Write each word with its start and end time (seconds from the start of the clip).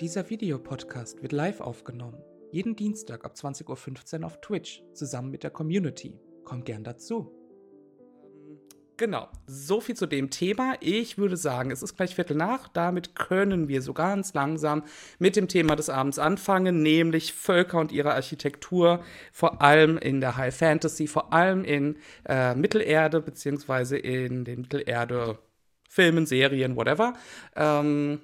Dieser 0.00 0.30
Videopodcast 0.30 1.22
wird 1.22 1.32
live 1.32 1.60
aufgenommen. 1.60 2.22
Jeden 2.52 2.76
Dienstag 2.76 3.24
ab 3.24 3.34
20.15 3.34 4.20
Uhr 4.20 4.26
auf 4.26 4.40
Twitch, 4.40 4.84
zusammen 4.94 5.32
mit 5.32 5.42
der 5.42 5.50
Community. 5.50 6.20
Kommt 6.44 6.66
gern 6.66 6.84
dazu. 6.84 7.34
Genau, 8.96 9.28
so 9.48 9.80
viel 9.80 9.96
zu 9.96 10.06
dem 10.06 10.30
Thema. 10.30 10.74
Ich 10.80 11.18
würde 11.18 11.36
sagen, 11.36 11.72
es 11.72 11.82
ist 11.82 11.96
gleich 11.96 12.14
Viertel 12.14 12.36
nach. 12.36 12.68
Damit 12.68 13.16
können 13.16 13.66
wir 13.66 13.82
so 13.82 13.92
ganz 13.92 14.34
langsam 14.34 14.84
mit 15.18 15.34
dem 15.34 15.48
Thema 15.48 15.74
des 15.74 15.90
Abends 15.90 16.20
anfangen, 16.20 16.80
nämlich 16.80 17.32
Völker 17.32 17.80
und 17.80 17.90
ihre 17.90 18.14
Architektur, 18.14 19.02
vor 19.32 19.62
allem 19.62 19.98
in 19.98 20.20
der 20.20 20.36
High 20.36 20.56
Fantasy, 20.56 21.08
vor 21.08 21.32
allem 21.32 21.64
in 21.64 21.96
äh, 22.24 22.54
Mittelerde, 22.54 23.20
beziehungsweise 23.20 23.98
in 23.98 24.44
den 24.44 24.60
Mittelerde-Filmen, 24.60 26.24
Serien, 26.24 26.76
whatever. 26.76 27.14
Ähm, 27.56 28.20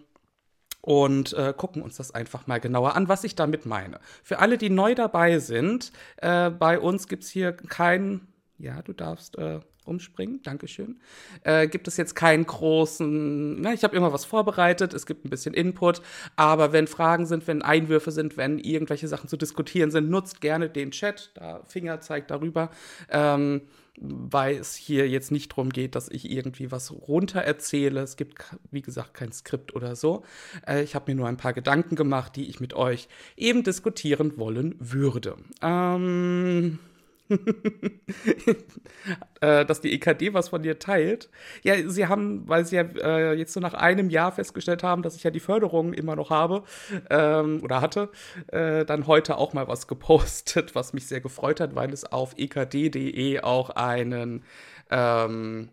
und 0.84 1.32
äh, 1.32 1.54
gucken 1.56 1.80
uns 1.80 1.96
das 1.96 2.14
einfach 2.14 2.46
mal 2.46 2.60
genauer 2.60 2.94
an, 2.94 3.08
was 3.08 3.24
ich 3.24 3.34
damit 3.34 3.64
meine. 3.64 4.00
Für 4.22 4.40
alle, 4.40 4.58
die 4.58 4.68
neu 4.68 4.94
dabei 4.94 5.38
sind, 5.38 5.92
äh, 6.18 6.50
bei 6.50 6.78
uns 6.78 7.08
gibt 7.08 7.24
es 7.24 7.30
hier 7.30 7.52
kein, 7.52 8.28
ja, 8.58 8.82
du 8.82 8.92
darfst 8.92 9.38
äh, 9.38 9.60
umspringen, 9.86 10.42
Dankeschön. 10.42 11.00
Äh, 11.42 11.68
gibt 11.68 11.88
es 11.88 11.96
jetzt 11.96 12.14
keinen 12.14 12.44
großen, 12.44 13.62
na, 13.62 13.72
ich 13.72 13.82
habe 13.82 13.96
immer 13.96 14.12
was 14.12 14.26
vorbereitet, 14.26 14.92
es 14.92 15.06
gibt 15.06 15.24
ein 15.24 15.30
bisschen 15.30 15.54
Input, 15.54 16.02
aber 16.36 16.74
wenn 16.74 16.86
Fragen 16.86 17.24
sind, 17.24 17.46
wenn 17.46 17.62
Einwürfe 17.62 18.10
sind, 18.10 18.36
wenn 18.36 18.58
irgendwelche 18.58 19.08
Sachen 19.08 19.28
zu 19.28 19.38
diskutieren 19.38 19.90
sind, 19.90 20.10
nutzt 20.10 20.42
gerne 20.42 20.68
den 20.68 20.90
Chat, 20.90 21.30
da 21.32 21.62
Finger 21.66 22.02
zeigt 22.02 22.30
darüber. 22.30 22.68
Ähm, 23.08 23.62
weil 24.00 24.56
es 24.56 24.74
hier 24.74 25.08
jetzt 25.08 25.30
nicht 25.30 25.52
darum 25.52 25.70
geht, 25.70 25.94
dass 25.94 26.08
ich 26.08 26.30
irgendwie 26.30 26.70
was 26.70 26.90
runter 26.92 27.40
erzähle. 27.40 28.00
Es 28.00 28.16
gibt, 28.16 28.42
wie 28.70 28.82
gesagt, 28.82 29.14
kein 29.14 29.32
Skript 29.32 29.74
oder 29.74 29.96
so. 29.96 30.24
Äh, 30.66 30.82
ich 30.82 30.94
habe 30.94 31.10
mir 31.10 31.16
nur 31.16 31.28
ein 31.28 31.36
paar 31.36 31.52
Gedanken 31.52 31.96
gemacht, 31.96 32.36
die 32.36 32.48
ich 32.48 32.60
mit 32.60 32.74
euch 32.74 33.08
eben 33.36 33.62
diskutieren 33.62 34.36
wollen 34.36 34.74
würde. 34.78 35.36
Ähm 35.62 36.78
äh, 36.80 36.93
dass 39.40 39.80
die 39.80 39.92
EKD 39.92 40.34
was 40.34 40.48
von 40.48 40.62
dir 40.62 40.78
teilt. 40.78 41.30
Ja, 41.62 41.74
sie 41.88 42.06
haben, 42.06 42.48
weil 42.48 42.64
sie 42.64 42.76
ja 42.76 42.82
äh, 42.82 43.34
jetzt 43.34 43.52
so 43.52 43.60
nach 43.60 43.74
einem 43.74 44.10
Jahr 44.10 44.32
festgestellt 44.32 44.82
haben, 44.82 45.02
dass 45.02 45.16
ich 45.16 45.22
ja 45.22 45.30
die 45.30 45.40
Förderung 45.40 45.92
immer 45.92 46.16
noch 46.16 46.30
habe 46.30 46.64
ähm, 47.10 47.60
oder 47.62 47.80
hatte, 47.80 48.10
äh, 48.48 48.84
dann 48.84 49.06
heute 49.06 49.38
auch 49.38 49.52
mal 49.52 49.68
was 49.68 49.86
gepostet, 49.86 50.74
was 50.74 50.92
mich 50.92 51.06
sehr 51.06 51.20
gefreut 51.20 51.60
hat, 51.60 51.74
weil 51.74 51.92
es 51.92 52.04
auf 52.04 52.34
ekd.de 52.36 53.40
auch 53.40 53.70
einen, 53.70 54.44
ähm, 54.90 55.68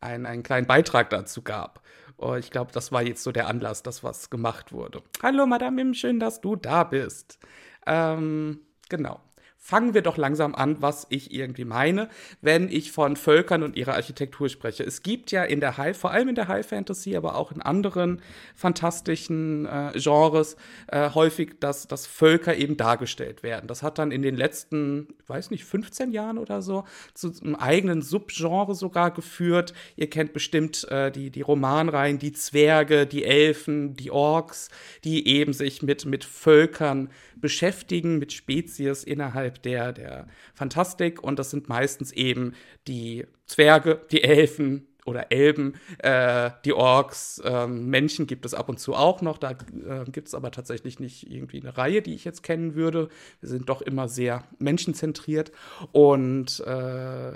einen, 0.00 0.26
einen 0.26 0.42
kleinen 0.42 0.66
Beitrag 0.66 1.10
dazu 1.10 1.42
gab. 1.42 1.82
Oh, 2.18 2.34
ich 2.34 2.50
glaube, 2.50 2.70
das 2.72 2.92
war 2.92 3.02
jetzt 3.02 3.24
so 3.24 3.32
der 3.32 3.48
Anlass, 3.48 3.82
dass 3.82 4.04
was 4.04 4.30
gemacht 4.30 4.72
wurde. 4.72 5.02
Hallo, 5.22 5.46
Madame 5.46 5.80
Im, 5.80 5.94
schön, 5.94 6.20
dass 6.20 6.40
du 6.40 6.54
da 6.54 6.84
bist. 6.84 7.38
Ähm, 7.86 8.60
genau 8.88 9.20
fangen 9.64 9.94
wir 9.94 10.02
doch 10.02 10.16
langsam 10.16 10.56
an, 10.56 10.82
was 10.82 11.06
ich 11.08 11.32
irgendwie 11.32 11.64
meine, 11.64 12.08
wenn 12.40 12.68
ich 12.68 12.90
von 12.90 13.14
Völkern 13.14 13.62
und 13.62 13.76
ihrer 13.76 13.94
Architektur 13.94 14.48
spreche. 14.48 14.82
Es 14.82 15.04
gibt 15.04 15.30
ja 15.30 15.44
in 15.44 15.60
der 15.60 15.76
High, 15.76 15.96
vor 15.96 16.10
allem 16.10 16.30
in 16.30 16.34
der 16.34 16.48
High 16.48 16.66
Fantasy, 16.66 17.14
aber 17.14 17.36
auch 17.36 17.52
in 17.52 17.62
anderen 17.62 18.20
fantastischen 18.56 19.66
äh, 19.66 19.92
Genres 19.94 20.56
äh, 20.88 21.10
häufig, 21.10 21.60
dass, 21.60 21.86
dass 21.86 22.08
Völker 22.08 22.56
eben 22.56 22.76
dargestellt 22.76 23.44
werden. 23.44 23.68
Das 23.68 23.84
hat 23.84 24.00
dann 24.00 24.10
in 24.10 24.22
den 24.22 24.34
letzten, 24.34 25.14
ich 25.22 25.28
weiß 25.28 25.52
nicht, 25.52 25.64
15 25.64 26.10
Jahren 26.10 26.38
oder 26.38 26.60
so 26.60 26.82
zu 27.14 27.32
einem 27.40 27.54
eigenen 27.54 28.02
Subgenre 28.02 28.74
sogar 28.74 29.12
geführt. 29.12 29.74
Ihr 29.94 30.10
kennt 30.10 30.32
bestimmt 30.32 30.88
äh, 30.90 31.12
die, 31.12 31.30
die 31.30 31.40
Romanreihen, 31.40 32.18
die 32.18 32.32
Zwerge, 32.32 33.06
die 33.06 33.24
Elfen, 33.24 33.94
die 33.94 34.10
Orks, 34.10 34.70
die 35.04 35.28
eben 35.28 35.52
sich 35.52 35.82
mit, 35.82 36.04
mit 36.04 36.24
Völkern 36.24 37.10
beschäftigen, 37.36 38.18
mit 38.18 38.32
Spezies 38.32 39.04
innerhalb 39.04 39.51
der, 39.58 39.92
der 39.92 40.26
Fantastik. 40.54 41.22
Und 41.22 41.38
das 41.38 41.50
sind 41.50 41.68
meistens 41.68 42.12
eben 42.12 42.54
die 42.86 43.26
Zwerge, 43.46 44.00
die 44.10 44.22
Elfen, 44.22 44.86
oder 45.04 45.32
Elben, 45.32 45.74
äh, 45.98 46.50
die 46.64 46.72
Orks, 46.72 47.42
ähm, 47.44 47.86
Menschen 47.88 48.26
gibt 48.26 48.46
es 48.46 48.54
ab 48.54 48.68
und 48.68 48.78
zu 48.78 48.94
auch 48.94 49.20
noch. 49.20 49.38
Da 49.38 49.50
äh, 49.50 50.04
gibt 50.10 50.28
es 50.28 50.34
aber 50.34 50.50
tatsächlich 50.50 51.00
nicht 51.00 51.30
irgendwie 51.30 51.60
eine 51.60 51.76
Reihe, 51.76 52.02
die 52.02 52.14
ich 52.14 52.24
jetzt 52.24 52.42
kennen 52.42 52.74
würde. 52.74 53.08
Wir 53.40 53.48
sind 53.48 53.68
doch 53.68 53.82
immer 53.82 54.08
sehr 54.08 54.44
menschenzentriert. 54.58 55.50
Und 55.90 56.60
äh, 56.60 57.32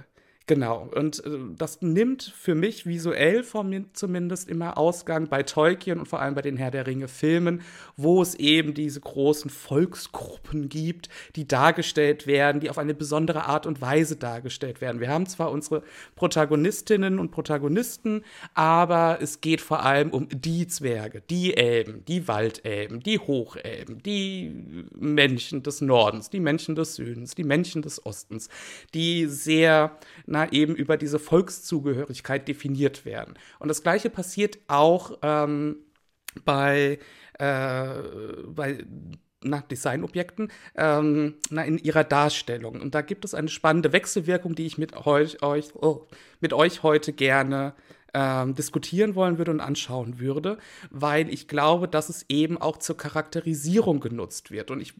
Genau, 0.49 0.89
und 0.95 1.25
äh, 1.25 1.39
das 1.57 1.83
nimmt 1.83 2.23
für 2.23 2.55
mich 2.55 2.87
visuell 2.87 3.43
von 3.43 3.69
mir 3.69 3.85
zumindest 3.95 4.49
immer 4.49 4.79
Ausgang 4.79 5.29
bei 5.29 5.43
Tolkien 5.43 5.99
und 5.99 6.07
vor 6.07 6.21
allem 6.21 6.37
bei 6.37 6.43
den 6.43 6.57
Herr 6.57 6.71
der 6.71 6.87
Ringe 6.87 7.09
Filmen, 7.09 7.63
wo 7.97 8.23
es 8.23 8.37
eben 8.37 8.73
diese 8.73 9.01
großen 9.01 9.51
Volksgruppen 9.51 10.69
gibt, 10.69 11.09
die 11.35 11.49
dargestellt 11.49 12.29
werden, 12.29 12.61
die 12.61 12.71
auf 12.71 12.79
eine 12.79 12.95
besondere 12.95 13.47
Art 13.47 13.67
und 13.67 13.81
Weise 13.81 14.15
dargestellt 14.15 14.81
werden. 14.81 15.01
Wir 15.01 15.09
haben 15.09 15.27
zwar 15.27 15.51
unsere 15.51 15.83
Protagonistinnen 16.15 17.19
und 17.19 17.33
Protagonisten, 17.33 18.23
aber 18.55 19.19
es 19.21 19.41
geht 19.41 19.61
vor 19.61 19.83
allem 19.83 20.11
um 20.11 20.29
die 20.29 20.69
Zwerge, 20.69 21.23
die 21.29 21.57
Elben, 21.57 22.05
die 22.05 22.29
Waldelben, 22.29 23.01
die 23.01 23.19
Hochelben, 23.19 24.01
die 24.05 24.87
Menschen 24.95 25.65
des 25.65 25.81
Nordens, 25.81 26.31
die 26.31 26.41
Menschen 26.41 26.77
des 26.77 26.95
Südens, 26.95 27.35
die 27.35 27.43
Menschen 27.43 27.83
des 27.83 28.07
Ostens, 28.07 28.49
die 28.95 29.27
sehr 29.27 29.99
na, 30.37 30.53
eben 30.53 30.75
über 30.75 30.99
diese 30.99 31.19
Volkszugehörigkeit 31.19 32.47
definiert 32.47 33.07
werden. 33.07 33.39
Und 33.59 33.69
das 33.69 33.83
Gleiche 33.83 34.11
passiert 34.11 34.59
auch 34.69 35.19
ähm, 35.23 35.77
bei, 36.45 36.99
äh, 37.39 37.89
bei 38.47 38.85
nach 39.43 39.63
Designobjekten 39.63 40.53
ähm, 40.75 41.37
na, 41.49 41.65
in 41.65 41.79
ihrer 41.79 42.05
Darstellung. 42.05 42.83
Und 42.83 42.95
da 42.95 43.01
gibt 43.01 43.25
es 43.25 43.33
eine 43.33 43.49
spannende 43.49 43.95
Wechselwirkung, 43.95 44.55
die 44.55 44.67
ich 44.67 44.77
mit 44.77 44.95
euch, 45.07 45.43
euch, 45.43 45.75
oh, 45.75 46.07
mit 46.41 46.53
euch 46.53 46.83
heute 46.83 47.15
gerne 47.15 47.73
ähm, 48.13 48.55
diskutieren 48.55 49.15
wollen 49.15 49.39
würde 49.39 49.53
und 49.53 49.61
anschauen 49.61 50.19
würde, 50.19 50.59
weil 50.91 51.33
ich 51.33 51.49
glaube, 51.49 51.89
dass 51.89 52.11
es 52.11 52.27
eben 52.29 52.59
auch 52.59 52.77
zur 52.77 52.99
Charakterisierung 52.99 54.01
genutzt 54.01 54.51
wird. 54.51 54.71
Und 54.71 54.81
ich 54.81 54.93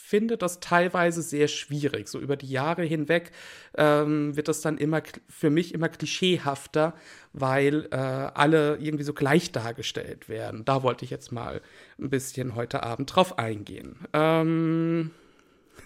finde 0.00 0.36
das 0.36 0.60
teilweise 0.60 1.22
sehr 1.22 1.48
schwierig. 1.48 2.08
So 2.08 2.18
über 2.18 2.36
die 2.36 2.48
Jahre 2.48 2.82
hinweg 2.82 3.32
ähm, 3.76 4.36
wird 4.36 4.48
das 4.48 4.60
dann 4.60 4.78
immer 4.78 5.02
für 5.28 5.50
mich 5.50 5.74
immer 5.74 5.88
klischeehafter, 5.88 6.94
weil 7.32 7.86
äh, 7.90 7.96
alle 7.96 8.76
irgendwie 8.78 9.04
so 9.04 9.14
gleich 9.14 9.52
dargestellt 9.52 10.28
werden. 10.28 10.64
Da 10.64 10.82
wollte 10.82 11.04
ich 11.04 11.10
jetzt 11.10 11.32
mal 11.32 11.60
ein 11.98 12.10
bisschen 12.10 12.54
heute 12.54 12.82
Abend 12.82 13.14
drauf 13.14 13.38
eingehen. 13.38 13.96
Ähm 14.12 15.10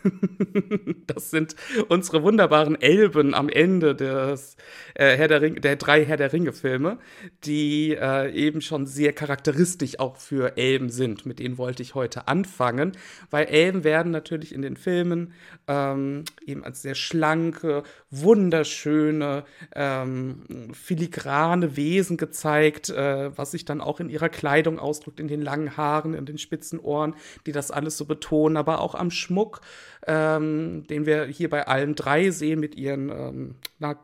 das 1.06 1.31
sind 1.31 1.56
unsere 1.88 2.22
wunderbaren 2.22 2.81
Elben 2.81 3.34
am 3.34 3.48
Ende 3.48 3.94
des 3.94 4.56
äh, 4.94 5.16
Herr 5.16 5.28
der, 5.28 5.42
Ring, 5.42 5.60
der 5.60 5.76
drei 5.76 6.04
Herr 6.04 6.16
der 6.16 6.32
Ringe-Filme, 6.32 6.98
die 7.44 7.97
äh, 7.98 8.32
eben 8.32 8.60
schon 8.60 8.87
sehr 8.87 9.12
charakteristisch 9.12 9.98
auch 9.98 10.16
für 10.16 10.56
Elben 10.56 10.91
sind. 10.91 11.26
Mit 11.26 11.38
denen 11.38 11.59
wollte 11.59 11.82
ich 11.82 11.94
heute 11.94 12.28
anfangen, 12.28 12.93
weil 13.31 13.47
Elben 13.47 13.84
werden 13.84 14.12
natürlich 14.12 14.54
in 14.54 14.62
den 14.62 14.76
Filmen 14.76 15.32
ähm, 15.66 16.25
eben 16.47 16.64
als 16.64 16.82
sehr 16.82 16.94
schlanke, 16.94 17.82
wunderschöne, 18.10 19.44
ähm, 19.75 20.72
filigrane 20.72 21.76
Wesen 21.76 22.16
gezeigt, 22.16 22.91
äh, 22.91 23.37
was 23.37 23.53
sich 23.53 23.64
dann 23.64 23.81
auch 23.81 24.00
in 24.00 24.09
ihrer 24.09 24.28
Kleidung 24.28 24.78
ausdrückt, 24.78 25.20
in 25.20 25.28
den 25.28 25.43
langen 25.43 25.76
Haaren, 25.76 26.14
in 26.14 26.26
den 26.26 26.38
spitzen 26.38 26.78
Ohren, 26.78 27.14
die 27.47 27.53
das 27.53 27.70
alles 27.70 27.97
so 27.97 28.04
betonen, 28.04 28.56
aber 28.56 28.81
auch 28.81 28.94
am 28.94 29.10
Schmuck 29.10 29.60
ähm, 30.06 30.87
den 30.88 31.06
wir 31.06 31.25
hier 31.26 31.48
bei 31.50 31.66
allen 31.66 31.94
drei 31.94 32.31
sehen 32.31 32.60
mit 32.60 32.75
ihren 32.75 33.10
ähm, 33.10 33.54
na, 33.78 33.98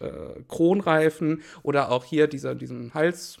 äh, 0.00 0.42
Kronreifen 0.48 1.42
oder 1.62 1.90
auch 1.90 2.04
hier 2.04 2.26
dieser, 2.26 2.54
diesem 2.54 2.94
Hals. 2.94 3.38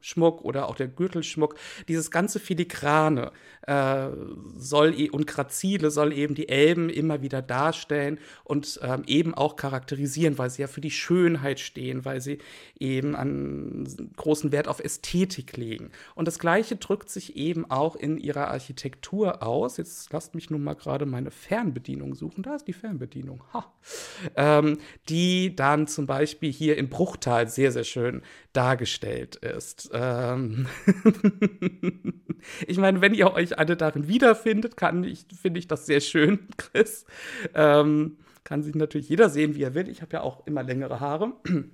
Schmuck 0.00 0.42
oder 0.42 0.68
auch 0.68 0.74
der 0.74 0.88
Gürtelschmuck, 0.88 1.56
dieses 1.88 2.10
ganze 2.10 2.40
Filigrane 2.40 3.32
äh, 3.66 4.08
soll 4.56 4.98
e 4.98 5.10
und 5.10 5.26
Grazile 5.26 5.90
soll 5.90 6.12
eben 6.12 6.34
die 6.34 6.48
Elben 6.48 6.88
immer 6.88 7.22
wieder 7.22 7.42
darstellen 7.42 8.18
und 8.44 8.80
ähm, 8.82 9.02
eben 9.06 9.34
auch 9.34 9.56
charakterisieren, 9.56 10.38
weil 10.38 10.50
sie 10.50 10.62
ja 10.62 10.68
für 10.68 10.80
die 10.80 10.90
Schönheit 10.90 11.60
stehen, 11.60 12.04
weil 12.04 12.20
sie 12.20 12.38
eben 12.78 13.14
einen 13.14 14.12
großen 14.16 14.52
Wert 14.52 14.68
auf 14.68 14.80
Ästhetik 14.80 15.56
legen. 15.56 15.90
Und 16.14 16.26
das 16.26 16.38
Gleiche 16.38 16.76
drückt 16.76 17.08
sich 17.08 17.36
eben 17.36 17.70
auch 17.70 17.96
in 17.96 18.18
ihrer 18.18 18.48
Architektur 18.48 19.42
aus. 19.42 19.76
Jetzt 19.76 20.12
lasst 20.12 20.34
mich 20.34 20.50
nun 20.50 20.64
mal 20.64 20.74
gerade 20.74 21.06
meine 21.06 21.30
Fernbedienung 21.30 22.14
suchen. 22.14 22.42
Da 22.42 22.56
ist 22.56 22.66
die 22.66 22.72
Fernbedienung. 22.72 23.44
Ha. 23.52 23.72
Ähm, 24.36 24.78
die 25.08 25.54
dann 25.54 25.86
zum 25.86 26.06
Beispiel 26.06 26.52
hier 26.52 26.76
in 26.76 26.88
Bruchtal 26.88 27.48
sehr, 27.48 27.72
sehr 27.72 27.84
schön 27.84 28.22
dargestellt 28.52 29.36
ist. 29.36 29.51
Ähm 29.92 30.66
ich 32.66 32.78
meine, 32.78 33.00
wenn 33.00 33.14
ihr 33.14 33.32
euch 33.32 33.58
alle 33.58 33.76
darin 33.76 34.08
wiederfindet, 34.08 34.76
kann 34.76 35.04
ich, 35.04 35.26
finde 35.40 35.60
ich 35.60 35.68
das 35.68 35.86
sehr 35.86 36.00
schön, 36.00 36.48
Chris. 36.56 37.04
Ähm, 37.54 38.18
kann 38.44 38.62
sich 38.62 38.74
natürlich 38.74 39.08
jeder 39.08 39.28
sehen, 39.28 39.54
wie 39.54 39.62
er 39.62 39.74
will. 39.74 39.88
Ich 39.88 40.02
habe 40.02 40.12
ja 40.14 40.22
auch 40.22 40.46
immer 40.46 40.62
längere 40.62 41.00
Haare. 41.00 41.32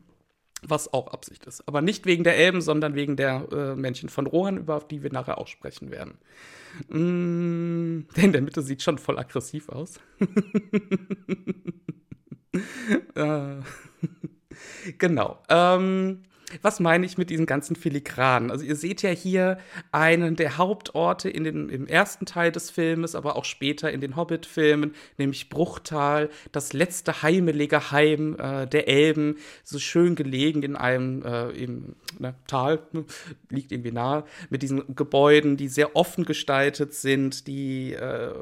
Was 0.62 0.92
auch 0.92 1.06
Absicht 1.08 1.46
ist. 1.46 1.68
Aber 1.68 1.82
nicht 1.82 2.04
wegen 2.04 2.24
der 2.24 2.36
Elben, 2.36 2.60
sondern 2.60 2.96
wegen 2.96 3.14
der 3.14 3.46
äh, 3.52 3.76
Männchen 3.76 4.08
von 4.08 4.26
Rohan, 4.26 4.56
über 4.56 4.80
die 4.80 5.04
wir 5.04 5.12
nachher 5.12 5.38
auch 5.38 5.46
sprechen 5.46 5.92
werden. 5.92 6.18
Mm, 6.88 8.08
der 8.16 8.24
in 8.24 8.32
der 8.32 8.42
Mitte 8.42 8.62
sieht 8.62 8.82
schon 8.82 8.98
voll 8.98 9.20
aggressiv 9.20 9.68
aus. 9.68 10.00
äh, 13.14 13.56
genau. 14.98 15.42
Ähm, 15.48 16.24
was 16.62 16.80
meine 16.80 17.06
ich 17.06 17.18
mit 17.18 17.30
diesen 17.30 17.46
ganzen 17.46 17.76
Filigranen? 17.76 18.50
Also 18.50 18.64
ihr 18.64 18.76
seht 18.76 19.02
ja 19.02 19.10
hier 19.10 19.58
einen 19.92 20.36
der 20.36 20.58
Hauptorte 20.58 21.28
in 21.28 21.44
den, 21.44 21.68
im 21.68 21.86
ersten 21.86 22.26
Teil 22.26 22.52
des 22.52 22.70
Filmes, 22.70 23.14
aber 23.14 23.36
auch 23.36 23.44
später 23.44 23.90
in 23.90 24.00
den 24.00 24.16
Hobbit-Filmen, 24.16 24.94
nämlich 25.18 25.48
Bruchtal, 25.48 26.30
das 26.52 26.72
letzte 26.72 27.22
heimelige 27.22 27.90
Heim 27.90 28.36
äh, 28.38 28.66
der 28.66 28.88
Elben, 28.88 29.36
so 29.64 29.78
schön 29.78 30.14
gelegen 30.14 30.62
in 30.62 30.76
einem 30.76 31.22
äh, 31.22 31.50
im, 31.50 31.96
ne, 32.18 32.34
Tal, 32.46 32.80
liegt 33.50 33.72
irgendwie 33.72 33.92
nahe, 33.92 34.24
mit 34.50 34.62
diesen 34.62 34.94
Gebäuden, 34.94 35.56
die 35.56 35.68
sehr 35.68 35.96
offen 35.96 36.24
gestaltet 36.24 36.94
sind, 36.94 37.46
die 37.46 37.92
äh, 37.92 38.32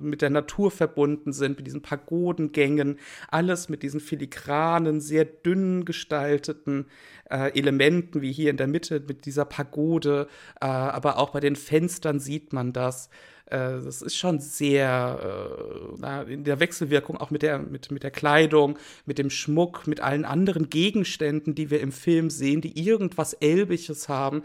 mit 0.00 0.22
der 0.22 0.30
Natur 0.30 0.70
verbunden 0.70 1.32
sind, 1.32 1.58
mit 1.58 1.66
diesen 1.66 1.82
Pagodengängen, 1.82 2.98
alles 3.30 3.68
mit 3.68 3.82
diesen 3.82 4.00
filigranen, 4.00 5.00
sehr 5.00 5.24
dünn 5.24 5.84
gestalteten 5.84 6.86
äh, 7.30 7.58
Elementen, 7.58 8.22
wie 8.22 8.32
hier 8.32 8.50
in 8.50 8.56
der 8.56 8.66
Mitte 8.66 9.00
mit 9.06 9.26
dieser 9.26 9.44
Pagode, 9.44 10.28
äh, 10.60 10.66
aber 10.66 11.18
auch 11.18 11.30
bei 11.30 11.40
den 11.40 11.56
Fenstern 11.56 12.20
sieht 12.20 12.52
man 12.52 12.72
das. 12.72 13.08
Äh, 13.46 13.80
das 13.82 14.02
ist 14.02 14.16
schon 14.16 14.40
sehr 14.40 15.96
äh, 16.02 16.32
in 16.32 16.44
der 16.44 16.60
Wechselwirkung 16.60 17.16
auch 17.16 17.30
mit 17.30 17.42
der, 17.42 17.58
mit, 17.58 17.90
mit 17.90 18.02
der 18.02 18.10
Kleidung, 18.10 18.78
mit 19.06 19.18
dem 19.18 19.30
Schmuck, 19.30 19.86
mit 19.86 20.00
allen 20.00 20.24
anderen 20.24 20.70
Gegenständen, 20.70 21.54
die 21.54 21.70
wir 21.70 21.80
im 21.80 21.92
Film 21.92 22.30
sehen, 22.30 22.60
die 22.60 22.78
irgendwas 22.78 23.34
Elbiges 23.34 24.08
haben. 24.08 24.42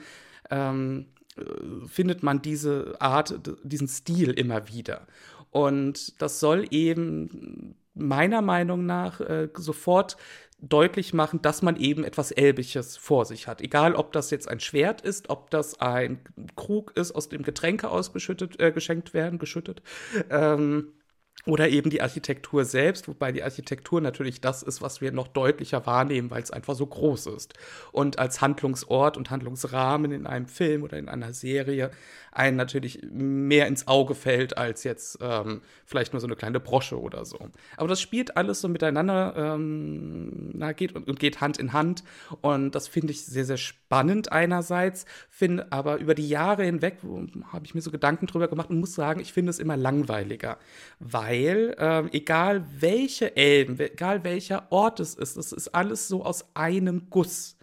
Ähm, 0.49 1.07
äh, 1.37 1.87
findet 1.87 2.23
man 2.23 2.41
diese 2.41 2.95
Art, 2.99 3.39
diesen 3.63 3.87
Stil 3.87 4.31
immer 4.31 4.67
wieder. 4.67 5.07
Und 5.51 6.21
das 6.21 6.39
soll 6.39 6.67
eben 6.71 7.75
meiner 7.93 8.41
Meinung 8.41 8.85
nach 8.85 9.19
äh, 9.19 9.49
sofort 9.55 10.17
deutlich 10.61 11.13
machen, 11.13 11.41
dass 11.41 11.61
man 11.61 11.75
eben 11.77 12.03
etwas 12.03 12.31
Elbiges 12.31 12.97
vor 12.97 13.25
sich 13.25 13.47
hat. 13.47 13.61
Egal, 13.61 13.95
ob 13.95 14.11
das 14.11 14.29
jetzt 14.31 14.49
ein 14.49 14.59
Schwert 14.59 15.01
ist, 15.01 15.29
ob 15.29 15.49
das 15.49 15.79
ein 15.79 16.19
Krug 16.55 16.91
ist, 16.95 17.13
aus 17.13 17.29
dem 17.29 17.43
Getränke 17.43 17.89
ausgeschüttet, 17.89 18.59
äh, 18.59 18.71
geschenkt 18.71 19.13
werden, 19.13 19.39
geschüttet. 19.39 19.81
Ähm, 20.29 20.93
oder 21.45 21.69
eben 21.69 21.89
die 21.89 22.01
Architektur 22.01 22.65
selbst, 22.65 23.07
wobei 23.07 23.31
die 23.31 23.43
Architektur 23.43 24.01
natürlich 24.01 24.41
das 24.41 24.61
ist, 24.61 24.81
was 24.81 24.99
wir 24.99 25.11
noch 25.11 25.27
deutlicher 25.27 25.85
wahrnehmen, 25.85 26.29
weil 26.31 26.43
es 26.43 26.51
einfach 26.51 26.75
so 26.75 26.85
groß 26.85 27.27
ist. 27.27 27.53
Und 27.91 28.19
als 28.19 28.41
Handlungsort 28.41 29.15
und 29.15 29.29
Handlungsrahmen 29.29 30.11
in 30.11 30.27
einem 30.27 30.47
Film 30.47 30.83
oder 30.83 30.97
in 30.97 31.07
einer 31.07 31.33
Serie 31.33 31.91
einen 32.31 32.57
natürlich 32.57 33.01
mehr 33.09 33.67
ins 33.67 33.87
Auge 33.87 34.15
fällt 34.15 34.57
als 34.57 34.83
jetzt 34.83 35.17
ähm, 35.21 35.61
vielleicht 35.85 36.13
nur 36.13 36.19
so 36.19 36.27
eine 36.27 36.35
kleine 36.35 36.59
Brosche 36.59 36.99
oder 36.99 37.25
so. 37.25 37.39
Aber 37.77 37.87
das 37.87 38.01
spielt 38.01 38.37
alles 38.37 38.61
so 38.61 38.67
miteinander, 38.67 39.33
ähm, 39.35 40.51
na, 40.53 40.73
geht 40.73 40.95
und, 40.95 41.19
geht 41.19 41.41
Hand 41.41 41.57
in 41.57 41.73
Hand. 41.73 42.03
Und 42.41 42.75
das 42.75 42.87
finde 42.87 43.11
ich 43.11 43.25
sehr, 43.25 43.45
sehr 43.45 43.57
spannend 43.57 44.31
einerseits, 44.31 45.05
finde 45.29 45.71
aber 45.71 45.97
über 45.97 46.15
die 46.15 46.29
Jahre 46.29 46.63
hinweg 46.63 46.97
habe 47.51 47.65
ich 47.65 47.73
mir 47.73 47.81
so 47.81 47.91
Gedanken 47.91 48.27
drüber 48.27 48.47
gemacht 48.47 48.69
und 48.69 48.79
muss 48.79 48.93
sagen, 48.93 49.19
ich 49.19 49.33
finde 49.33 49.49
es 49.49 49.59
immer 49.59 49.77
langweiliger, 49.77 50.57
weil 50.99 51.28
ähm, 51.31 52.09
egal 52.11 52.65
welche 52.79 53.35
Elben, 53.35 53.79
egal 53.79 54.23
welcher 54.23 54.71
Ort 54.71 54.99
es 54.99 55.15
ist, 55.15 55.37
es 55.37 55.51
ist 55.51 55.69
alles 55.69 56.07
so 56.07 56.23
aus 56.23 56.45
einem 56.55 57.07
Guss. 57.09 57.57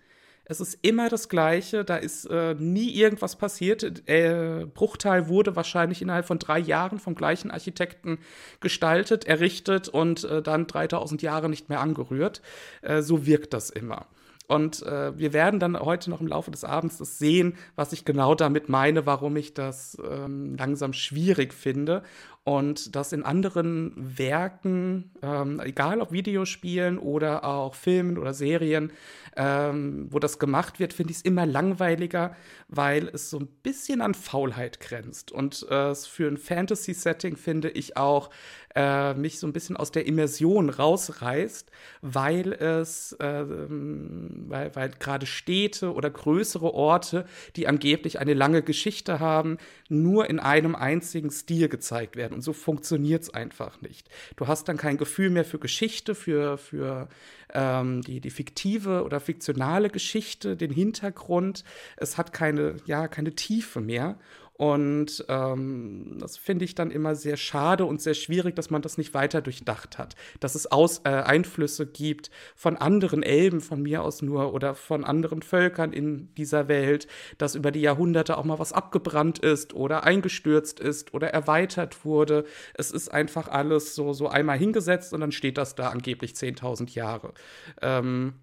Es 0.48 0.60
ist 0.60 0.78
immer 0.82 1.08
das 1.08 1.28
Gleiche, 1.28 1.84
da 1.84 1.96
ist 1.96 2.26
äh, 2.26 2.54
nie 2.54 2.90
irgendwas 2.90 3.34
passiert. 3.34 4.08
Äh, 4.08 4.66
Bruchteil 4.72 5.26
wurde 5.26 5.56
wahrscheinlich 5.56 6.00
innerhalb 6.02 6.24
von 6.24 6.38
drei 6.38 6.60
Jahren 6.60 7.00
vom 7.00 7.16
gleichen 7.16 7.50
Architekten 7.50 8.18
gestaltet, 8.60 9.24
errichtet 9.26 9.88
und 9.88 10.22
äh, 10.22 10.42
dann 10.42 10.68
3000 10.68 11.20
Jahre 11.22 11.48
nicht 11.48 11.68
mehr 11.68 11.80
angerührt. 11.80 12.42
Äh, 12.82 13.02
so 13.02 13.26
wirkt 13.26 13.54
das 13.54 13.70
immer. 13.70 14.06
Und 14.46 14.82
äh, 14.84 15.18
wir 15.18 15.32
werden 15.32 15.58
dann 15.58 15.76
heute 15.76 16.10
noch 16.10 16.20
im 16.20 16.28
Laufe 16.28 16.52
des 16.52 16.62
Abends 16.62 16.98
das 16.98 17.18
sehen, 17.18 17.56
was 17.74 17.92
ich 17.92 18.04
genau 18.04 18.36
damit 18.36 18.68
meine, 18.68 19.04
warum 19.04 19.36
ich 19.36 19.54
das 19.54 19.98
ähm, 20.08 20.54
langsam 20.56 20.92
schwierig 20.92 21.52
finde 21.52 22.04
und 22.46 22.94
das 22.94 23.12
in 23.12 23.24
anderen 23.24 23.92
Werken, 23.96 25.10
ähm, 25.20 25.58
egal 25.58 26.00
ob 26.00 26.12
Videospielen 26.12 26.96
oder 26.96 27.44
auch 27.44 27.74
Filmen 27.74 28.18
oder 28.18 28.32
Serien, 28.34 28.92
ähm, 29.36 30.06
wo 30.10 30.20
das 30.20 30.38
gemacht 30.38 30.78
wird, 30.78 30.92
finde 30.92 31.10
ich 31.10 31.16
es 31.16 31.22
immer 31.24 31.44
langweiliger, 31.44 32.36
weil 32.68 33.08
es 33.08 33.30
so 33.30 33.40
ein 33.40 33.48
bisschen 33.64 34.00
an 34.00 34.14
Faulheit 34.14 34.78
grenzt. 34.78 35.32
Und 35.32 35.68
äh, 35.70 35.92
für 35.96 36.28
ein 36.28 36.36
Fantasy-Setting 36.36 37.36
finde 37.36 37.68
ich 37.68 37.96
auch 37.96 38.30
äh, 38.76 39.14
mich 39.14 39.38
so 39.38 39.46
ein 39.46 39.54
bisschen 39.54 39.76
aus 39.76 39.90
der 39.90 40.06
Immersion 40.06 40.68
rausreißt, 40.68 41.70
weil 42.02 42.52
es, 42.52 43.12
äh, 43.14 43.44
weil, 43.48 44.76
weil 44.76 44.90
gerade 44.90 45.24
Städte 45.24 45.94
oder 45.94 46.10
größere 46.10 46.74
Orte, 46.74 47.24
die 47.56 47.66
angeblich 47.66 48.18
eine 48.18 48.34
lange 48.34 48.62
Geschichte 48.62 49.18
haben, 49.18 49.56
nur 49.88 50.28
in 50.28 50.38
einem 50.38 50.74
einzigen 50.74 51.30
Stil 51.30 51.68
gezeigt 51.70 52.16
werden. 52.16 52.34
Und 52.34 52.42
so 52.42 52.52
funktioniert 52.52 53.22
es 53.22 53.30
einfach 53.30 53.80
nicht. 53.80 54.08
Du 54.36 54.46
hast 54.46 54.68
dann 54.68 54.76
kein 54.76 54.98
Gefühl 54.98 55.30
mehr 55.30 55.46
für 55.46 55.58
Geschichte, 55.58 56.14
für, 56.14 56.58
für 56.58 57.08
ähm, 57.54 58.02
die, 58.02 58.20
die 58.20 58.30
fiktive 58.30 59.04
oder 59.04 59.20
fiktionale 59.20 59.88
Geschichte, 59.88 60.54
den 60.54 60.70
Hintergrund. 60.70 61.64
Es 61.96 62.18
hat 62.18 62.34
keine, 62.34 62.76
ja, 62.84 63.08
keine 63.08 63.34
Tiefe 63.34 63.80
mehr. 63.80 64.18
Und 64.56 65.24
ähm, 65.28 66.16
das 66.18 66.38
finde 66.38 66.64
ich 66.64 66.74
dann 66.74 66.90
immer 66.90 67.14
sehr 67.14 67.36
schade 67.36 67.84
und 67.84 68.00
sehr 68.00 68.14
schwierig, 68.14 68.56
dass 68.56 68.70
man 68.70 68.80
das 68.80 68.96
nicht 68.96 69.12
weiter 69.12 69.42
durchdacht 69.42 69.98
hat. 69.98 70.16
Dass 70.40 70.54
es 70.54 70.70
Aus, 70.72 71.02
äh, 71.04 71.10
Einflüsse 71.10 71.86
gibt 71.86 72.30
von 72.54 72.76
anderen 72.76 73.22
Elben, 73.22 73.60
von 73.60 73.82
mir 73.82 74.02
aus 74.02 74.22
nur, 74.22 74.54
oder 74.54 74.74
von 74.74 75.04
anderen 75.04 75.42
Völkern 75.42 75.92
in 75.92 76.34
dieser 76.36 76.68
Welt, 76.68 77.06
dass 77.36 77.54
über 77.54 77.70
die 77.70 77.82
Jahrhunderte 77.82 78.38
auch 78.38 78.44
mal 78.44 78.58
was 78.58 78.72
abgebrannt 78.72 79.38
ist 79.40 79.74
oder 79.74 80.04
eingestürzt 80.04 80.80
ist 80.80 81.12
oder 81.12 81.28
erweitert 81.28 82.06
wurde. 82.06 82.44
Es 82.74 82.90
ist 82.90 83.08
einfach 83.08 83.48
alles 83.48 83.94
so, 83.94 84.14
so 84.14 84.28
einmal 84.28 84.58
hingesetzt 84.58 85.12
und 85.12 85.20
dann 85.20 85.32
steht 85.32 85.58
das 85.58 85.74
da 85.74 85.90
angeblich 85.90 86.32
10.000 86.32 86.94
Jahre. 86.94 87.34
Ähm, 87.82 88.34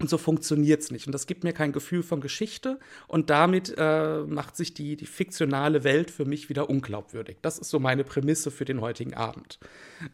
und 0.00 0.10
so 0.10 0.18
funktioniert 0.18 0.82
es 0.82 0.90
nicht. 0.90 1.06
Und 1.06 1.12
das 1.12 1.26
gibt 1.26 1.44
mir 1.44 1.52
kein 1.52 1.72
Gefühl 1.72 2.02
von 2.02 2.20
Geschichte. 2.20 2.78
Und 3.06 3.30
damit 3.30 3.74
äh, 3.76 4.20
macht 4.22 4.56
sich 4.56 4.74
die, 4.74 4.96
die 4.96 5.06
fiktionale 5.06 5.84
Welt 5.84 6.10
für 6.10 6.24
mich 6.24 6.48
wieder 6.48 6.68
unglaubwürdig. 6.68 7.38
Das 7.42 7.58
ist 7.58 7.70
so 7.70 7.78
meine 7.78 8.04
Prämisse 8.04 8.50
für 8.50 8.64
den 8.64 8.80
heutigen 8.80 9.14
Abend. 9.14 9.58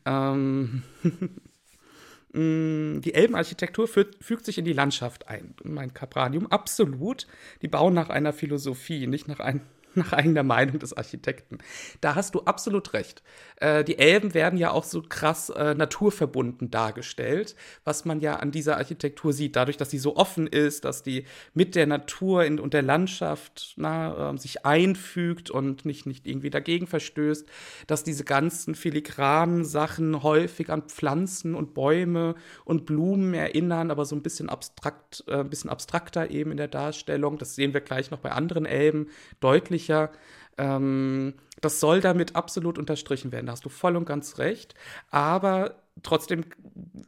Ähm 0.04 0.82
mm, 2.32 3.00
die 3.00 3.14
Elbenarchitektur 3.14 3.88
fügt 3.88 4.44
sich 4.44 4.58
in 4.58 4.64
die 4.64 4.72
Landschaft 4.72 5.28
ein. 5.28 5.54
Mein 5.64 5.94
Capranium 5.94 6.46
absolut. 6.46 7.26
Die 7.62 7.68
bauen 7.68 7.94
nach 7.94 8.10
einer 8.10 8.32
Philosophie, 8.32 9.06
nicht 9.06 9.28
nach 9.28 9.40
einem 9.40 9.62
nach 9.94 10.12
eigener 10.12 10.42
Meinung 10.42 10.78
des 10.78 10.92
Architekten. 10.92 11.58
Da 12.00 12.14
hast 12.14 12.34
du 12.34 12.42
absolut 12.42 12.92
recht. 12.92 13.22
Äh, 13.56 13.84
die 13.84 13.98
Elben 13.98 14.34
werden 14.34 14.58
ja 14.58 14.70
auch 14.70 14.84
so 14.84 15.02
krass 15.02 15.50
äh, 15.50 15.74
naturverbunden 15.74 16.70
dargestellt, 16.70 17.56
was 17.84 18.04
man 18.04 18.20
ja 18.20 18.36
an 18.36 18.50
dieser 18.50 18.76
Architektur 18.76 19.32
sieht, 19.32 19.56
dadurch, 19.56 19.76
dass 19.76 19.90
sie 19.90 19.98
so 19.98 20.16
offen 20.16 20.46
ist, 20.46 20.84
dass 20.84 21.02
die 21.02 21.24
mit 21.54 21.74
der 21.74 21.86
Natur 21.86 22.44
in, 22.44 22.58
und 22.58 22.74
der 22.74 22.82
Landschaft 22.82 23.74
na, 23.76 24.30
äh, 24.30 24.38
sich 24.38 24.64
einfügt 24.64 25.50
und 25.50 25.84
nicht, 25.84 26.06
nicht 26.06 26.26
irgendwie 26.26 26.50
dagegen 26.50 26.86
verstößt, 26.86 27.46
dass 27.86 28.04
diese 28.04 28.24
ganzen 28.24 28.74
filigranen 28.74 29.64
Sachen 29.64 30.22
häufig 30.22 30.70
an 30.70 30.82
Pflanzen 30.82 31.54
und 31.54 31.74
Bäume 31.74 32.34
und 32.64 32.86
Blumen 32.86 33.34
erinnern, 33.34 33.90
aber 33.90 34.04
so 34.04 34.16
ein 34.16 34.22
bisschen 34.22 34.48
abstrakt, 34.48 35.24
äh, 35.26 35.40
ein 35.40 35.50
bisschen 35.50 35.70
abstrakter 35.70 36.30
eben 36.30 36.50
in 36.50 36.56
der 36.56 36.68
Darstellung. 36.68 37.38
Das 37.38 37.54
sehen 37.54 37.74
wir 37.74 37.80
gleich 37.80 38.10
noch 38.10 38.20
bei 38.20 38.32
anderen 38.32 38.66
Elben 38.66 39.08
deutlich 39.40 39.79
sicher. 39.80 40.10
Ähm, 40.58 41.34
das 41.60 41.80
soll 41.80 42.00
damit 42.00 42.36
absolut 42.36 42.78
unterstrichen 42.78 43.32
werden. 43.32 43.46
Da 43.46 43.52
hast 43.52 43.64
du 43.64 43.68
voll 43.68 43.96
und 43.96 44.06
ganz 44.06 44.38
recht. 44.38 44.74
Aber 45.10 45.82
trotzdem 46.02 46.44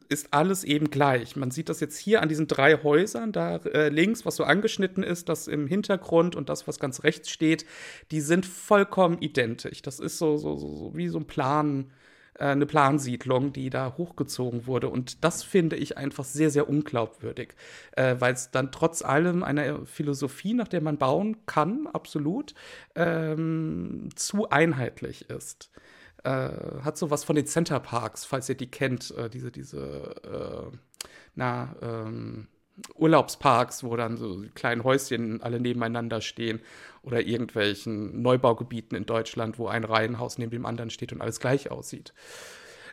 ist 0.09 0.29
alles 0.33 0.65
eben 0.65 0.91
gleich. 0.91 1.37
Man 1.37 1.51
sieht 1.51 1.69
das 1.69 1.81
jetzt 1.81 1.97
hier 1.97 2.21
an 2.21 2.29
diesen 2.29 2.47
drei 2.47 2.83
Häusern, 2.83 3.33
da 3.33 3.57
äh, 3.57 3.89
links, 3.89 4.27
was 4.27 4.37
so 4.37 4.45
angeschnitten 4.45 5.03
ist, 5.03 5.29
das 5.29 5.49
im 5.49 5.67
Hintergrund 5.67 6.37
und 6.37 6.49
das, 6.49 6.69
was 6.69 6.79
ganz 6.79 7.03
rechts 7.03 7.31
steht, 7.31 7.65
die 8.11 8.21
sind 8.21 8.45
vollkommen 8.45 9.19
identisch. 9.21 9.81
Das 9.81 10.01
ist 10.01 10.19
so, 10.19 10.37
so, 10.37 10.57
so 10.57 10.93
wie 10.95 11.09
so 11.09 11.19
ein 11.19 11.27
Plan 11.27 11.91
äh, 12.35 12.45
eine 12.45 12.67
Plansiedlung, 12.67 13.53
die 13.53 13.71
da 13.71 13.95
hochgezogen 13.97 14.67
wurde. 14.67 14.89
Und 14.89 15.25
das 15.25 15.43
finde 15.43 15.77
ich 15.77 15.99
einfach 15.99 16.25
sehr, 16.25 16.51
sehr 16.51 16.69
unglaubwürdig, 16.69 17.55
äh, 17.93 18.17
weil 18.19 18.35
es 18.35 18.51
dann 18.51 18.73
trotz 18.73 19.03
allem 19.03 19.43
einer 19.43 19.85
Philosophie, 19.87 20.55
nach 20.55 20.69
der 20.69 20.81
man 20.81 20.99
bauen 20.99 21.45
kann, 21.47 21.87
absolut, 21.87 22.55
ähm, 22.95 24.09
zu 24.17 24.51
einheitlich 24.51 25.29
ist. 25.31 25.71
Äh, 26.25 26.51
hat 26.83 26.97
sowas 26.97 27.25
von 27.25 27.37
den 27.37 27.47
Center 27.47 27.81
Parks, 27.81 28.25
falls 28.25 28.49
ihr 28.49 28.57
die 28.57 28.71
kennt, 28.71 29.11
äh, 29.17 29.29
diese, 29.29 29.51
diese, 29.51 30.71
äh, 30.73 30.77
na, 31.35 31.75
ähm, 31.83 32.49
Urlaubsparks, 32.95 33.85
wo 33.85 33.97
dann 33.97 34.17
so 34.17 34.45
kleine 34.55 34.83
Häuschen 34.83 35.43
alle 35.43 35.61
nebeneinander 35.61 36.21
stehen 36.21 36.61
oder 37.03 37.21
irgendwelchen 37.21 38.23
Neubaugebieten 38.23 38.97
in 38.97 39.07
Deutschland, 39.07 39.59
wo 39.59 39.67
ein 39.67 39.85
Reihenhaus 39.85 40.39
neben 40.39 40.51
dem 40.51 40.67
anderen 40.67 40.91
steht 40.91 41.13
und 41.13 41.21
alles 41.21 41.41
gleich 41.41 41.71
aussieht. 41.71 42.13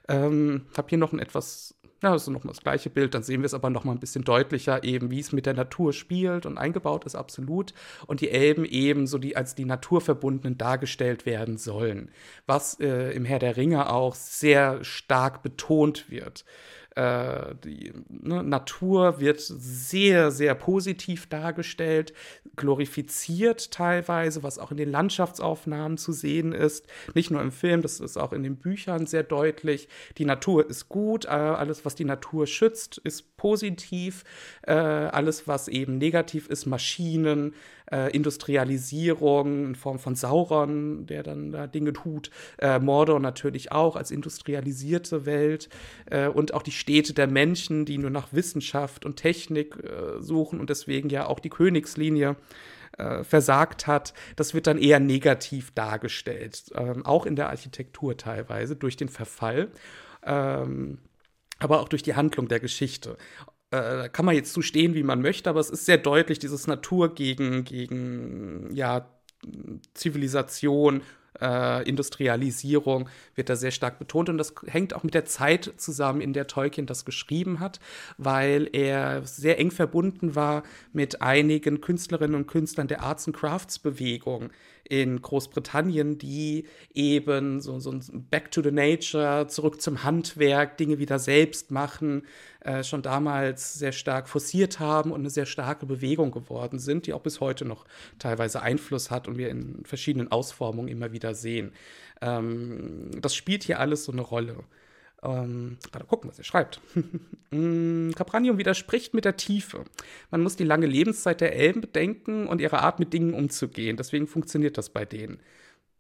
Ähm, 0.08 0.66
habe 0.75 0.89
hier 0.89 0.98
noch 0.98 1.13
ein 1.13 1.20
etwas, 1.20 1.75
ja, 2.01 2.12
das 2.12 2.24
ist 2.24 2.30
nochmal 2.30 2.54
das 2.54 2.63
gleiche 2.63 2.89
Bild, 2.89 3.13
dann 3.13 3.22
sehen 3.22 3.42
wir 3.42 3.46
es 3.46 3.54
aber 3.54 3.70
nochmal 3.70 3.96
ein 3.96 4.00
bisschen 4.00 4.24
deutlicher, 4.24 4.84
eben 4.84 5.12
wie 5.12 5.20
es 5.20 5.32
mit 5.32 5.46
der 5.46 5.54
Natur 5.54 5.94
spielt 5.94 6.48
und 6.48 6.58
eingebaut 6.58 7.06
ist, 7.06 7.13
absolut. 7.13 7.75
Und 8.08 8.22
die 8.22 8.32
Elben 8.32 8.66
eben 8.66 9.06
so 9.06 9.20
die 9.20 9.38
als 9.38 9.54
die 9.54 9.66
Naturverbundenen 9.66 10.58
dargestellt 10.58 11.28
werden 11.28 11.58
sollen, 11.58 12.10
was 12.48 12.80
äh, 12.80 13.12
im 13.12 13.25
Herr 13.25 13.39
der 13.39 13.56
Ringe 13.56 13.92
auch 13.92 14.16
sehr 14.16 14.84
stark 14.84 15.44
betont 15.44 16.10
wird. 16.10 16.44
Äh, 17.00 17.56
die 17.63 17.94
ne, 18.10 18.44
Natur 18.44 19.22
wird 19.22 19.39
sehr, 19.39 20.32
sehr 20.32 20.53
positiv 20.53 21.27
dargestellt, 21.29 22.13
glorifiziert 22.58 23.72
teilweise, 23.72 24.44
was 24.44 24.60
auch 24.60 24.72
in 24.72 24.77
den 24.77 24.91
Landschaftsaufnahmen 24.91 25.98
zu 25.98 26.12
sehen 26.12 26.51
ist. 26.51 26.88
Nicht 27.13 27.32
nur 27.32 27.41
im 27.41 27.53
Film, 27.53 27.82
das 27.82 28.01
ist 28.01 28.18
auch 28.18 28.34
in 28.34 28.44
den 28.44 28.58
Büchern 28.58 29.06
sehr 29.06 29.24
deutlich. 29.24 29.88
Die 30.18 30.25
Natur 30.25 30.70
ist 30.70 30.89
gut, 30.89 31.24
äh, 31.24 31.29
alles, 31.29 31.86
was 31.86 31.96
die 31.96 32.03
Natur 32.03 32.48
schützt, 32.48 32.98
ist 32.98 33.38
positiv. 33.38 34.25
Äh, 34.63 34.74
alles, 34.74 35.48
was 35.48 35.70
eben 35.70 36.00
negativ 36.00 36.50
ist, 36.50 36.65
Maschinen, 36.65 37.53
äh, 37.91 38.12
Industrialisierung 38.12 39.65
in 39.67 39.75
Form 39.75 40.00
von 40.00 40.15
Sauron, 40.15 41.05
der 41.05 41.24
dann 41.24 41.51
da 41.51 41.67
Dinge 41.67 41.93
tut, 41.93 42.29
äh, 42.58 42.79
Mordor 42.79 43.19
natürlich 43.19 43.72
auch 43.72 43.96
als 43.96 44.12
industrialisierte 44.12 45.25
Welt 45.25 45.69
äh, 46.10 46.27
und 46.27 46.53
auch 46.53 46.63
die 46.63 46.72
Städte 46.72 47.13
der 47.13 47.27
Menschen, 47.27 47.86
die 47.86 47.98
nur 47.98 48.10
nach 48.10 48.34
Wissenschaft 48.34 49.05
und 49.05 49.17
Technik 49.17 49.75
äh, 49.77 50.22
suchen 50.22 50.60
und 50.60 50.69
deswegen 50.69 51.10
ja 51.10 51.27
auch 51.27 51.39
die 51.39 51.50
Königslinie 51.50 52.36
äh, 52.98 53.24
versagt 53.24 53.88
hat, 53.88 54.13
das 54.36 54.53
wird 54.53 54.67
dann 54.67 54.77
eher 54.77 55.00
negativ 55.00 55.72
dargestellt, 55.72 56.65
ähm, 56.75 57.05
auch 57.05 57.25
in 57.25 57.36
der 57.36 57.50
Architektur 57.50 58.17
teilweise 58.17 58.75
durch 58.75 58.98
den 58.98 59.10
Verfall. 59.10 59.69
Ähm, 60.24 61.00
aber 61.60 61.81
auch 61.81 61.89
durch 61.89 62.03
die 62.03 62.15
Handlung 62.15 62.48
der 62.48 62.60
Geschichte 62.60 63.17
äh, 63.71 64.09
kann 64.09 64.25
man 64.25 64.35
jetzt 64.35 64.53
zu 64.53 64.61
stehen, 64.61 64.95
wie 64.95 65.03
man 65.03 65.21
möchte, 65.21 65.49
aber 65.49 65.59
es 65.59 65.69
ist 65.69 65.85
sehr 65.85 65.97
deutlich, 65.97 66.39
dieses 66.39 66.67
Natur 66.67 67.13
gegen, 67.13 67.63
gegen 67.63 68.69
ja, 68.73 69.07
Zivilisation, 69.93 71.01
äh, 71.39 71.88
Industrialisierung 71.88 73.09
wird 73.35 73.49
da 73.49 73.55
sehr 73.55 73.71
stark 73.71 73.99
betont. 73.99 74.29
Und 74.29 74.38
das 74.38 74.53
hängt 74.65 74.93
auch 74.93 75.03
mit 75.03 75.13
der 75.13 75.25
Zeit 75.25 75.73
zusammen, 75.77 76.21
in 76.21 76.33
der 76.33 76.47
Tolkien 76.47 76.85
das 76.85 77.05
geschrieben 77.05 77.59
hat, 77.59 77.79
weil 78.17 78.69
er 78.73 79.25
sehr 79.25 79.59
eng 79.59 79.71
verbunden 79.71 80.35
war 80.35 80.63
mit 80.91 81.21
einigen 81.21 81.81
Künstlerinnen 81.81 82.35
und 82.35 82.47
Künstlern 82.47 82.88
der 82.88 83.01
Arts 83.01 83.27
and 83.27 83.35
Crafts 83.35 83.79
Bewegung 83.79 84.49
in 84.89 85.22
Großbritannien, 85.22 86.17
die 86.17 86.65
eben 86.93 87.62
so, 87.62 87.79
so 87.79 87.91
ein 87.91 88.01
Back 88.29 88.51
to 88.51 88.62
the 88.62 88.72
Nature, 88.72 89.48
zurück 89.48 89.81
zum 89.81 90.03
Handwerk, 90.03 90.77
Dinge 90.77 90.98
wieder 90.98 91.19
selbst 91.19 91.72
machen, 91.72 92.24
äh, 92.62 92.84
schon 92.84 93.03
damals 93.03 93.75
sehr 93.75 93.91
stark 93.91 94.27
forciert 94.27 94.79
haben 94.79 95.12
und 95.12 95.22
eine 95.22 95.29
sehr 95.29 95.46
starke 95.46 95.86
Bewegung 95.86 96.31
geworden 96.31 96.79
sind, 96.79 97.05
die 97.05 97.13
auch 97.13 97.22
bis 97.22 97.39
heute 97.39 97.65
noch 97.65 97.86
teilweise 98.17 98.62
Einfluss 98.62 99.12
hat 99.12 99.27
und 99.27 99.38
wir 99.38 99.50
in 99.50 99.86
verschiedenen 99.86 100.31
Ausformungen 100.31 100.89
immer 100.89 101.12
wieder 101.12 101.36
sehen. 101.36 101.72
Ähm, 102.22 103.12
das 103.22 103.36
spielt 103.36 103.63
hier 103.63 103.79
alles 103.79 104.03
so 104.05 104.12
eine 104.12 104.22
Rolle. 104.22 104.58
Ähm, 105.21 105.77
gerade 105.91 106.05
gucken, 106.05 106.29
was 106.29 106.38
er 106.38 106.45
schreibt. 106.45 106.81
Mm, 107.51 108.11
Capranium 108.11 108.59
widerspricht 108.59 109.15
mit 109.15 109.25
der 109.25 109.35
Tiefe. 109.35 109.83
Man 110.29 110.41
muss 110.41 110.55
die 110.55 110.63
lange 110.63 110.85
Lebenszeit 110.85 111.41
der 111.41 111.55
Elben 111.55 111.81
bedenken 111.81 112.45
und 112.45 112.61
ihre 112.61 112.83
Art, 112.83 112.99
mit 112.99 113.11
Dingen 113.11 113.33
umzugehen. 113.33 113.97
Deswegen 113.97 114.27
funktioniert 114.27 114.77
das 114.77 114.91
bei 114.91 115.03
denen. 115.03 115.39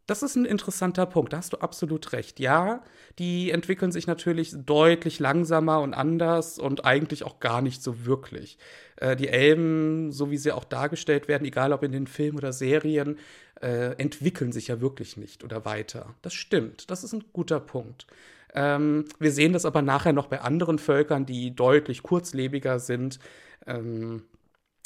Das 0.09 0.23
ist 0.23 0.35
ein 0.35 0.45
interessanter 0.45 1.05
Punkt, 1.05 1.33
da 1.33 1.37
hast 1.37 1.53
du 1.53 1.57
absolut 1.57 2.13
recht. 2.13 2.39
Ja, 2.39 2.83
die 3.19 3.51
entwickeln 3.51 3.91
sich 3.91 4.07
natürlich 4.07 4.53
deutlich 4.55 5.19
langsamer 5.19 5.81
und 5.81 5.93
anders 5.93 6.57
und 6.57 6.83
eigentlich 6.83 7.23
auch 7.23 7.39
gar 7.39 7.61
nicht 7.61 7.83
so 7.83 8.05
wirklich. 8.07 8.57
Äh, 8.95 9.15
die 9.15 9.27
Elben, 9.27 10.11
so 10.11 10.31
wie 10.31 10.37
sie 10.37 10.51
auch 10.51 10.63
dargestellt 10.65 11.27
werden, 11.27 11.45
egal 11.45 11.73
ob 11.73 11.83
in 11.83 11.91
den 11.91 12.07
Filmen 12.07 12.39
oder 12.39 12.53
Serien, 12.53 13.19
äh, 13.61 13.93
entwickeln 14.01 14.51
sich 14.51 14.69
ja 14.69 14.81
wirklich 14.81 15.15
nicht 15.15 15.43
oder 15.43 15.63
weiter. 15.65 16.15
Das 16.23 16.33
stimmt, 16.33 16.89
das 16.89 17.03
ist 17.03 17.13
ein 17.13 17.25
guter 17.31 17.59
Punkt. 17.59 18.07
Ähm, 18.53 19.05
wir 19.19 19.31
sehen 19.31 19.53
das 19.53 19.65
aber 19.65 19.81
nachher 19.81 20.13
noch 20.13 20.27
bei 20.27 20.41
anderen 20.41 20.79
Völkern, 20.79 21.25
die 21.25 21.55
deutlich 21.55 22.03
kurzlebiger 22.03 22.79
sind. 22.79 23.19
Ähm, 23.67 24.23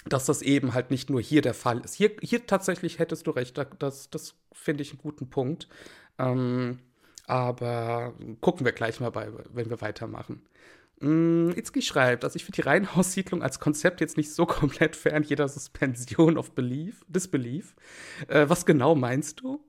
dass 0.06 0.26
das 0.26 0.42
eben 0.42 0.74
halt 0.74 0.92
nicht 0.92 1.10
nur 1.10 1.22
hier 1.22 1.42
der 1.42 1.54
Fall 1.54 1.80
ist. 1.80 1.96
Hier, 1.96 2.12
hier 2.22 2.46
tatsächlich 2.46 3.00
hättest 3.00 3.28
du 3.28 3.32
recht, 3.32 3.58
das, 3.80 4.10
das 4.10 4.36
finde 4.52 4.84
ich 4.84 4.92
einen 4.92 5.00
guten 5.02 5.30
Punkt. 5.30 5.68
Ähm, 6.20 6.80
aber 7.26 8.14
gucken 8.42 8.66
wir 8.66 8.74
gleich 8.74 9.00
mal 9.00 9.12
bei, 9.12 9.30
wenn 9.54 9.70
wir 9.70 9.82
weitermachen. 9.82 10.42
Mm, 11.00 11.52
Itzki 11.56 11.82
schreibt, 11.82 12.24
also 12.24 12.36
ich 12.36 12.46
finde 12.46 12.62
die 12.62 12.68
Reihenhaussiedlung 12.68 13.42
als 13.44 13.60
Konzept 13.60 14.02
jetzt 14.02 14.18
nicht 14.18 14.34
so 14.34 14.46
komplett 14.48 14.96
fern 14.96 15.24
jeder 15.24 15.48
Suspension 15.48 16.38
of 16.38 16.52
Belief, 16.52 17.06
Disbelief. 17.08 17.76
Äh, 18.28 18.50
was 18.50 18.66
genau 18.66 18.96
meinst 18.96 19.42
du? 19.42 19.64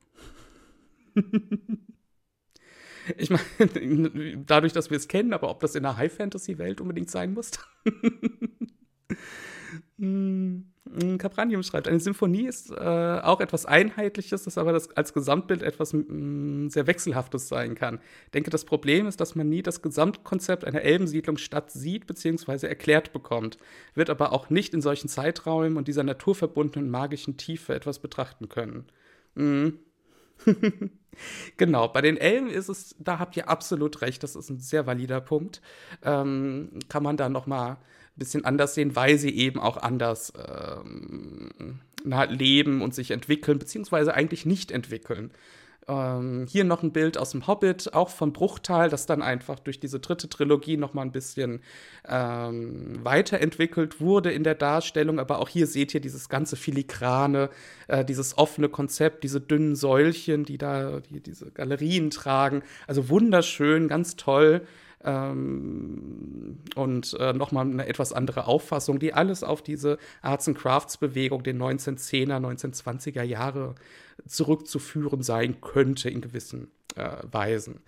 Ich 3.16 3.30
meine, 3.30 3.42
dadurch, 4.46 4.72
dass 4.72 4.90
wir 4.90 4.96
es 4.96 5.08
kennen, 5.08 5.32
aber 5.32 5.50
ob 5.50 5.60
das 5.60 5.74
in 5.74 5.84
einer 5.84 5.96
High-Fantasy-Welt 5.96 6.80
unbedingt 6.80 7.10
sein 7.10 7.34
muss. 7.34 7.50
Hm, 9.98 10.72
Capranium 11.18 11.62
schreibt, 11.62 11.86
eine 11.86 12.00
Symphonie 12.00 12.46
ist 12.46 12.70
äh, 12.70 13.20
auch 13.22 13.40
etwas 13.40 13.64
Einheitliches, 13.64 14.42
das 14.42 14.58
aber 14.58 14.72
das 14.72 14.90
als 14.96 15.12
Gesamtbild 15.12 15.62
etwas 15.62 15.92
mh, 15.92 16.04
hm, 16.08 16.70
sehr 16.70 16.86
Wechselhaftes 16.88 17.48
sein 17.48 17.76
kann. 17.76 18.00
Ich 18.26 18.32
denke, 18.32 18.50
das 18.50 18.64
Problem 18.64 19.06
ist, 19.06 19.20
dass 19.20 19.36
man 19.36 19.48
nie 19.48 19.62
das 19.62 19.82
Gesamtkonzept 19.82 20.64
einer 20.64 20.82
Elbensiedlungsstadt 20.82 21.70
sieht 21.70 22.06
bzw. 22.08 22.66
erklärt 22.66 23.12
bekommt, 23.12 23.56
wird 23.94 24.10
aber 24.10 24.32
auch 24.32 24.50
nicht 24.50 24.74
in 24.74 24.82
solchen 24.82 25.08
Zeiträumen 25.08 25.76
und 25.76 25.86
dieser 25.86 26.02
naturverbundenen 26.02 26.90
magischen 26.90 27.36
Tiefe 27.36 27.74
etwas 27.74 28.00
betrachten 28.00 28.48
können. 28.48 28.86
Mhm. 29.36 29.78
genau, 31.56 31.88
bei 31.88 32.00
den 32.00 32.16
Elben 32.16 32.48
ist 32.48 32.68
es, 32.68 32.94
da 32.98 33.18
habt 33.18 33.36
ihr 33.36 33.48
absolut 33.48 34.00
recht, 34.02 34.22
das 34.22 34.36
ist 34.36 34.50
ein 34.50 34.60
sehr 34.60 34.86
valider 34.86 35.20
Punkt. 35.20 35.60
Ähm, 36.02 36.70
kann 36.88 37.02
man 37.02 37.16
da 37.16 37.28
noch 37.28 37.46
mal 37.46 37.72
ein 37.72 37.78
bisschen 38.16 38.44
anders 38.44 38.74
sehen, 38.74 38.96
weil 38.96 39.18
sie 39.18 39.34
eben 39.34 39.60
auch 39.60 39.76
anders 39.76 40.32
ähm, 40.36 41.80
leben 42.28 42.82
und 42.82 42.94
sich 42.94 43.10
entwickeln, 43.10 43.58
beziehungsweise 43.58 44.14
eigentlich 44.14 44.46
nicht 44.46 44.70
entwickeln. 44.70 45.30
Ähm, 45.86 46.46
hier 46.48 46.64
noch 46.64 46.82
ein 46.82 46.92
Bild 46.92 47.18
aus 47.18 47.30
dem 47.30 47.46
Hobbit, 47.46 47.92
auch 47.94 48.08
von 48.08 48.32
Bruchtal, 48.32 48.88
das 48.88 49.06
dann 49.06 49.22
einfach 49.22 49.58
durch 49.58 49.80
diese 49.80 50.00
dritte 50.00 50.28
Trilogie 50.28 50.76
noch 50.76 50.94
mal 50.94 51.02
ein 51.02 51.12
bisschen 51.12 51.60
ähm, 52.08 53.00
weiterentwickelt 53.02 54.00
wurde 54.00 54.32
in 54.32 54.44
der 54.44 54.54
Darstellung. 54.54 55.18
Aber 55.18 55.40
auch 55.40 55.48
hier 55.48 55.66
seht 55.66 55.94
ihr 55.94 56.00
dieses 56.00 56.28
ganze 56.28 56.56
filigrane, 56.56 57.50
äh, 57.88 58.04
dieses 58.04 58.38
offene 58.38 58.68
Konzept, 58.68 59.24
diese 59.24 59.40
dünnen 59.40 59.76
Säulchen, 59.76 60.44
die 60.44 60.58
da 60.58 61.00
die, 61.00 61.20
diese 61.20 61.50
Galerien 61.50 62.10
tragen. 62.10 62.62
Also 62.86 63.08
wunderschön, 63.08 63.88
ganz 63.88 64.16
toll. 64.16 64.66
Ähm, 65.04 66.58
und 66.74 67.14
äh, 67.20 67.32
nochmal 67.32 67.66
eine 67.66 67.86
etwas 67.86 68.12
andere 68.12 68.46
Auffassung, 68.46 68.98
die 68.98 69.12
alles 69.12 69.44
auf 69.44 69.62
diese 69.62 69.98
Arts 70.22 70.48
and 70.48 70.58
Crafts 70.58 70.96
Bewegung 70.96 71.42
den 71.42 71.62
1910er, 71.62 72.36
1920er 72.36 73.22
Jahre 73.22 73.74
zurückzuführen 74.26 75.22
sein 75.22 75.60
könnte 75.60 76.08
in 76.08 76.20
gewissen 76.20 76.70
äh, 76.96 77.18
Weisen. 77.30 77.80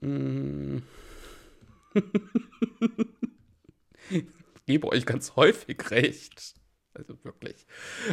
Mm. 0.00 0.78
ich 4.10 4.24
gebe 4.66 4.88
euch 4.88 5.04
ganz 5.04 5.36
häufig 5.36 5.90
recht. 5.90 6.54
Also 6.94 7.14
wirklich. 7.22 7.66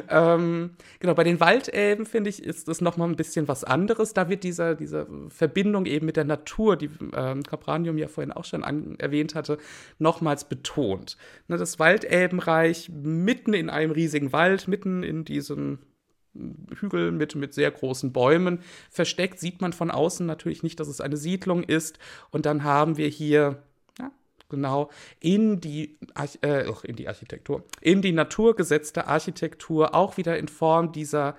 Ähm, 0.07 0.71
genau, 1.00 1.13
bei 1.13 1.25
den 1.25 1.39
Waldelben, 1.41 2.05
finde 2.05 2.29
ich, 2.29 2.41
ist 2.41 2.69
das 2.69 2.79
nochmal 2.79 3.09
ein 3.09 3.17
bisschen 3.17 3.48
was 3.50 3.65
anderes. 3.65 4.13
Da 4.13 4.29
wird 4.29 4.43
diese, 4.43 4.75
diese 4.75 5.05
Verbindung 5.29 5.86
eben 5.86 6.05
mit 6.05 6.15
der 6.15 6.24
Natur, 6.24 6.77
die 6.77 6.89
ähm, 7.13 7.43
Capranium 7.43 7.98
ja 7.98 8.07
vorhin 8.07 8.31
auch 8.31 8.45
schon 8.45 8.63
an, 8.63 8.95
erwähnt 8.98 9.36
hatte, 9.36 9.57
nochmals 9.98 10.48
betont. 10.48 11.17
Ne, 11.50 11.57
das 11.57 11.77
Waldelbenreich 11.77 12.89
mitten 12.89 13.53
in 13.53 13.69
einem 13.69 13.91
riesigen 13.91 14.31
Wald, 14.31 14.69
mitten 14.69 15.03
in 15.03 15.25
diesem 15.25 15.79
Hügel 16.33 17.12
mit, 17.12 17.36
mit 17.36 17.53
sehr 17.53 17.71
großen 17.71 18.13
Bäumen 18.13 18.59
versteckt, 18.89 19.39
sieht 19.39 19.62
man 19.62 19.74
von 19.74 19.91
außen 19.91 20.25
natürlich 20.25 20.63
nicht, 20.63 20.79
dass 20.79 20.88
es 20.88 21.01
eine 21.01 21.17
Siedlung 21.17 21.63
ist. 21.63 22.00
Und 22.29 22.45
dann 22.45 22.63
haben 22.63 22.98
wir 22.98 23.07
hier 23.07 23.63
genau 24.50 24.89
in 25.20 25.62
die, 25.62 25.98
äh, 26.41 26.65
in 26.84 26.96
die 26.96 27.08
Architektur, 27.08 27.63
in 27.82 28.01
die 28.01 28.12
naturgesetzte 28.12 29.08
Architektur, 29.08 29.96
auch 29.96 30.18
wieder 30.18 30.38
in 30.38 30.48
Form 30.48 30.91
dieser 30.91 31.36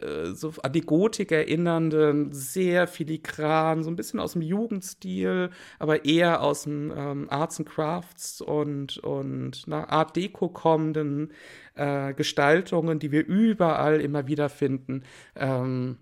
äh, 0.00 0.32
so 0.32 0.52
an 0.62 0.72
die 0.72 0.80
Gotik 0.80 1.32
erinnernden, 1.32 2.32
sehr 2.32 2.86
filigran, 2.86 3.82
so 3.82 3.90
ein 3.90 3.96
bisschen 3.96 4.20
aus 4.20 4.32
dem 4.32 4.42
Jugendstil, 4.42 5.50
aber 5.78 6.04
eher 6.04 6.42
aus 6.42 6.64
dem 6.64 6.92
ähm, 6.96 7.26
Arts 7.30 7.58
and 7.58 7.68
Crafts 7.68 8.40
und, 8.40 8.98
und 8.98 9.64
na, 9.66 9.88
Art 9.88 10.16
Deco 10.16 10.48
kommenden 10.48 11.32
äh, 11.74 12.14
Gestaltungen, 12.14 12.98
die 12.98 13.12
wir 13.12 13.26
überall 13.26 14.00
immer 14.00 14.26
wieder 14.26 14.48
finden. 14.48 15.04
Ähm, 15.36 15.98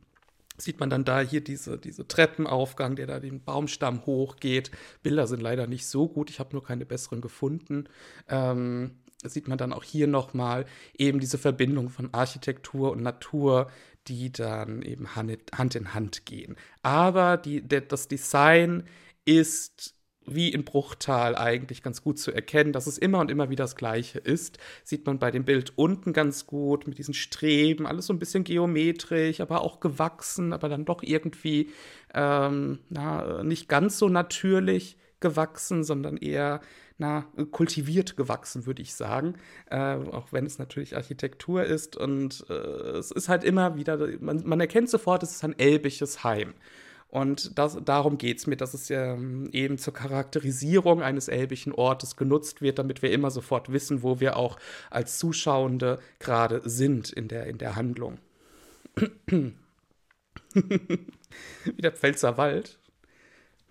sieht 0.56 0.80
man 0.80 0.90
dann 0.90 1.04
da 1.04 1.20
hier 1.20 1.42
diese, 1.42 1.78
diese 1.78 2.06
Treppenaufgang, 2.06 2.96
der 2.96 3.06
da 3.06 3.20
den 3.20 3.42
Baumstamm 3.42 4.06
hochgeht. 4.06 4.70
Bilder 5.02 5.26
sind 5.26 5.40
leider 5.40 5.66
nicht 5.66 5.86
so 5.86 6.08
gut, 6.08 6.30
ich 6.30 6.40
habe 6.40 6.52
nur 6.52 6.64
keine 6.64 6.86
besseren 6.86 7.20
gefunden. 7.20 7.88
Ähm, 8.28 8.92
sieht 9.24 9.48
man 9.48 9.58
dann 9.58 9.72
auch 9.72 9.84
hier 9.84 10.06
nochmal 10.06 10.66
eben 10.96 11.20
diese 11.20 11.38
Verbindung 11.38 11.90
von 11.90 12.12
Architektur 12.12 12.92
und 12.92 13.02
Natur, 13.02 13.70
die 14.08 14.32
dann 14.32 14.82
eben 14.82 15.14
Hand 15.14 15.74
in 15.76 15.94
Hand 15.94 16.26
gehen. 16.26 16.56
Aber 16.82 17.36
die, 17.36 17.62
der, 17.62 17.82
das 17.82 18.08
Design 18.08 18.84
ist 19.24 19.94
wie 20.26 20.50
in 20.50 20.64
Bruchtal 20.64 21.36
eigentlich 21.36 21.82
ganz 21.82 22.02
gut 22.02 22.18
zu 22.18 22.32
erkennen, 22.32 22.72
dass 22.72 22.86
es 22.86 22.98
immer 22.98 23.20
und 23.20 23.30
immer 23.30 23.50
wieder 23.50 23.64
das 23.64 23.76
Gleiche 23.76 24.18
ist. 24.18 24.58
Sieht 24.84 25.06
man 25.06 25.18
bei 25.18 25.30
dem 25.30 25.44
Bild 25.44 25.72
unten 25.76 26.12
ganz 26.12 26.46
gut 26.46 26.86
mit 26.86 26.98
diesen 26.98 27.14
Streben, 27.14 27.86
alles 27.86 28.06
so 28.06 28.12
ein 28.12 28.18
bisschen 28.18 28.44
geometrisch, 28.44 29.40
aber 29.40 29.62
auch 29.62 29.80
gewachsen, 29.80 30.52
aber 30.52 30.68
dann 30.68 30.84
doch 30.84 31.02
irgendwie 31.02 31.70
ähm, 32.14 32.78
na, 32.88 33.42
nicht 33.42 33.68
ganz 33.68 33.98
so 33.98 34.08
natürlich 34.08 34.96
gewachsen, 35.20 35.84
sondern 35.84 36.16
eher 36.16 36.60
na, 36.98 37.26
kultiviert 37.50 38.16
gewachsen, 38.16 38.66
würde 38.66 38.82
ich 38.82 38.94
sagen. 38.94 39.34
Äh, 39.70 39.96
auch 39.96 40.32
wenn 40.32 40.46
es 40.46 40.58
natürlich 40.58 40.96
Architektur 40.96 41.64
ist. 41.64 41.96
Und 41.96 42.44
äh, 42.48 42.52
es 42.52 43.10
ist 43.10 43.28
halt 43.28 43.44
immer 43.44 43.76
wieder, 43.76 43.98
man, 44.20 44.42
man 44.46 44.60
erkennt 44.60 44.88
sofort, 44.88 45.22
es 45.22 45.32
ist 45.32 45.44
ein 45.44 45.58
elbisches 45.58 46.22
Heim. 46.22 46.54
Und 47.12 47.58
das, 47.58 47.78
darum 47.84 48.16
geht 48.16 48.38
es 48.38 48.46
mir, 48.46 48.56
dass 48.56 48.72
es 48.72 48.88
ähm, 48.88 49.50
eben 49.52 49.76
zur 49.76 49.92
Charakterisierung 49.92 51.02
eines 51.02 51.28
elbischen 51.28 51.74
Ortes 51.74 52.16
genutzt 52.16 52.62
wird, 52.62 52.78
damit 52.78 53.02
wir 53.02 53.12
immer 53.12 53.30
sofort 53.30 53.70
wissen, 53.70 54.02
wo 54.02 54.18
wir 54.18 54.38
auch 54.38 54.58
als 54.88 55.18
Zuschauende 55.18 55.98
gerade 56.20 56.62
sind 56.64 57.12
in 57.12 57.28
der, 57.28 57.48
in 57.48 57.58
der 57.58 57.76
Handlung. 57.76 58.18
Wie 59.26 59.52
der 61.82 61.92
Pfälzer 61.92 62.38
Wald. 62.38 62.78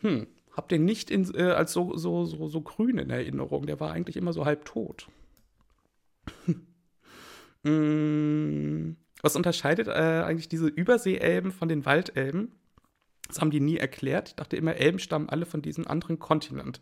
Hm, 0.02 0.28
hab 0.56 0.70
den 0.70 0.86
nicht 0.86 1.10
in, 1.10 1.34
äh, 1.34 1.50
als 1.54 1.74
so, 1.74 1.98
so, 1.98 2.26
so, 2.26 2.48
so 2.48 2.62
grün 2.62 3.00
in 3.00 3.10
Erinnerung. 3.10 3.66
Der 3.66 3.80
war 3.80 3.92
eigentlich 3.92 4.18
immer 4.18 4.34
so 4.34 4.46
halb 4.46 4.66
tot. 4.66 5.08
mm, 7.64 8.92
was 9.24 9.36
unterscheidet 9.36 9.88
äh, 9.88 10.22
eigentlich 10.24 10.48
diese 10.48 10.68
Überseeelben 10.68 11.52
von 11.52 11.70
den 11.70 11.88
Waldelben? 11.88 12.52
Das 13.32 13.40
haben 13.40 13.52
die 13.52 13.62
nie 13.62 13.78
erklärt. 13.78 14.30
Ich 14.30 14.36
dachte 14.36 14.58
immer, 14.58 14.76
Elben 14.76 15.00
stammen 15.00 15.30
alle 15.30 15.46
von 15.46 15.62
diesem 15.62 15.88
anderen 15.88 16.20
Kontinent. 16.20 16.82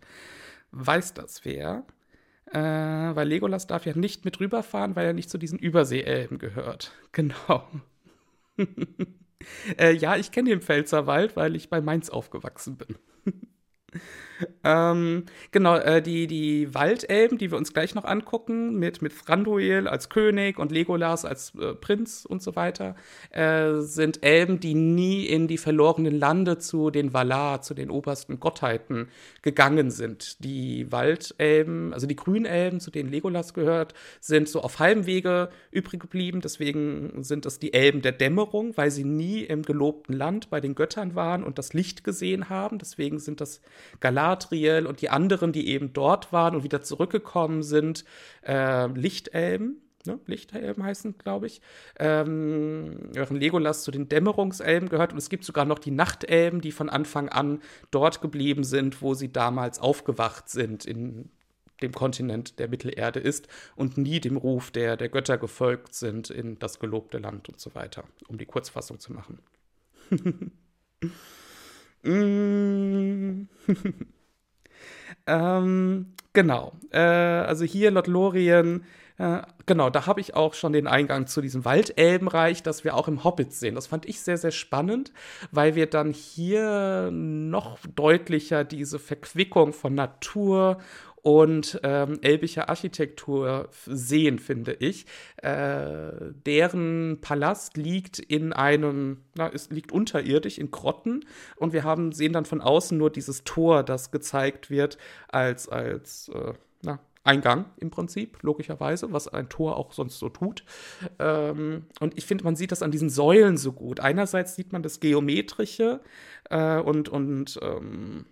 Weiß 0.72 1.14
das 1.14 1.46
wer? 1.46 1.86
Äh, 2.48 2.58
weil 2.58 3.28
Legolas 3.28 3.68
darf 3.68 3.86
ja 3.86 3.96
nicht 3.96 4.26
mit 4.26 4.40
rüberfahren, 4.40 4.96
weil 4.96 5.06
er 5.06 5.14
nicht 5.14 5.30
zu 5.30 5.38
diesen 5.38 5.60
Überseeelben 5.60 6.40
gehört. 6.40 6.92
Genau. 7.12 7.68
äh, 9.78 9.94
ja, 9.94 10.16
ich 10.16 10.32
kenne 10.32 10.50
den 10.50 10.62
Pfälzerwald, 10.62 11.36
weil 11.36 11.56
ich 11.56 11.70
bei 11.70 11.82
Mainz 11.82 12.10
aufgewachsen 12.10 12.78
bin. 12.78 12.98
Ähm, 14.64 15.26
genau, 15.52 15.76
äh, 15.78 16.02
die, 16.02 16.28
die 16.28 16.74
Waldelben, 16.74 17.38
die 17.38 17.52
wir 17.52 17.58
uns 17.58 17.74
gleich 17.74 17.96
noch 17.96 18.06
angucken, 18.06 18.78
mit, 18.78 19.02
mit 19.02 19.14
Thranduil 19.18 19.88
als 19.88 20.10
König 20.10 20.60
und 20.60 20.72
Legolas 20.72 21.26
als 21.26 21.54
äh, 21.56 21.74
Prinz 21.74 22.26
und 22.26 22.42
so 22.42 22.56
weiter, 22.56 22.96
äh, 23.32 23.80
sind 23.80 24.24
Elben, 24.24 24.60
die 24.60 24.74
nie 24.74 25.26
in 25.26 25.48
die 25.48 25.58
verlorenen 25.58 26.18
Lande 26.18 26.58
zu 26.58 26.90
den 26.90 27.14
Valar, 27.14 27.62
zu 27.62 27.74
den 27.74 27.90
obersten 27.90 28.40
Gottheiten 28.40 29.10
gegangen 29.42 29.92
sind. 29.92 30.44
Die 30.44 30.92
Waldelben, 30.92 31.94
also 31.94 32.08
die 32.08 32.16
Grünelben, 32.16 32.80
zu 32.80 32.92
denen 32.92 33.10
Legolas 33.10 33.54
gehört, 33.54 33.94
sind 34.20 34.48
so 34.48 34.62
auf 34.62 34.80
halbem 34.80 35.06
Wege 35.06 35.50
übrig 35.72 36.00
geblieben. 36.00 36.42
Deswegen 36.42 37.24
sind 37.24 37.46
es 37.46 37.60
die 37.60 37.74
Elben 37.74 38.02
der 38.02 38.12
Dämmerung, 38.12 38.76
weil 38.78 38.92
sie 38.92 39.04
nie 39.04 39.44
im 39.44 39.64
gelobten 39.64 40.16
Land 40.16 40.50
bei 40.50 40.62
den 40.62 40.76
Göttern 40.76 41.16
waren 41.16 41.44
und 41.44 41.58
das 41.58 41.74
Licht 41.74 42.04
gesehen 42.04 42.50
haben. 42.50 42.78
Deswegen 42.78 43.20
sind 43.20 43.42
das 43.42 43.62
Galadriel 44.30 44.86
und 44.86 45.02
die 45.02 45.10
anderen, 45.10 45.52
die 45.52 45.68
eben 45.70 45.94
dort 45.94 46.32
waren 46.32 46.56
und 46.56 46.64
wieder 46.64 46.82
zurückgekommen 46.82 47.64
sind, 47.64 48.06
äh, 48.46 48.88
Lichtelben. 48.88 49.82
Ne? 50.06 50.20
Lichtelben 50.28 50.84
heißen, 50.84 51.18
glaube 51.18 51.48
ich, 51.48 51.62
ähm, 51.98 53.12
Legolas 53.14 53.84
zu 53.84 53.92
den 53.92 54.08
Dämmerungselben 54.08 54.90
gehört. 54.90 55.12
Und 55.12 55.18
es 55.18 55.30
gibt 55.30 55.44
sogar 55.44 55.66
noch 55.66 55.80
die 55.80 55.92
Nachtelben, 55.92 56.62
die 56.62 56.72
von 56.72 56.90
Anfang 56.90 57.30
an 57.30 57.62
dort 57.92 58.22
geblieben 58.22 58.64
sind, 58.64 59.02
wo 59.02 59.14
sie 59.14 59.32
damals 59.32 59.80
aufgewacht 59.80 60.50
sind, 60.50 60.86
in 60.86 61.30
dem 61.82 61.94
Kontinent 61.94 62.60
der 62.60 62.68
Mittelerde 62.68 63.20
ist 63.20 63.48
und 63.76 63.98
nie 63.98 64.20
dem 64.20 64.38
Ruf 64.38 64.70
der, 64.70 64.98
der 64.98 65.10
Götter 65.10 65.38
gefolgt 65.38 65.94
sind 65.94 66.30
in 66.30 66.60
das 66.60 66.80
gelobte 66.80 67.20
Land 67.20 67.48
und 67.48 67.60
so 67.60 67.74
weiter, 67.74 68.04
um 68.28 68.38
die 68.38 68.46
Kurzfassung 68.46 69.00
zu 69.00 69.14
machen. 69.14 69.40
Mm. 72.04 73.48
ähm, 75.28 76.14
genau. 76.34 76.74
Äh, 76.92 77.00
also 77.00 77.66
hier 77.66 77.92
Lothlorien. 77.92 78.84
Äh, 79.18 79.42
genau, 79.66 79.90
da 79.90 80.06
habe 80.06 80.22
ich 80.22 80.36
auch 80.36 80.54
schon 80.54 80.72
den 80.72 80.88
Eingang 80.88 81.28
zu 81.28 81.42
diesem 81.42 81.66
Waldelbenreich, 81.66 82.64
das 82.64 82.86
wir 82.86 82.96
auch 82.96 83.10
im 83.10 83.26
Hobbit 83.26 83.52
sehen. 83.52 83.76
Das 83.76 83.88
fand 83.88 84.08
ich 84.08 84.22
sehr, 84.22 84.38
sehr 84.38 84.52
spannend, 84.52 85.12
weil 85.52 85.76
wir 85.76 85.88
dann 85.88 86.14
hier 86.14 87.10
noch 87.12 87.80
deutlicher 87.96 88.64
diese 88.64 88.98
Verquickung 88.98 89.74
von 89.74 89.94
Natur 89.94 90.78
und 91.22 91.80
ähm, 91.84 92.20
elbischer 92.22 92.70
Architektur 92.70 93.70
sehen, 93.86 94.40
finde 94.40 94.74
ich. 94.74 95.06
Äh, 95.38 96.12
deren 96.46 97.20
Palast 97.22 97.78
liegt 97.78 98.20
in 98.20 98.54
einem, 98.54 99.22
na, 99.36 99.50
es 99.54 99.70
liegt 99.70 99.92
unterirdisch 99.92 100.58
in 100.58 100.72
Grotten 100.72 101.26
und 101.58 101.74
wir 101.74 101.84
haben, 101.84 102.12
sehen 102.12 102.34
dann 102.34 102.46
von 102.46 102.62
außen 102.62 102.98
nur 102.98 103.10
dieses 103.10 103.44
Tor, 103.44 103.84
das 103.84 104.12
gezeigt 104.12 104.70
wird 104.70 104.98
als, 105.28 105.68
als 105.68 106.30
äh, 106.30 106.54
na, 106.82 107.00
Eingang 107.24 107.66
im 107.78 107.92
Prinzip, 107.92 108.42
logischerweise, 108.42 109.12
was 109.12 109.28
ein 109.28 109.50
Tor 109.50 109.78
auch 109.78 109.92
sonst 109.92 110.20
so 110.20 110.30
tut. 110.30 110.64
Ähm, 111.20 111.86
und 112.00 112.18
ich 112.18 112.26
finde, 112.26 112.44
man 112.46 112.56
sieht 112.56 112.72
das 112.72 112.82
an 112.82 112.92
diesen 112.92 113.10
Säulen 113.10 113.58
so 113.58 113.74
gut. 113.74 114.00
Einerseits 114.00 114.56
sieht 114.56 114.72
man 114.72 114.84
das 114.84 115.00
Geometrische 115.00 116.00
äh, 116.50 116.80
und, 116.80 117.10
und 117.10 117.60
ähm, 117.62 118.26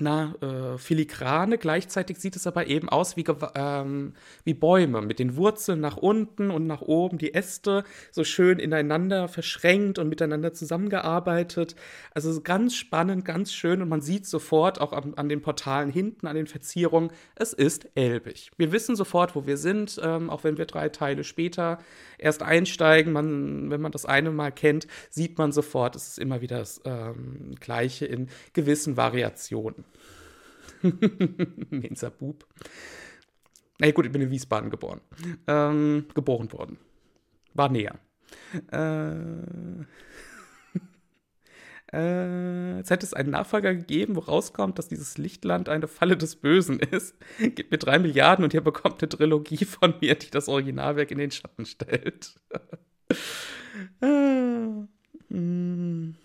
na, 0.00 0.34
äh, 0.40 0.78
filigrane. 0.78 1.56
Gleichzeitig 1.56 2.18
sieht 2.18 2.34
es 2.36 2.46
aber 2.46 2.66
eben 2.66 2.88
aus 2.88 3.16
wie, 3.16 3.24
ähm, 3.54 4.14
wie 4.44 4.54
Bäume 4.54 5.02
mit 5.02 5.18
den 5.18 5.36
Wurzeln 5.36 5.80
nach 5.80 5.96
unten 5.96 6.50
und 6.50 6.66
nach 6.66 6.82
oben, 6.82 7.18
die 7.18 7.32
Äste 7.32 7.84
so 8.10 8.24
schön 8.24 8.58
ineinander 8.58 9.28
verschränkt 9.28 9.98
und 9.98 10.08
miteinander 10.08 10.52
zusammengearbeitet. 10.52 11.76
Also 12.12 12.40
ganz 12.40 12.74
spannend, 12.74 13.24
ganz 13.24 13.52
schön 13.52 13.82
und 13.82 13.88
man 13.88 14.00
sieht 14.00 14.26
sofort 14.26 14.80
auch 14.80 14.92
an, 14.92 15.14
an 15.14 15.28
den 15.28 15.42
Portalen 15.42 15.90
hinten, 15.90 16.26
an 16.26 16.36
den 16.36 16.46
Verzierungen, 16.46 17.10
es 17.36 17.52
ist 17.52 17.88
elbig. 17.94 18.50
Wir 18.56 18.72
wissen 18.72 18.96
sofort, 18.96 19.36
wo 19.36 19.46
wir 19.46 19.56
sind, 19.56 20.00
ähm, 20.02 20.28
auch 20.28 20.42
wenn 20.42 20.58
wir 20.58 20.66
drei 20.66 20.88
Teile 20.88 21.22
später 21.22 21.78
erst 22.18 22.42
einsteigen. 22.42 23.12
Man, 23.12 23.70
wenn 23.70 23.80
man 23.80 23.92
das 23.92 24.06
eine 24.06 24.30
Mal 24.30 24.52
kennt, 24.52 24.86
sieht 25.10 25.38
man 25.38 25.52
sofort, 25.52 25.96
es 25.96 26.08
ist 26.08 26.18
immer 26.18 26.40
wieder 26.40 26.58
das 26.58 26.80
ähm, 26.84 27.54
Gleiche 27.60 28.06
in 28.06 28.28
gewissen 28.52 28.96
Variationen. 28.96 29.84
Mensa 31.70 32.10
Bub. 32.10 32.46
Na 33.78 33.90
gut, 33.90 34.06
ich 34.06 34.12
bin 34.12 34.22
in 34.22 34.30
Wiesbaden 34.30 34.70
geboren. 34.70 35.00
Ähm, 35.46 36.06
geboren 36.14 36.52
worden. 36.52 36.78
War 37.54 37.68
näher. 37.68 37.98
Äh, 38.70 39.84
äh, 41.94 42.80
es 42.80 42.90
hätte 42.90 43.06
es 43.06 43.14
einen 43.14 43.30
Nachfolger 43.30 43.74
gegeben, 43.74 44.16
wo 44.16 44.20
rauskommt, 44.20 44.78
dass 44.78 44.88
dieses 44.88 45.16
Lichtland 45.18 45.68
eine 45.68 45.88
Falle 45.88 46.16
des 46.16 46.36
Bösen 46.36 46.80
ist. 46.80 47.14
Gebt 47.38 47.70
mir 47.70 47.78
drei 47.78 47.98
Milliarden 47.98 48.44
und 48.44 48.52
ihr 48.54 48.60
bekommt 48.60 49.02
eine 49.02 49.08
Trilogie 49.08 49.64
von 49.64 49.94
mir, 50.00 50.14
die 50.14 50.30
das 50.30 50.48
Originalwerk 50.48 51.10
in 51.10 51.18
den 51.18 51.30
Schatten 51.30 51.66
stellt. 51.66 52.34
ah, 54.00 54.86
hm. 55.28 56.16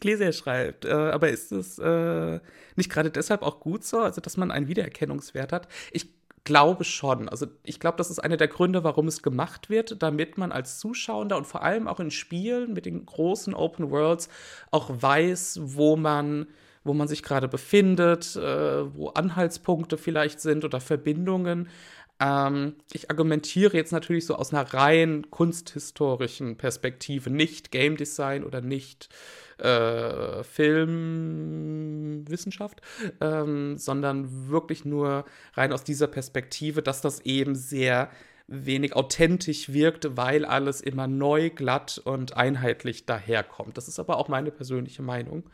Gläser 0.00 0.32
schreibt, 0.32 0.84
äh, 0.84 0.92
aber 0.92 1.30
ist 1.30 1.50
es 1.50 1.78
äh, 1.78 2.40
nicht 2.76 2.90
gerade 2.90 3.10
deshalb 3.10 3.42
auch 3.42 3.60
gut 3.60 3.84
so, 3.84 4.00
also 4.00 4.20
dass 4.20 4.36
man 4.36 4.50
einen 4.50 4.68
Wiedererkennungswert 4.68 5.52
hat? 5.52 5.68
Ich 5.92 6.17
glaube 6.48 6.84
schon. 6.84 7.28
Also 7.28 7.46
ich 7.62 7.78
glaube, 7.78 7.98
das 7.98 8.10
ist 8.10 8.18
einer 8.18 8.38
der 8.38 8.48
Gründe, 8.48 8.82
warum 8.82 9.06
es 9.06 9.22
gemacht 9.22 9.68
wird, 9.68 10.02
damit 10.02 10.38
man 10.38 10.50
als 10.50 10.78
Zuschauer 10.78 11.36
und 11.36 11.46
vor 11.46 11.62
allem 11.62 11.86
auch 11.86 12.00
in 12.00 12.10
Spielen 12.10 12.72
mit 12.72 12.86
den 12.86 13.04
großen 13.04 13.54
Open 13.54 13.90
Worlds 13.90 14.28
auch 14.70 14.90
weiß, 14.90 15.60
wo 15.62 15.96
man 15.96 16.48
wo 16.84 16.94
man 16.94 17.08
sich 17.08 17.22
gerade 17.22 17.48
befindet, 17.48 18.34
äh, 18.36 18.94
wo 18.94 19.08
Anhaltspunkte 19.08 19.98
vielleicht 19.98 20.40
sind 20.40 20.64
oder 20.64 20.80
Verbindungen. 20.80 21.68
Ähm, 22.18 22.76
ich 22.92 23.10
argumentiere 23.10 23.76
jetzt 23.76 23.92
natürlich 23.92 24.24
so 24.24 24.36
aus 24.36 24.54
einer 24.54 24.72
rein 24.72 25.26
kunsthistorischen 25.30 26.56
Perspektive, 26.56 27.28
nicht 27.28 27.72
Game 27.72 27.98
Design 27.98 28.42
oder 28.42 28.62
nicht 28.62 29.10
äh, 29.60 30.42
Filmwissenschaft, 30.44 32.82
ähm, 33.20 33.78
sondern 33.78 34.48
wirklich 34.48 34.84
nur 34.84 35.24
rein 35.54 35.72
aus 35.72 35.84
dieser 35.84 36.08
Perspektive, 36.08 36.82
dass 36.82 37.00
das 37.00 37.20
eben 37.20 37.54
sehr 37.54 38.10
wenig 38.48 38.96
authentisch 38.96 39.72
wirkt, 39.72 40.16
weil 40.16 40.44
alles 40.44 40.80
immer 40.80 41.06
neu, 41.06 41.50
glatt 41.50 42.00
und 42.02 42.36
einheitlich 42.36 43.04
daherkommt. 43.04 43.76
Das 43.76 43.88
ist 43.88 44.00
aber 44.00 44.16
auch 44.16 44.28
meine 44.28 44.50
persönliche 44.50 45.02
Meinung 45.02 45.44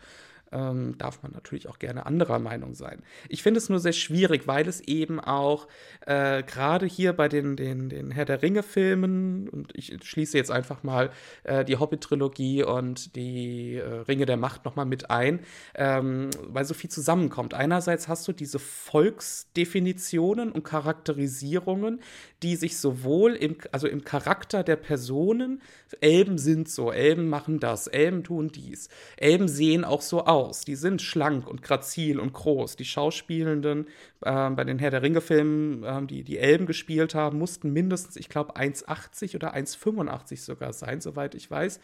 ähm, 0.55 0.97
darf 0.97 1.23
man 1.23 1.33
natürlich 1.33 1.69
auch 1.69 1.79
gerne 1.79 2.07
anderer 2.07 2.39
Meinung 2.39 2.75
sein. 2.75 3.03
Ich 3.29 3.43
finde 3.43 3.59
es 3.59 3.69
nur 3.69 3.81
sehr 3.81 3.93
schwierig, 3.93 4.47
weil 4.47 4.69
es 4.69 4.81
eben 4.81 5.21
auch 5.21 5.69
äh, 6.07 6.43
gerade 6.43 6.87
hier 6.87 7.13
bei 7.13 7.29
den, 7.29 7.57
den, 7.57 7.89
den 7.89 8.11
Herr 8.11 8.25
der 8.25 8.43
Ringe-Filmen, 8.43 9.49
und 9.49 9.73
ich 9.75 9.97
schließe 10.03 10.39
jetzt 10.39 10.51
einfach 10.51 10.83
mal 10.83 11.11
äh, 11.43 11.65
die 11.65 11.77
Hobbit-Trilogie 11.77 12.63
und 12.63 13.17
die 13.17 13.77
äh, 13.77 13.83
Ringe 13.83 14.27
der 14.27 14.37
Macht 14.37 14.65
nochmal 14.65 14.87
mit 14.87 15.11
ein, 15.11 15.41
ähm, 15.75 16.31
weil 16.49 16.65
so 16.65 16.75
viel 16.75 16.91
zusammenkommt. 16.91 17.55
Einerseits 17.55 18.09
hast 18.09 18.29
du 18.29 18.33
diese 18.33 18.59
Volksdefinitionen 18.59 20.53
und 20.53 20.63
Charakterisierungen, 20.63 22.01
die 22.43 22.57
sich 22.57 22.79
sowohl 22.79 23.35
im, 23.35 23.57
also 23.73 23.89
im 23.89 24.05
Charakter 24.05 24.63
der 24.63 24.77
Personen, 24.77 25.63
Elben 26.01 26.39
sind 26.39 26.69
so, 26.69 26.93
Elben 26.93 27.29
machen 27.29 27.61
das, 27.61 27.87
Elben 27.87 28.25
tun 28.25 28.49
dies, 28.49 28.89
Elben 29.17 29.49
sehen 29.49 29.85
auch 29.85 30.03
so 30.03 30.25
aus, 30.25 30.63
die 30.63 30.75
sind 30.77 31.03
schlank 31.03 31.47
und 31.47 31.63
grazil 31.63 32.21
und 32.21 32.33
groß. 32.33 32.77
Die 32.77 32.85
Schauspielenden 32.85 33.87
äh, 34.23 34.51
bei 34.51 34.65
den 34.65 34.79
Herr 34.79 34.91
der 34.91 35.03
Ringe-Filmen, 35.03 35.85
äh, 35.85 36.07
die 36.07 36.25
die 36.25 36.39
Elben 36.39 36.67
gespielt 36.67 37.15
haben, 37.15 37.39
mussten 37.39 37.73
mindestens, 37.73 38.17
ich 38.17 38.29
glaube, 38.29 38.57
1,80 38.57 39.35
oder 39.35 39.55
1,85 39.55 40.41
sogar 40.45 40.73
sein, 40.73 41.01
soweit 41.01 41.35
ich 41.35 41.51
weiß. 41.51 41.81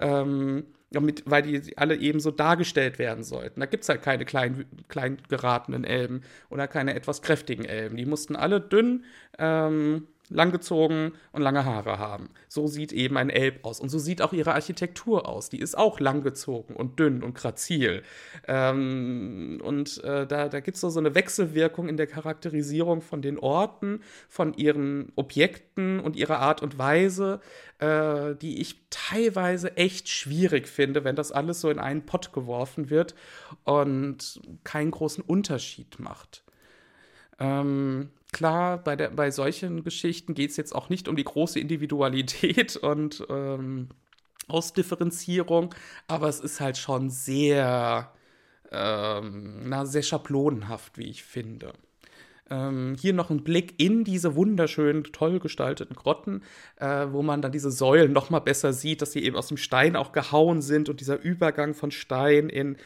Ähm, 0.00 0.64
damit, 0.90 1.24
weil 1.26 1.42
die 1.42 1.76
alle 1.76 1.96
eben 1.96 2.20
so 2.20 2.30
dargestellt 2.30 2.98
werden 2.98 3.24
sollten. 3.24 3.60
Da 3.60 3.66
gibt 3.66 3.82
es 3.82 3.88
halt 3.88 4.02
keine 4.02 4.24
klein, 4.24 4.66
klein 4.88 5.18
geratenen 5.28 5.84
Elben 5.84 6.22
oder 6.48 6.68
keine 6.68 6.94
etwas 6.94 7.22
kräftigen 7.22 7.64
Elben. 7.64 7.96
Die 7.96 8.06
mussten 8.06 8.36
alle 8.36 8.60
dünn, 8.60 9.04
ähm, 9.38 10.06
langgezogen 10.28 11.12
und 11.32 11.42
lange 11.42 11.64
Haare 11.64 11.98
haben. 11.98 12.30
So 12.48 12.66
sieht 12.66 12.92
eben 12.92 13.16
ein 13.16 13.30
Elb 13.30 13.64
aus. 13.64 13.80
Und 13.80 13.88
so 13.88 13.98
sieht 13.98 14.22
auch 14.22 14.32
ihre 14.32 14.54
Architektur 14.54 15.28
aus. 15.28 15.48
Die 15.48 15.60
ist 15.60 15.76
auch 15.76 16.00
langgezogen 16.00 16.74
und 16.74 16.98
dünn 16.98 17.22
und 17.22 17.34
grazil. 17.34 18.02
Ähm, 18.46 19.60
und 19.62 20.02
äh, 20.04 20.26
da, 20.26 20.48
da 20.48 20.60
gibt 20.60 20.76
es 20.76 20.80
so, 20.80 20.98
eine 20.98 21.14
Wechselwirkung 21.14 21.88
in 21.88 21.96
der 21.96 22.06
Charakterisierung 22.06 23.02
von 23.02 23.22
den 23.22 23.38
Orten, 23.38 24.00
von 24.28 24.54
ihren 24.54 25.12
Objekten 25.16 26.00
und 26.00 26.16
ihrer 26.16 26.38
Art 26.38 26.62
und 26.62 26.78
Weise, 26.78 27.40
äh, 27.78 28.34
die 28.36 28.60
ich 28.60 28.80
teilweise 28.90 29.76
echt 29.76 30.08
schwierig 30.08 30.66
finde, 30.68 31.04
wenn 31.04 31.16
das 31.16 31.32
alles 31.32 31.60
so 31.60 31.70
in 31.70 31.78
einen 31.78 32.06
Pott 32.06 32.32
geworfen 32.32 32.90
wird 32.90 33.14
und 33.64 34.40
keinen 34.64 34.90
großen 34.90 35.22
Unterschied 35.22 35.98
macht. 35.98 36.42
Ähm, 37.38 38.10
klar, 38.36 38.76
bei, 38.76 38.96
der, 38.96 39.08
bei 39.08 39.30
solchen 39.30 39.82
Geschichten 39.82 40.34
geht 40.34 40.50
es 40.50 40.58
jetzt 40.58 40.74
auch 40.74 40.90
nicht 40.90 41.08
um 41.08 41.16
die 41.16 41.24
große 41.24 41.58
Individualität 41.58 42.76
und 42.82 43.24
ähm, 43.30 43.88
Ausdifferenzierung, 44.46 45.74
aber 46.06 46.28
es 46.28 46.40
ist 46.40 46.60
halt 46.60 46.76
schon 46.76 47.08
sehr, 47.08 48.12
ähm, 48.70 49.62
na, 49.64 49.86
sehr 49.86 50.02
schablonenhaft, 50.02 50.98
wie 50.98 51.08
ich 51.08 51.24
finde. 51.24 51.72
Ähm, 52.50 52.94
hier 53.00 53.14
noch 53.14 53.30
ein 53.30 53.42
Blick 53.42 53.80
in 53.80 54.04
diese 54.04 54.36
wunderschönen, 54.36 55.04
toll 55.04 55.40
gestalteten 55.40 55.96
Grotten, 55.96 56.42
äh, 56.76 57.06
wo 57.10 57.22
man 57.22 57.40
dann 57.40 57.52
diese 57.52 57.70
Säulen 57.70 58.12
noch 58.12 58.28
mal 58.28 58.40
besser 58.40 58.74
sieht, 58.74 59.00
dass 59.00 59.12
sie 59.12 59.24
eben 59.24 59.36
aus 59.36 59.48
dem 59.48 59.56
Stein 59.56 59.96
auch 59.96 60.12
gehauen 60.12 60.60
sind 60.60 60.90
und 60.90 61.00
dieser 61.00 61.18
Übergang 61.18 61.72
von 61.72 61.90
Stein 61.90 62.50
in 62.50 62.76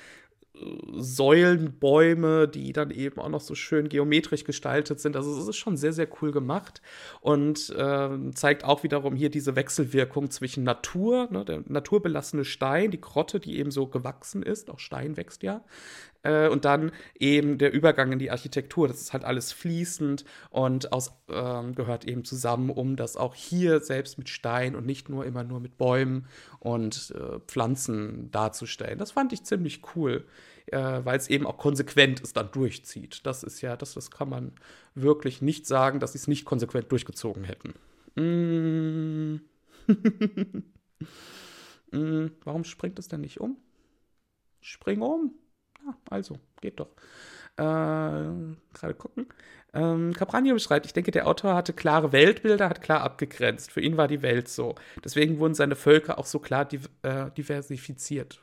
Säulenbäume, 0.52 2.48
die 2.48 2.72
dann 2.72 2.90
eben 2.90 3.20
auch 3.20 3.28
noch 3.28 3.40
so 3.40 3.54
schön 3.54 3.88
geometrisch 3.88 4.44
gestaltet 4.44 5.00
sind. 5.00 5.16
Also 5.16 5.38
es 5.38 5.48
ist 5.48 5.56
schon 5.56 5.76
sehr, 5.76 5.92
sehr 5.92 6.08
cool 6.20 6.32
gemacht 6.32 6.82
und 7.20 7.70
äh, 7.70 8.30
zeigt 8.34 8.64
auch 8.64 8.82
wiederum 8.82 9.14
hier 9.14 9.30
diese 9.30 9.56
Wechselwirkung 9.56 10.30
zwischen 10.30 10.64
Natur, 10.64 11.28
ne, 11.30 11.44
der 11.44 11.62
naturbelassene 11.66 12.44
Stein, 12.44 12.90
die 12.90 13.00
Grotte, 13.00 13.40
die 13.40 13.58
eben 13.58 13.70
so 13.70 13.86
gewachsen 13.86 14.42
ist, 14.42 14.70
auch 14.70 14.80
Stein 14.80 15.16
wächst 15.16 15.42
ja, 15.42 15.64
äh, 16.22 16.48
und 16.48 16.64
dann 16.64 16.92
eben 17.18 17.58
der 17.58 17.72
Übergang 17.72 18.12
in 18.12 18.18
die 18.18 18.30
Architektur. 18.30 18.88
Das 18.88 19.00
ist 19.00 19.12
halt 19.12 19.24
alles 19.24 19.52
fließend 19.52 20.24
und 20.50 20.92
aus, 20.92 21.12
äh, 21.28 21.72
gehört 21.72 22.04
eben 22.04 22.24
zusammen, 22.24 22.70
um 22.70 22.96
das 22.96 23.16
auch 23.16 23.34
hier 23.34 23.80
selbst 23.80 24.18
mit 24.18 24.28
Stein 24.28 24.74
und 24.74 24.86
nicht 24.86 25.08
nur 25.08 25.24
immer 25.24 25.44
nur 25.44 25.60
mit 25.60 25.78
Bäumen 25.78 26.26
und 26.58 27.14
äh, 27.16 27.40
Pflanzen 27.46 28.30
darzustellen. 28.30 28.98
Das 28.98 29.12
fand 29.12 29.32
ich 29.32 29.44
ziemlich 29.44 29.82
cool 29.94 30.24
äh, 30.72 31.04
weil 31.04 31.18
es 31.18 31.28
eben 31.28 31.46
auch 31.46 31.58
konsequent 31.58 32.22
es 32.22 32.32
dann 32.32 32.50
durchzieht. 32.52 33.26
Das 33.26 33.42
ist 33.42 33.60
ja, 33.60 33.76
das, 33.76 33.94
das 33.94 34.10
kann 34.10 34.28
man 34.28 34.52
wirklich 34.94 35.42
nicht 35.42 35.66
sagen, 35.66 36.00
dass 36.00 36.12
sie 36.12 36.18
es 36.18 36.28
nicht 36.28 36.44
konsequent 36.44 36.90
durchgezogen 36.92 37.44
hätten. 37.44 37.74
Mm. 38.16 39.40
mm. 41.92 42.26
Warum 42.44 42.64
springt 42.64 42.98
es 42.98 43.08
denn 43.08 43.20
nicht 43.20 43.40
um? 43.40 43.56
Spring 44.60 45.02
um. 45.02 45.34
Ja, 45.86 45.94
also, 46.10 46.36
geht 46.60 46.80
doch. 46.80 46.90
Äh, 47.56 47.62
gerade 47.62 48.94
gucken. 48.96 49.26
Ähm, 49.72 50.12
Capranio 50.14 50.54
beschreibt, 50.54 50.86
ich 50.86 50.92
denke, 50.92 51.10
der 51.10 51.26
Autor 51.26 51.54
hatte 51.54 51.72
klare 51.72 52.12
Weltbilder, 52.12 52.68
hat 52.68 52.82
klar 52.82 53.02
abgegrenzt. 53.02 53.70
Für 53.70 53.80
ihn 53.80 53.96
war 53.96 54.08
die 54.08 54.22
Welt 54.22 54.48
so. 54.48 54.74
Deswegen 55.04 55.38
wurden 55.38 55.54
seine 55.54 55.76
Völker 55.76 56.18
auch 56.18 56.26
so 56.26 56.40
klar 56.40 56.64
div 56.64 56.88
äh, 57.02 57.30
diversifiziert. 57.32 58.42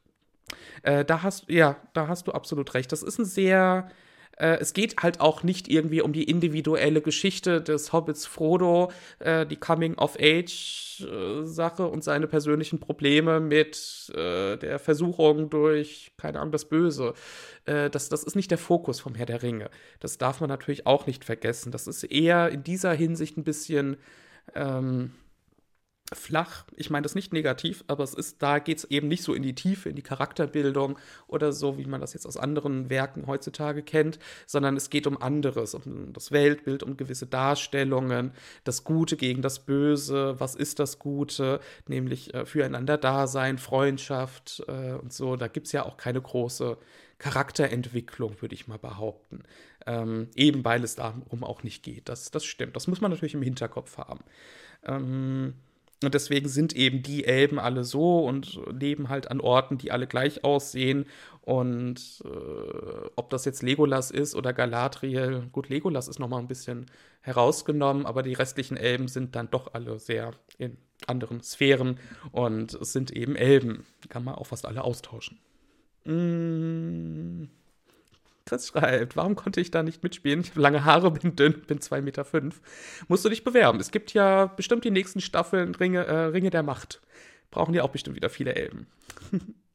Äh, 0.83 1.03
da 1.03 1.23
hast 1.23 1.49
ja, 1.49 1.75
da 1.93 2.07
hast 2.07 2.27
du 2.27 2.31
absolut 2.31 2.73
recht. 2.73 2.91
Das 2.91 3.03
ist 3.03 3.19
ein 3.19 3.25
sehr 3.25 3.89
äh, 4.37 4.57
es 4.59 4.73
geht 4.73 4.95
halt 5.01 5.19
auch 5.19 5.41
nicht 5.43 5.67
irgendwie 5.67 6.01
um 6.01 6.13
die 6.13 6.23
individuelle 6.23 7.01
Geschichte 7.01 7.61
des 7.61 7.91
Hobbits 7.93 8.25
Frodo, 8.25 8.91
äh, 9.19 9.45
die 9.45 9.57
Coming-of-Age-Sache 9.57 11.87
und 11.87 12.03
seine 12.03 12.27
persönlichen 12.27 12.79
Probleme 12.79 13.39
mit 13.39 14.11
äh, 14.15 14.57
der 14.57 14.79
Versuchung 14.79 15.49
durch, 15.49 16.11
keine 16.17 16.39
Ahnung, 16.39 16.51
das 16.51 16.65
Böse. 16.65 17.13
Äh, 17.65 17.89
das, 17.89 18.09
das 18.09 18.23
ist 18.23 18.35
nicht 18.35 18.51
der 18.51 18.59
Fokus 18.59 18.99
vom 18.99 19.15
Herr 19.15 19.25
der 19.25 19.41
Ringe. 19.41 19.69
Das 19.99 20.17
darf 20.17 20.39
man 20.39 20.49
natürlich 20.49 20.85
auch 20.85 21.07
nicht 21.07 21.25
vergessen. 21.25 21.71
Das 21.71 21.87
ist 21.87 22.03
eher 22.03 22.49
in 22.49 22.63
dieser 22.63 22.93
Hinsicht 22.93 23.37
ein 23.37 23.43
bisschen. 23.43 23.97
Ähm, 24.55 25.11
flach. 26.13 26.65
Ich 26.75 26.89
meine 26.89 27.03
das 27.03 27.15
nicht 27.15 27.33
negativ, 27.33 27.83
aber 27.87 28.03
es 28.03 28.13
ist, 28.13 28.41
da 28.41 28.59
geht 28.59 28.77
es 28.77 28.85
eben 28.85 29.09
nicht 29.09 29.23
so 29.23 29.33
in 29.33 29.43
die 29.43 29.55
Tiefe, 29.55 29.89
in 29.89 29.95
die 29.95 30.01
Charakterbildung 30.01 30.97
oder 31.27 31.51
so, 31.51 31.77
wie 31.77 31.85
man 31.85 31.99
das 31.99 32.13
jetzt 32.13 32.25
aus 32.25 32.37
anderen 32.37 32.89
Werken 32.89 33.27
heutzutage 33.27 33.83
kennt, 33.83 34.17
sondern 34.45 34.77
es 34.77 34.89
geht 34.89 35.05
um 35.05 35.21
anderes, 35.21 35.73
um 35.73 36.13
das 36.13 36.31
Weltbild, 36.31 36.81
um 36.83 36.95
gewisse 36.95 37.27
Darstellungen, 37.27 38.31
das 38.63 38.85
Gute 38.85 39.17
gegen 39.17 39.41
das 39.41 39.59
Böse, 39.59 40.35
was 40.39 40.55
ist 40.55 40.79
das 40.79 40.97
Gute, 40.97 41.59
nämlich 41.87 42.33
äh, 42.33 42.45
füreinander 42.45 42.97
Dasein, 42.97 43.57
Freundschaft 43.57 44.63
äh, 44.67 44.93
und 44.93 45.11
so. 45.11 45.35
Da 45.35 45.49
gibt 45.49 45.67
es 45.67 45.73
ja 45.73 45.85
auch 45.85 45.97
keine 45.97 46.21
große 46.21 46.77
Charakterentwicklung, 47.17 48.41
würde 48.41 48.55
ich 48.55 48.67
mal 48.67 48.79
behaupten. 48.79 49.43
Ähm, 49.85 50.29
eben 50.35 50.63
weil 50.63 50.83
es 50.83 50.95
darum 50.95 51.43
auch 51.43 51.63
nicht 51.63 51.83
geht. 51.83 52.07
Das, 52.07 52.31
das 52.31 52.45
stimmt. 52.45 52.75
Das 52.75 52.87
muss 52.87 53.01
man 53.01 53.11
natürlich 53.11 53.33
im 53.33 53.41
Hinterkopf 53.41 53.97
haben. 53.97 54.19
Ähm, 54.85 55.53
und 56.03 56.13
deswegen 56.13 56.47
sind 56.47 56.75
eben 56.75 57.01
die 57.01 57.25
Elben 57.25 57.57
alle 57.57 57.83
so 57.83 58.19
und 58.25 58.59
leben 58.71 59.09
halt 59.09 59.31
an 59.31 59.41
Orten, 59.41 59.79
die 59.79 59.91
alle 59.91 60.05
gleich 60.05 60.43
aussehen. 60.43 61.05
Und 61.41 62.21
äh, 62.23 63.09
ob 63.15 63.29
das 63.31 63.45
jetzt 63.45 63.63
Legolas 63.63 64.11
ist 64.11 64.35
oder 64.35 64.53
Galadriel, 64.53 65.47
gut, 65.51 65.69
Legolas 65.69 66.07
ist 66.07 66.19
nochmal 66.19 66.39
ein 66.39 66.47
bisschen 66.47 66.85
herausgenommen, 67.21 68.05
aber 68.05 68.21
die 68.21 68.33
restlichen 68.33 68.77
Elben 68.77 69.07
sind 69.07 69.35
dann 69.35 69.49
doch 69.49 69.73
alle 69.73 69.97
sehr 69.97 70.31
in 70.57 70.77
anderen 71.07 71.41
Sphären 71.41 71.99
und 72.31 72.73
es 72.73 72.93
sind 72.93 73.11
eben 73.11 73.35
Elben. 73.35 73.85
Kann 74.09 74.23
man 74.23 74.35
auch 74.35 74.47
fast 74.47 74.65
alle 74.65 74.83
austauschen. 74.83 75.39
Mmh. 76.03 76.56
Chris 78.47 78.67
schreibt, 78.67 79.15
warum 79.15 79.35
konnte 79.35 79.61
ich 79.61 79.71
da 79.71 79.83
nicht 79.83 80.03
mitspielen? 80.03 80.41
Ich 80.41 80.51
habe 80.51 80.61
lange 80.61 80.85
Haare, 80.85 81.11
bin 81.11 81.35
dünn, 81.35 81.61
bin 81.67 81.79
2,5 81.79 82.01
Meter. 82.01 82.25
Fünf. 82.25 82.61
Musst 83.07 83.25
du 83.25 83.29
dich 83.29 83.43
bewerben. 83.43 83.79
Es 83.79 83.91
gibt 83.91 84.13
ja 84.13 84.45
bestimmt 84.45 84.85
die 84.85 84.91
nächsten 84.91 85.21
Staffeln 85.21 85.75
Ringe, 85.75 86.05
äh, 86.05 86.25
Ringe 86.25 86.49
der 86.49 86.63
Macht. 86.63 87.01
Brauchen 87.51 87.73
die 87.73 87.81
auch 87.81 87.89
bestimmt 87.89 88.15
wieder 88.15 88.29
viele 88.29 88.55
Elben. 88.55 88.87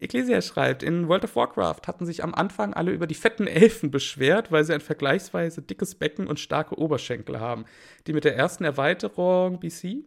Ecclesia 0.00 0.40
schreibt, 0.42 0.82
in 0.82 1.08
World 1.08 1.24
of 1.24 1.34
Warcraft 1.34 1.80
hatten 1.86 2.06
sich 2.06 2.22
am 2.22 2.34
Anfang 2.34 2.72
alle 2.72 2.92
über 2.92 3.08
die 3.08 3.16
fetten 3.16 3.48
Elfen 3.48 3.90
beschwert, 3.90 4.52
weil 4.52 4.62
sie 4.62 4.74
ein 4.74 4.80
vergleichsweise 4.80 5.60
dickes 5.60 5.96
Becken 5.96 6.28
und 6.28 6.38
starke 6.38 6.78
Oberschenkel 6.78 7.40
haben, 7.40 7.64
die 8.06 8.12
mit 8.12 8.24
der 8.24 8.36
ersten 8.36 8.62
Erweiterung 8.62 9.58
BC 9.58 10.04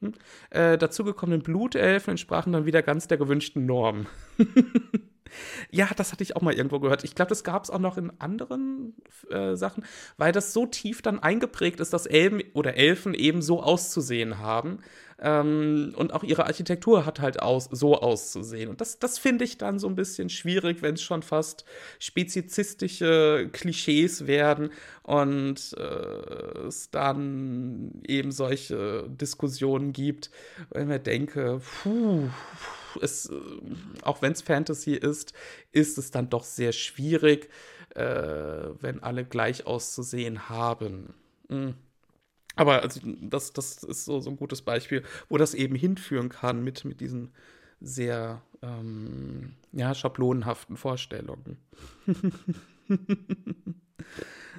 hm, 0.00 0.12
äh, 0.50 0.76
dazugekommenen 0.76 1.42
Blutelfen 1.42 2.10
entsprachen 2.10 2.52
dann 2.52 2.66
wieder 2.66 2.82
ganz 2.82 3.08
der 3.08 3.16
gewünschten 3.16 3.64
Norm. 3.64 4.06
Ja, 5.70 5.88
das 5.96 6.12
hatte 6.12 6.22
ich 6.22 6.36
auch 6.36 6.42
mal 6.42 6.54
irgendwo 6.54 6.80
gehört. 6.80 7.04
Ich 7.04 7.14
glaube, 7.14 7.30
das 7.30 7.44
gab 7.44 7.64
es 7.64 7.70
auch 7.70 7.78
noch 7.78 7.96
in 7.96 8.12
anderen 8.18 8.94
äh, 9.30 9.54
Sachen, 9.56 9.84
weil 10.16 10.32
das 10.32 10.52
so 10.52 10.66
tief 10.66 11.02
dann 11.02 11.18
eingeprägt 11.18 11.80
ist, 11.80 11.92
dass 11.92 12.06
Elben 12.06 12.40
oder 12.54 12.76
Elfen 12.76 13.14
eben 13.14 13.42
so 13.42 13.62
auszusehen 13.62 14.38
haben. 14.38 14.80
Ähm, 15.20 15.94
und 15.96 16.12
auch 16.12 16.22
ihre 16.22 16.46
Architektur 16.46 17.04
hat 17.04 17.20
halt 17.20 17.42
aus, 17.42 17.68
so 17.72 18.00
auszusehen. 18.00 18.70
Und 18.70 18.80
das, 18.80 19.00
das 19.00 19.18
finde 19.18 19.44
ich 19.44 19.58
dann 19.58 19.80
so 19.80 19.88
ein 19.88 19.96
bisschen 19.96 20.30
schwierig, 20.30 20.80
wenn 20.80 20.94
es 20.94 21.02
schon 21.02 21.22
fast 21.22 21.64
spezizistische 21.98 23.48
Klischees 23.52 24.28
werden 24.28 24.70
und 25.02 25.74
äh, 25.76 26.66
es 26.68 26.90
dann 26.90 28.00
eben 28.06 28.30
solche 28.30 29.08
Diskussionen 29.08 29.92
gibt, 29.92 30.30
wenn 30.70 30.82
ich 30.82 30.88
mir 30.88 31.00
denke, 31.00 31.60
puh, 31.82 32.28
es, 33.00 33.30
auch 34.02 34.22
wenn 34.22 34.32
es 34.32 34.42
Fantasy 34.42 34.94
ist, 34.94 35.32
ist 35.72 35.98
es 35.98 36.10
dann 36.10 36.30
doch 36.30 36.44
sehr 36.44 36.72
schwierig, 36.72 37.50
äh, 37.94 38.02
wenn 38.02 39.02
alle 39.02 39.24
gleich 39.24 39.66
auszusehen 39.66 40.48
haben. 40.48 41.14
Mhm. 41.48 41.74
Aber 42.56 42.82
also, 42.82 43.00
das, 43.04 43.52
das 43.52 43.84
ist 43.84 44.04
so, 44.04 44.20
so 44.20 44.30
ein 44.30 44.36
gutes 44.36 44.62
Beispiel, 44.62 45.04
wo 45.28 45.38
das 45.38 45.54
eben 45.54 45.76
hinführen 45.76 46.28
kann 46.28 46.64
mit, 46.64 46.84
mit 46.84 47.00
diesen 47.00 47.30
sehr 47.80 48.42
ähm, 48.62 49.54
ja, 49.72 49.94
schablonenhaften 49.94 50.76
Vorstellungen. 50.76 51.58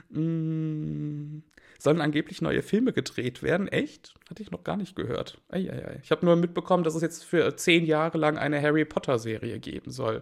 mm, 0.10 1.44
sollen 1.80 2.02
angeblich 2.02 2.42
neue 2.42 2.62
Filme 2.62 2.94
gedreht 2.94 3.42
werden. 3.42 3.68
Echt? 3.68 4.14
Hatte 4.30 4.44
ich 4.44 4.52
noch 4.52 4.64
gar 4.64 4.78
nicht 4.78 4.96
gehört. 4.96 5.42
Eieiei. 5.48 6.00
Ich 6.04 6.12
habe 6.12 6.26
nur 6.26 6.36
mitbekommen, 6.36 6.84
dass 6.84 6.94
es 6.94 7.02
jetzt 7.02 7.24
für 7.24 7.56
zehn 7.56 7.86
Jahre 7.86 8.18
lang 8.18 8.38
eine 8.38 8.62
Harry 8.62 8.86
Potter-Serie 8.86 9.60
geben 9.60 9.90
soll. 9.90 10.22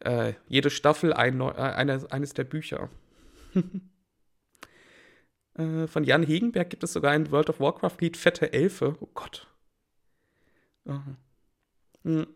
Äh, 0.00 0.32
jede 0.48 0.70
Staffel 0.70 1.12
ein, 1.12 1.40
äh, 1.40 1.44
eine, 1.44 2.10
eines 2.10 2.34
der 2.34 2.44
Bücher. 2.44 2.88
Äh, 5.56 5.86
von 5.86 6.02
Jan 6.02 6.24
Hegenberg 6.24 6.68
gibt 6.68 6.82
es 6.82 6.92
sogar 6.94 7.12
ein 7.12 7.30
World 7.30 7.48
of 7.48 7.60
Warcraft-Lied 7.60 8.16
Fette 8.16 8.52
Elfe. 8.52 8.96
Oh 8.98 9.08
Gott. 9.14 9.46
Hm. 12.02 12.26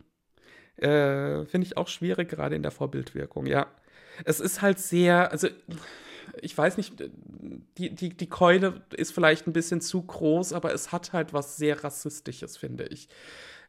Äh, 0.77 1.45
Finde 1.45 1.67
ich 1.67 1.75
auch 1.75 1.89
schwierig, 1.89 2.29
gerade 2.29 2.55
in 2.55 2.63
der 2.63 2.71
Vorbildwirkung, 2.71 3.45
ja. 3.45 3.67
Es 4.23 4.39
ist 4.39 4.61
halt 4.61 4.79
sehr, 4.79 5.31
also 5.33 5.49
ich 6.41 6.57
weiß 6.57 6.77
nicht, 6.77 6.93
die, 7.77 7.93
die, 7.93 8.09
die 8.09 8.29
Keule 8.29 8.81
ist 8.95 9.13
vielleicht 9.13 9.47
ein 9.47 9.53
bisschen 9.53 9.81
zu 9.81 10.01
groß, 10.01 10.53
aber 10.53 10.73
es 10.73 10.91
hat 10.91 11.13
halt 11.13 11.33
was 11.33 11.57
sehr 11.57 11.83
Rassistisches, 11.83 12.57
finde 12.57 12.85
ich 12.85 13.09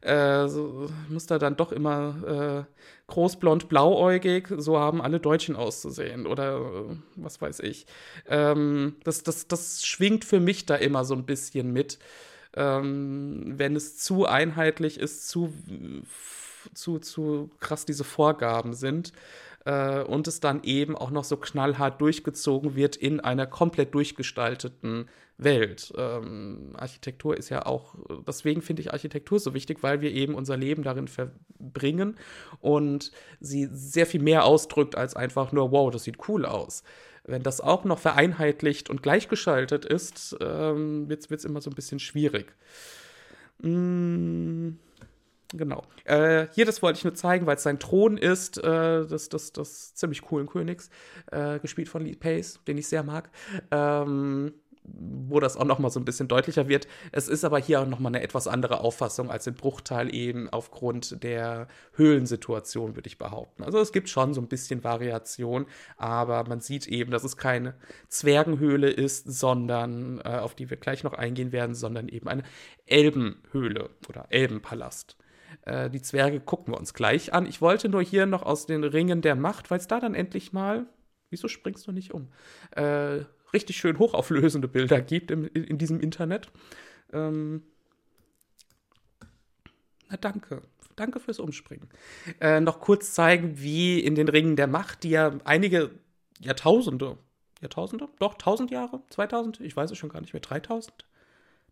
äh, 0.01 0.47
so, 0.47 0.89
muss 1.09 1.27
da 1.27 1.37
dann 1.37 1.55
doch 1.55 1.71
immer 1.71 2.67
äh, 2.67 2.73
groß, 3.07 3.37
blond, 3.37 3.69
blauäugig, 3.69 4.47
so 4.57 4.79
haben 4.79 5.01
alle 5.01 5.19
Deutschen 5.19 5.55
auszusehen 5.55 6.25
oder 6.25 6.57
äh, 6.57 6.95
was 7.15 7.41
weiß 7.41 7.59
ich. 7.59 7.85
Ähm, 8.27 8.95
das, 9.03 9.23
das, 9.23 9.47
das 9.47 9.85
schwingt 9.85 10.25
für 10.25 10.39
mich 10.39 10.65
da 10.65 10.75
immer 10.75 11.05
so 11.05 11.13
ein 11.13 11.25
bisschen 11.25 11.71
mit. 11.71 11.99
Ähm, 12.53 13.53
wenn 13.57 13.75
es 13.75 13.97
zu 13.97 14.25
einheitlich 14.25 14.99
ist, 14.99 15.29
zu, 15.29 15.53
zu, 16.73 16.99
zu 16.99 17.49
krass 17.59 17.85
diese 17.85 18.03
Vorgaben 18.03 18.73
sind 18.73 19.13
äh, 19.65 20.01
und 20.01 20.27
es 20.27 20.39
dann 20.39 20.63
eben 20.63 20.95
auch 20.95 21.11
noch 21.11 21.23
so 21.23 21.37
knallhart 21.37 22.01
durchgezogen 22.01 22.75
wird 22.75 22.95
in 22.95 23.19
einer 23.19 23.47
komplett 23.47 23.93
durchgestalteten 23.93 25.07
Welt. 25.37 25.91
Ähm, 25.97 26.73
Architektur 26.77 27.35
ist 27.35 27.49
ja 27.49 27.65
auch, 27.65 27.95
deswegen 28.27 28.61
finde 28.61 28.81
ich 28.81 28.93
Architektur 28.93 29.39
so 29.39 29.53
wichtig, 29.53 29.81
weil 29.81 30.01
wir 30.01 30.11
eben 30.11 30.35
unser 30.35 30.55
Leben 30.55 30.83
darin 30.83 31.07
verbringen 31.07 32.17
und 32.59 33.11
sie 33.39 33.67
sehr 33.71 34.05
viel 34.05 34.21
mehr 34.21 34.45
ausdrückt 34.45 34.95
als 34.95 35.15
einfach 35.15 35.51
nur, 35.51 35.71
wow, 35.71 35.91
das 35.91 36.03
sieht 36.03 36.27
cool 36.27 36.45
aus. 36.45 36.83
Wenn 37.23 37.43
das 37.43 37.61
auch 37.61 37.85
noch 37.85 37.99
vereinheitlicht 37.99 38.89
und 38.89 39.03
gleichgeschaltet 39.03 39.85
ist, 39.85 40.35
ähm, 40.41 41.07
wird 41.09 41.29
es 41.29 41.45
immer 41.45 41.61
so 41.61 41.69
ein 41.69 41.75
bisschen 41.75 41.99
schwierig. 41.99 42.53
Mm. 43.59 44.71
Genau. 45.53 45.83
Äh, 46.05 46.47
hier, 46.53 46.65
das 46.65 46.81
wollte 46.81 46.97
ich 46.97 47.03
nur 47.03 47.13
zeigen, 47.13 47.45
weil 47.45 47.57
es 47.57 47.63
sein 47.63 47.79
Thron 47.79 48.17
ist, 48.17 48.57
äh, 48.57 49.05
des, 49.05 49.29
des, 49.29 49.51
des 49.51 49.95
ziemlich 49.95 50.21
coolen 50.21 50.47
Königs, 50.47 50.89
äh, 51.31 51.59
gespielt 51.59 51.89
von 51.89 52.05
Lee 52.05 52.15
Pace, 52.15 52.59
den 52.67 52.77
ich 52.77 52.87
sehr 52.87 53.03
mag. 53.03 53.29
Ähm, 53.69 54.53
wo 54.83 55.39
das 55.39 55.57
auch 55.57 55.65
noch 55.65 55.79
mal 55.79 55.89
so 55.89 55.99
ein 55.99 56.05
bisschen 56.05 56.27
deutlicher 56.27 56.67
wird. 56.67 56.87
Es 57.11 57.27
ist 57.27 57.43
aber 57.43 57.59
hier 57.59 57.81
auch 57.81 57.85
noch 57.85 57.99
mal 57.99 58.09
eine 58.09 58.21
etwas 58.21 58.47
andere 58.47 58.81
Auffassung 58.81 59.29
als 59.29 59.45
in 59.47 59.53
Bruchteil 59.53 60.13
eben 60.13 60.49
aufgrund 60.49 61.23
der 61.23 61.67
Höhlensituation, 61.93 62.95
würde 62.95 63.07
ich 63.07 63.17
behaupten. 63.17 63.63
Also 63.63 63.79
es 63.79 63.91
gibt 63.91 64.09
schon 64.09 64.33
so 64.33 64.41
ein 64.41 64.47
bisschen 64.47 64.83
Variation, 64.83 65.67
aber 65.97 66.45
man 66.47 66.61
sieht 66.61 66.87
eben, 66.87 67.11
dass 67.11 67.23
es 67.23 67.37
keine 67.37 67.75
Zwergenhöhle 68.07 68.89
ist, 68.89 69.31
sondern, 69.31 70.19
äh, 70.25 70.39
auf 70.39 70.55
die 70.55 70.69
wir 70.69 70.77
gleich 70.77 71.03
noch 71.03 71.13
eingehen 71.13 71.51
werden, 71.51 71.75
sondern 71.75 72.07
eben 72.07 72.27
eine 72.27 72.43
Elbenhöhle 72.85 73.91
oder 74.09 74.25
Elbenpalast. 74.29 75.15
Äh, 75.63 75.89
die 75.89 76.01
Zwerge 76.01 76.39
gucken 76.39 76.73
wir 76.73 76.79
uns 76.79 76.93
gleich 76.93 77.33
an. 77.33 77.45
Ich 77.45 77.61
wollte 77.61 77.89
nur 77.89 78.01
hier 78.01 78.25
noch 78.25 78.43
aus 78.43 78.65
den 78.65 78.83
Ringen 78.83 79.21
der 79.21 79.35
Macht, 79.35 79.71
weil 79.71 79.79
es 79.79 79.87
da 79.87 79.99
dann 79.99 80.15
endlich 80.15 80.53
mal, 80.53 80.85
wieso 81.29 81.47
springst 81.47 81.87
du 81.87 81.91
nicht 81.91 82.13
um, 82.13 82.29
äh, 82.71 83.19
richtig 83.53 83.77
schön 83.77 83.99
hochauflösende 83.99 84.67
Bilder 84.67 85.01
gibt 85.01 85.31
im, 85.31 85.45
in, 85.53 85.63
in 85.63 85.77
diesem 85.77 85.99
Internet. 85.99 86.51
Ähm, 87.13 87.63
na 90.09 90.17
danke. 90.17 90.61
Danke 90.95 91.19
fürs 91.19 91.39
Umspringen. 91.39 91.89
Äh, 92.39 92.59
noch 92.59 92.79
kurz 92.79 93.13
zeigen, 93.13 93.59
wie 93.59 93.99
in 93.99 94.15
den 94.15 94.27
Ringen 94.27 94.55
der 94.55 94.67
Macht, 94.67 95.03
die 95.03 95.11
ja 95.11 95.33
einige 95.45 95.91
Jahrtausende, 96.39 97.17
Jahrtausende? 97.61 98.09
Doch, 98.19 98.33
1000 98.33 98.71
Jahre? 98.71 99.01
2000? 99.09 99.61
Ich 99.61 99.75
weiß 99.75 99.91
es 99.91 99.97
schon 99.97 100.09
gar 100.09 100.21
nicht 100.21 100.33
mehr. 100.33 100.41
3000? 100.41 101.05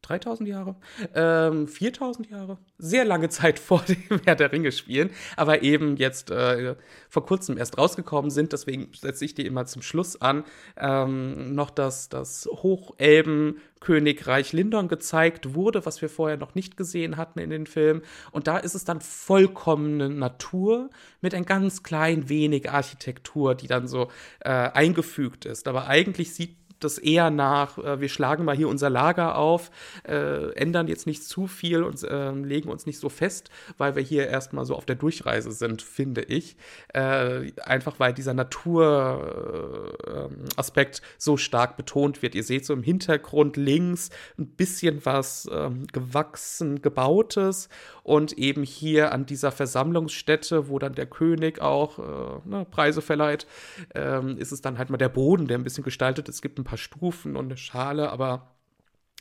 3000 0.02 0.50
Jahre, 0.50 0.76
ähm, 1.14 1.68
4000 1.68 2.30
Jahre, 2.30 2.58
sehr 2.78 3.06
lange 3.06 3.30
Zeit 3.30 3.60
vor 3.60 3.84
dem 3.84 4.20
Herr 4.26 4.36
der 4.36 4.52
Ringe 4.52 4.72
spielen, 4.72 5.12
aber 5.36 5.64
eben 5.64 5.98
jetzt 5.98 6.32
äh, 6.32 6.76
vor 7.10 7.26
kurzem 7.26 7.58
erst 7.58 7.78
rausgekommen 7.78 8.32
sind, 8.32 8.54
deswegen 8.54 8.92
setze 8.94 9.26
ich 9.26 9.34
die 9.34 9.46
immer 9.46 9.66
zum 9.66 9.82
Schluss 9.82 10.22
an, 10.22 10.44
ähm, 10.78 11.56
noch 11.56 11.70
das, 11.70 12.10
das 12.10 12.48
Hochelben-Königreich 12.52 14.54
Lindon 14.54 14.88
gezeigt 14.88 15.56
wurde, 15.56 15.86
was 15.86 16.02
wir 16.02 16.10
vorher 16.10 16.38
noch 16.38 16.56
nicht 16.56 16.78
gesehen 16.78 17.18
hatten 17.18 17.40
in 17.40 17.50
den 17.50 17.66
Filmen. 17.66 18.02
Und 18.32 18.48
da 18.48 18.58
ist 18.58 18.76
es 18.76 18.86
dann 18.86 19.02
vollkommene 19.02 20.10
Natur 20.10 20.90
mit 21.22 21.34
ein 21.34 21.46
ganz 21.46 21.84
klein 21.84 22.30
wenig 22.30 22.72
Architektur, 22.72 23.56
die 23.56 23.68
dann 23.68 23.88
so 23.88 24.10
äh, 24.42 24.50
eingefügt 24.50 25.46
ist. 25.46 25.68
Aber 25.68 25.88
eigentlich 25.88 26.34
sieht 26.34 26.56
das 26.80 26.98
eher 26.98 27.30
nach, 27.30 27.78
äh, 27.78 28.02
wir 28.02 28.10
schlagen 28.10 28.46
mal 28.46 28.56
hier 28.56 28.70
unser 28.70 28.90
Lager 28.90 29.38
auf, 29.38 29.72
äh, 30.08 30.52
ändern 30.54 30.88
jetzt 30.88 31.08
nicht 31.08 31.24
zu 31.24 31.48
viel 31.48 31.84
und 31.84 32.02
äh, 32.04 32.32
legen 32.32 32.70
uns 32.70 32.86
nicht 32.86 33.00
so 33.00 33.10
fest, 33.10 33.50
weil 33.78 33.96
wir 33.96 34.04
hier 34.04 34.28
erstmal 34.28 34.66
so 34.66 34.76
auf 34.76 34.86
der 34.86 34.96
Durchreise 34.96 35.52
sind, 35.52 35.82
finde 35.82 36.22
ich. 36.22 36.56
Äh, 36.94 37.52
einfach 37.64 38.00
weil 38.00 38.14
dieser 38.14 38.34
Naturaspekt 38.34 41.00
äh, 41.00 41.02
so 41.18 41.38
stark 41.38 41.78
betont 41.78 42.22
wird. 42.22 42.36
Ihr 42.36 42.44
seht 42.44 42.66
so 42.66 42.74
im 42.74 42.84
Hintergrund 42.84 43.58
links 43.58 44.10
ein 44.38 44.48
bisschen 44.48 45.06
was 45.06 45.50
ähm, 45.52 45.88
gewachsen, 45.88 46.82
gebautes 46.82 47.70
und 48.04 48.38
eben 48.38 48.64
hier 48.64 49.12
an 49.12 49.26
dieser 49.26 49.52
Versammlungsstätte, 49.52 50.70
wo 50.70 50.80
dann 50.80 50.96
der 50.96 51.06
König 51.06 51.62
auch 51.62 52.00
äh, 52.00 52.50
ne, 52.50 52.66
Preise 52.70 53.02
verleiht, 53.02 53.48
ähm, 53.94 54.38
ist 54.38 54.52
es 54.52 54.62
dann 54.62 54.78
halt 54.78 54.90
mal 54.90 54.98
der 54.98 55.10
Boden, 55.10 55.48
der 55.48 55.58
ein 55.58 55.64
bisschen 55.64 55.84
gestaltet 55.84 56.28
ist. 56.28 56.36
Es 56.36 56.42
gibt 56.42 56.58
ein 56.58 56.64
paar 56.70 56.78
Stufen 56.78 57.36
und 57.36 57.46
eine 57.46 57.58
Schale, 57.58 58.12
aber 58.12 58.56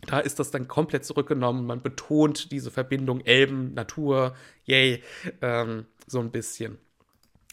da 0.06 0.20
ist 0.20 0.38
das 0.38 0.50
dann 0.50 0.68
komplett 0.68 1.04
zurückgenommen. 1.04 1.66
Man 1.66 1.82
betont 1.82 2.52
diese 2.52 2.70
Verbindung 2.70 3.20
Elben, 3.22 3.74
Natur, 3.74 4.36
yay, 4.64 5.02
ähm, 5.42 5.86
so 6.06 6.20
ein 6.20 6.30
bisschen. 6.30 6.78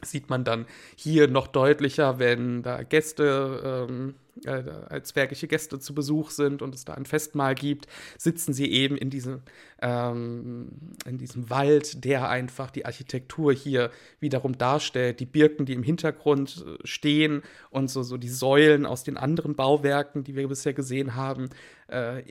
Sieht 0.04 0.30
man 0.30 0.44
dann 0.44 0.68
hier 0.96 1.28
noch 1.28 1.48
deutlicher, 1.48 2.20
wenn 2.20 2.62
da 2.62 2.84
Gäste 2.84 3.88
ähm, 3.90 4.16
äh, 4.44 4.64
als 4.90 5.10
zwergische 5.10 5.48
Gäste 5.48 5.80
zu 5.80 5.96
Besuch 5.96 6.30
sind 6.30 6.62
und 6.62 6.76
es 6.76 6.86
da 6.86 6.94
ein 6.94 7.06
Festmahl 7.06 7.56
gibt, 7.56 7.88
sitzen 8.18 8.54
sie 8.54 8.70
eben 8.70 8.98
in 8.98 9.10
diesem, 9.10 9.42
ähm, 9.86 10.70
in 11.06 11.20
diesem 11.20 11.52
Wald, 11.52 12.04
der 12.06 12.28
einfach 12.28 12.72
die 12.72 12.88
Architektur 12.88 13.54
hier 13.54 13.92
wiederum 14.20 14.58
darstellt. 14.58 15.20
Die 15.20 15.28
Birken, 15.28 15.68
die 15.68 15.74
im 15.74 15.84
Hintergrund 15.84 16.66
äh, 16.66 16.88
stehen 16.88 17.44
und 17.70 17.92
so, 17.92 18.02
so 18.02 18.18
die 18.18 18.30
Säulen 18.30 18.88
aus 18.88 19.04
den 19.04 19.16
anderen 19.16 19.56
Bauwerken, 19.56 20.24
die 20.24 20.36
wir 20.36 20.48
bisher 20.48 20.74
gesehen 20.74 21.14
haben, 21.14 21.50
äh, 21.88 22.24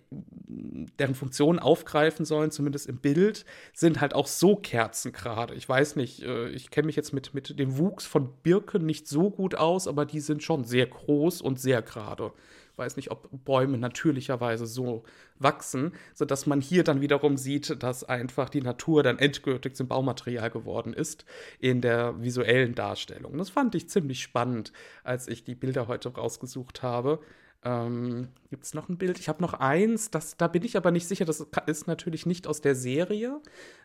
deren 0.49 1.15
Funktionen 1.15 1.61
aufgreifen 1.61 2.25
sollen, 2.25 2.51
zumindest 2.51 2.89
im 2.89 2.97
Bild, 2.97 3.45
sind 3.73 4.01
halt 4.01 4.15
auch 4.15 4.27
so 4.27 4.57
kerzengerade. 4.57 5.55
Ich 5.55 5.69
weiß 5.69 5.95
nicht, 5.95 6.25
äh, 6.25 6.49
ich 6.49 6.71
kenne 6.71 6.87
mich 6.87 6.97
jetzt 6.97 7.13
mit, 7.13 7.35
mit 7.35 7.57
dem 7.57 7.79
Wuchs 7.79 8.05
von 8.05 8.33
Birken 8.43 8.85
nicht 8.85 9.07
so 9.07 9.31
gut 9.31 9.55
aus, 9.55 9.87
aber 9.87 10.07
die 10.07 10.21
sind 10.21 10.43
schon 10.43 10.65
sehr 10.65 10.87
groß 10.87 11.41
und 11.41 11.61
sehr 11.61 11.83
gerade 11.83 12.33
weiß 12.77 12.97
nicht, 12.97 13.11
ob 13.11 13.29
Bäume 13.45 13.79
natürlicherweise 13.79 14.67
so 14.67 15.05
wachsen, 15.39 15.93
sodass 16.15 16.47
man 16.47 16.61
hier 16.61 16.85
dann 16.85 17.01
wiederum 17.01 17.37
sieht, 17.37 17.83
dass 17.83 18.05
einfach 18.05 18.49
die 18.49 18.63
Natur 18.63 19.03
dann 19.03 19.19
endgültig 19.19 19.77
zum 19.77 19.89
Baumaterial 19.89 20.51
geworden 20.51 20.93
ist 20.93 21.25
in 21.59 21.81
der 21.81 22.21
visuellen 22.23 22.75
Darstellung. 22.75 23.39
Das 23.39 23.51
fand 23.51 23.75
ich 23.75 23.89
ziemlich 23.89 24.23
spannend, 24.23 24.73
als 25.03 25.29
ich 25.29 25.45
die 25.45 25.55
Bilder 25.55 25.89
heute 25.89 26.09
rausgesucht 26.09 26.83
habe. 26.83 27.21
Ähm, 27.65 28.29
Gibt 28.51 28.65
es 28.65 28.75
noch 28.75 28.89
ein 28.89 28.99
Bild? 28.99 29.19
Ich 29.19 29.29
habe 29.29 29.43
noch 29.43 29.55
eins, 29.55 30.11
das, 30.11 30.37
da 30.37 30.49
bin 30.49 30.65
ich 30.65 30.77
aber 30.77 30.91
nicht 30.91 31.09
sicher. 31.09 31.25
Das 31.25 31.47
ist 31.67 31.87
natürlich 31.87 32.27
nicht 32.27 32.47
aus 32.47 32.61
der 32.61 32.75
Serie. 32.75 33.41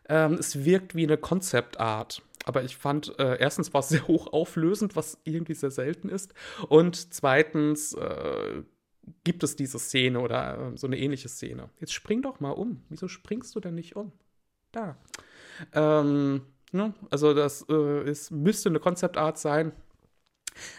Ähm, 0.08 0.34
es 0.34 0.65
wirkt 0.65 0.95
wie 0.95 1.06
eine 1.06 1.17
Concept 1.17 1.80
Art. 1.80 2.21
Aber 2.45 2.63
ich 2.63 2.78
fand, 2.78 3.17
äh, 3.19 3.38
erstens 3.39 3.73
war 3.73 3.80
es 3.80 3.89
sehr 3.89 4.08
hochauflösend, 4.08 4.95
was 4.95 5.17
irgendwie 5.23 5.54
sehr 5.54 5.71
selten 5.71 6.10
ist. 6.10 6.34
Und 6.67 7.13
zweitens 7.13 7.93
äh, 7.93 8.63
gibt 9.24 9.43
es 9.43 9.56
diese 9.56 9.80
Szene 9.80 10.19
oder 10.19 10.72
äh, 10.74 10.78
so 10.78 10.88
eine 10.88 10.98
ähnliche 10.98 11.30
Szene. 11.30 11.69
Jetzt 11.80 11.93
spring 11.93 12.22
doch 12.22 12.39
mal 12.39 12.52
um. 12.52 12.84
Wieso 12.89 13.08
springst 13.08 13.56
du 13.56 13.60
denn 13.60 13.76
nicht 13.76 13.95
um? 13.95 14.12
Da. 14.72 14.98
Ähm, 15.74 16.41
ne? 16.72 16.93
Also, 17.10 17.34
das 17.34 17.65
äh, 17.69 18.10
ist, 18.10 18.32
müsste 18.32 18.69
eine 18.69 18.80
Concept 18.80 19.17
Art 19.17 19.38
sein. 19.38 19.72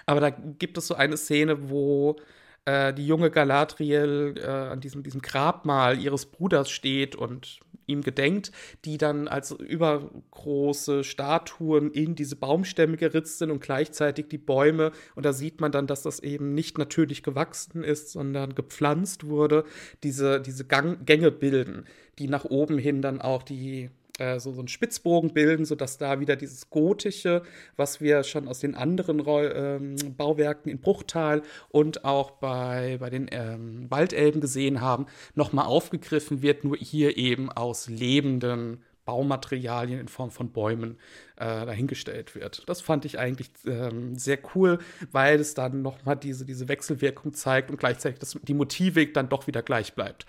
Aber 0.07 0.21
da 0.21 0.31
gibt 0.31 0.79
es 0.79 0.87
so 0.87 0.95
eine 0.95 1.16
Szene, 1.16 1.71
wo 1.71 2.16
äh, 2.64 2.93
die 2.93 3.07
junge 3.07 3.31
Galadriel 3.31 4.35
äh, 4.37 4.47
an 4.47 4.81
diesem, 4.81 5.03
diesem 5.03 5.23
Grabmal 5.23 5.99
ihres 5.99 6.27
Bruders 6.27 6.71
steht 6.71 7.16
und 7.16 7.61
ihm 7.90 8.03
gedenkt, 8.03 8.53
die 8.85 8.98
dann 8.98 9.29
als 9.29 9.50
übergroße 9.50 11.05
Statuen 11.05 11.90
in 11.90 12.14
diese 12.14 12.37
Baumstämme 12.37 12.96
geritzt 12.96 13.38
sind 13.38 13.50
und 13.50 13.61
gleichzeitig 13.61 14.29
die 14.29 14.38
Bäume. 14.38 14.92
Und 15.14 15.26
da 15.26 15.33
sieht 15.33 15.61
man 15.61 15.72
dann, 15.72 15.87
dass 15.87 16.03
das 16.03 16.20
eben 16.20 16.55
nicht 16.55 16.79
natürlich 16.79 17.22
gewachsen 17.22 17.85
ist, 17.85 18.11
sondern 18.12 18.55
gepflanzt 18.55 19.26
wurde, 19.26 19.64
diese, 20.03 20.40
diese 20.40 20.64
Gang 20.64 21.05
Gänge 21.05 21.31
bilden, 21.31 21.85
die 22.18 22.29
nach 22.29 22.44
oben 22.44 22.79
hin 22.79 23.03
dann 23.03 23.20
auch 23.20 23.42
die 23.42 23.90
äh, 24.18 24.38
so, 24.38 24.53
so 24.53 24.61
einen 24.61 24.68
Spitzbogen 24.68 25.33
bilden, 25.33 25.64
sodass 25.64 25.99
da 25.99 26.20
wieder 26.20 26.37
dieses 26.37 26.70
Gotische, 26.70 27.42
was 27.77 28.01
wir 28.01 28.23
schon 28.25 28.49
aus 28.49 28.61
den 28.61 28.75
anderen 28.75 29.23
ähm, 29.27 29.96
Bauwerken 30.16 30.70
in 30.70 30.81
Bruchtal 30.81 31.42
und 31.68 32.05
auch 32.05 32.33
bei, 32.33 32.99
bei 33.01 33.11
den 33.11 33.29
ähm, 33.31 33.90
Waldelben 33.90 34.40
gesehen 34.40 34.81
haben, 34.81 35.07
nochmal 35.35 35.66
aufgegriffen 35.66 36.42
wird, 36.42 36.64
nur 36.64 36.77
hier 36.77 37.16
eben 37.16 37.51
aus 37.51 37.88
lebenden 37.88 38.83
Baumaterialien 39.05 39.99
in 39.99 40.09
Form 40.09 40.31
von 40.31 40.53
Bäumen 40.53 40.96
äh, 41.37 41.66
dahingestellt 41.66 42.35
wird. 42.35 42.68
Das 42.68 42.81
fand 42.81 43.05
ich 43.05 43.18
eigentlich 43.18 43.51
ähm, 43.66 44.16
sehr 44.16 44.38
cool, 44.55 44.79
weil 45.11 45.40
es 45.40 45.55
dann 45.55 45.83
nochmal 45.83 46.16
diese, 46.16 46.44
diese 46.44 46.68
Wechselwirkung 46.68 47.35
zeigt 47.35 47.70
und 47.70 47.79
gleichzeitig 47.79 48.20
dass 48.20 48.38
die 48.42 48.55
Motivik 48.55 49.14
dann 49.14 49.29
doch 49.29 49.46
wieder 49.46 49.62
gleich 49.62 49.94
bleibt 49.94 50.27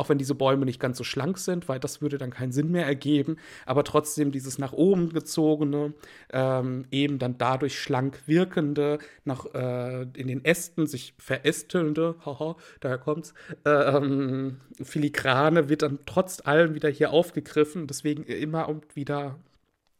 auch 0.00 0.08
wenn 0.08 0.18
diese 0.18 0.34
Bäume 0.34 0.64
nicht 0.64 0.80
ganz 0.80 0.96
so 0.96 1.04
schlank 1.04 1.38
sind, 1.38 1.68
weil 1.68 1.78
das 1.78 2.00
würde 2.00 2.16
dann 2.16 2.30
keinen 2.30 2.52
Sinn 2.52 2.70
mehr 2.70 2.86
ergeben, 2.86 3.36
aber 3.66 3.84
trotzdem 3.84 4.32
dieses 4.32 4.58
nach 4.58 4.72
oben 4.72 5.10
gezogene, 5.10 5.92
ähm, 6.32 6.86
eben 6.90 7.18
dann 7.18 7.36
dadurch 7.36 7.78
schlank 7.78 8.22
wirkende, 8.26 8.98
nach 9.24 9.44
äh, 9.54 10.02
in 10.16 10.26
den 10.26 10.44
Ästen 10.44 10.86
sich 10.86 11.14
verästelnde, 11.18 12.14
haha, 12.24 12.56
daher 12.80 12.98
kommt's, 12.98 13.34
ähm, 13.66 14.56
filigrane 14.82 15.68
wird 15.68 15.82
dann 15.82 15.98
trotz 16.06 16.40
allem 16.46 16.74
wieder 16.74 16.88
hier 16.88 17.12
aufgegriffen, 17.12 17.86
deswegen 17.86 18.24
immer 18.24 18.68
und 18.68 18.96
wieder 18.96 19.38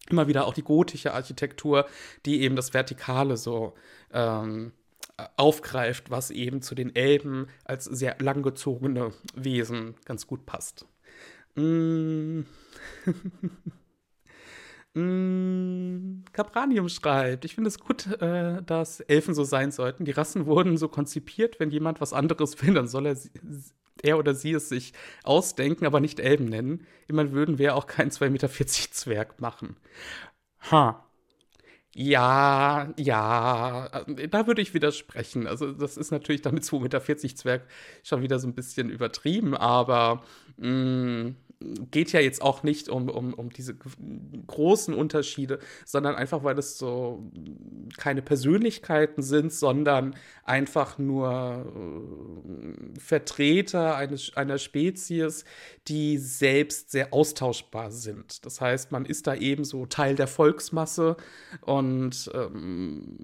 immer 0.09 0.27
wieder 0.27 0.47
auch 0.47 0.55
die 0.55 0.65
gotische 0.65 1.15
Architektur, 1.15 1.87
die 2.27 2.41
eben 2.41 2.57
das 2.57 2.75
Vertikale 2.75 3.37
so 3.37 3.75
ähm, 4.13 4.73
aufgreift, 5.37 6.11
was 6.11 6.31
eben 6.31 6.63
zu 6.63 6.75
den 6.75 6.95
Elben 6.95 7.47
als 7.65 7.85
sehr 7.85 8.17
langgezogene 8.21 9.13
Wesen 9.35 9.95
ganz 10.05 10.27
gut 10.27 10.47
passt. 10.47 10.87
Mm. 11.57 12.41
mm. 14.95 16.25
Capranium 16.33 16.89
schreibt, 16.89 17.45
ich 17.45 17.55
finde 17.55 17.69
es 17.69 17.79
gut, 17.79 18.07
äh, 18.21 18.63
dass 18.63 19.01
Elfen 19.01 19.35
so 19.35 19.45
sein 19.45 19.73
sollten. 19.73 20.05
Die 20.05 20.13
Rassen 20.13 20.47
wurden 20.47 20.77
so 20.77 20.89
konzipiert, 20.89 21.61
wenn 21.61 21.71
jemand 21.71 22.01
was 22.01 22.13
anderes 22.13 22.61
will, 22.63 22.75
dann 22.75 22.89
soll 22.89 23.07
er, 23.07 23.17
er 24.03 24.19
oder 24.19 24.35
sie 24.35 24.53
es 24.53 24.69
sich 24.69 24.93
ausdenken, 25.25 25.87
aber 25.87 26.01
nicht 26.01 26.21
Elben 26.21 26.47
nennen. 26.47 26.87
Immerhin 27.09 27.33
würden 27.33 27.59
wir 27.59 27.75
auch 27.77 27.87
keinen 27.87 28.11
2,40 28.11 28.31
Meter 28.31 28.49
Zwerg 28.49 29.41
machen. 29.41 29.77
Ha, 30.71 31.05
ja, 31.95 32.93
ja, 32.97 34.05
da 34.31 34.47
würde 34.47 34.63
ich 34.63 34.75
widersprechen. 34.75 35.47
Also, 35.47 35.73
das 35.73 35.97
ist 35.97 36.13
natürlich 36.13 36.43
dann 36.43 36.55
mit 36.55 36.63
2,40 36.63 36.81
Meter 36.83 37.37
Zwerg 37.37 37.63
schon 38.03 38.23
wieder 38.23 38.39
so 38.39 38.47
ein 38.47 38.55
bisschen 38.55 38.91
übertrieben, 38.91 39.57
aber 39.57 40.23
mh, 40.57 40.69
mm, 40.69 41.37
geht 41.91 42.13
ja 42.13 42.21
jetzt 42.21 42.41
auch 42.43 42.63
nicht 42.63 42.89
um, 42.89 43.09
um, 43.09 43.35
um 43.35 43.51
diese 43.51 43.75
großen 44.47 44.95
Unterschiede, 44.95 45.59
sondern 45.85 46.15
einfach, 46.15 46.43
weil 46.43 46.59
es 46.59 46.79
so 46.79 47.31
keine 47.99 48.23
Persönlichkeiten 48.23 49.23
sind, 49.23 49.53
sondern 49.53 50.15
einfach 50.45 50.99
nur 50.99 51.67
äh, 52.97 52.99
Vertreter 52.99 53.97
eines, 53.97 54.37
einer 54.37 54.59
Spezies, 54.59 55.45
die 55.87 56.19
selbst 56.19 56.91
sehr 56.91 57.13
austauschbar 57.13 57.91
sind. 57.91 58.47
Das 58.47 58.61
heißt, 58.61 58.91
man 58.91 59.05
ist 59.05 59.27
da 59.27 59.35
eben 59.35 59.65
so 59.65 59.87
Teil 59.87 60.15
der 60.15 60.29
Volksmasse 60.29 61.17
und 61.61 62.31
ähm, 62.35 63.17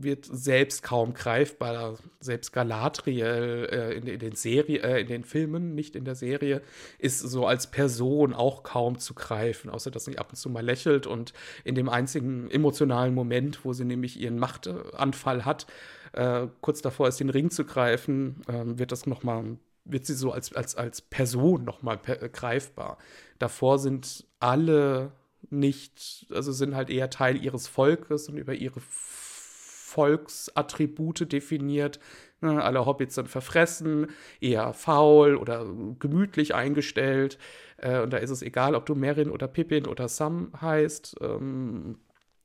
wird 0.00 0.24
selbst 0.30 0.82
kaum 0.82 1.12
greifbar. 1.12 1.98
Selbst 2.20 2.52
Galadriel 2.52 3.68
äh, 3.70 3.94
in, 3.94 4.06
in, 4.06 4.18
den 4.18 4.34
Serie, 4.34 4.82
äh, 4.82 5.00
in 5.00 5.08
den 5.08 5.24
Filmen, 5.24 5.74
nicht 5.74 5.96
in 5.96 6.04
der 6.04 6.14
Serie, 6.14 6.62
ist 6.98 7.20
so 7.20 7.46
als 7.46 7.57
Person 7.66 8.32
auch 8.32 8.62
kaum 8.62 8.98
zu 8.98 9.14
greifen, 9.14 9.70
außer 9.70 9.90
dass 9.90 10.04
sie 10.04 10.18
ab 10.18 10.30
und 10.30 10.36
zu 10.36 10.48
mal 10.48 10.64
lächelt 10.64 11.06
und 11.06 11.32
in 11.64 11.74
dem 11.74 11.88
einzigen 11.88 12.50
emotionalen 12.50 13.14
Moment, 13.14 13.64
wo 13.64 13.72
sie 13.72 13.84
nämlich 13.84 14.20
ihren 14.20 14.38
Machtanfall 14.38 15.44
hat, 15.44 15.66
äh, 16.12 16.46
kurz 16.60 16.82
davor 16.82 17.08
ist, 17.08 17.20
den 17.20 17.30
Ring 17.30 17.50
zu 17.50 17.64
greifen, 17.64 18.42
äh, 18.48 18.78
wird 18.78 18.92
das 18.92 19.06
noch 19.06 19.22
mal 19.22 19.58
wird 19.90 20.04
sie 20.06 20.14
so 20.14 20.32
als, 20.32 20.54
als, 20.54 20.76
als 20.76 21.00
Person 21.00 21.64
nochmal 21.64 21.98
äh, 22.06 22.28
greifbar. 22.28 22.98
Davor 23.38 23.78
sind 23.78 24.26
alle 24.38 25.12
nicht, 25.50 26.26
also 26.30 26.52
sind 26.52 26.74
halt 26.74 26.90
eher 26.90 27.08
Teil 27.10 27.42
ihres 27.42 27.66
Volkes 27.68 28.28
und 28.28 28.36
über 28.36 28.52
ihre 28.54 28.80
Volksattribute 28.80 31.32
definiert. 31.32 32.00
Ne, 32.40 32.62
alle 32.62 32.86
Hobbits 32.86 33.16
sind 33.16 33.28
verfressen, 33.28 34.08
eher 34.40 34.72
faul 34.72 35.34
oder 35.36 35.66
gemütlich 35.98 36.54
eingestellt. 36.54 37.38
Äh, 37.78 38.00
und 38.00 38.12
da 38.12 38.18
ist 38.18 38.30
es 38.30 38.42
egal, 38.42 38.74
ob 38.76 38.86
du 38.86 38.94
Merin 38.94 39.30
oder 39.30 39.48
Pippin 39.48 39.86
oder 39.86 40.08
Sam 40.08 40.52
heißt. 40.60 41.16
Ähm, 41.20 41.98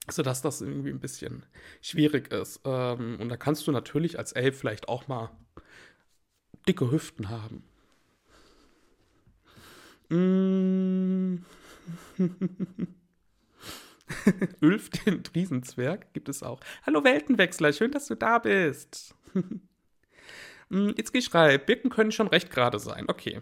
sodass 0.10 0.42
das 0.42 0.62
irgendwie 0.62 0.90
ein 0.90 1.00
bisschen 1.00 1.46
schwierig 1.82 2.32
ist. 2.34 2.62
Ähm, 2.66 3.18
und 3.20 3.30
da 3.30 3.38
kannst 3.38 3.68
du 3.68 3.72
natürlich 3.72 4.18
als 4.20 4.34
Elf 4.34 4.58
vielleicht 4.60 4.90
auch 4.90 5.08
mal 5.08 5.30
dicke 6.68 6.92
Hüften 6.92 7.30
haben. 7.30 7.64
Mm. 10.10 11.46
Ulf, 14.62 14.90
den 14.90 15.24
Riesenzwerg, 15.34 16.14
gibt 16.14 16.30
es 16.30 16.44
auch. 16.44 16.60
Hallo 16.86 17.04
Weltenwechsler, 17.04 17.74
schön, 17.74 17.92
dass 17.92 18.08
du 18.08 18.16
da 18.16 18.40
bist. 18.40 19.16
Itzki 20.74 21.22
schreibt, 21.22 21.66
Birken 21.66 21.90
können 21.90 22.12
schon 22.12 22.28
recht 22.28 22.50
gerade 22.50 22.80
sein. 22.80 23.06
Okay. 23.08 23.42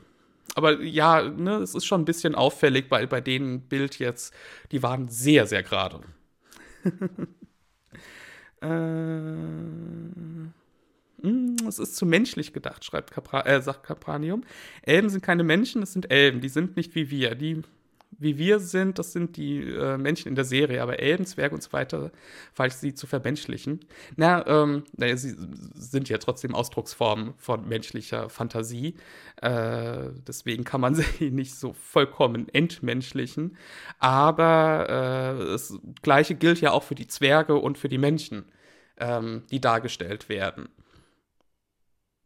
Aber 0.55 0.81
ja, 0.81 1.21
ne, 1.21 1.57
es 1.57 1.75
ist 1.75 1.85
schon 1.85 2.01
ein 2.01 2.05
bisschen 2.05 2.35
auffällig 2.35 2.89
bei, 2.89 3.05
bei 3.05 3.21
denen 3.21 3.61
Bild 3.61 3.99
jetzt. 3.99 4.33
Die 4.71 4.83
waren 4.83 5.07
sehr, 5.07 5.47
sehr 5.47 5.63
gerade. 5.63 6.01
äh. 8.61 8.67
Hm, 11.23 11.55
es 11.67 11.77
ist 11.77 11.95
zu 11.95 12.05
menschlich 12.05 12.51
gedacht, 12.51 12.83
schreibt 12.83 13.11
Capra 13.11 13.45
äh, 13.45 13.61
sagt 13.61 13.83
Capranium. 13.83 14.43
Elben 14.81 15.09
sind 15.09 15.23
keine 15.23 15.43
Menschen, 15.43 15.83
es 15.83 15.93
sind 15.93 16.11
Elben, 16.11 16.41
die 16.41 16.49
sind 16.49 16.75
nicht 16.75 16.95
wie 16.95 17.11
wir. 17.11 17.35
Die 17.35 17.61
wie 18.17 18.37
wir 18.37 18.59
sind, 18.59 18.99
das 18.99 19.13
sind 19.13 19.37
die 19.37 19.59
äh, 19.59 19.97
Menschen 19.97 20.27
in 20.27 20.35
der 20.35 20.45
Serie, 20.45 20.81
aber 20.81 20.99
Elben, 20.99 21.25
Zwerge 21.25 21.55
und 21.55 21.63
so 21.63 21.73
weiter, 21.73 22.11
falls 22.53 22.79
sie 22.81 22.93
zu 22.93 23.07
vermenschlichen. 23.07 23.79
Na, 24.15 24.45
ähm, 24.45 24.83
naja, 24.95 25.17
sie 25.17 25.35
sind 25.73 26.09
ja 26.09 26.17
trotzdem 26.17 26.53
Ausdrucksformen 26.53 27.33
von 27.37 27.67
menschlicher 27.67 28.29
Fantasie. 28.29 28.95
Äh, 29.41 30.09
deswegen 30.27 30.63
kann 30.63 30.81
man 30.81 30.95
sie 31.19 31.31
nicht 31.31 31.55
so 31.55 31.73
vollkommen 31.73 32.47
entmenschlichen. 32.49 33.57
Aber 33.99 35.37
äh, 35.39 35.45
das 35.51 35.79
Gleiche 36.01 36.35
gilt 36.35 36.61
ja 36.61 36.71
auch 36.71 36.83
für 36.83 36.95
die 36.95 37.07
Zwerge 37.07 37.55
und 37.55 37.77
für 37.77 37.89
die 37.89 37.97
Menschen, 37.97 38.45
ähm, 38.97 39.43
die 39.51 39.61
dargestellt 39.61 40.29
werden. 40.29 40.69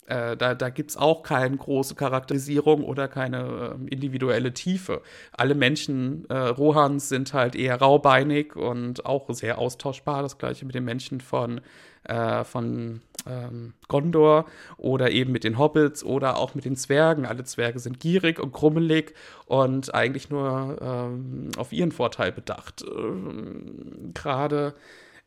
Äh, 0.08 0.38
da 0.38 0.54
da 0.54 0.70
gibt 0.70 0.92
es 0.92 0.98
auch 0.98 1.24
keine 1.24 1.58
große 1.58 1.96
Charakterisierung 1.96 2.84
oder 2.84 3.08
keine 3.08 3.78
äh, 3.80 3.94
individuelle 3.94 4.54
Tiefe. 4.54 5.02
Alle 5.32 5.56
Menschen 5.56 6.26
äh, 6.30 6.36
Rohans 6.36 7.10
sind 7.10 7.34
halt 7.34 7.56
eher 7.56 7.82
raubeinig 7.82 8.56
und 8.56 9.06
auch 9.06 9.28
sehr 9.34 9.58
austauschbar. 9.58 10.22
Das 10.22 10.38
gleiche 10.38 10.66
mit 10.66 10.76
den 10.76 10.86
Menschen 10.86 11.22
von, 11.22 11.62
äh, 12.04 12.44
von 12.44 13.02
ähm, 13.28 13.74
Gondor 13.88 14.46
oder 14.78 15.12
eben 15.12 15.32
mit 15.32 15.44
den 15.44 15.58
Hobbits 15.58 16.04
oder 16.04 16.38
auch 16.38 16.54
mit 16.54 16.66
den 16.66 16.76
Zwergen. 16.76 17.26
Alle 17.26 17.44
Zwerge 17.44 17.80
sind 17.80 18.00
gierig 18.00 18.40
und 18.40 18.52
krummelig 18.52 19.16
und 19.48 19.94
eigentlich 19.96 20.30
nur 20.30 20.78
ähm, 20.82 21.50
auf 21.58 21.74
ihren 21.74 21.92
Vorteil 21.92 22.32
bedacht. 22.32 22.84
Ähm, 22.84 24.12
Gerade 24.14 24.76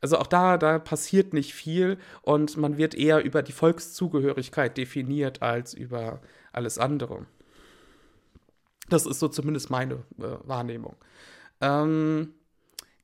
also 0.01 0.19
auch 0.19 0.27
da, 0.27 0.59
da 0.59 0.79
passiert 0.79 1.33
nicht 1.33 1.55
viel 1.55 1.99
und 2.23 2.57
man 2.57 2.77
wird 2.77 2.95
eher 2.95 3.25
über 3.25 3.43
die 3.43 3.53
Volkszugehörigkeit 3.53 4.77
definiert 4.77 5.43
als 5.43 5.75
über 5.75 6.21
alles 6.53 6.79
andere. 6.79 7.27
Das 8.89 9.07
ist 9.07 9.19
so 9.19 9.29
zumindest 9.29 9.71
meine 9.71 9.95
äh, 10.19 10.37
Wahrnehmung. 10.45 10.97
Ähm, 11.61 12.35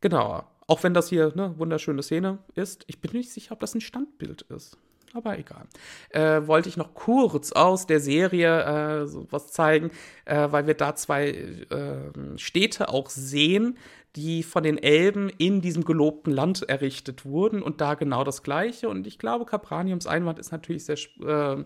genau. 0.01 0.45
Auch 0.67 0.83
wenn 0.83 0.95
das 0.95 1.09
hier 1.09 1.31
eine 1.33 1.59
wunderschöne 1.59 2.03
Szene 2.03 2.39
ist, 2.55 2.85
ich 2.87 3.01
bin 3.01 3.13
nicht 3.13 3.31
sicher, 3.31 3.53
ob 3.53 3.61
das 3.61 3.75
ein 3.75 3.83
Standbild 3.83 4.43
ist. 4.43 4.79
Aber 5.13 5.39
egal. 5.39 5.67
Äh, 6.11 6.47
wollte 6.47 6.69
ich 6.69 6.77
noch 6.77 6.95
kurz 6.95 7.53
aus 7.53 7.87
der 7.87 8.01
Serie 8.01 9.05
äh, 9.05 9.07
was 9.31 9.53
zeigen, 9.53 9.91
äh, 10.25 10.49
weil 10.51 10.67
wir 10.67 10.75
da 10.75 10.97
zwei 10.97 11.29
äh, 11.29 12.39
Städte 12.39 12.89
auch 12.89 13.11
sehen, 13.11 13.79
die 14.17 14.45
von 14.45 14.63
den 14.63 14.79
Elben 14.79 15.29
in 15.29 15.61
diesem 15.61 15.85
gelobten 15.85 16.33
Land 16.33 16.63
errichtet 16.69 17.25
wurden 17.25 17.63
und 17.63 17.81
da 17.81 17.95
genau 17.95 18.23
das 18.23 18.45
Gleiche. 18.45 18.89
Und 18.89 19.09
ich 19.09 19.19
glaube, 19.19 19.45
Capraniums 19.45 20.07
Einwand 20.07 20.39
ist 20.39 20.53
natürlich 20.53 20.85
sehr 20.85 20.99
äh, 21.21 21.65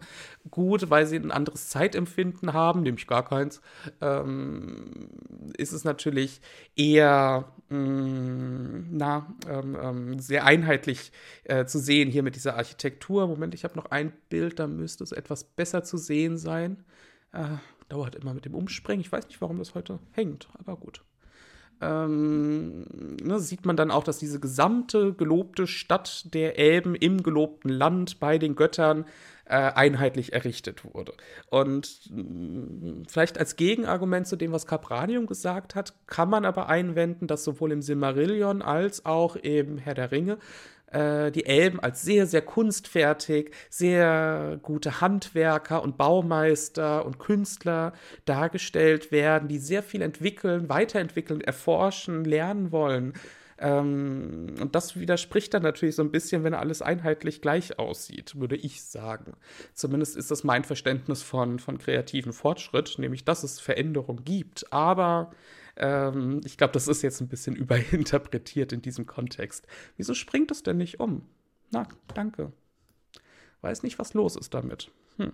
gut, 0.51 0.89
weil 0.89 1.07
sie 1.07 1.17
ein 1.17 1.31
anderes 1.31 1.69
Zeitempfinden 1.69 2.55
haben, 2.55 2.83
nämlich 2.83 3.07
gar 3.07 3.25
keins. 3.25 3.61
Ähm, 4.01 5.11
ist 5.59 5.73
es 5.73 5.85
natürlich 5.85 6.41
eher, 6.75 7.53
mh, 7.69 7.79
mm, 7.79 8.89
na, 8.93 9.35
ähm, 9.47 9.77
ähm, 9.81 10.19
sehr 10.19 10.45
einheitlich 10.47 11.13
äh, 11.45 11.67
zu 11.67 11.79
sehen 11.79 12.11
hier 12.11 12.23
mit 12.23 12.35
dieser 12.35 12.57
Architektur. 12.57 13.27
Moment, 13.27 13.53
ich 13.53 13.65
habe 13.65 13.77
noch 13.77 13.87
ein 13.87 14.13
Bild, 14.31 14.59
da 14.59 14.67
müsste 14.67 15.05
es 15.05 15.13
etwas 15.13 15.45
besser 15.45 15.85
zu 15.85 15.99
sehen 15.99 16.39
sein. 16.39 16.85
Äh, 17.33 17.59
dauert 17.91 18.15
immer 18.15 18.33
mit 18.33 18.47
dem 18.47 18.55
Umspringen. 18.55 19.03
Ich 19.03 19.13
weiß 19.13 19.29
nicht, 19.29 19.41
warum 19.43 19.59
das 19.59 19.75
heute 19.75 19.99
hängt, 20.13 20.49
aber 20.59 20.77
gut 20.77 21.03
ähm, 21.81 22.85
ne, 23.23 23.39
sieht 23.39 23.65
man 23.67 23.77
dann 23.77 23.91
auch, 23.91 24.05
dass 24.05 24.19
diese 24.19 24.41
gesamte 24.41 25.13
gelobte 25.15 25.67
Stadt 25.67 26.35
der 26.35 26.59
Elben 26.59 26.95
im 26.95 27.23
gelobten 27.23 27.71
Land 27.71 28.21
bei 28.21 28.39
den 28.39 28.57
Göttern 28.57 29.05
äh, 29.45 29.55
einheitlich 29.55 30.33
errichtet 30.33 30.85
wurde. 30.85 31.15
Und 31.51 32.11
mh, 32.11 32.23
mm, 32.23 33.03
vielleicht 33.09 33.39
als 33.39 33.57
Gegenargument 33.57 34.27
zu 34.27 34.37
dem, 34.37 34.53
was 34.53 34.67
Capranium 34.67 35.27
gesagt 35.27 35.75
hat, 35.75 35.95
kann 36.07 36.29
man 36.29 36.45
aber 36.45 36.69
einwenden, 36.69 37.27
dass 37.27 37.45
sowohl 37.45 37.73
im 37.73 37.83
Silmarillion 37.83 38.61
als 38.61 39.07
auch 39.07 39.37
im 39.37 39.79
Herr 39.79 39.95
der 39.95 40.13
Ringe 40.13 40.39
äh, 40.93 41.31
die 41.31 41.47
Elben 41.47 41.81
als 41.81 42.03
sehr, 42.03 42.27
sehr 42.27 42.43
kunstfertig, 42.43 43.53
sehr 43.71 44.59
gute 44.63 45.01
Handwerker 45.01 45.83
und 45.83 45.97
Baumeister 45.99 47.05
und 47.05 47.19
Künstler 47.19 47.93
dargestellt 48.25 49.13
werden, 49.13 49.49
die 49.49 49.59
sehr 49.59 49.83
viel 49.83 50.03
entwickeln, 50.03 50.69
weiterentwickeln, 50.69 51.41
erforschen, 51.41 52.25
lernen 52.25 52.73
wollen. 52.73 53.13
Ähm, 53.59 54.55
und 54.61 54.75
das 54.75 54.99
widerspricht 54.99 55.53
dann 55.53 55.63
natürlich 55.63 55.97
so 55.97 56.03
ein 56.03 56.13
bisschen, 56.13 56.45
wenn 56.45 56.55
alles 56.55 56.81
einheitlich 56.81 57.43
gleich 57.43 57.79
aussieht, 57.79 58.39
würde 58.39 58.57
ich 58.57 58.83
sagen. 58.83 59.33
Zumindest 59.75 60.17
ist 60.17 60.31
das 60.31 60.45
mein 60.45 60.65
Verständnis 60.65 61.23
von, 61.23 61.59
von 61.59 61.79
kreativen 61.79 62.33
Fortschritt, 62.33 62.97
nämlich 62.99 63.25
dass 63.25 63.43
es 63.43 63.61
Veränderung 63.61 64.25
gibt. 64.25 64.73
Aber 64.73 65.33
ähm, 65.79 66.41
ich 66.45 66.59
glaube, 66.59 66.73
das 66.73 66.89
ist 66.89 67.03
jetzt 67.03 67.21
ein 67.21 67.29
bisschen 67.29 67.57
überinterpretiert 67.57 68.73
in 68.73 68.83
diesem 68.83 69.07
Kontext. 69.07 69.67
Wieso 69.97 70.15
springt 70.15 70.51
es 70.51 70.63
denn 70.63 70.77
nicht 70.77 71.01
um? 71.01 71.23
Na, 71.71 71.87
danke. 72.15 72.53
Weiß 73.61 73.83
nicht, 73.83 73.99
was 73.99 74.15
los 74.15 74.37
ist 74.37 74.55
damit. 74.55 74.91
Hm. 75.17 75.33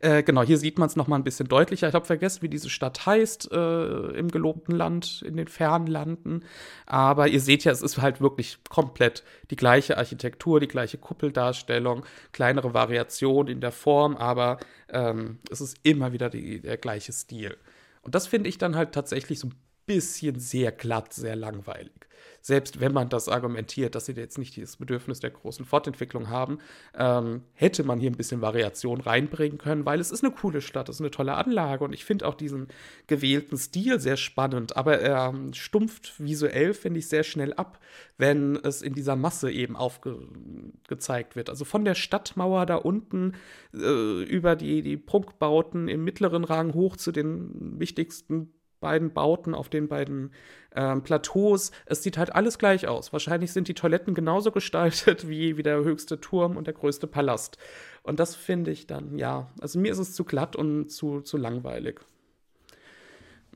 Äh, 0.00 0.22
genau, 0.22 0.42
hier 0.42 0.58
sieht 0.58 0.78
man 0.78 0.88
es 0.88 0.96
nochmal 0.96 1.18
ein 1.18 1.24
bisschen 1.24 1.48
deutlicher. 1.48 1.88
Ich 1.88 1.94
habe 1.94 2.04
vergessen, 2.04 2.42
wie 2.42 2.48
diese 2.48 2.70
Stadt 2.70 3.06
heißt 3.06 3.50
äh, 3.52 4.18
im 4.18 4.28
gelobten 4.28 4.74
Land, 4.74 5.22
in 5.22 5.36
den 5.36 5.48
fernen 5.48 5.86
Landen. 5.86 6.44
Aber 6.86 7.28
ihr 7.28 7.40
seht 7.40 7.64
ja, 7.64 7.72
es 7.72 7.82
ist 7.82 7.98
halt 7.98 8.20
wirklich 8.20 8.58
komplett 8.68 9.24
die 9.50 9.56
gleiche 9.56 9.98
Architektur, 9.98 10.60
die 10.60 10.68
gleiche 10.68 10.98
Kuppeldarstellung, 10.98 12.04
kleinere 12.32 12.74
Variation 12.74 13.48
in 13.48 13.60
der 13.60 13.72
Form, 13.72 14.16
aber 14.16 14.58
ähm, 14.88 15.38
es 15.50 15.60
ist 15.60 15.78
immer 15.82 16.12
wieder 16.12 16.30
die, 16.30 16.60
der 16.60 16.76
gleiche 16.76 17.12
Stil. 17.12 17.56
Und 18.02 18.14
das 18.14 18.26
finde 18.26 18.48
ich 18.48 18.58
dann 18.58 18.76
halt 18.76 18.92
tatsächlich 18.92 19.38
so 19.40 19.48
ein 19.48 19.54
bisschen 19.86 20.38
sehr 20.38 20.72
glatt, 20.72 21.12
sehr 21.12 21.36
langweilig. 21.36 22.06
Selbst 22.48 22.80
wenn 22.80 22.94
man 22.94 23.10
das 23.10 23.28
argumentiert, 23.28 23.94
dass 23.94 24.06
sie 24.06 24.12
jetzt 24.12 24.38
nicht 24.38 24.56
dieses 24.56 24.78
Bedürfnis 24.78 25.20
der 25.20 25.28
großen 25.28 25.66
Fortentwicklung 25.66 26.30
haben, 26.30 26.60
ähm, 26.96 27.42
hätte 27.52 27.84
man 27.84 28.00
hier 28.00 28.10
ein 28.10 28.16
bisschen 28.16 28.40
Variation 28.40 29.02
reinbringen 29.02 29.58
können, 29.58 29.84
weil 29.84 30.00
es 30.00 30.10
ist 30.10 30.24
eine 30.24 30.32
coole 30.32 30.62
Stadt, 30.62 30.88
es 30.88 30.96
ist 30.96 31.02
eine 31.02 31.10
tolle 31.10 31.34
Anlage 31.34 31.84
und 31.84 31.92
ich 31.92 32.06
finde 32.06 32.26
auch 32.26 32.32
diesen 32.32 32.68
gewählten 33.06 33.58
Stil 33.58 34.00
sehr 34.00 34.16
spannend, 34.16 34.78
aber 34.78 34.98
er 34.98 35.28
ähm, 35.28 35.52
stumpft 35.52 36.14
visuell, 36.18 36.72
finde 36.72 37.00
ich, 37.00 37.08
sehr 37.08 37.22
schnell 37.22 37.52
ab, 37.52 37.80
wenn 38.16 38.56
es 38.56 38.80
in 38.80 38.94
dieser 38.94 39.14
Masse 39.14 39.50
eben 39.50 39.76
aufgezeigt 39.76 41.36
wird. 41.36 41.50
Also 41.50 41.66
von 41.66 41.84
der 41.84 41.94
Stadtmauer 41.94 42.64
da 42.64 42.76
unten 42.76 43.34
äh, 43.74 44.22
über 44.22 44.56
die, 44.56 44.80
die 44.80 44.96
Prunkbauten 44.96 45.86
im 45.88 46.02
mittleren 46.02 46.44
Rang 46.44 46.72
hoch 46.72 46.96
zu 46.96 47.12
den 47.12 47.78
wichtigsten 47.78 48.54
beiden 48.80 49.12
Bauten 49.12 49.54
auf 49.54 49.68
den 49.68 49.88
beiden 49.88 50.32
ähm, 50.74 51.02
Plateaus. 51.02 51.72
Es 51.86 52.02
sieht 52.02 52.18
halt 52.18 52.34
alles 52.34 52.58
gleich 52.58 52.86
aus. 52.86 53.12
Wahrscheinlich 53.12 53.52
sind 53.52 53.68
die 53.68 53.74
Toiletten 53.74 54.14
genauso 54.14 54.52
gestaltet 54.52 55.28
wie, 55.28 55.56
wie 55.56 55.62
der 55.62 55.78
höchste 55.78 56.20
Turm 56.20 56.56
und 56.56 56.66
der 56.66 56.74
größte 56.74 57.06
Palast. 57.06 57.58
Und 58.02 58.20
das 58.20 58.36
finde 58.36 58.70
ich 58.70 58.86
dann, 58.86 59.18
ja, 59.18 59.50
also 59.60 59.78
mir 59.78 59.92
ist 59.92 59.98
es 59.98 60.14
zu 60.14 60.24
glatt 60.24 60.56
und 60.56 60.88
zu, 60.88 61.20
zu 61.20 61.36
langweilig. 61.36 62.00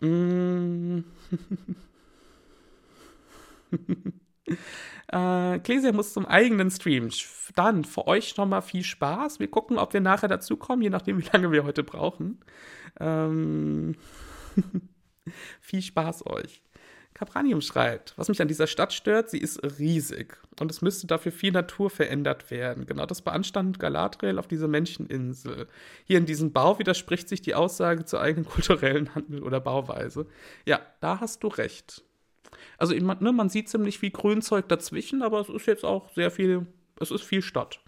Mm. 0.00 1.04
äh, 5.12 5.54
Ecclesia 5.54 5.92
muss 5.92 6.12
zum 6.12 6.26
eigenen 6.26 6.70
Stream. 6.70 7.10
Dann 7.54 7.84
für 7.84 8.06
euch 8.06 8.36
nochmal 8.36 8.62
viel 8.62 8.82
Spaß. 8.82 9.38
Wir 9.38 9.48
gucken, 9.48 9.78
ob 9.78 9.92
wir 9.92 10.00
nachher 10.00 10.28
dazu 10.28 10.56
kommen, 10.56 10.82
je 10.82 10.90
nachdem, 10.90 11.18
wie 11.18 11.28
lange 11.32 11.52
wir 11.52 11.64
heute 11.64 11.84
brauchen. 11.84 12.40
Ähm 12.98 13.94
Viel 15.60 15.82
Spaß 15.82 16.26
euch. 16.26 16.62
Capranium 17.14 17.60
schreibt, 17.60 18.14
was 18.16 18.28
mich 18.28 18.40
an 18.40 18.48
dieser 18.48 18.66
Stadt 18.66 18.92
stört, 18.92 19.30
sie 19.30 19.38
ist 19.38 19.62
riesig 19.78 20.38
und 20.60 20.70
es 20.70 20.80
müsste 20.80 21.06
dafür 21.06 21.30
viel 21.30 21.52
Natur 21.52 21.90
verändert 21.90 22.50
werden. 22.50 22.86
Genau 22.86 23.04
das 23.04 23.20
beanstandet 23.22 23.78
Galadriel 23.78 24.38
auf 24.38 24.48
dieser 24.48 24.68
Menscheninsel. 24.68 25.68
Hier 26.04 26.18
in 26.18 26.26
diesem 26.26 26.52
Bau 26.52 26.78
widerspricht 26.78 27.28
sich 27.28 27.42
die 27.42 27.54
Aussage 27.54 28.06
zur 28.06 28.20
eigenen 28.20 28.46
kulturellen 28.48 29.14
Handel 29.14 29.42
oder 29.42 29.60
Bauweise. 29.60 30.26
Ja, 30.64 30.80
da 31.00 31.20
hast 31.20 31.42
du 31.42 31.48
recht. 31.48 32.02
Also 32.78 32.94
ne, 32.94 33.32
man 33.32 33.48
sieht 33.48 33.68
ziemlich 33.68 33.98
viel 33.98 34.10
Grünzeug 34.10 34.68
dazwischen, 34.68 35.22
aber 35.22 35.40
es 35.40 35.48
ist 35.48 35.66
jetzt 35.66 35.84
auch 35.84 36.12
sehr 36.14 36.30
viel, 36.30 36.66
es 36.98 37.10
ist 37.10 37.22
viel 37.22 37.42
Stadt. 37.42 37.80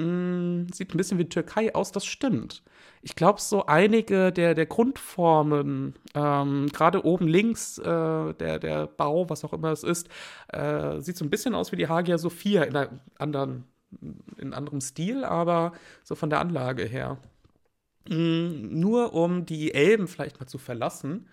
Mm, 0.00 0.66
sieht 0.72 0.94
ein 0.94 0.96
bisschen 0.96 1.18
wie 1.18 1.28
Türkei 1.28 1.74
aus, 1.74 1.92
das 1.92 2.06
stimmt. 2.06 2.62
Ich 3.02 3.16
glaube, 3.16 3.40
so 3.40 3.66
einige 3.66 4.32
der, 4.32 4.54
der 4.54 4.66
Grundformen, 4.66 5.94
ähm, 6.14 6.68
gerade 6.72 7.04
oben 7.04 7.28
links, 7.28 7.78
äh, 7.78 7.84
der, 8.34 8.58
der 8.58 8.86
Bau, 8.86 9.28
was 9.28 9.44
auch 9.44 9.52
immer 9.52 9.72
es 9.72 9.84
ist, 9.84 10.08
äh, 10.48 11.00
sieht 11.00 11.16
so 11.16 11.24
ein 11.24 11.30
bisschen 11.30 11.54
aus 11.54 11.72
wie 11.72 11.76
die 11.76 11.88
Hagia 11.88 12.18
Sophia 12.18 12.62
in, 12.64 12.76
anderen, 13.18 13.64
in 14.38 14.54
anderem 14.54 14.80
Stil, 14.80 15.24
aber 15.24 15.72
so 16.04 16.14
von 16.14 16.30
der 16.30 16.40
Anlage 16.40 16.84
her. 16.84 17.18
Mm, 18.08 18.80
nur 18.80 19.12
um 19.14 19.46
die 19.46 19.74
Elben 19.74 20.08
vielleicht 20.08 20.40
mal 20.40 20.46
zu 20.46 20.58
verlassen, 20.58 21.28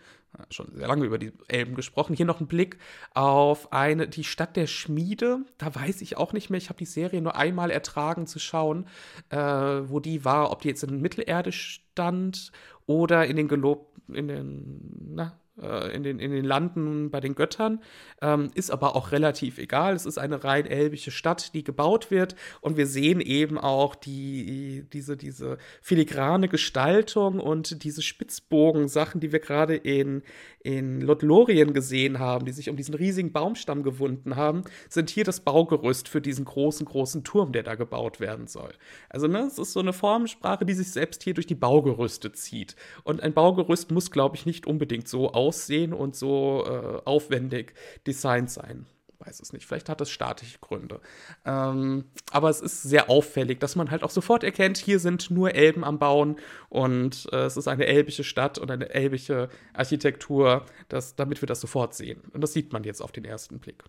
schon 0.49 0.71
sehr 0.75 0.87
lange 0.87 1.05
über 1.05 1.17
die 1.17 1.31
Elben 1.47 1.75
gesprochen. 1.75 2.15
Hier 2.15 2.25
noch 2.25 2.39
ein 2.39 2.47
Blick 2.47 2.77
auf 3.13 3.71
eine, 3.73 4.07
die 4.07 4.23
Stadt 4.23 4.55
der 4.55 4.67
Schmiede. 4.67 5.39
Da 5.57 5.73
weiß 5.73 6.01
ich 6.01 6.17
auch 6.17 6.33
nicht 6.33 6.49
mehr. 6.49 6.57
Ich 6.57 6.69
habe 6.69 6.79
die 6.79 6.85
Serie 6.85 7.21
nur 7.21 7.35
einmal 7.35 7.71
ertragen 7.71 8.27
zu 8.27 8.39
schauen, 8.39 8.87
äh, 9.29 9.37
wo 9.37 9.99
die 9.99 10.25
war, 10.25 10.51
ob 10.51 10.61
die 10.61 10.69
jetzt 10.69 10.83
in 10.83 11.01
Mittelerde 11.01 11.51
stand 11.51 12.51
oder 12.85 13.25
in 13.25 13.35
den 13.35 13.47
gelobten, 13.47 14.15
in 14.15 14.27
den, 14.27 15.15
na, 15.15 15.39
äh, 15.61 15.95
in, 15.95 16.03
den, 16.03 16.19
in 16.19 16.31
den 16.31 16.45
Landen 16.45 17.09
bei 17.09 17.19
den 17.19 17.35
Göttern. 17.35 17.81
Ähm, 18.21 18.49
ist 18.53 18.71
aber 18.71 18.95
auch 18.95 19.11
relativ 19.11 19.57
egal. 19.57 19.95
Es 19.95 20.05
ist 20.05 20.17
eine 20.17 20.43
rein 20.43 20.65
elbische 20.65 21.11
Stadt, 21.11 21.53
die 21.53 21.63
gebaut 21.63 22.11
wird. 22.11 22.35
Und 22.61 22.77
wir 22.77 22.87
sehen 22.87 23.21
eben 23.21 23.57
auch 23.57 23.95
die, 23.95 24.85
diese, 24.93 25.17
diese 25.17 25.57
filigrane 25.81 26.47
Gestaltung 26.47 27.39
und 27.39 27.83
diese 27.83 28.01
Spitzbogen-Sachen, 28.01 29.19
die 29.19 29.31
wir 29.31 29.39
gerade 29.39 29.75
in, 29.75 30.23
in 30.67 30.99
Lothlorien 30.99 31.73
gesehen 31.73 32.19
haben, 32.19 32.45
die 32.45 32.51
sich 32.51 32.69
um 32.69 32.75
diesen 32.75 32.93
riesigen 32.93 33.31
Baumstamm 33.31 33.83
gewunden 33.83 34.35
haben, 34.35 34.63
sind 34.89 35.09
hier 35.09 35.23
das 35.23 35.39
Baugerüst 35.39 36.09
für 36.09 36.19
diesen 36.19 36.43
großen, 36.43 36.85
großen 36.85 37.23
Turm, 37.23 37.53
der 37.53 37.63
da 37.63 37.75
gebaut 37.75 38.19
werden 38.19 38.47
soll. 38.47 38.73
Also, 39.07 39.27
ne, 39.27 39.43
es 39.43 39.57
ist 39.57 39.71
so 39.71 39.79
eine 39.79 39.93
Formensprache, 39.93 40.65
die 40.65 40.73
sich 40.73 40.91
selbst 40.91 41.23
hier 41.23 41.33
durch 41.33 41.47
die 41.47 41.55
Baugerüste 41.55 42.33
zieht. 42.33 42.75
Und 43.05 43.23
ein 43.23 43.33
Baugerüst 43.33 43.91
muss, 43.91 44.11
glaube 44.11 44.35
ich, 44.35 44.45
nicht 44.45 44.67
unbedingt 44.67 45.07
so 45.07 45.31
aussehen 45.31 45.93
und 45.93 46.17
so 46.17 46.65
äh, 46.65 47.01
aufwendig 47.05 47.73
designt 48.05 48.51
sein 48.51 48.87
weiß 49.19 49.39
es 49.39 49.53
nicht. 49.53 49.65
Vielleicht 49.65 49.89
hat 49.89 50.01
es 50.01 50.09
statische 50.09 50.59
Gründe. 50.59 50.99
Ähm, 51.45 52.05
aber 52.31 52.49
es 52.49 52.61
ist 52.61 52.83
sehr 52.83 53.09
auffällig, 53.09 53.59
dass 53.59 53.75
man 53.75 53.91
halt 53.91 54.03
auch 54.03 54.09
sofort 54.09 54.43
erkennt, 54.43 54.77
hier 54.77 54.99
sind 54.99 55.31
nur 55.31 55.55
Elben 55.55 55.83
am 55.83 55.99
Bauen 55.99 56.37
und 56.69 57.27
äh, 57.31 57.45
es 57.45 57.57
ist 57.57 57.67
eine 57.67 57.85
elbische 57.85 58.23
Stadt 58.23 58.57
und 58.57 58.71
eine 58.71 58.89
elbische 58.89 59.49
Architektur, 59.73 60.65
das, 60.89 61.15
damit 61.15 61.41
wir 61.41 61.47
das 61.47 61.61
sofort 61.61 61.93
sehen. 61.93 62.21
Und 62.31 62.41
das 62.41 62.53
sieht 62.53 62.73
man 62.73 62.83
jetzt 62.83 63.01
auf 63.01 63.11
den 63.11 63.25
ersten 63.25 63.59
Blick. 63.59 63.83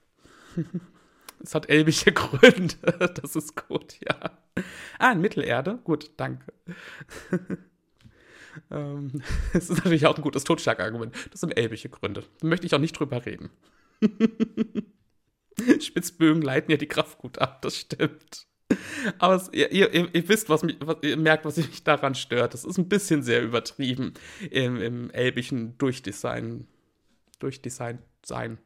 es 1.42 1.54
hat 1.54 1.68
elbische 1.68 2.12
Gründe, 2.12 3.10
das 3.22 3.36
ist 3.36 3.68
gut, 3.68 3.96
ja. 4.06 4.38
Ah, 4.98 5.12
in 5.12 5.20
Mittelerde? 5.20 5.78
Gut, 5.84 6.10
danke. 6.16 6.52
ähm, 8.70 9.22
das 9.52 9.70
ist 9.70 9.76
natürlich 9.76 10.06
auch 10.06 10.16
ein 10.16 10.22
gutes 10.22 10.44
Totschlagargument. 10.44 11.14
Das 11.30 11.40
sind 11.40 11.56
elbische 11.56 11.88
Gründe. 11.88 12.24
Da 12.40 12.46
möchte 12.48 12.66
ich 12.66 12.74
auch 12.74 12.80
nicht 12.80 12.98
drüber 12.98 13.24
reden. 13.24 13.50
Spitzbögen 15.80 16.42
leiten 16.42 16.70
ja 16.70 16.76
die 16.76 16.86
Kraft 16.86 17.18
gut 17.18 17.38
ab, 17.38 17.62
das 17.62 17.76
stimmt. 17.76 18.46
Aber 19.18 19.36
es, 19.36 19.50
ihr, 19.52 19.72
ihr, 19.72 19.92
ihr, 19.92 20.28
wisst, 20.28 20.50
was 20.50 20.62
mich, 20.62 20.76
was, 20.80 20.96
ihr 21.02 21.16
merkt, 21.16 21.44
was 21.44 21.56
mich 21.56 21.84
daran 21.84 22.14
stört. 22.14 22.52
Das 22.52 22.64
ist 22.64 22.78
ein 22.78 22.88
bisschen 22.88 23.22
sehr 23.22 23.42
übertrieben 23.42 24.12
im, 24.50 24.76
im 24.80 25.10
elbischen 25.10 25.78
Durchdesign, 25.78 26.66
Durchdesign 27.38 28.00
sein. 28.24 28.58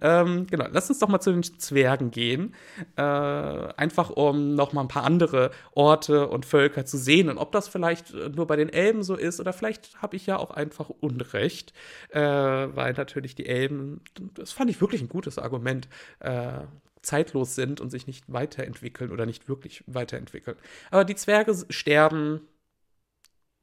Ähm, 0.00 0.46
genau, 0.46 0.66
lass 0.70 0.88
uns 0.88 0.98
doch 0.98 1.08
mal 1.08 1.20
zu 1.20 1.32
den 1.32 1.42
Zwergen 1.42 2.10
gehen. 2.10 2.54
Äh, 2.96 3.02
einfach 3.02 4.10
um 4.10 4.54
noch 4.54 4.72
mal 4.72 4.82
ein 4.82 4.88
paar 4.88 5.04
andere 5.04 5.50
Orte 5.72 6.28
und 6.28 6.46
Völker 6.46 6.84
zu 6.84 6.96
sehen 6.96 7.28
und 7.28 7.38
ob 7.38 7.52
das 7.52 7.68
vielleicht 7.68 8.14
äh, 8.14 8.28
nur 8.28 8.46
bei 8.46 8.56
den 8.56 8.68
Elben 8.68 9.02
so 9.02 9.16
ist 9.16 9.40
oder 9.40 9.52
vielleicht 9.52 10.00
habe 10.00 10.16
ich 10.16 10.26
ja 10.26 10.38
auch 10.38 10.50
einfach 10.50 10.88
Unrecht, 10.88 11.72
äh, 12.10 12.20
weil 12.20 12.92
natürlich 12.92 13.34
die 13.34 13.46
Elben, 13.46 14.00
das 14.34 14.52
fand 14.52 14.70
ich 14.70 14.80
wirklich 14.80 15.02
ein 15.02 15.08
gutes 15.08 15.38
Argument, 15.38 15.88
äh, 16.20 16.60
zeitlos 17.02 17.54
sind 17.54 17.80
und 17.80 17.90
sich 17.90 18.06
nicht 18.06 18.30
weiterentwickeln 18.30 19.10
oder 19.10 19.24
nicht 19.24 19.48
wirklich 19.48 19.82
weiterentwickeln. 19.86 20.56
Aber 20.90 21.04
die 21.04 21.14
Zwerge 21.14 21.56
sterben 21.70 22.42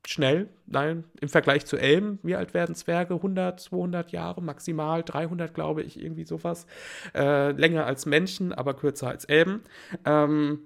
schnell, 0.08 0.48
nein, 0.68 1.04
im 1.20 1.28
Vergleich 1.28 1.66
zu 1.66 1.76
Elben, 1.76 2.20
wie 2.24 2.36
alt 2.36 2.54
werden 2.54 2.76
Zwerge? 2.76 3.16
100, 3.16 3.60
200 3.60 4.12
Jahre, 4.12 4.42
maximal 4.42 5.04
300, 5.04 5.54
glaube 5.54 5.84
ich, 5.84 6.02
irgendwie 6.02 6.24
sowas. 6.24 6.66
Äh, 7.14 7.52
länger 7.52 7.86
als 7.86 8.06
Menschen, 8.06 8.54
aber 8.54 8.74
kürzer 8.74 9.10
als 9.10 9.26
Elben. 9.26 9.64
Ähm, 10.06 10.60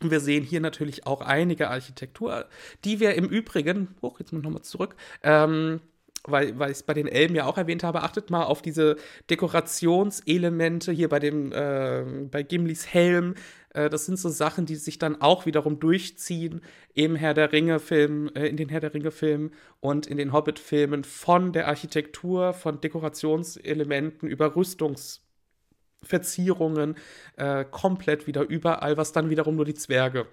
wir 0.00 0.20
sehen 0.20 0.44
hier 0.44 0.60
natürlich 0.60 1.06
auch 1.06 1.20
einige 1.20 1.68
Architektur, 1.68 2.46
die 2.84 3.00
wir 3.00 3.16
im 3.16 3.26
Übrigen, 3.26 3.94
hoch, 4.00 4.18
jetzt 4.18 4.32
mal 4.32 4.40
nochmal 4.40 4.62
zurück, 4.62 4.96
ähm, 5.22 5.80
weil, 6.24 6.58
weil 6.58 6.70
ich 6.70 6.78
es 6.78 6.82
bei 6.82 6.94
den 6.94 7.06
Elben 7.06 7.34
ja 7.34 7.44
auch 7.44 7.58
erwähnt 7.58 7.82
habe, 7.82 8.02
achtet 8.02 8.30
mal 8.30 8.44
auf 8.44 8.62
diese 8.62 8.96
Dekorationselemente 9.28 10.92
hier 10.92 11.08
bei 11.10 11.18
dem, 11.18 11.52
äh, 11.52 12.02
bei 12.30 12.42
Gimlis 12.42 12.86
Helm. 12.86 13.34
Äh, 13.74 13.90
das 13.90 14.06
sind 14.06 14.18
so 14.18 14.28
Sachen, 14.28 14.66
die 14.66 14.76
sich 14.76 14.98
dann 14.98 15.20
auch 15.20 15.46
wiederum 15.46 15.80
durchziehen 15.80 16.60
im 16.94 17.16
Herr 17.16 17.34
der 17.34 17.52
Ringe-Film, 17.52 18.30
äh, 18.34 18.46
in 18.46 18.56
den 18.56 18.68
Herr 18.68 18.80
der 18.80 18.94
Ringe-Filmen 18.94 19.52
und 19.80 20.06
in 20.06 20.16
den 20.16 20.32
Hobbit-Filmen 20.32 21.02
von 21.04 21.52
der 21.52 21.68
Architektur, 21.68 22.52
von 22.52 22.80
Dekorationselementen 22.80 24.28
über 24.28 24.56
Rüstungsverzierungen 24.56 26.96
äh, 27.36 27.64
komplett 27.64 28.26
wieder 28.26 28.42
überall, 28.42 28.96
was 28.96 29.12
dann 29.12 29.30
wiederum 29.30 29.54
nur 29.56 29.64
die 29.64 29.74
Zwerge 29.74 30.26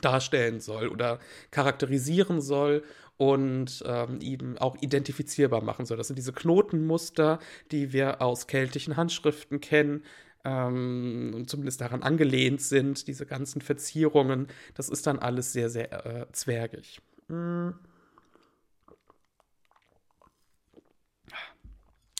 darstellen 0.00 0.60
soll 0.60 0.88
oder 0.88 1.18
charakterisieren 1.50 2.42
soll 2.42 2.84
und 3.16 3.82
ähm, 3.86 4.20
eben 4.20 4.58
auch 4.58 4.76
identifizierbar 4.80 5.62
machen 5.62 5.86
soll. 5.86 5.96
Das 5.96 6.06
sind 6.06 6.16
diese 6.16 6.32
Knotenmuster, 6.32 7.40
die 7.72 7.92
wir 7.92 8.22
aus 8.22 8.46
keltischen 8.46 8.96
Handschriften 8.96 9.60
kennen, 9.60 10.04
ähm, 10.48 11.44
zumindest 11.46 11.80
daran 11.80 12.02
angelehnt 12.02 12.60
sind, 12.60 13.06
diese 13.06 13.26
ganzen 13.26 13.60
Verzierungen. 13.60 14.48
Das 14.74 14.88
ist 14.88 15.06
dann 15.06 15.18
alles 15.18 15.52
sehr, 15.52 15.70
sehr 15.70 16.06
äh, 16.06 16.26
zwergig. 16.32 17.00
Mhm. 17.28 17.74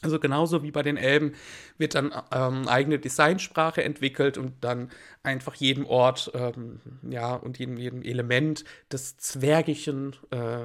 Also 0.00 0.20
genauso 0.20 0.62
wie 0.62 0.70
bei 0.70 0.82
den 0.82 0.96
Elben 0.96 1.32
wird 1.76 1.96
dann 1.96 2.12
ähm, 2.32 2.68
eigene 2.68 3.00
Designsprache 3.00 3.82
entwickelt 3.82 4.38
und 4.38 4.52
dann 4.60 4.90
einfach 5.24 5.56
jedem 5.56 5.86
Ort 5.86 6.30
ähm, 6.34 6.80
ja, 7.10 7.34
und 7.34 7.58
jedem, 7.58 7.78
jedem 7.78 8.02
Element 8.02 8.64
des 8.92 9.16
Zwergischen 9.16 10.14
äh, 10.30 10.60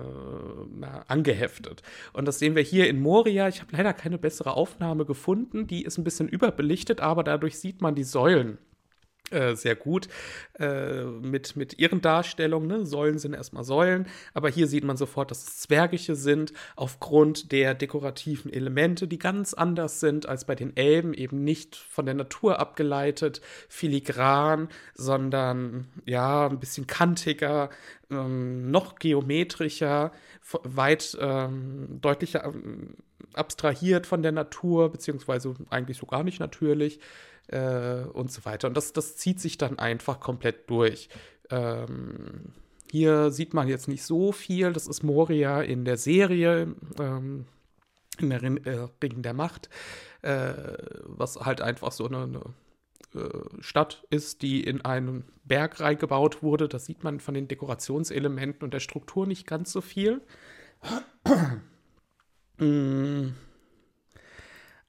angeheftet. 1.07 1.81
Und 2.13 2.27
das 2.27 2.37
sehen 2.37 2.55
wir 2.55 2.61
hier 2.61 2.87
in 2.87 3.01
Moria. 3.01 3.47
Ich 3.47 3.61
habe 3.61 3.75
leider 3.75 3.93
keine 3.93 4.19
bessere 4.19 4.53
Aufnahme 4.53 5.03
gefunden. 5.03 5.65
Die 5.65 5.83
ist 5.83 5.97
ein 5.97 6.03
bisschen 6.03 6.27
überbelichtet, 6.29 7.01
aber 7.01 7.23
dadurch 7.23 7.57
sieht 7.57 7.81
man 7.81 7.95
die 7.95 8.03
Säulen 8.03 8.59
äh, 9.31 9.55
sehr 9.55 9.75
gut 9.75 10.09
äh, 10.59 11.03
mit, 11.03 11.55
mit 11.55 11.79
ihren 11.79 12.01
Darstellungen. 12.01 12.67
Ne? 12.67 12.85
Säulen 12.85 13.19
sind 13.19 13.33
erstmal 13.33 13.63
Säulen, 13.63 14.05
aber 14.33 14.49
hier 14.49 14.67
sieht 14.67 14.83
man 14.83 14.97
sofort, 14.97 15.31
dass 15.31 15.47
es 15.47 15.59
Zwergische 15.59 16.15
sind, 16.15 16.53
aufgrund 16.75 17.51
der 17.51 17.73
dekorativen 17.73 18.51
Elemente, 18.51 19.07
die 19.07 19.17
ganz 19.17 19.53
anders 19.53 20.01
sind 20.01 20.27
als 20.27 20.45
bei 20.45 20.55
den 20.55 20.75
Elben, 20.75 21.13
eben 21.13 21.43
nicht 21.43 21.75
von 21.75 22.05
der 22.05 22.15
Natur 22.15 22.59
abgeleitet, 22.59 23.41
filigran, 23.69 24.67
sondern 24.93 25.87
ja, 26.05 26.47
ein 26.47 26.59
bisschen 26.59 26.85
kantiger, 26.85 27.69
ähm, 28.11 28.71
noch 28.71 28.95
geometrischer, 28.95 30.11
weit 30.63 31.17
ähm, 31.19 31.99
deutlicher 32.01 32.43
ähm, 32.43 32.95
abstrahiert 33.33 34.05
von 34.05 34.21
der 34.21 34.33
Natur, 34.33 34.91
beziehungsweise 34.91 35.55
eigentlich 35.69 35.97
so 35.97 36.05
gar 36.05 36.23
nicht 36.23 36.39
natürlich 36.39 36.99
äh, 37.47 38.03
und 38.13 38.31
so 38.31 38.45
weiter. 38.45 38.67
Und 38.67 38.75
das, 38.75 38.93
das 38.93 39.15
zieht 39.17 39.39
sich 39.39 39.57
dann 39.57 39.79
einfach 39.79 40.19
komplett 40.19 40.69
durch. 40.69 41.09
Ähm, 41.49 42.53
hier 42.91 43.31
sieht 43.31 43.53
man 43.53 43.67
jetzt 43.67 43.87
nicht 43.87 44.03
so 44.03 44.31
viel. 44.31 44.73
Das 44.73 44.87
ist 44.87 45.03
Moria 45.03 45.61
in 45.61 45.85
der 45.85 45.97
Serie, 45.97 46.75
ähm, 46.99 47.45
in 48.19 48.29
der 48.29 48.41
Ring, 48.41 48.57
äh, 48.65 48.87
Ring 49.01 49.21
der 49.23 49.33
Macht, 49.33 49.69
äh, 50.21 50.53
was 51.03 51.37
halt 51.37 51.61
einfach 51.61 51.91
so 51.91 52.07
eine, 52.07 52.23
eine 52.23 52.41
äh, 53.15 53.61
Stadt 53.61 54.05
ist, 54.09 54.41
die 54.41 54.63
in 54.63 54.81
einen 54.81 55.25
Berg 55.43 55.79
reingebaut 55.79 56.43
wurde. 56.43 56.67
Das 56.67 56.85
sieht 56.85 57.03
man 57.03 57.19
von 57.19 57.33
den 57.33 57.47
Dekorationselementen 57.47 58.63
und 58.63 58.73
der 58.73 58.79
Struktur 58.79 59.25
nicht 59.27 59.47
ganz 59.47 59.71
so 59.71 59.81
viel. 59.81 60.21
mm. 62.57 63.29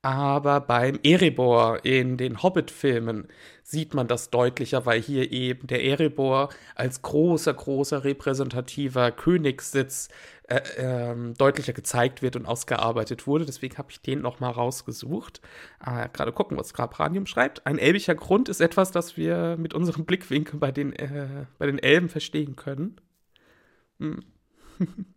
Aber 0.04 0.60
beim 0.60 0.98
Erebor 1.02 1.82
in 1.82 2.18
den 2.18 2.42
Hobbit-Filmen 2.42 3.26
sieht 3.62 3.94
man 3.94 4.06
das 4.06 4.28
deutlicher, 4.28 4.84
weil 4.84 5.00
hier 5.00 5.32
eben 5.32 5.66
der 5.66 5.82
Erebor 5.82 6.50
als 6.74 7.00
großer, 7.00 7.54
großer 7.54 8.04
repräsentativer 8.04 9.12
Königssitz 9.12 10.10
äh, 10.46 10.56
äh, 10.56 11.32
deutlicher 11.38 11.72
gezeigt 11.72 12.20
wird 12.20 12.36
und 12.36 12.44
ausgearbeitet 12.44 13.26
wurde. 13.26 13.46
Deswegen 13.46 13.78
habe 13.78 13.92
ich 13.92 14.02
den 14.02 14.20
nochmal 14.20 14.50
rausgesucht. 14.50 15.40
Äh, 15.82 16.10
Gerade 16.12 16.32
gucken, 16.32 16.58
was 16.58 16.74
Grabranium 16.74 17.24
schreibt. 17.24 17.66
Ein 17.66 17.78
elbischer 17.78 18.14
Grund 18.14 18.50
ist 18.50 18.60
etwas, 18.60 18.90
das 18.90 19.16
wir 19.16 19.56
mit 19.58 19.72
unserem 19.72 20.04
Blickwinkel 20.04 20.60
bei 20.60 20.70
den, 20.70 20.92
äh, 20.92 21.46
bei 21.58 21.64
den 21.64 21.78
Elben 21.78 22.10
verstehen 22.10 22.56
können. 22.56 23.00
Hm. 23.98 24.22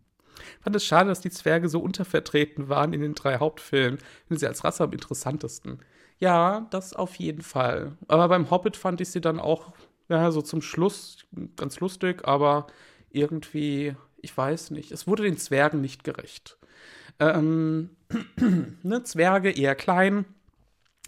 fand 0.67 0.75
es 0.75 0.85
schade, 0.85 1.07
dass 1.07 1.21
die 1.21 1.29
Zwerge 1.29 1.69
so 1.69 1.79
untervertreten 1.79 2.67
waren 2.67 2.91
in 2.91 2.99
den 2.99 3.15
drei 3.15 3.39
Hauptfilmen. 3.39 3.99
Finde 4.27 4.39
sie 4.41 4.47
als 4.47 4.65
Rasse 4.65 4.83
am 4.83 4.91
interessantesten. 4.91 5.79
Ja, 6.19 6.67
das 6.71 6.93
auf 6.93 7.15
jeden 7.15 7.41
Fall. 7.41 7.95
Aber 8.09 8.27
beim 8.27 8.51
Hobbit 8.51 8.75
fand 8.75 8.99
ich 8.99 9.09
sie 9.09 9.21
dann 9.21 9.39
auch, 9.39 9.71
ja, 10.09 10.29
so 10.29 10.41
zum 10.41 10.61
Schluss 10.61 11.19
ganz 11.55 11.79
lustig, 11.79 12.27
aber 12.27 12.67
irgendwie, 13.09 13.95
ich 14.21 14.35
weiß 14.35 14.71
nicht, 14.71 14.91
es 14.91 15.07
wurde 15.07 15.23
den 15.23 15.37
Zwergen 15.37 15.79
nicht 15.79 16.03
gerecht. 16.03 16.57
Ähm, 17.21 17.91
ne, 18.83 19.03
Zwerge 19.03 19.51
eher 19.51 19.75
klein, 19.75 20.25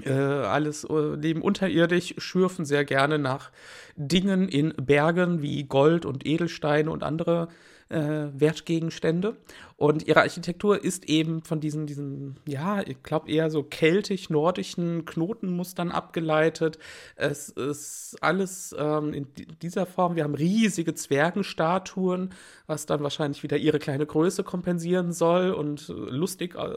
äh, 0.06 0.14
alles 0.14 0.86
äh, 0.86 1.16
leben 1.16 1.42
unterirdisch, 1.42 2.16
schürfen 2.18 2.64
sehr 2.64 2.86
gerne 2.86 3.20
nach 3.20 3.52
Dingen 3.98 4.48
in 4.48 4.74
Bergen 4.78 5.42
wie 5.42 5.66
Gold 5.66 6.06
und 6.06 6.26
Edelsteine 6.26 6.90
und 6.90 7.04
andere 7.04 7.50
äh, 7.90 8.28
Wertgegenstände. 8.34 9.36
Und 9.78 10.08
ihre 10.08 10.22
Architektur 10.22 10.84
ist 10.84 11.06
eben 11.08 11.42
von 11.42 11.60
diesen, 11.60 11.88
diesen 11.88 12.38
ja, 12.46 12.82
ich 12.82 13.02
glaube 13.02 13.32
eher 13.32 13.50
so 13.50 13.64
keltisch-nordischen 13.64 15.06
Knotenmustern 15.06 15.92
abgeleitet. 15.92 16.80
Es 17.16 17.50
ist 17.50 18.18
alles 18.22 18.76
ähm, 18.78 19.14
in 19.14 19.28
dieser 19.62 19.86
Form. 19.86 20.16
Wir 20.16 20.24
haben 20.24 20.36
riesige 20.36 20.94
Zwergenstatuen, 20.94 22.32
was 22.68 22.86
dann 22.86 23.04
wahrscheinlich 23.04 23.42
wieder 23.44 23.58
ihre 23.58 23.80
kleine 23.80 24.06
Größe 24.06 24.44
kompensieren 24.44 25.14
soll 25.14 25.52
und 25.52 25.88
lustig 25.88 26.56
äh, 26.56 26.76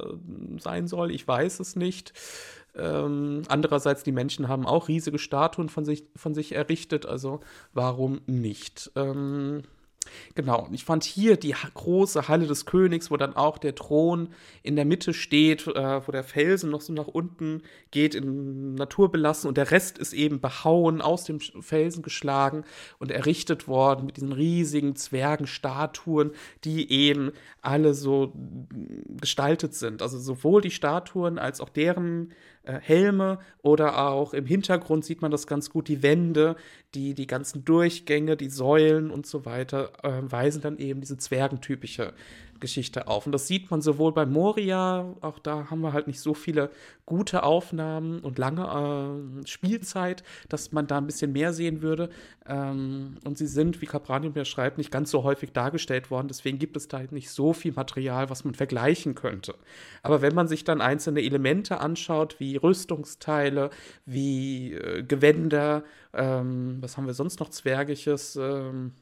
sein 0.59 0.87
soll. 0.87 1.11
Ich 1.11 1.27
weiß 1.27 1.61
es 1.61 1.77
nicht. 1.77 2.13
Ähm, 2.75 3.43
andererseits, 3.49 4.03
die 4.03 4.13
Menschen 4.13 4.49
haben 4.49 4.67
auch 4.67 4.89
riesige 4.89 5.19
Statuen 5.19 5.69
von 5.69 5.85
sich, 5.85 6.05
von 6.17 6.35
sich 6.35 6.55
errichtet, 6.55 7.05
also 7.05 7.41
warum 7.75 8.23
nicht? 8.27 8.91
Ähm, 8.97 9.63
Genau, 10.35 10.67
und 10.67 10.75
ich 10.75 10.85
fand 10.85 11.05
hier 11.05 11.37
die 11.37 11.55
große 11.75 12.29
Halle 12.29 12.47
des 12.47 12.67
Königs, 12.67 13.11
wo 13.11 13.17
dann 13.17 13.37
auch 13.37 13.59
der 13.59 13.75
Thron 13.75 14.29
in 14.63 14.77
der 14.77 14.85
Mitte 14.85 15.15
steht, 15.15 15.67
äh, 15.67 16.07
wo 16.07 16.13
der 16.13 16.25
Felsen 16.25 16.71
noch 16.71 16.81
so 16.81 16.93
nach 16.93 17.07
unten 17.07 17.63
geht, 17.91 18.15
in 18.15 18.75
Natur 18.75 19.11
belassen 19.11 19.49
und 19.49 19.57
der 19.57 19.71
Rest 19.71 19.99
ist 19.99 20.13
eben 20.13 20.41
behauen, 20.41 21.01
aus 21.01 21.25
dem 21.25 21.41
Felsen 21.41 22.03
geschlagen 22.03 22.65
und 22.99 23.11
errichtet 23.11 23.69
worden 23.69 24.07
mit 24.07 24.17
diesen 24.17 24.33
riesigen 24.33 24.97
Zwergenstatuen, 24.97 26.33
die 26.65 26.91
eben 26.91 27.33
alle 27.61 27.95
so 27.95 28.33
gestaltet 29.21 29.75
sind. 29.75 30.03
Also 30.03 30.19
sowohl 30.19 30.63
die 30.63 30.71
Statuen 30.71 31.39
als 31.39 31.61
auch 31.61 31.69
deren 31.69 32.33
äh, 32.65 32.79
Helme 32.81 33.39
oder 33.63 34.07
auch 34.09 34.35
im 34.35 34.47
Hintergrund 34.47 35.05
sieht 35.05 35.23
man 35.23 35.31
das 35.31 35.47
ganz 35.47 35.71
gut, 35.71 35.89
die 35.89 36.03
Wände, 36.03 36.57
die, 36.95 37.15
die 37.15 37.27
ganzen 37.27 37.65
Durchgänge, 37.65 38.37
die 38.37 38.49
Säulen 38.49 39.11
und 39.11 39.27
so 39.27 39.45
weiter 39.45 39.93
äh, 40.03 40.21
weisen 40.23 40.63
dann 40.63 40.79
eben 40.79 41.01
diese 41.01 41.19
zwergentypische 41.19 42.13
Geschichte 42.63 43.09
auf. 43.09 43.27
Und 43.27 43.33
das 43.33 43.47
sieht 43.47 43.71
man 43.71 43.83
sowohl 43.83 44.13
bei 44.13 44.25
Moria, 44.25 45.15
auch 45.21 45.39
da 45.39 45.69
haben 45.69 45.83
wir 45.83 45.93
halt 45.93 46.07
nicht 46.07 46.21
so 46.21 46.33
viele 46.33 46.71
gute 47.05 47.43
Aufnahmen 47.43 48.21
und 48.21 48.39
lange 48.39 49.43
äh, 49.43 49.47
Spielzeit, 49.47 50.23
dass 50.49 50.73
man 50.73 50.87
da 50.87 50.97
ein 50.97 51.07
bisschen 51.07 51.33
mehr 51.33 51.53
sehen 51.53 51.83
würde. 51.83 52.09
Ähm, 52.47 53.17
und 53.25 53.37
sie 53.37 53.47
sind, 53.47 53.83
wie 53.83 53.87
Capranium 53.87 54.33
ja 54.35 54.47
schreibt, 54.47 54.79
nicht 54.79 54.91
ganz 54.91 55.11
so 55.11 55.25
häufig 55.25 55.53
dargestellt 55.53 56.11
worden. 56.11 56.29
Deswegen 56.29 56.59
gibt 56.59 56.77
es 56.77 56.89
da 56.89 56.99
halt 56.99 57.13
nicht 57.13 57.31
so 57.31 57.53
viel 57.53 57.73
Material, 57.73 58.31
was 58.31 58.45
man 58.45 58.55
vergleichen 58.55 59.15
könnte. 59.15 59.55
Aber 60.03 60.23
wenn 60.23 60.35
man 60.35 60.49
sich 60.49 60.65
dann 60.65 60.81
einzelne 60.81 61.21
Elemente 61.21 61.81
anschaut, 61.81 62.37
wie 62.39 62.57
Rüstungsteile, 62.57 63.69
wie 64.07 64.73
äh, 64.73 65.03
Gewänder, 65.03 65.83
ähm, 66.15 66.79
was 66.81 66.97
haben 66.97 67.07
wir 67.07 67.15
sonst 67.15 67.41
noch 67.41 67.51
Zwergisches? 67.51 68.37
Ähm, 68.37 68.93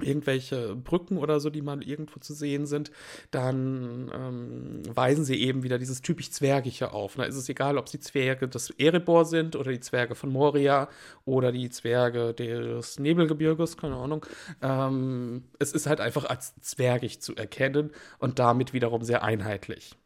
irgendwelche 0.00 0.76
Brücken 0.76 1.18
oder 1.18 1.40
so, 1.40 1.50
die 1.50 1.62
mal 1.62 1.82
irgendwo 1.82 2.20
zu 2.20 2.34
sehen 2.34 2.66
sind, 2.66 2.90
dann 3.30 4.10
ähm, 4.14 4.82
weisen 4.94 5.24
sie 5.24 5.40
eben 5.40 5.62
wieder 5.62 5.78
dieses 5.78 6.02
typisch 6.02 6.30
Zwergische 6.30 6.92
auf. 6.92 7.16
Da 7.16 7.24
ist 7.24 7.36
es 7.36 7.48
egal, 7.48 7.78
ob 7.78 7.88
sie 7.88 8.00
Zwerge 8.00 8.48
des 8.48 8.70
Erebor 8.70 9.24
sind 9.24 9.56
oder 9.56 9.70
die 9.70 9.80
Zwerge 9.80 10.14
von 10.14 10.30
Moria 10.30 10.88
oder 11.24 11.52
die 11.52 11.70
Zwerge 11.70 12.34
des 12.34 12.98
Nebelgebirges, 12.98 13.76
keine 13.76 13.96
Ahnung. 13.96 14.24
Ähm, 14.62 15.44
es 15.58 15.72
ist 15.72 15.86
halt 15.86 16.00
einfach 16.00 16.24
als 16.24 16.54
zwergig 16.60 17.20
zu 17.20 17.34
erkennen 17.36 17.90
und 18.18 18.38
damit 18.38 18.72
wiederum 18.72 19.02
sehr 19.02 19.22
einheitlich. 19.22 19.96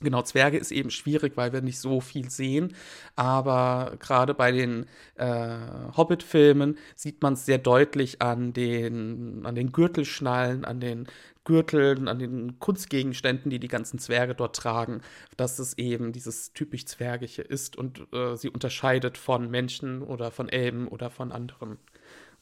Genau, 0.00 0.22
Zwerge 0.22 0.58
ist 0.58 0.70
eben 0.70 0.90
schwierig, 0.90 1.36
weil 1.36 1.52
wir 1.52 1.60
nicht 1.60 1.80
so 1.80 2.00
viel 2.00 2.30
sehen. 2.30 2.74
Aber 3.16 3.96
gerade 3.98 4.32
bei 4.34 4.52
den 4.52 4.86
äh, 5.16 5.56
Hobbit-Filmen 5.96 6.78
sieht 6.94 7.20
man 7.22 7.32
es 7.34 7.46
sehr 7.46 7.58
deutlich 7.58 8.22
an 8.22 8.52
den, 8.52 9.44
an 9.44 9.54
den 9.56 9.72
Gürtelschnallen, 9.72 10.64
an 10.64 10.80
den 10.80 11.08
Gürteln, 11.44 12.08
an 12.08 12.18
den 12.18 12.60
Kunstgegenständen, 12.60 13.50
die 13.50 13.58
die 13.58 13.68
ganzen 13.68 13.98
Zwerge 13.98 14.34
dort 14.34 14.54
tragen, 14.54 15.00
dass 15.36 15.58
es 15.58 15.76
eben 15.78 16.12
dieses 16.12 16.52
typisch 16.52 16.84
Zwergische 16.86 17.42
ist 17.42 17.76
und 17.76 18.06
äh, 18.12 18.36
sie 18.36 18.50
unterscheidet 18.50 19.18
von 19.18 19.50
Menschen 19.50 20.02
oder 20.02 20.30
von 20.30 20.48
Elben 20.48 20.86
oder 20.88 21.10
von 21.10 21.32
anderen. 21.32 21.78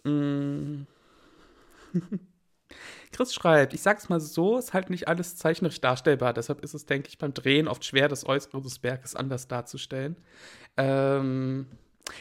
Mm. 0.04 0.86
Chris 3.12 3.32
schreibt, 3.34 3.74
ich 3.74 3.82
sag's 3.82 4.08
mal 4.08 4.20
so, 4.20 4.58
ist 4.58 4.72
halt 4.74 4.90
nicht 4.90 5.08
alles 5.08 5.36
zeichnerisch 5.36 5.80
darstellbar. 5.80 6.32
Deshalb 6.32 6.62
ist 6.62 6.74
es, 6.74 6.86
denke 6.86 7.08
ich, 7.08 7.18
beim 7.18 7.34
Drehen 7.34 7.68
oft 7.68 7.84
schwer, 7.84 8.08
das 8.08 8.26
Äußere 8.26 8.60
des 8.60 8.78
Berges 8.78 9.14
anders 9.16 9.48
darzustellen. 9.48 10.16
Ähm, 10.76 11.66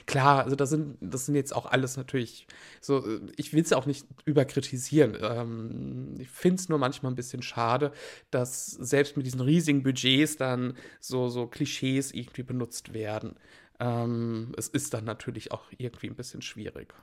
klar, 0.05 0.43
also 0.43 0.55
das 0.55 0.69
sind, 0.69 0.97
das 1.01 1.25
sind 1.25 1.35
jetzt 1.35 1.55
auch 1.55 1.65
alles 1.65 1.97
natürlich 1.97 2.47
so, 2.81 3.03
ich 3.37 3.53
will 3.53 3.61
es 3.61 3.73
auch 3.73 3.85
nicht 3.85 4.05
überkritisieren. 4.25 5.17
Ähm, 5.21 6.15
ich 6.19 6.29
finde 6.29 6.61
es 6.61 6.69
nur 6.69 6.79
manchmal 6.79 7.11
ein 7.11 7.15
bisschen 7.15 7.41
schade, 7.41 7.91
dass 8.31 8.67
selbst 8.67 9.17
mit 9.17 9.25
diesen 9.25 9.41
riesigen 9.41 9.83
Budgets 9.83 10.37
dann 10.37 10.75
so, 10.99 11.29
so 11.29 11.47
Klischees 11.47 12.11
irgendwie 12.11 12.43
benutzt 12.43 12.93
werden. 12.93 13.35
Ähm, 13.79 14.53
es 14.57 14.69
ist 14.69 14.93
dann 14.93 15.03
natürlich 15.03 15.51
auch 15.51 15.65
irgendwie 15.77 16.07
ein 16.07 16.15
bisschen 16.15 16.41
schwierig. 16.41 16.93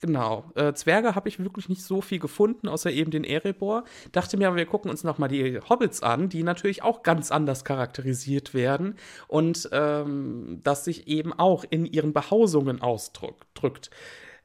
Genau. 0.00 0.50
Äh, 0.54 0.72
Zwerge 0.74 1.14
habe 1.14 1.28
ich 1.28 1.38
wirklich 1.38 1.68
nicht 1.68 1.82
so 1.82 2.00
viel 2.00 2.18
gefunden, 2.18 2.68
außer 2.68 2.90
eben 2.90 3.10
den 3.10 3.24
Erebor. 3.24 3.84
Dachte 4.12 4.36
mir 4.36 4.48
aber, 4.48 4.56
wir 4.56 4.66
gucken 4.66 4.90
uns 4.90 5.04
nochmal 5.04 5.28
die 5.28 5.60
Hobbits 5.60 6.02
an, 6.02 6.28
die 6.28 6.42
natürlich 6.42 6.82
auch 6.82 7.02
ganz 7.02 7.30
anders 7.30 7.64
charakterisiert 7.64 8.54
werden 8.54 8.96
und 9.28 9.68
ähm, 9.72 10.60
das 10.62 10.84
sich 10.84 11.08
eben 11.08 11.32
auch 11.32 11.64
in 11.68 11.86
ihren 11.86 12.12
Behausungen 12.12 12.80
ausdrückt. 12.80 13.90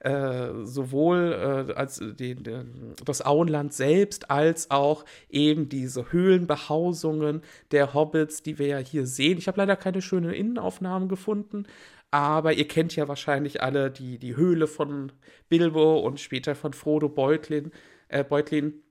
Äh, 0.05 0.65
sowohl 0.65 1.67
äh, 1.69 1.73
als 1.73 1.99
die, 1.99 2.35
die, 2.35 2.59
das 3.03 3.25
Auenland 3.25 3.73
selbst 3.73 4.29
als 4.29 4.69
auch 4.69 5.03
eben 5.31 5.67
diese 5.67 6.11
Höhlenbehausungen 6.11 7.41
der 7.71 7.95
Hobbits, 7.95 8.43
die 8.43 8.59
wir 8.59 8.67
ja 8.67 8.77
hier 8.77 9.07
sehen. 9.07 9.39
Ich 9.39 9.47
habe 9.47 9.57
leider 9.57 9.75
keine 9.75 10.03
schönen 10.03 10.31
Innenaufnahmen 10.31 11.09
gefunden, 11.09 11.65
aber 12.15 12.53
ihr 12.53 12.65
kennt 12.65 12.95
ja 12.95 13.09
wahrscheinlich 13.09 13.61
alle 13.61 13.91
die, 13.91 14.17
die 14.17 14.37
Höhle 14.37 14.67
von 14.67 15.11
Bilbo 15.49 15.99
und 15.99 16.21
später 16.21 16.55
von 16.55 16.71
Frodo 16.71 17.09
Beutlin, 17.09 17.73
äh, 18.07 18.23
Beutlin. 18.23 18.81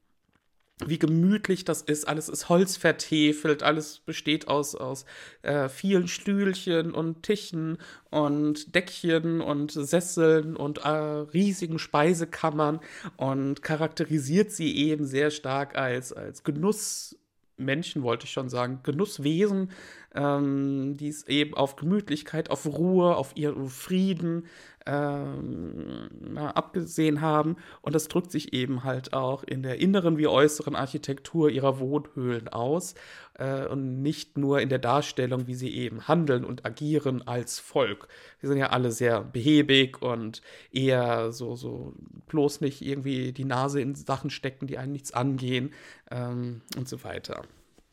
Wie 0.85 0.99
gemütlich 0.99 1.65
das 1.65 1.81
ist. 1.81 2.07
Alles 2.07 2.29
ist 2.29 2.51
holzvertefelt, 2.51 3.63
alles 3.63 4.01
besteht 4.01 4.49
aus, 4.49 4.75
aus 4.75 5.07
äh, 5.41 5.71
vielen 5.71 6.07
Stühlchen 6.07 6.93
und 6.93 7.23
Tischen 7.23 7.79
und 8.11 8.75
Deckchen 8.75 9.41
und 9.41 9.71
Sesseln 9.73 10.55
und 10.55 10.79
äh, 10.79 10.89
riesigen 10.89 11.79
Speisekammern 11.79 12.81
und 13.17 13.63
charakterisiert 13.63 14.51
sie 14.51 14.77
eben 14.77 15.07
sehr 15.07 15.31
stark 15.31 15.79
als, 15.79 16.13
als 16.13 16.43
Genuss. 16.43 17.17
Menschen, 17.57 18.03
wollte 18.03 18.27
ich 18.27 18.33
schon 18.33 18.49
sagen, 18.49 18.81
Genusswesen, 18.83 19.71
ähm, 20.15 20.97
die 20.97 21.09
es 21.09 21.27
eben 21.29 21.55
auf 21.55 21.77
Gemütlichkeit, 21.77 22.51
auf 22.51 22.67
Ruhe, 22.67 23.17
auf 23.17 23.37
ihren 23.37 23.69
Frieden 23.69 24.47
ähm, 24.87 26.37
abgesehen 26.37 27.21
haben. 27.21 27.57
Und 27.81 27.95
das 27.95 28.09
drückt 28.09 28.31
sich 28.31 28.53
eben 28.53 28.85
halt 28.85 29.13
auch 29.13 29.43
in 29.43 29.63
der 29.63 29.81
inneren 29.81 30.19
wie 30.19 30.27
äußeren 30.27 30.77
Architektur 30.77 31.51
ihrer 31.51 31.79
Wohnhöhlen 31.79 32.49
aus 32.49 32.95
äh, 33.35 33.67
und 33.67 34.03
nicht 34.03 34.37
nur 34.37 34.61
in 34.61 34.69
der 34.69 34.79
Darstellung, 34.79 35.47
wie 35.47 35.55
sie 35.55 35.75
eben 35.75 36.07
handeln 36.07 36.45
und 36.45 36.67
agieren 36.67 37.27
als 37.27 37.59
Volk. 37.59 38.09
Wir 38.41 38.49
sind 38.49 38.59
ja 38.59 38.71
alle 38.71 38.93
sehr 38.93 39.23
behäbig 39.23 40.03
und 40.03 40.43
eher 40.71 41.33
so, 41.33 41.57
so 41.57 41.95
bloß 42.27 42.61
nicht 42.61 42.83
irgendwie 42.83 43.33
die 43.33 43.45
Nase 43.45 43.81
in 43.81 43.95
Sachen 43.95 44.31
stecken, 44.31 44.67
die 44.67 44.79
einen 44.79 44.93
nichts 44.93 45.13
angehen 45.13 45.73
ähm, 46.11 46.61
und 46.77 46.89
so 46.89 47.05
weiter. 47.05 47.43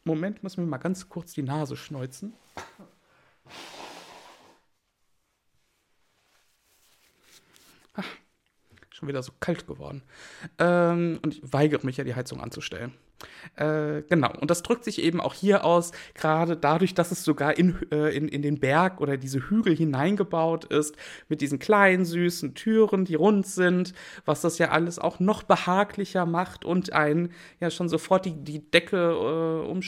Moment, 0.04 0.42
muss 0.42 0.58
mir 0.58 0.66
mal 0.66 0.78
ganz 0.78 1.10
kurz 1.10 1.34
die 1.34 1.44
Nase 1.44 1.78
schneuzen. 1.78 2.34
Ach, 7.94 8.06
schon 8.90 9.08
wieder 9.08 9.24
so 9.24 9.34
kalt 9.40 9.68
geworden. 9.68 10.04
Ähm, 10.60 11.20
und 11.24 11.36
ich 11.36 11.54
weigere 11.54 11.86
mich 11.86 11.98
ja, 11.98 12.04
die 12.04 12.16
Heizung 12.16 12.42
anzustellen. 12.42 12.94
Äh, 13.56 14.04
genau, 14.10 14.32
und 14.40 14.50
das 14.50 14.64
drückt 14.64 14.84
sich 14.84 15.02
eben 15.02 15.20
auch 15.20 15.34
hier 15.34 15.66
aus, 15.66 15.92
gerade 16.14 16.56
dadurch, 16.56 16.94
dass 16.94 17.12
es 17.12 17.24
sogar 17.24 17.58
in, 17.58 17.76
äh, 17.92 18.16
in, 18.16 18.28
in 18.28 18.42
den 18.42 18.60
Berg 18.60 19.02
oder 19.02 19.18
diese 19.18 19.50
Hügel 19.50 19.76
hineingebaut 19.76 20.66
ist, 20.66 20.96
mit 21.28 21.42
diesen 21.42 21.60
kleinen, 21.60 22.06
süßen 22.06 22.56
Türen, 22.56 23.06
die 23.06 23.16
rund 23.16 23.46
sind, 23.46 23.94
was 24.26 24.42
das 24.42 24.58
ja 24.58 24.70
alles 24.70 25.00
auch 25.00 25.20
noch 25.20 25.44
behaglicher 25.44 26.26
macht 26.26 26.66
und 26.66 26.94
einen 26.94 27.32
ja 27.60 27.70
schon 27.70 27.90
sofort 27.90 28.26
die, 28.26 28.34
die 28.34 28.60
Decke 28.72 28.98
äh, 28.98 29.70
um, 29.70 29.82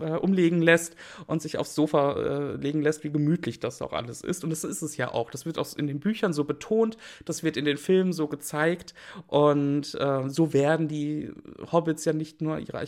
äh, 0.00 0.16
umlegen 0.18 0.60
lässt 0.60 0.96
und 1.26 1.42
sich 1.42 1.58
aufs 1.58 1.74
Sofa 1.74 2.12
äh, 2.12 2.56
legen 2.56 2.82
lässt, 2.82 3.04
wie 3.04 3.10
gemütlich 3.10 3.60
das 3.60 3.80
auch 3.80 3.92
alles 3.92 4.22
ist. 4.22 4.44
Und 4.44 4.50
das 4.50 4.64
ist 4.64 4.82
es 4.82 4.96
ja 4.96 5.12
auch. 5.12 5.30
Das 5.30 5.46
wird 5.46 5.58
auch 5.58 5.76
in 5.76 5.86
den 5.86 6.00
Büchern 6.00 6.32
so 6.32 6.44
betont, 6.44 6.96
das 7.24 7.42
wird 7.42 7.56
in 7.56 7.64
den 7.64 7.76
Filmen 7.76 8.12
so 8.12 8.28
gezeigt 8.28 8.94
und 9.26 9.96
so 10.26 10.52
werden 10.52 10.88
die 10.88 11.30
Hobbits 11.70 12.04
ja 12.04 12.12
nicht 12.12 12.40
nur 12.40 12.51
nur 12.52 12.60
ihre 12.60 12.78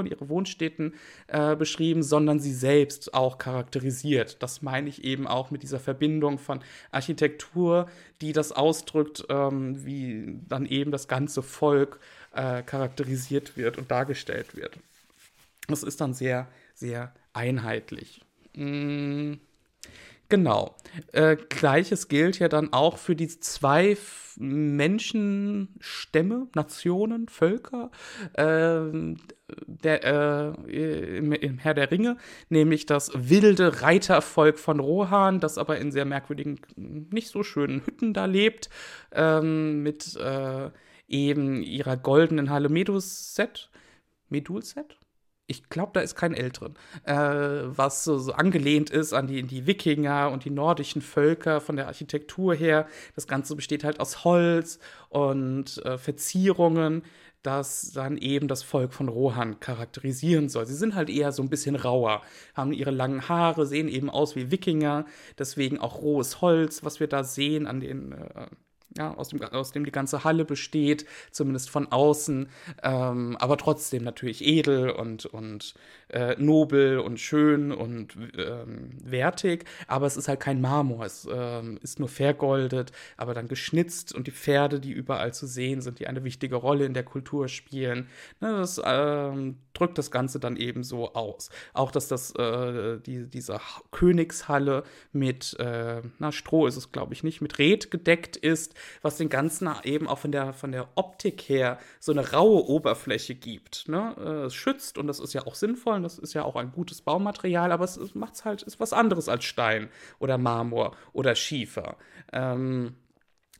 und 0.00 0.06
ihre 0.06 0.28
Wohnstätten 0.28 0.94
äh, 1.26 1.56
beschrieben, 1.56 2.02
sondern 2.02 2.40
sie 2.40 2.52
selbst 2.52 3.14
auch 3.14 3.38
charakterisiert. 3.38 4.42
Das 4.42 4.62
meine 4.62 4.88
ich 4.88 5.04
eben 5.04 5.26
auch 5.26 5.50
mit 5.50 5.62
dieser 5.62 5.80
Verbindung 5.80 6.38
von 6.38 6.60
Architektur, 6.90 7.88
die 8.20 8.32
das 8.32 8.52
ausdrückt, 8.52 9.26
ähm, 9.28 9.84
wie 9.84 10.38
dann 10.48 10.66
eben 10.66 10.90
das 10.90 11.08
ganze 11.08 11.42
Volk 11.42 12.00
äh, 12.34 12.62
charakterisiert 12.62 13.56
wird 13.56 13.78
und 13.78 13.90
dargestellt 13.90 14.56
wird. 14.56 14.78
Das 15.66 15.82
ist 15.82 16.00
dann 16.00 16.14
sehr, 16.14 16.48
sehr 16.74 17.12
einheitlich. 17.32 18.22
Mm. 18.54 19.34
Genau. 20.30 20.76
Äh, 21.12 21.36
Gleiches 21.48 22.08
gilt 22.08 22.38
ja 22.38 22.48
dann 22.48 22.74
auch 22.74 22.98
für 22.98 23.16
die 23.16 23.28
zwei 23.28 23.96
Menschenstämme, 24.36 26.48
Nationen, 26.54 27.28
Völker 27.28 27.90
äh, 28.34 28.82
der, 29.66 30.04
äh, 30.04 30.48
im, 31.16 31.32
im, 31.32 31.56
Herr 31.58 31.72
der 31.72 31.90
Ringe, 31.90 32.18
nämlich 32.50 32.84
das 32.84 33.10
wilde 33.14 33.80
Reitervolk 33.80 34.58
von 34.58 34.80
Rohan, 34.80 35.40
das 35.40 35.56
aber 35.56 35.78
in 35.78 35.92
sehr 35.92 36.04
merkwürdigen, 36.04 36.60
nicht 36.76 37.28
so 37.28 37.42
schönen 37.42 37.86
Hütten 37.86 38.12
da 38.12 38.26
lebt, 38.26 38.68
ähm, 39.12 39.82
mit 39.82 40.14
äh, 40.16 40.70
eben 41.08 41.62
ihrer 41.62 41.96
goldenen 41.96 42.50
Halle 42.50 42.68
Medus-Set. 42.68 43.70
Medul-Set? 44.28 44.97
Ich 45.48 45.70
glaube, 45.70 45.92
da 45.94 46.00
ist 46.00 46.14
kein 46.14 46.34
L 46.34 46.50
drin, 46.50 46.74
äh, 47.04 47.14
was 47.14 48.04
so, 48.04 48.18
so, 48.18 48.32
angelehnt 48.32 48.90
ist 48.90 49.14
an 49.14 49.26
die, 49.26 49.42
die 49.42 49.66
Wikinger 49.66 50.30
und 50.30 50.44
die 50.44 50.50
nordischen 50.50 51.00
Völker 51.00 51.60
von 51.62 51.74
der 51.76 51.86
Architektur 51.86 52.54
her. 52.54 52.86
Das 53.14 53.26
Ganze 53.26 53.56
besteht 53.56 53.82
halt 53.82 53.98
aus 53.98 54.24
Holz 54.24 54.78
und 55.08 55.78
äh, 55.86 55.96
Verzierungen, 55.96 57.02
das 57.42 57.92
dann 57.92 58.18
eben 58.18 58.46
das 58.46 58.62
Volk 58.62 58.92
von 58.92 59.08
Rohan 59.08 59.58
charakterisieren 59.58 60.50
soll. 60.50 60.66
Sie 60.66 60.74
sind 60.74 60.94
halt 60.94 61.08
eher 61.08 61.32
so 61.32 61.42
ein 61.42 61.48
bisschen 61.48 61.76
rauer, 61.76 62.22
haben 62.54 62.72
ihre 62.72 62.90
langen 62.90 63.28
Haare, 63.28 63.64
sehen 63.66 63.88
eben 63.88 64.10
aus 64.10 64.36
wie 64.36 64.50
Wikinger, 64.50 65.06
deswegen 65.38 65.78
auch 65.78 66.02
rohes 66.02 66.42
Holz, 66.42 66.84
was 66.84 67.00
wir 67.00 67.06
da 67.06 67.24
sehen 67.24 67.66
an 67.66 67.80
den 67.80 68.12
äh, 68.12 68.48
ja, 68.98 69.14
aus, 69.14 69.28
dem, 69.28 69.40
aus 69.42 69.72
dem 69.72 69.84
die 69.84 69.92
ganze 69.92 70.24
Halle 70.24 70.44
besteht, 70.44 71.06
zumindest 71.30 71.70
von 71.70 71.90
außen, 71.90 72.48
ähm, 72.82 73.36
aber 73.38 73.56
trotzdem 73.56 74.02
natürlich 74.02 74.44
edel 74.44 74.90
und, 74.90 75.24
und 75.26 75.74
äh, 76.08 76.34
nobel 76.38 76.98
und 76.98 77.20
schön 77.20 77.70
und 77.70 78.16
ähm, 78.36 78.90
wertig, 79.02 79.64
aber 79.86 80.06
es 80.06 80.16
ist 80.16 80.26
halt 80.26 80.40
kein 80.40 80.60
Marmor, 80.60 81.04
es 81.04 81.28
ähm, 81.30 81.78
ist 81.82 82.00
nur 82.00 82.08
vergoldet, 82.08 82.92
aber 83.16 83.34
dann 83.34 83.46
geschnitzt 83.46 84.12
und 84.12 84.26
die 84.26 84.32
Pferde, 84.32 84.80
die 84.80 84.92
überall 84.92 85.32
zu 85.32 85.46
sehen 85.46 85.80
sind, 85.80 86.00
die 86.00 86.08
eine 86.08 86.24
wichtige 86.24 86.56
Rolle 86.56 86.84
in 86.84 86.94
der 86.94 87.04
Kultur 87.04 87.48
spielen, 87.48 88.08
ne, 88.40 88.56
das 88.58 88.80
ähm, 88.84 89.58
drückt 89.74 89.98
das 89.98 90.10
Ganze 90.10 90.40
dann 90.40 90.56
eben 90.56 90.82
so 90.82 91.14
aus. 91.14 91.50
Auch, 91.72 91.92
dass 91.92 92.08
das, 92.08 92.34
äh, 92.34 92.98
die, 92.98 93.28
diese 93.28 93.60
Königshalle 93.92 94.82
mit, 95.12 95.56
äh, 95.60 96.02
na, 96.18 96.32
Stroh 96.32 96.66
ist 96.66 96.76
es, 96.76 96.90
glaube 96.90 97.14
ich, 97.14 97.22
nicht, 97.22 97.40
mit 97.40 97.58
Red 97.58 97.90
gedeckt 97.90 98.36
ist, 98.36 98.74
was 99.02 99.16
den 99.16 99.28
Ganzen 99.28 99.68
eben 99.84 100.08
auch 100.08 100.18
von 100.18 100.32
der, 100.32 100.52
von 100.52 100.72
der 100.72 100.88
Optik 100.94 101.42
her 101.42 101.78
so 102.00 102.12
eine 102.12 102.32
raue 102.32 102.66
Oberfläche 102.68 103.34
gibt. 103.34 103.88
Ne? 103.88 104.14
Äh, 104.18 104.46
es 104.46 104.54
schützt 104.54 104.98
und 104.98 105.06
das 105.06 105.20
ist 105.20 105.32
ja 105.32 105.46
auch 105.46 105.54
sinnvoll 105.54 105.96
und 105.96 106.02
das 106.02 106.18
ist 106.18 106.34
ja 106.34 106.44
auch 106.44 106.56
ein 106.56 106.72
gutes 106.72 107.02
Baumaterial, 107.02 107.72
aber 107.72 107.84
es, 107.84 108.14
macht 108.14 108.34
es 108.34 108.44
halt, 108.44 108.62
ist 108.62 108.80
was 108.80 108.92
anderes 108.92 109.28
als 109.28 109.44
Stein 109.44 109.88
oder 110.18 110.38
Marmor 110.38 110.96
oder 111.12 111.34
Schiefer. 111.34 111.96
Ähm, 112.32 112.94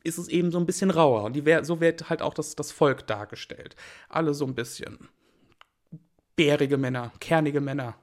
ist 0.03 0.17
es 0.17 0.27
eben 0.29 0.51
so 0.51 0.59
ein 0.59 0.65
bisschen 0.65 0.91
rauer. 0.91 1.23
Und 1.23 1.33
die, 1.33 1.59
so 1.63 1.81
wird 1.81 2.09
halt 2.09 2.21
auch 2.21 2.33
das, 2.33 2.55
das 2.55 2.71
Volk 2.71 3.05
dargestellt. 3.07 3.75
Alle 4.07 4.33
so 4.33 4.45
ein 4.45 4.55
bisschen 4.55 5.09
bärige 6.35 6.77
Männer, 6.77 7.11
kernige 7.19 7.59
Männer, 7.59 7.95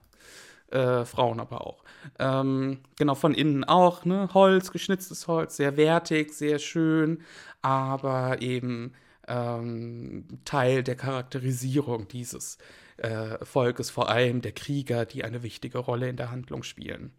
äh, 0.71 1.05
Frauen 1.05 1.41
aber 1.41 1.67
auch. 1.67 1.85
Ähm, 2.19 2.81
genau, 2.99 3.15
von 3.15 3.35
innen 3.35 3.65
auch, 3.65 4.05
ne? 4.05 4.29
Holz, 4.35 4.73
geschnitztes 4.73 5.29
Holz, 5.29 5.57
sehr 5.57 5.77
wertig, 5.77 6.33
sehr 6.33 6.59
schön, 6.59 7.23
aber 7.63 8.43
eben 8.43 8.93
ähm, 9.29 10.27
Teil 10.45 10.83
der 10.83 10.97
Charakterisierung 10.97 12.09
dieses 12.09 12.59
äh, 12.97 13.45
Volkes, 13.45 13.91
vor 13.91 14.09
allem 14.09 14.41
der 14.41 14.53
Krieger, 14.53 15.05
die 15.05 15.25
eine 15.25 15.43
wichtige 15.43 15.79
Rolle 15.79 16.09
in 16.09 16.17
der 16.17 16.31
Handlung 16.31 16.63
spielen. 16.63 17.13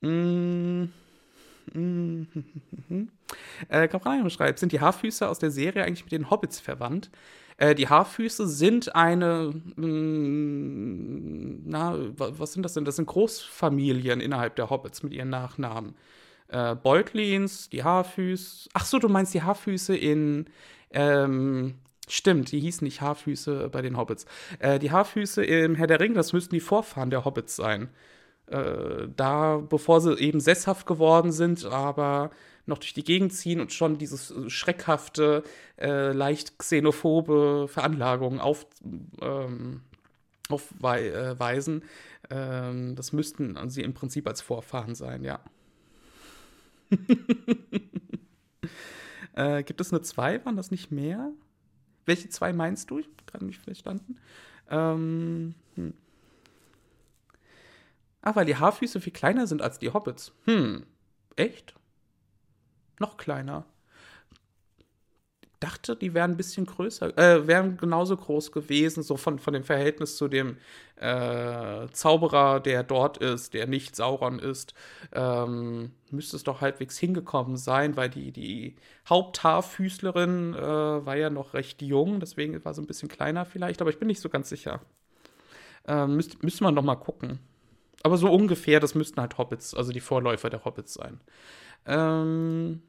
Mm. 0.00 0.84
Mm. 1.74 2.22
äh, 3.68 4.30
schreibt, 4.30 4.58
sind 4.58 4.72
die 4.72 4.80
Haarfüße 4.80 5.28
aus 5.28 5.38
der 5.38 5.50
Serie 5.50 5.84
eigentlich 5.84 6.04
mit 6.04 6.12
den 6.12 6.30
Hobbits 6.30 6.60
verwandt? 6.60 7.10
Äh, 7.58 7.74
die 7.74 7.88
Haarfüße 7.88 8.48
sind 8.48 8.94
eine, 8.94 9.52
mh, 9.76 9.86
mm, 9.86 11.62
na, 11.66 11.96
was 12.16 12.52
sind 12.54 12.62
das 12.62 12.74
denn? 12.74 12.84
Das 12.84 12.96
sind 12.96 13.06
Großfamilien 13.06 14.20
innerhalb 14.20 14.56
der 14.56 14.70
Hobbits 14.70 15.02
mit 15.02 15.12
ihren 15.12 15.30
Nachnamen. 15.30 15.94
Äh, 16.48 16.74
Beutlins, 16.76 17.68
die 17.68 17.84
Haarfüße. 17.84 18.70
Ach 18.74 18.84
so, 18.86 18.98
du 18.98 19.08
meinst 19.08 19.34
die 19.34 19.42
Haarfüße 19.42 19.96
in, 19.96 20.46
ähm, 20.92 21.74
Stimmt, 22.08 22.52
die 22.52 22.60
hießen 22.60 22.84
nicht 22.84 23.00
Haarfüße 23.02 23.68
bei 23.70 23.82
den 23.82 23.96
Hobbits. 23.96 24.24
Äh, 24.60 24.78
die 24.78 24.90
Haarfüße 24.90 25.44
im 25.44 25.74
Herr 25.74 25.86
der 25.86 26.00
Ringe, 26.00 26.14
das 26.14 26.32
müssten 26.32 26.54
die 26.54 26.60
Vorfahren 26.60 27.10
der 27.10 27.24
Hobbits 27.24 27.56
sein. 27.56 27.90
Äh, 28.46 29.08
da, 29.14 29.58
bevor 29.58 30.00
sie 30.00 30.18
eben 30.18 30.40
sesshaft 30.40 30.86
geworden 30.86 31.32
sind, 31.32 31.66
aber 31.66 32.30
noch 32.68 32.78
durch 32.78 32.94
die 32.94 33.04
Gegend 33.04 33.32
ziehen 33.32 33.60
und 33.60 33.72
schon 33.72 33.98
dieses 33.98 34.30
äh, 34.30 34.48
schreckhafte, 34.50 35.42
äh, 35.76 36.12
leicht 36.12 36.58
xenophobe 36.58 37.66
Veranlagung 37.68 38.40
auf, 38.40 38.66
ähm, 39.20 39.82
aufweisen. 40.48 41.82
Äh, 42.30 42.68
ähm, 42.68 42.94
das 42.94 43.12
müssten 43.12 43.58
sie 43.70 43.82
im 43.82 43.94
Prinzip 43.94 44.26
als 44.26 44.40
Vorfahren 44.40 44.94
sein, 44.94 45.24
ja. 45.24 45.40
äh, 49.34 49.62
gibt 49.62 49.80
es 49.80 49.92
eine 49.92 50.02
2? 50.02 50.44
Waren 50.44 50.56
das 50.56 50.70
nicht 50.70 50.90
mehr? 50.90 51.32
Welche 52.06 52.28
zwei 52.30 52.52
meinst 52.54 52.90
du? 52.90 53.00
Ich 53.00 53.06
habe 53.06 53.16
gerade 53.26 53.44
nicht 53.44 53.60
verstanden. 53.60 54.16
Ähm, 54.70 55.54
hm. 55.74 55.92
Ah, 58.22 58.34
weil 58.34 58.46
die 58.46 58.56
Haarfüße 58.56 59.00
viel 59.00 59.12
kleiner 59.12 59.46
sind 59.46 59.60
als 59.60 59.78
die 59.78 59.90
Hobbits. 59.90 60.32
Hm. 60.44 60.84
Echt? 61.36 61.74
Noch 63.00 63.16
kleiner. 63.16 63.64
Dachte, 65.60 65.96
die 65.96 66.14
wären 66.14 66.32
ein 66.32 66.36
bisschen 66.36 66.66
größer, 66.66 67.18
äh, 67.18 67.48
wären 67.48 67.78
genauso 67.78 68.16
groß 68.16 68.52
gewesen, 68.52 69.02
so 69.02 69.16
von, 69.16 69.40
von 69.40 69.52
dem 69.52 69.64
Verhältnis 69.64 70.16
zu 70.16 70.28
dem 70.28 70.56
äh, 70.94 71.88
Zauberer, 71.90 72.60
der 72.60 72.84
dort 72.84 73.18
ist, 73.18 73.54
der 73.54 73.66
nicht 73.66 73.96
Sauron 73.96 74.38
ist. 74.38 74.74
Ähm, 75.10 75.90
müsste 76.12 76.36
es 76.36 76.44
doch 76.44 76.60
halbwegs 76.60 76.96
hingekommen 76.96 77.56
sein, 77.56 77.96
weil 77.96 78.08
die, 78.08 78.30
die 78.30 78.76
Haupthaarfüßlerin 79.08 80.54
äh, 80.54 80.60
war 80.60 81.16
ja 81.16 81.28
noch 81.28 81.54
recht 81.54 81.82
jung, 81.82 82.20
deswegen 82.20 82.64
war 82.64 82.72
sie 82.72 82.82
ein 82.82 82.86
bisschen 82.86 83.08
kleiner 83.08 83.44
vielleicht, 83.44 83.80
aber 83.80 83.90
ich 83.90 83.98
bin 83.98 84.06
nicht 84.06 84.20
so 84.20 84.28
ganz 84.28 84.48
sicher. 84.48 84.80
Ähm, 85.88 86.14
müsste 86.14 86.36
müsst 86.42 86.60
man 86.60 86.74
noch 86.74 86.84
mal 86.84 86.94
gucken. 86.94 87.40
Aber 88.04 88.16
so 88.16 88.30
ungefähr, 88.30 88.78
das 88.78 88.94
müssten 88.94 89.20
halt 89.20 89.38
Hobbits, 89.38 89.74
also 89.74 89.90
die 89.90 90.00
Vorläufer 90.00 90.50
der 90.50 90.64
Hobbits 90.64 90.94
sein. 90.94 91.20
Ähm, 91.86 92.82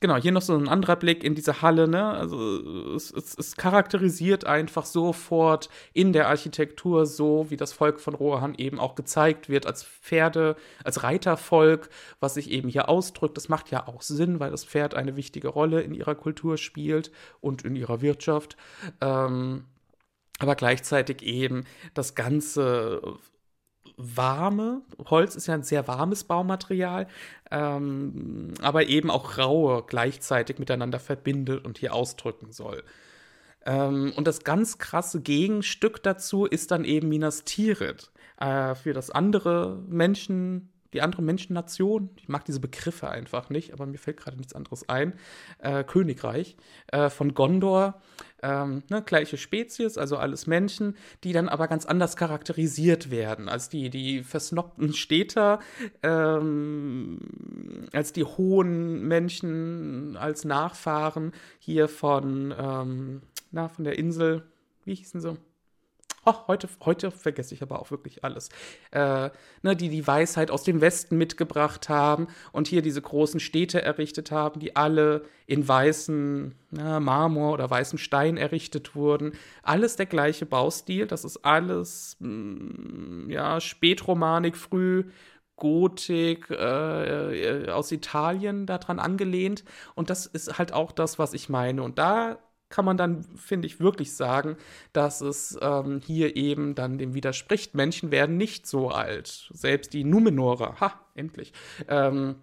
genau, 0.00 0.16
hier 0.16 0.32
noch 0.32 0.42
so 0.42 0.56
ein 0.56 0.68
anderer 0.68 0.96
Blick 0.96 1.22
in 1.22 1.34
diese 1.34 1.62
Halle, 1.62 1.86
ne? 1.86 2.10
Also 2.10 2.94
es, 2.94 3.10
es, 3.10 3.36
es, 3.38 3.56
charakterisiert 3.56 4.46
einfach 4.46 4.86
sofort 4.86 5.68
in 5.92 6.12
der 6.12 6.28
Architektur 6.28 7.06
so, 7.06 7.46
wie 7.50 7.56
das 7.56 7.72
Volk 7.72 8.00
von 8.00 8.14
Rohan 8.14 8.54
eben 8.56 8.80
auch 8.80 8.94
gezeigt 8.94 9.48
wird, 9.48 9.66
als 9.66 9.84
Pferde, 9.84 10.56
als 10.84 11.02
Reitervolk, 11.02 11.90
was 12.18 12.34
sich 12.34 12.50
eben 12.50 12.68
hier 12.68 12.88
ausdrückt. 12.88 13.36
Das 13.36 13.48
macht 13.48 13.70
ja 13.70 13.86
auch 13.86 14.02
Sinn, 14.02 14.40
weil 14.40 14.50
das 14.50 14.64
Pferd 14.64 14.94
eine 14.94 15.16
wichtige 15.16 15.48
Rolle 15.48 15.82
in 15.82 15.94
ihrer 15.94 16.14
Kultur 16.14 16.56
spielt 16.56 17.12
und 17.40 17.64
in 17.64 17.76
ihrer 17.76 18.00
Wirtschaft. 18.00 18.56
Ähm, 19.00 19.64
aber 20.38 20.54
gleichzeitig 20.56 21.22
eben 21.22 21.64
das 21.92 22.14
Ganze 22.14 23.02
warme, 24.02 24.82
Holz 25.06 25.36
ist 25.36 25.46
ja 25.46 25.54
ein 25.54 25.62
sehr 25.62 25.86
warmes 25.88 26.24
Baumaterial, 26.24 27.06
ähm, 27.50 28.54
aber 28.60 28.86
eben 28.86 29.10
auch 29.10 29.38
raue 29.38 29.84
gleichzeitig 29.86 30.58
miteinander 30.58 30.98
verbindet 30.98 31.64
und 31.64 31.78
hier 31.78 31.94
ausdrücken 31.94 32.52
soll. 32.52 32.82
Ähm, 33.66 34.12
und 34.16 34.26
das 34.26 34.44
ganz 34.44 34.78
krasse 34.78 35.20
Gegenstück 35.20 36.02
dazu 36.02 36.46
ist 36.46 36.70
dann 36.70 36.84
eben 36.84 37.08
Minas 37.08 37.44
Tirith. 37.44 38.10
Äh, 38.38 38.74
für 38.74 38.94
das 38.94 39.10
andere 39.10 39.78
Menschen, 39.88 40.69
die 40.92 41.02
andere 41.02 41.22
Menschennation, 41.22 42.10
ich 42.16 42.28
mag 42.28 42.44
diese 42.44 42.60
Begriffe 42.60 43.08
einfach 43.08 43.50
nicht, 43.50 43.72
aber 43.72 43.86
mir 43.86 43.98
fällt 43.98 44.16
gerade 44.16 44.36
nichts 44.36 44.54
anderes 44.54 44.88
ein, 44.88 45.14
äh, 45.58 45.84
Königreich 45.84 46.56
äh, 46.88 47.10
von 47.10 47.34
Gondor, 47.34 48.00
ähm, 48.42 48.82
ne, 48.88 49.02
gleiche 49.02 49.36
Spezies, 49.36 49.98
also 49.98 50.16
alles 50.16 50.46
Menschen, 50.46 50.96
die 51.24 51.32
dann 51.32 51.48
aber 51.48 51.68
ganz 51.68 51.86
anders 51.86 52.16
charakterisiert 52.16 53.10
werden, 53.10 53.48
als 53.48 53.68
die, 53.68 53.90
die 53.90 54.22
versnobten 54.22 54.92
Städter, 54.92 55.60
ähm, 56.02 57.18
als 57.92 58.12
die 58.12 58.24
hohen 58.24 59.06
Menschen, 59.06 60.16
als 60.16 60.44
Nachfahren 60.44 61.32
hier 61.58 61.88
von, 61.88 62.54
ähm, 62.58 63.22
na, 63.50 63.68
von 63.68 63.84
der 63.84 63.98
Insel, 63.98 64.44
wie 64.84 64.94
hießen 64.94 65.20
sie? 65.20 65.36
Oh, 66.26 66.34
heute, 66.48 66.68
heute 66.84 67.10
vergesse 67.10 67.54
ich 67.54 67.62
aber 67.62 67.80
auch 67.80 67.90
wirklich 67.90 68.24
alles. 68.24 68.50
Äh, 68.90 69.30
ne, 69.62 69.74
die 69.74 69.88
die 69.88 70.06
Weisheit 70.06 70.50
aus 70.50 70.64
dem 70.64 70.82
Westen 70.82 71.16
mitgebracht 71.16 71.88
haben 71.88 72.28
und 72.52 72.68
hier 72.68 72.82
diese 72.82 73.00
großen 73.00 73.40
Städte 73.40 73.80
errichtet 73.80 74.30
haben, 74.30 74.60
die 74.60 74.76
alle 74.76 75.24
in 75.46 75.66
weißen 75.66 76.54
na, 76.72 77.00
Marmor 77.00 77.54
oder 77.54 77.70
weißen 77.70 77.98
Stein 77.98 78.36
errichtet 78.36 78.94
wurden. 78.94 79.32
Alles 79.62 79.96
der 79.96 80.04
gleiche 80.04 80.44
Baustil. 80.44 81.06
Das 81.06 81.24
ist 81.24 81.38
alles 81.38 82.18
mh, 82.20 82.28
mm, 82.28 83.30
ja 83.30 83.58
Spätromanik, 83.60 84.58
früh 84.58 85.04
Gotik 85.56 86.50
äh, 86.50 87.64
äh, 87.64 87.70
aus 87.70 87.92
Italien 87.92 88.66
daran 88.66 88.98
angelehnt. 88.98 89.64
Und 89.94 90.10
das 90.10 90.26
ist 90.26 90.58
halt 90.58 90.72
auch 90.74 90.92
das, 90.92 91.18
was 91.18 91.32
ich 91.32 91.48
meine. 91.48 91.82
Und 91.82 91.98
da 91.98 92.38
kann 92.70 92.84
man 92.84 92.96
dann, 92.96 93.24
finde 93.36 93.66
ich, 93.66 93.80
wirklich 93.80 94.14
sagen, 94.14 94.56
dass 94.92 95.20
es 95.20 95.58
ähm, 95.60 96.00
hier 96.04 96.36
eben 96.36 96.74
dann 96.74 96.98
dem 96.98 97.14
widerspricht. 97.14 97.74
Menschen 97.74 98.10
werden 98.10 98.36
nicht 98.36 98.66
so 98.66 98.88
alt. 98.88 99.50
Selbst 99.52 99.92
die 99.92 100.04
Numenorer, 100.04 100.80
ha, 100.80 100.98
endlich, 101.14 101.52
ähm, 101.88 102.36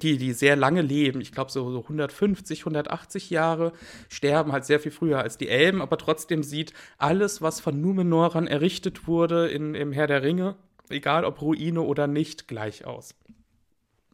die, 0.00 0.18
die 0.18 0.32
sehr 0.32 0.54
lange 0.54 0.82
leben, 0.82 1.20
ich 1.20 1.32
glaube 1.32 1.50
so, 1.50 1.68
so 1.72 1.82
150, 1.82 2.60
180 2.60 3.28
Jahre, 3.30 3.72
sterben 4.08 4.52
halt 4.52 4.64
sehr 4.64 4.78
viel 4.78 4.92
früher 4.92 5.18
als 5.18 5.36
die 5.36 5.48
Elben, 5.48 5.82
aber 5.82 5.98
trotzdem 5.98 6.44
sieht 6.44 6.72
alles, 6.96 7.42
was 7.42 7.60
von 7.60 7.80
Numenorern 7.80 8.46
errichtet 8.46 9.08
wurde 9.08 9.48
in, 9.48 9.74
im 9.74 9.90
Herr 9.90 10.06
der 10.06 10.22
Ringe, 10.22 10.54
egal 10.88 11.24
ob 11.24 11.42
Ruine 11.42 11.82
oder 11.82 12.06
nicht, 12.06 12.46
gleich 12.46 12.84
aus 12.86 13.16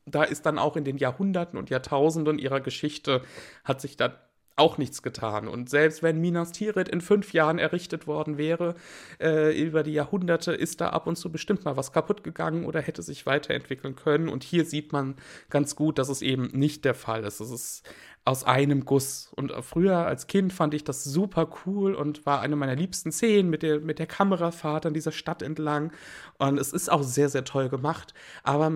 da 0.06 0.22
ist 0.22 0.46
dann 0.46 0.58
auch 0.58 0.76
in 0.76 0.84
den 0.84 0.96
Jahrhunderten 0.98 1.58
und 1.58 1.68
Jahrtausenden 1.68 2.38
ihrer 2.38 2.60
Geschichte 2.60 3.22
hat 3.64 3.80
sich 3.80 3.96
dann 3.96 4.12
auch 4.56 4.78
nichts 4.78 5.02
getan. 5.02 5.48
Und 5.48 5.68
selbst 5.68 6.02
wenn 6.02 6.20
Minas 6.20 6.52
Tirith 6.52 6.88
in 6.88 7.02
fünf 7.02 7.34
Jahren 7.34 7.58
errichtet 7.58 8.06
worden 8.06 8.38
wäre, 8.38 8.74
äh, 9.20 9.58
über 9.58 9.82
die 9.82 9.92
Jahrhunderte 9.92 10.52
ist 10.52 10.80
da 10.80 10.88
ab 10.88 11.06
und 11.06 11.16
zu 11.16 11.30
bestimmt 11.30 11.64
mal 11.64 11.76
was 11.76 11.92
kaputt 11.92 12.24
gegangen 12.24 12.64
oder 12.64 12.80
hätte 12.80 13.02
sich 13.02 13.26
weiterentwickeln 13.26 13.96
können. 13.96 14.28
Und 14.28 14.42
hier 14.42 14.64
sieht 14.64 14.92
man 14.92 15.16
ganz 15.50 15.76
gut, 15.76 15.98
dass 15.98 16.08
es 16.08 16.22
eben 16.22 16.46
nicht 16.52 16.86
der 16.86 16.94
Fall 16.94 17.24
ist. 17.24 17.40
Es 17.40 17.50
ist 17.50 17.82
aus 18.26 18.42
einem 18.42 18.84
Guss. 18.84 19.30
Und 19.36 19.52
früher 19.62 19.98
als 19.98 20.26
Kind 20.26 20.52
fand 20.52 20.74
ich 20.74 20.82
das 20.82 21.04
super 21.04 21.48
cool 21.64 21.94
und 21.94 22.26
war 22.26 22.40
eine 22.40 22.56
meiner 22.56 22.74
liebsten 22.74 23.12
Szenen 23.12 23.48
mit 23.48 23.62
der, 23.62 23.80
mit 23.80 24.00
der 24.00 24.06
Kamerafahrt 24.06 24.84
an 24.84 24.94
dieser 24.94 25.12
Stadt 25.12 25.42
entlang. 25.42 25.92
Und 26.38 26.58
es 26.58 26.72
ist 26.72 26.90
auch 26.90 27.04
sehr, 27.04 27.28
sehr 27.28 27.44
toll 27.44 27.68
gemacht. 27.68 28.14
Aber 28.42 28.72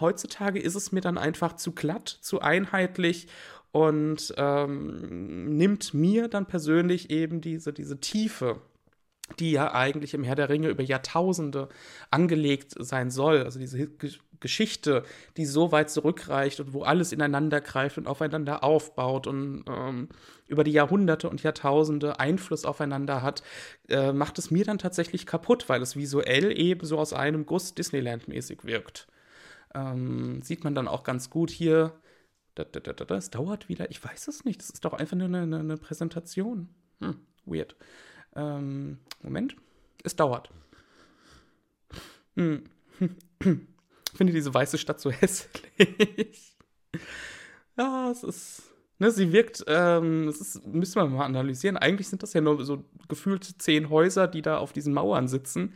heutzutage 0.00 0.58
ist 0.58 0.74
es 0.74 0.90
mir 0.90 1.00
dann 1.00 1.16
einfach 1.16 1.54
zu 1.54 1.72
glatt, 1.72 2.08
zu 2.08 2.40
einheitlich 2.40 3.28
und 3.78 4.34
ähm, 4.36 5.56
nimmt 5.56 5.94
mir 5.94 6.26
dann 6.26 6.46
persönlich 6.46 7.10
eben 7.10 7.40
diese, 7.40 7.72
diese 7.72 8.00
Tiefe, 8.00 8.60
die 9.38 9.52
ja 9.52 9.72
eigentlich 9.72 10.14
im 10.14 10.24
Herr 10.24 10.34
der 10.34 10.48
Ringe 10.48 10.68
über 10.68 10.82
Jahrtausende 10.82 11.68
angelegt 12.10 12.74
sein 12.76 13.10
soll. 13.10 13.44
Also 13.44 13.60
diese 13.60 13.88
Geschichte, 14.40 15.04
die 15.36 15.46
so 15.46 15.70
weit 15.70 15.90
zurückreicht 15.90 16.58
und 16.58 16.72
wo 16.72 16.82
alles 16.82 17.12
ineinander 17.12 17.60
greift 17.60 17.98
und 17.98 18.08
aufeinander 18.08 18.64
aufbaut 18.64 19.28
und 19.28 19.64
ähm, 19.68 20.08
über 20.48 20.64
die 20.64 20.72
Jahrhunderte 20.72 21.28
und 21.28 21.44
Jahrtausende 21.44 22.18
Einfluss 22.18 22.64
aufeinander 22.64 23.22
hat, 23.22 23.44
äh, 23.88 24.12
macht 24.12 24.40
es 24.40 24.50
mir 24.50 24.64
dann 24.64 24.78
tatsächlich 24.78 25.24
kaputt, 25.24 25.68
weil 25.68 25.82
es 25.82 25.94
visuell 25.94 26.58
eben 26.58 26.84
so 26.84 26.98
aus 26.98 27.12
einem 27.12 27.46
Guss 27.46 27.74
Disneyland-mäßig 27.74 28.64
wirkt. 28.64 29.06
Ähm, 29.72 30.42
sieht 30.42 30.64
man 30.64 30.74
dann 30.74 30.88
auch 30.88 31.04
ganz 31.04 31.30
gut 31.30 31.50
hier 31.50 31.92
das 32.64 33.30
dauert 33.30 33.68
wieder. 33.68 33.90
Ich 33.90 34.02
weiß 34.02 34.28
es 34.28 34.44
nicht. 34.44 34.60
Das 34.60 34.70
ist 34.70 34.84
doch 34.84 34.92
einfach 34.92 35.16
nur 35.16 35.26
eine, 35.26 35.42
eine, 35.42 35.76
Präsentation. 35.76 36.68
Hm, 37.00 37.16
weird. 37.44 37.76
Ähm, 38.34 38.98
Moment. 39.22 39.56
Es 40.04 40.16
dauert. 40.16 40.50
Hm. 42.36 42.64
Ich 44.10 44.16
finde 44.16 44.32
diese 44.32 44.52
weiße 44.52 44.78
Stadt 44.78 45.00
so 45.00 45.10
hässlich. 45.12 46.56
ja, 47.76 48.10
es 48.10 48.22
ist. 48.22 48.62
Ne, 49.00 49.12
sie 49.12 49.30
wirkt, 49.30 49.64
ähm, 49.68 50.26
das 50.26 50.40
ist, 50.40 50.66
müssen 50.66 50.96
wir 50.96 51.06
mal 51.06 51.24
analysieren. 51.24 51.76
Eigentlich 51.76 52.08
sind 52.08 52.24
das 52.24 52.32
ja 52.32 52.40
nur 52.40 52.64
so 52.64 52.84
gefühlt 53.06 53.44
zehn 53.44 53.90
Häuser, 53.90 54.26
die 54.26 54.42
da 54.42 54.58
auf 54.58 54.72
diesen 54.72 54.92
Mauern 54.92 55.28
sitzen. 55.28 55.74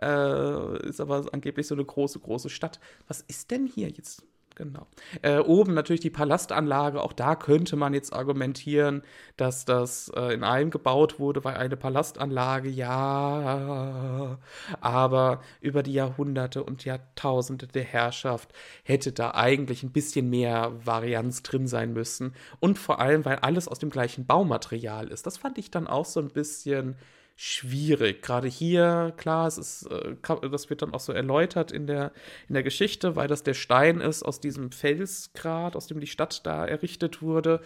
Äh, 0.00 0.88
ist 0.88 1.00
aber 1.00 1.26
angeblich 1.32 1.66
so 1.66 1.74
eine 1.74 1.84
große, 1.84 2.18
große 2.18 2.48
Stadt. 2.48 2.80
Was 3.08 3.20
ist 3.20 3.50
denn 3.50 3.66
hier 3.66 3.90
jetzt? 3.90 4.24
Genau. 4.54 4.86
Äh, 5.22 5.38
oben 5.38 5.72
natürlich 5.72 6.00
die 6.02 6.10
Palastanlage, 6.10 7.02
auch 7.02 7.14
da 7.14 7.36
könnte 7.36 7.76
man 7.76 7.94
jetzt 7.94 8.12
argumentieren, 8.12 9.02
dass 9.36 9.64
das 9.64 10.10
äh, 10.14 10.34
in 10.34 10.44
einem 10.44 10.70
gebaut 10.70 11.18
wurde, 11.18 11.42
weil 11.44 11.56
eine 11.56 11.76
Palastanlage, 11.76 12.68
ja, 12.68 14.38
aber 14.80 15.40
über 15.60 15.82
die 15.82 15.94
Jahrhunderte 15.94 16.64
und 16.64 16.84
Jahrtausende 16.84 17.66
der 17.66 17.84
Herrschaft 17.84 18.52
hätte 18.84 19.12
da 19.12 19.32
eigentlich 19.32 19.82
ein 19.82 19.92
bisschen 19.92 20.28
mehr 20.28 20.72
Varianz 20.84 21.42
drin 21.42 21.66
sein 21.66 21.92
müssen. 21.94 22.34
Und 22.60 22.78
vor 22.78 23.00
allem, 23.00 23.24
weil 23.24 23.36
alles 23.36 23.68
aus 23.68 23.78
dem 23.78 23.90
gleichen 23.90 24.26
Baumaterial 24.26 25.08
ist. 25.08 25.26
Das 25.26 25.38
fand 25.38 25.56
ich 25.56 25.70
dann 25.70 25.86
auch 25.86 26.04
so 26.04 26.20
ein 26.20 26.28
bisschen 26.28 26.96
schwierig. 27.44 28.22
Gerade 28.22 28.46
hier, 28.46 29.12
klar, 29.16 29.48
es 29.48 29.58
ist, 29.58 29.86
äh, 29.86 30.14
das 30.48 30.70
wird 30.70 30.80
dann 30.80 30.94
auch 30.94 31.00
so 31.00 31.12
erläutert 31.12 31.72
in 31.72 31.88
der, 31.88 32.12
in 32.48 32.54
der 32.54 32.62
Geschichte, 32.62 33.16
weil 33.16 33.26
das 33.26 33.42
der 33.42 33.54
Stein 33.54 34.00
ist 34.00 34.22
aus 34.22 34.38
diesem 34.38 34.70
Felsgrat, 34.70 35.74
aus 35.74 35.88
dem 35.88 35.98
die 35.98 36.06
Stadt 36.06 36.46
da 36.46 36.64
errichtet 36.64 37.20
wurde. 37.20 37.60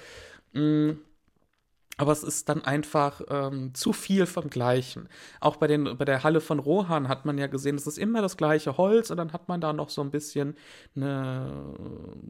Aber 1.98 2.12
es 2.12 2.22
ist 2.22 2.48
dann 2.50 2.62
einfach 2.62 3.22
ähm, 3.28 3.72
zu 3.74 3.94
viel 3.94 4.26
vom 4.26 4.50
Gleichen. 4.50 5.08
Auch 5.40 5.56
bei, 5.56 5.66
den, 5.66 5.96
bei 5.96 6.04
der 6.04 6.22
Halle 6.24 6.42
von 6.42 6.58
Rohan 6.58 7.08
hat 7.08 7.24
man 7.24 7.38
ja 7.38 7.46
gesehen, 7.46 7.76
es 7.76 7.86
ist 7.86 7.96
immer 7.96 8.20
das 8.20 8.36
gleiche 8.36 8.76
Holz 8.76 9.10
und 9.10 9.16
dann 9.16 9.32
hat 9.32 9.48
man 9.48 9.62
da 9.62 9.72
noch 9.72 9.88
so 9.88 10.02
ein 10.02 10.10
bisschen 10.10 10.56
eine, 10.94 11.74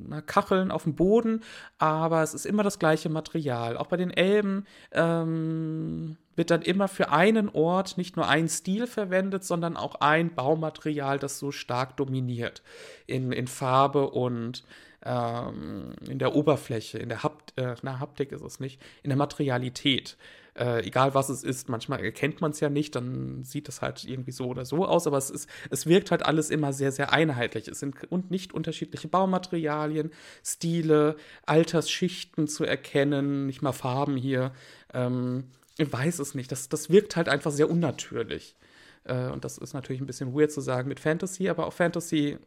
eine 0.08 0.22
Kacheln 0.22 0.70
auf 0.70 0.84
dem 0.84 0.94
Boden, 0.94 1.42
aber 1.78 2.22
es 2.22 2.32
ist 2.32 2.46
immer 2.46 2.62
das 2.62 2.78
gleiche 2.78 3.08
Material. 3.08 3.76
Auch 3.76 3.88
bei 3.88 3.96
den 3.96 4.10
Elben 4.10 4.66
ähm, 4.92 6.16
wird 6.36 6.52
dann 6.52 6.62
immer 6.62 6.86
für 6.86 7.10
einen 7.10 7.48
Ort 7.48 7.98
nicht 7.98 8.16
nur 8.16 8.28
ein 8.28 8.48
Stil 8.48 8.86
verwendet, 8.86 9.42
sondern 9.42 9.76
auch 9.76 9.96
ein 9.96 10.34
Baumaterial, 10.34 11.18
das 11.18 11.40
so 11.40 11.50
stark 11.50 11.96
dominiert 11.96 12.62
in, 13.06 13.32
in 13.32 13.48
Farbe 13.48 14.10
und 14.10 14.64
ähm, 15.06 15.94
in 16.08 16.18
der 16.18 16.34
Oberfläche, 16.34 16.98
in 16.98 17.08
der 17.08 17.22
Hapt 17.22 17.56
äh, 17.56 17.76
na, 17.82 18.00
Haptik 18.00 18.32
ist 18.32 18.42
es 18.42 18.60
nicht, 18.60 18.80
in 19.02 19.10
der 19.10 19.16
Materialität. 19.16 20.16
Äh, 20.54 20.86
egal 20.86 21.14
was 21.14 21.28
es 21.28 21.44
ist, 21.44 21.68
manchmal 21.68 22.02
erkennt 22.02 22.40
man 22.40 22.50
es 22.50 22.60
ja 22.60 22.70
nicht, 22.70 22.94
dann 22.96 23.44
sieht 23.44 23.68
es 23.68 23.82
halt 23.82 24.04
irgendwie 24.04 24.32
so 24.32 24.46
oder 24.46 24.64
so 24.64 24.86
aus, 24.86 25.06
aber 25.06 25.18
es 25.18 25.30
ist, 25.30 25.48
es 25.70 25.86
wirkt 25.86 26.10
halt 26.10 26.24
alles 26.24 26.50
immer 26.50 26.72
sehr, 26.72 26.92
sehr 26.92 27.12
einheitlich. 27.12 27.68
Es 27.68 27.78
sind 27.78 28.10
und 28.10 28.30
nicht 28.30 28.54
unterschiedliche 28.54 29.08
Baumaterialien, 29.08 30.10
Stile, 30.42 31.16
Altersschichten 31.44 32.48
zu 32.48 32.64
erkennen, 32.64 33.46
nicht 33.46 33.62
mal 33.62 33.72
Farben 33.72 34.16
hier. 34.16 34.52
Ähm, 34.94 35.44
ich 35.78 35.92
weiß 35.92 36.18
es 36.20 36.34
nicht. 36.34 36.50
Das, 36.50 36.70
das 36.70 36.88
wirkt 36.88 37.16
halt 37.16 37.28
einfach 37.28 37.52
sehr 37.52 37.70
unnatürlich. 37.70 38.56
Äh, 39.04 39.28
und 39.28 39.44
das 39.44 39.58
ist 39.58 39.74
natürlich 39.74 40.00
ein 40.00 40.06
bisschen 40.06 40.34
weird 40.34 40.50
zu 40.52 40.62
sagen 40.62 40.88
mit 40.88 41.00
Fantasy, 41.00 41.50
aber 41.50 41.66
auch 41.66 41.74
Fantasy 41.74 42.30
äh, 42.30 42.38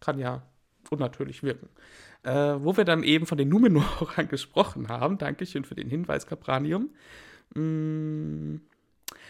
kann 0.00 0.18
ja 0.18 0.42
unnatürlich 0.90 1.42
wirken. 1.42 1.68
Äh, 2.22 2.32
wo 2.32 2.76
wir 2.76 2.84
dann 2.84 3.02
eben 3.02 3.26
von 3.26 3.38
den 3.38 3.48
Numenorern 3.48 4.28
gesprochen 4.28 4.88
haben, 4.88 5.18
Dankeschön 5.18 5.64
für 5.64 5.74
den 5.74 5.88
Hinweis, 5.88 6.26
Capranium. 6.26 6.90
Mm. 7.54 8.56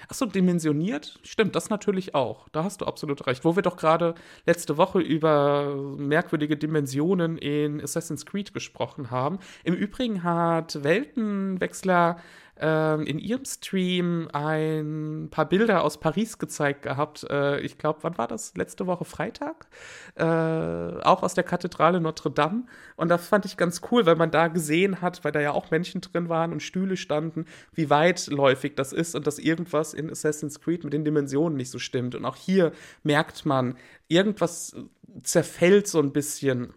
Achso, 0.09 0.27
dimensioniert? 0.27 1.19
Stimmt, 1.23 1.55
das 1.55 1.71
natürlich 1.71 2.15
auch. 2.15 2.49
Da 2.51 2.65
hast 2.65 2.81
du 2.81 2.87
absolut 2.87 3.27
recht. 3.27 3.45
Wo 3.45 3.57
wir 3.57 3.63
doch 3.63 3.77
gerade 3.77 4.15
letzte 4.47 4.77
Woche 4.77 5.01
über 5.01 5.75
merkwürdige 5.97 6.57
Dimensionen 6.57 7.37
in 7.37 7.81
Assassin's 7.81 8.25
Creed 8.25 8.55
gesprochen 8.55 9.11
haben. 9.11 9.39
Im 9.65 9.75
Übrigen 9.75 10.23
hat 10.23 10.83
Weltenwechsler 10.83 12.19
ähm, 12.61 13.07
in 13.07 13.19
ihrem 13.19 13.45
Stream 13.45 14.29
ein 14.33 15.29
paar 15.31 15.49
Bilder 15.49 15.85
aus 15.85 16.01
Paris 16.01 16.39
gezeigt 16.39 16.83
gehabt. 16.83 17.25
Äh, 17.31 17.61
ich 17.61 17.79
glaube, 17.79 18.01
wann 18.03 18.19
war 18.19 18.29
das? 18.29 18.55
Letzte 18.57 18.87
Woche 18.87 19.05
Freitag? 19.05 19.67
Äh, 20.17 20.25
auch 20.25 21.23
aus 21.23 21.35
der 21.35 21.45
Kathedrale 21.45 22.01
Notre 22.01 22.31
Dame. 22.31 22.65
Und 22.97 23.09
das 23.09 23.29
fand 23.29 23.45
ich 23.45 23.57
ganz 23.57 23.81
cool, 23.91 24.07
weil 24.07 24.17
man 24.17 24.31
da 24.31 24.49
gesehen 24.49 25.01
hat, 25.01 25.25
weil 25.25 25.33
da 25.33 25.41
ja 25.41 25.53
auch 25.53 25.71
Menschen 25.71 26.01
drin 26.01 26.29
waren 26.29 26.53
und 26.53 26.63
Stühle 26.63 26.97
standen, 26.97 27.47
wie 27.73 27.91
weitläufig 27.91 28.75
das 28.75 28.93
ist 28.93 29.15
und 29.15 29.27
dass 29.27 29.39
irgendwas 29.39 29.95
in 29.95 30.11
Assassin's 30.11 30.61
Creed 30.61 30.85
mit 30.85 30.93
den 30.93 31.05
Dimensionen 31.05 31.57
nicht 31.57 31.71
so 31.71 31.79
stimmt. 31.79 32.15
Und 32.15 32.25
auch 32.25 32.37
hier 32.37 32.73
merkt 33.03 33.47
man, 33.47 33.77
irgendwas 34.09 34.75
zerfällt 35.23 35.87
so 35.87 36.01
ein 36.01 36.13
bisschen 36.13 36.75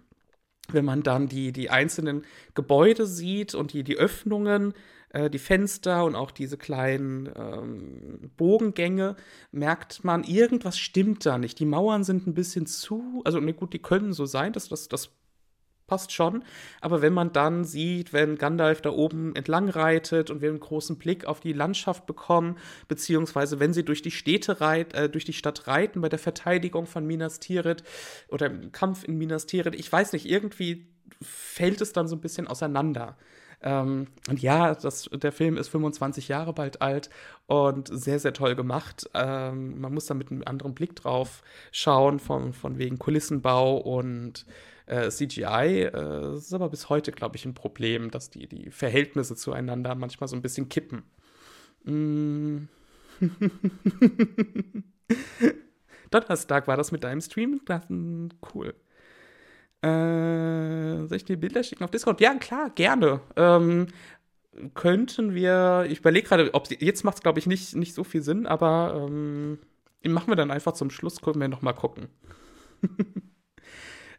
wenn 0.74 0.86
man 0.86 1.04
dann 1.04 1.28
die, 1.28 1.52
die 1.52 1.70
einzelnen 1.70 2.24
Gebäude 2.54 3.06
sieht 3.06 3.56
und 3.56 3.74
die, 3.74 3.84
die 3.84 3.98
Öffnungen, 3.98 4.74
äh, 5.14 5.30
die 5.30 5.40
Fenster 5.40 6.06
und 6.06 6.16
auch 6.16 6.32
diese 6.32 6.58
kleinen 6.58 7.30
ähm, 7.36 8.32
Bogengänge, 8.38 9.16
merkt 9.52 10.04
man, 10.04 10.24
irgendwas 10.24 10.78
stimmt 10.78 11.26
da 11.26 11.38
nicht. 11.38 11.60
Die 11.60 11.66
Mauern 11.66 12.04
sind 12.04 12.28
ein 12.28 12.34
bisschen 12.34 12.66
zu, 12.66 13.22
also 13.26 13.40
ne, 13.40 13.54
gut, 13.54 13.74
die 13.74 13.80
können 13.80 14.14
so 14.14 14.26
sein, 14.26 14.54
dass 14.54 14.70
das, 14.70 14.88
das 14.88 15.12
passt 15.92 16.14
schon. 16.14 16.46
Aber 16.80 17.02
wenn 17.02 17.12
man 17.12 17.34
dann 17.34 17.66
sieht, 17.66 18.14
wenn 18.14 18.38
Gandalf 18.38 18.82
da 18.82 18.92
oben 18.92 19.36
entlang 19.36 19.68
reitet 19.68 20.30
und 20.30 20.42
wir 20.42 20.50
einen 20.50 20.62
großen 20.62 20.98
Blick 20.98 21.26
auf 21.26 21.42
die 21.42 21.52
Landschaft 21.52 22.06
bekommen, 22.06 22.58
beziehungsweise 22.88 23.60
wenn 23.60 23.74
sie 23.74 23.84
durch 23.84 24.02
die 24.02 24.12
Städte 24.12 24.62
reit, 24.62 24.94
äh, 24.94 25.10
durch 25.10 25.26
die 25.26 25.34
Stadt 25.34 25.68
reiten 25.68 26.00
bei 26.00 26.08
der 26.08 26.20
Verteidigung 26.20 26.86
von 26.86 27.06
Minas 27.06 27.42
Tirith 27.42 27.84
oder 28.30 28.46
im 28.46 28.72
Kampf 28.72 29.04
in 29.04 29.18
Minas 29.18 29.48
Tirith, 29.48 29.76
ich 29.76 29.92
weiß 29.92 30.14
nicht, 30.14 30.30
irgendwie 30.30 30.88
fällt 31.22 31.82
es 31.82 31.92
dann 31.92 32.08
so 32.08 32.16
ein 32.16 32.22
bisschen 32.22 32.48
auseinander. 32.48 33.18
Ähm, 33.64 34.08
und 34.30 34.42
ja, 34.42 34.74
das, 34.74 35.10
der 35.12 35.32
Film 35.32 35.58
ist 35.58 35.70
25 35.70 36.28
Jahre 36.28 36.54
bald 36.54 36.82
alt 36.82 37.10
und 37.48 37.90
sehr, 37.92 38.20
sehr 38.20 38.34
toll 38.34 38.56
gemacht. 38.56 39.10
Ähm, 39.14 39.80
man 39.80 39.94
muss 39.94 40.08
da 40.08 40.14
mit 40.14 40.32
einem 40.32 40.44
anderen 40.46 40.74
Blick 40.74 40.96
drauf 40.96 41.44
schauen, 41.72 42.20
von, 42.20 42.54
von 42.54 42.78
wegen 42.78 42.98
Kulissenbau 42.98 43.78
und 43.78 44.46
äh, 44.88 45.10
CGI. 45.10 45.84
Äh, 45.84 45.92
das 45.92 46.46
ist 46.46 46.54
aber 46.54 46.70
bis 46.70 46.90
heute, 46.90 47.12
glaube 47.12 47.38
ich, 47.38 47.46
ein 47.46 47.54
Problem, 47.54 48.12
dass 48.12 48.30
die, 48.30 48.48
die 48.48 48.72
Verhältnisse 48.72 49.36
zueinander 49.36 49.96
manchmal 49.96 50.28
so 50.28 50.36
ein 50.36 50.42
bisschen 50.42 50.70
kippen. 50.70 51.04
Mm. 51.84 52.68
Donnerstag 56.10 56.68
war 56.68 56.78
das 56.78 56.92
mit 56.92 57.04
deinem 57.04 57.22
Stream. 57.22 57.62
Cool. 58.54 58.74
Äh, 59.82 61.08
soll 61.08 61.18
ich 61.18 61.26
dir 61.26 61.38
Bilder 61.38 61.64
schicken 61.64 61.84
auf 61.84 61.92
Discord? 61.92 62.22
Ja, 62.22 62.36
klar, 62.36 62.70
gerne. 62.70 63.22
Ähm, 63.36 63.88
könnten 64.74 65.34
wir, 65.34 65.88
ich 65.90 66.00
überlege 66.00 66.28
gerade, 66.28 66.54
ob 66.54 66.70
jetzt 66.70 67.04
macht 67.04 67.16
es, 67.18 67.24
glaube 67.24 67.40
ich, 67.40 67.48
nicht, 67.48 67.76
nicht 67.76 67.94
so 67.94 68.04
viel 68.04 68.22
Sinn, 68.22 68.46
aber 68.46 69.08
ähm, 69.08 69.60
machen 70.04 70.28
wir 70.28 70.36
dann 70.36 70.52
einfach 70.52 70.74
zum 70.74 70.90
Schluss, 70.90 71.22
können 71.22 71.40
wir 71.42 71.48
nochmal 71.48 71.74
gucken. 71.74 72.10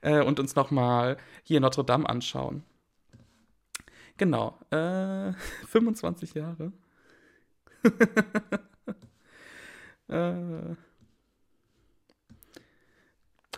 äh, 0.00 0.22
und 0.22 0.40
uns 0.40 0.56
nochmal 0.56 1.16
hier 1.42 1.60
Notre 1.60 1.84
Dame 1.84 2.08
anschauen. 2.08 2.64
Genau, 4.16 4.58
äh, 4.70 5.32
25 5.68 6.34
Jahre. 6.34 6.72
äh, 10.08 10.76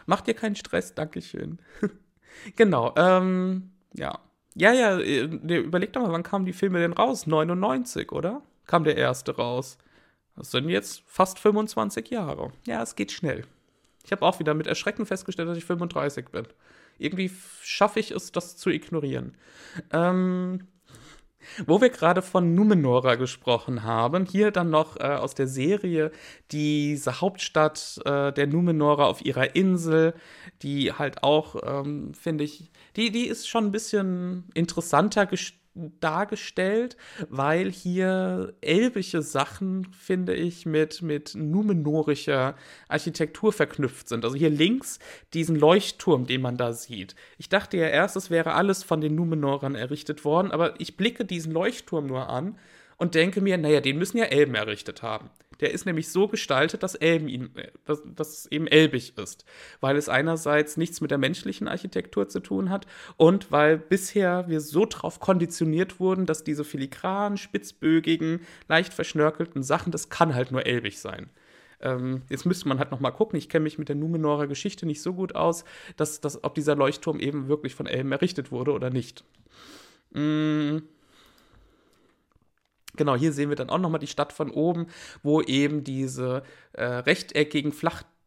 Macht 0.06 0.26
dir 0.26 0.34
keinen 0.34 0.56
Stress, 0.56 0.94
Dankeschön. 0.94 1.58
genau, 2.56 2.94
ähm, 2.96 3.70
ja. 3.94 4.18
Ja, 4.54 4.72
ja, 4.72 4.98
äh, 4.98 5.22
überleg 5.22 5.92
doch 5.92 6.02
mal, 6.02 6.12
wann 6.12 6.22
kamen 6.22 6.44
die 6.46 6.52
Filme 6.52 6.78
denn 6.78 6.92
raus? 6.92 7.26
99, 7.26 8.12
oder? 8.12 8.42
Kam 8.66 8.84
der 8.84 8.96
erste 8.96 9.36
raus. 9.36 9.78
Das 10.36 10.50
sind 10.50 10.68
jetzt 10.68 11.02
fast 11.06 11.38
25 11.38 12.08
Jahre. 12.10 12.52
Ja, 12.66 12.82
es 12.82 12.96
geht 12.96 13.12
schnell. 13.12 13.44
Ich 14.04 14.12
habe 14.12 14.24
auch 14.24 14.38
wieder 14.38 14.54
mit 14.54 14.66
Erschrecken 14.66 15.06
festgestellt, 15.06 15.48
dass 15.48 15.58
ich 15.58 15.64
35 15.64 16.28
bin. 16.28 16.46
Irgendwie 16.98 17.30
schaffe 17.62 18.00
ich 18.00 18.10
es, 18.10 18.30
das 18.32 18.56
zu 18.56 18.70
ignorieren. 18.70 19.36
Ähm, 19.92 20.68
wo 21.66 21.80
wir 21.80 21.90
gerade 21.90 22.22
von 22.22 22.54
Numenora 22.54 23.14
gesprochen 23.16 23.82
haben, 23.82 24.26
hier 24.26 24.50
dann 24.50 24.70
noch 24.70 24.96
äh, 24.96 25.04
aus 25.04 25.34
der 25.34 25.46
Serie 25.46 26.10
diese 26.50 27.20
Hauptstadt 27.20 28.00
äh, 28.04 28.32
der 28.32 28.46
Numenora 28.46 29.06
auf 29.06 29.24
ihrer 29.24 29.54
Insel, 29.54 30.14
die 30.62 30.92
halt 30.92 31.22
auch, 31.22 31.56
ähm, 31.64 32.14
finde 32.14 32.44
ich, 32.44 32.70
die, 32.96 33.10
die 33.10 33.26
ist 33.26 33.48
schon 33.48 33.66
ein 33.66 33.72
bisschen 33.72 34.44
interessanter 34.54 35.26
gestaltet 35.26 35.63
dargestellt, 35.74 36.96
weil 37.28 37.70
hier 37.70 38.54
elbische 38.60 39.22
Sachen, 39.22 39.88
finde 39.92 40.34
ich, 40.34 40.66
mit, 40.66 41.02
mit 41.02 41.34
numenorischer 41.34 42.54
Architektur 42.88 43.52
verknüpft 43.52 44.08
sind. 44.08 44.24
Also 44.24 44.36
hier 44.36 44.50
links 44.50 44.98
diesen 45.32 45.56
Leuchtturm, 45.56 46.26
den 46.26 46.42
man 46.42 46.56
da 46.56 46.72
sieht. 46.72 47.14
Ich 47.38 47.48
dachte 47.48 47.76
ja 47.76 47.88
erst, 47.88 48.16
es 48.16 48.30
wäre 48.30 48.54
alles 48.54 48.82
von 48.82 49.00
den 49.00 49.14
Numenorern 49.14 49.74
errichtet 49.74 50.24
worden, 50.24 50.52
aber 50.52 50.80
ich 50.80 50.96
blicke 50.96 51.24
diesen 51.24 51.52
Leuchtturm 51.52 52.06
nur 52.06 52.28
an 52.28 52.56
und 52.96 53.14
denke 53.14 53.40
mir, 53.40 53.58
naja, 53.58 53.80
den 53.80 53.98
müssen 53.98 54.18
ja 54.18 54.24
Elben 54.24 54.54
errichtet 54.54 55.02
haben. 55.02 55.30
Der 55.60 55.72
ist 55.72 55.86
nämlich 55.86 56.08
so 56.10 56.28
gestaltet, 56.28 56.82
dass 56.82 56.94
Elben 56.94 57.28
ihn, 57.28 57.50
dass, 57.84 58.02
dass 58.04 58.38
es 58.38 58.46
eben 58.46 58.66
elbig 58.66 59.16
ist, 59.18 59.44
weil 59.80 59.96
es 59.96 60.08
einerseits 60.08 60.76
nichts 60.76 61.00
mit 61.00 61.10
der 61.10 61.18
menschlichen 61.18 61.68
Architektur 61.68 62.28
zu 62.28 62.40
tun 62.40 62.70
hat 62.70 62.86
und 63.16 63.52
weil 63.52 63.78
bisher 63.78 64.48
wir 64.48 64.60
so 64.60 64.86
drauf 64.86 65.20
konditioniert 65.20 66.00
wurden, 66.00 66.26
dass 66.26 66.44
diese 66.44 66.64
filigranen, 66.64 67.38
spitzbögigen, 67.38 68.40
leicht 68.68 68.94
verschnörkelten 68.94 69.62
Sachen, 69.62 69.92
das 69.92 70.08
kann 70.08 70.34
halt 70.34 70.50
nur 70.50 70.66
elbig 70.66 70.98
sein. 70.98 71.30
Ähm, 71.80 72.22
jetzt 72.30 72.46
müsste 72.46 72.68
man 72.68 72.78
halt 72.78 72.90
noch 72.90 73.00
mal 73.00 73.10
gucken. 73.10 73.38
Ich 73.38 73.48
kenne 73.48 73.64
mich 73.64 73.78
mit 73.78 73.88
der 73.88 73.96
Numenorer 73.96 74.46
Geschichte 74.46 74.86
nicht 74.86 75.02
so 75.02 75.12
gut 75.12 75.34
aus, 75.34 75.64
dass, 75.96 76.20
dass, 76.20 76.42
ob 76.42 76.54
dieser 76.54 76.76
Leuchtturm 76.76 77.20
eben 77.20 77.48
wirklich 77.48 77.74
von 77.74 77.86
Elben 77.86 78.10
errichtet 78.10 78.50
wurde 78.50 78.72
oder 78.72 78.90
nicht. 78.90 79.24
Mm. 80.12 80.78
Genau, 82.96 83.16
hier 83.16 83.32
sehen 83.32 83.48
wir 83.48 83.56
dann 83.56 83.70
auch 83.70 83.78
nochmal 83.78 83.98
die 83.98 84.06
Stadt 84.06 84.32
von 84.32 84.50
oben, 84.50 84.86
wo 85.22 85.40
eben 85.42 85.82
diese 85.82 86.42
äh, 86.72 86.84
rechteckigen 86.84 87.72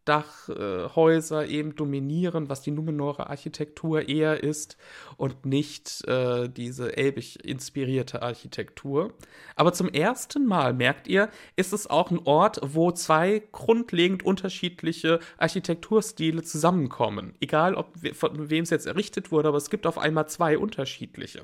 Flachdachhäuser 0.07 1.45
äh, 1.45 1.49
eben 1.49 1.75
dominieren, 1.75 2.49
was 2.49 2.61
die 2.61 2.71
Numenorer 2.71 3.29
Architektur 3.29 4.07
eher 4.07 4.43
ist 4.43 4.77
und 5.17 5.45
nicht 5.45 6.07
äh, 6.07 6.49
diese 6.49 6.95
elbig 6.95 7.43
inspirierte 7.45 8.21
Architektur. 8.21 9.13
Aber 9.55 9.73
zum 9.73 9.89
ersten 9.89 10.45
Mal, 10.45 10.73
merkt 10.73 11.07
ihr, 11.07 11.29
ist 11.55 11.73
es 11.73 11.87
auch 11.87 12.11
ein 12.11 12.19
Ort, 12.23 12.59
wo 12.63 12.91
zwei 12.91 13.43
grundlegend 13.51 14.23
unterschiedliche 14.23 15.19
Architekturstile 15.37 16.43
zusammenkommen. 16.43 17.33
Egal, 17.39 17.75
ob 17.75 17.93
von 18.13 18.49
wem 18.49 18.63
es 18.63 18.69
jetzt 18.69 18.87
errichtet 18.87 19.31
wurde, 19.31 19.49
aber 19.49 19.57
es 19.57 19.69
gibt 19.69 19.85
auf 19.85 19.97
einmal 19.97 20.27
zwei 20.27 20.57
unterschiedliche. 20.57 21.43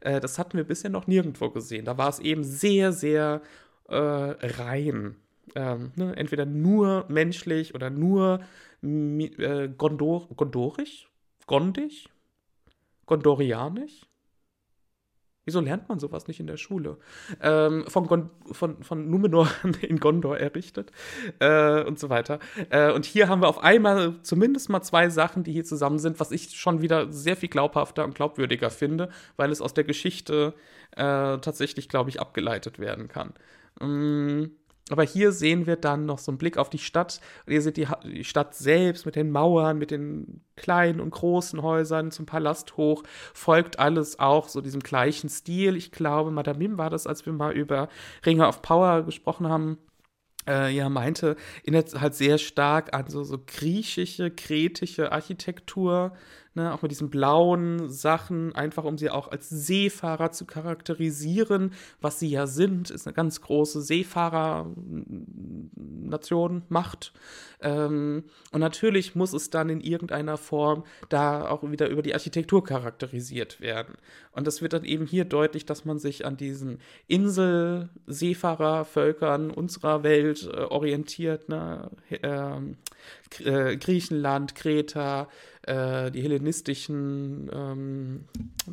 Äh, 0.00 0.20
das 0.20 0.38
hatten 0.38 0.56
wir 0.56 0.64
bisher 0.64 0.90
noch 0.90 1.06
nirgendwo 1.06 1.50
gesehen. 1.50 1.84
Da 1.84 1.98
war 1.98 2.08
es 2.08 2.20
eben 2.20 2.44
sehr, 2.44 2.92
sehr 2.92 3.42
äh, 3.88 3.96
rein. 3.96 5.16
Ähm, 5.54 5.92
ne? 5.96 6.16
Entweder 6.16 6.46
nur 6.46 7.06
menschlich 7.08 7.74
oder 7.74 7.90
nur 7.90 8.40
äh, 8.82 9.68
Gondor 9.68 10.28
gondorisch? 10.34 11.08
Gondisch? 11.46 12.08
Gondorianisch? 13.06 14.06
Wieso 15.46 15.60
lernt 15.60 15.88
man 15.88 16.00
sowas 16.00 16.26
nicht 16.26 16.40
in 16.40 16.48
der 16.48 16.56
Schule? 16.56 16.98
Ähm, 17.40 17.84
von, 17.86 18.30
von, 18.50 18.82
von 18.82 19.08
Numenor 19.08 19.48
in 19.80 20.00
Gondor 20.00 20.36
errichtet 20.36 20.90
äh, 21.38 21.84
und 21.84 22.00
so 22.00 22.08
weiter. 22.08 22.40
Äh, 22.70 22.90
und 22.90 23.04
hier 23.04 23.28
haben 23.28 23.42
wir 23.42 23.48
auf 23.48 23.62
einmal 23.62 24.20
zumindest 24.22 24.70
mal 24.70 24.82
zwei 24.82 25.08
Sachen, 25.08 25.44
die 25.44 25.52
hier 25.52 25.64
zusammen 25.64 26.00
sind, 26.00 26.18
was 26.18 26.32
ich 26.32 26.56
schon 26.56 26.82
wieder 26.82 27.12
sehr 27.12 27.36
viel 27.36 27.48
glaubhafter 27.48 28.04
und 28.04 28.16
glaubwürdiger 28.16 28.70
finde, 28.70 29.08
weil 29.36 29.52
es 29.52 29.60
aus 29.60 29.72
der 29.72 29.84
Geschichte 29.84 30.52
äh, 30.96 31.38
tatsächlich, 31.38 31.88
glaube 31.88 32.10
ich, 32.10 32.20
abgeleitet 32.20 32.80
werden 32.80 33.06
kann. 33.06 33.32
Ähm, 33.80 34.56
aber 34.88 35.02
hier 35.02 35.32
sehen 35.32 35.66
wir 35.66 35.76
dann 35.76 36.06
noch 36.06 36.18
so 36.18 36.30
einen 36.30 36.38
Blick 36.38 36.58
auf 36.58 36.70
die 36.70 36.78
Stadt. 36.78 37.20
Und 37.44 37.52
ihr 37.52 37.62
seht 37.62 37.76
die, 37.76 37.88
die, 38.04 38.24
Stadt 38.24 38.54
selbst 38.54 39.04
mit 39.04 39.16
den 39.16 39.32
Mauern, 39.32 39.78
mit 39.78 39.90
den 39.90 40.42
kleinen 40.54 41.00
und 41.00 41.10
großen 41.10 41.60
Häusern 41.60 42.12
zum 42.12 42.24
Palast 42.24 42.76
hoch. 42.76 43.02
Folgt 43.34 43.80
alles 43.80 44.20
auch 44.20 44.48
so 44.48 44.60
diesem 44.60 44.80
gleichen 44.80 45.28
Stil. 45.28 45.76
Ich 45.76 45.90
glaube, 45.90 46.30
Madame 46.30 46.58
Mim 46.58 46.78
war 46.78 46.90
das, 46.90 47.06
als 47.08 47.26
wir 47.26 47.32
mal 47.32 47.52
über 47.52 47.88
Ringe 48.24 48.46
of 48.46 48.62
Power 48.62 49.02
gesprochen 49.02 49.48
haben. 49.48 49.78
Äh, 50.46 50.72
ja, 50.72 50.88
meinte, 50.88 51.34
erinnert 51.64 52.00
halt 52.00 52.14
sehr 52.14 52.38
stark 52.38 52.94
an 52.94 53.08
so, 53.08 53.24
so 53.24 53.38
griechische, 53.44 54.30
kretische 54.30 55.10
Architektur 55.10 56.12
ne, 56.56 56.74
auch 56.74 56.82
mit 56.82 56.90
diesen 56.90 57.10
blauen 57.10 57.88
Sachen, 57.88 58.52
einfach 58.54 58.82
um 58.84 58.98
sie 58.98 59.10
auch 59.10 59.30
als 59.30 59.48
Seefahrer 59.48 60.32
zu 60.32 60.46
charakterisieren, 60.46 61.72
was 62.00 62.18
sie 62.18 62.28
ja 62.28 62.48
sind, 62.48 62.90
ist 62.90 63.06
eine 63.06 63.14
ganz 63.14 63.40
große 63.42 63.82
Seefahrer-Nation, 63.82 66.62
Macht. 66.68 67.12
Ähm, 67.60 68.24
und 68.52 68.60
natürlich 68.60 69.14
muss 69.14 69.32
es 69.32 69.50
dann 69.50 69.68
in 69.68 69.80
irgendeiner 69.80 70.36
Form 70.36 70.82
da 71.08 71.48
auch 71.48 71.62
wieder 71.70 71.88
über 71.88 72.02
die 72.02 72.14
Architektur 72.14 72.64
charakterisiert 72.64 73.60
werden. 73.60 73.94
Und 74.32 74.46
das 74.46 74.62
wird 74.62 74.72
dann 74.72 74.84
eben 74.84 75.06
hier 75.06 75.24
deutlich, 75.24 75.66
dass 75.66 75.84
man 75.84 75.98
sich 75.98 76.24
an 76.26 76.36
diesen 76.36 76.78
Insel-Seefahrervölkern 77.06 79.50
unserer 79.50 80.02
Welt 80.02 80.50
äh, 80.52 80.62
orientiert, 80.62 81.48
ne? 81.48 81.90
Ähm, 82.22 82.76
äh, 83.44 83.76
Griechenland, 83.76 84.54
Kreta, 84.54 85.28
äh, 85.66 86.10
die 86.10 86.22
hellenistischen 86.22 87.50
ähm, 87.52 88.24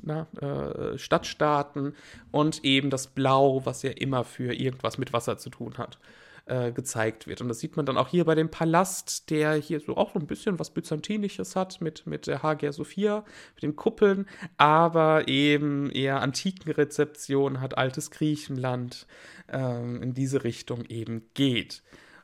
na, 0.02 0.28
äh, 0.40 0.98
Stadtstaaten 0.98 1.94
und 2.32 2.64
eben 2.64 2.90
das 2.90 3.08
Blau, 3.08 3.66
was 3.66 3.84
ja 3.84 3.92
immer 3.92 4.24
für 4.24 4.54
irgendwas 4.54 4.98
mit 4.98 5.14
Wasser 5.14 5.38
zu 5.38 5.50
tun 5.50 5.78
hat 5.78 5.98
äh, 6.46 6.72
gezeigt 6.72 7.28
wird. 7.28 7.42
Und 7.42 7.48
das 7.48 7.60
sieht 7.60 7.78
man 7.78 7.86
dann 7.86 7.98
auch 7.98 8.10
hier 8.10 8.26
bei 8.26 8.36
dem 8.36 8.50
Palast, 8.50 9.30
der 9.30 9.54
hier 9.54 9.80
so 9.80 9.96
auch 9.96 10.14
so 10.14 10.20
ein 10.20 10.28
bisschen 10.28 10.60
was 10.60 10.72
Byzantinisches 10.72 11.56
hat 11.56 11.82
mit, 11.82 12.06
mit 12.06 12.28
der 12.28 12.44
Hagia 12.44 12.72
Sophia, 12.72 13.24
mit 13.56 13.64
den 13.64 13.76
Kuppeln, 13.76 14.28
aber 14.58 15.28
eben 15.28 15.90
eher 15.90 16.22
antiken 16.22 16.72
Rezeption 16.72 17.62
hat, 17.62 17.78
altes 17.78 18.12
Griechenland 18.12 19.08
ähm, 19.50 20.02
in 20.02 20.14
diese 20.14 20.44
Richtung 20.44 20.86
eben 20.86 21.30
geht. 21.34 21.82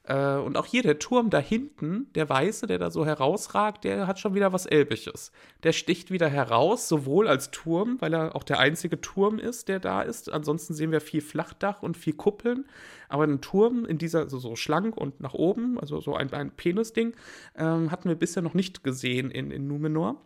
Äh, 0.10 0.38
und 0.38 0.57
auch 0.57 0.66
hier 0.66 0.82
der 0.82 0.97
Turm 0.97 1.30
da 1.30 1.38
hinten, 1.38 2.07
der 2.16 2.28
weiße, 2.28 2.66
der 2.66 2.80
da 2.80 2.89
so 2.89 3.05
herausragt, 3.05 3.84
der 3.84 4.07
hat 4.07 4.20
schon 4.20 4.34
wieder 4.34 4.51
was 4.51 4.66
Elbisches. 4.66 5.32
Der 5.64 5.72
sticht 5.72 6.10
wieder 6.10 6.28
heraus, 6.28 6.89
sowohl 6.89 7.28
als 7.28 7.51
Turm, 7.51 7.97
weil 7.99 8.14
er 8.14 8.36
auch 8.36 8.43
der 8.43 8.60
einzige 8.60 8.99
Turm 8.99 9.38
ist, 9.38 9.68
der 9.68 9.80
da 9.80 10.01
ist. 10.01 10.32
Ansonsten 10.32 10.74
sehen 10.74 10.91
wir 10.91 10.99
viel 10.99 11.22
Flachdach 11.22 11.84
und 11.84 11.95
viel 11.95 12.14
Kuppeln. 12.14 12.66
Aber 13.07 13.24
ein 13.24 13.39
Turm 13.41 13.86
in 13.86 13.99
dieser, 13.99 14.22
also 14.22 14.39
so 14.39 14.55
schlank 14.55 14.97
und 14.97 15.22
nach 15.22 15.36
oben, 15.36 15.80
also 15.80 16.01
so 16.01 16.16
ein, 16.16 16.34
ein 16.34 16.51
Penisding, 16.51 17.14
ähm, 17.55 17.91
hatten 17.91 18.10
wir 18.10 18.16
bisher 18.16 18.41
noch 18.41 18.55
nicht 18.55 18.84
gesehen 18.84 19.30
in, 19.30 19.51
in 19.51 19.68
Numenor. 19.68 20.20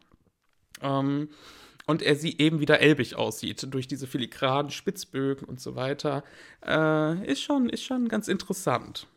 Ähm, 0.82 1.28
und 1.86 2.02
er 2.02 2.16
sie 2.16 2.38
eben 2.38 2.62
wieder 2.62 2.80
elbig 2.80 3.18
aussieht 3.18 3.68
durch 3.74 3.90
diese 3.90 4.08
filigranen 4.08 4.72
Spitzbögen 4.72 5.46
und 5.46 5.60
so 5.60 5.76
weiter, 5.76 6.24
äh, 6.66 7.30
ist, 7.30 7.42
schon, 7.42 7.68
ist 7.68 7.84
schon 7.84 8.08
ganz 8.08 8.30
interessant. 8.30 9.08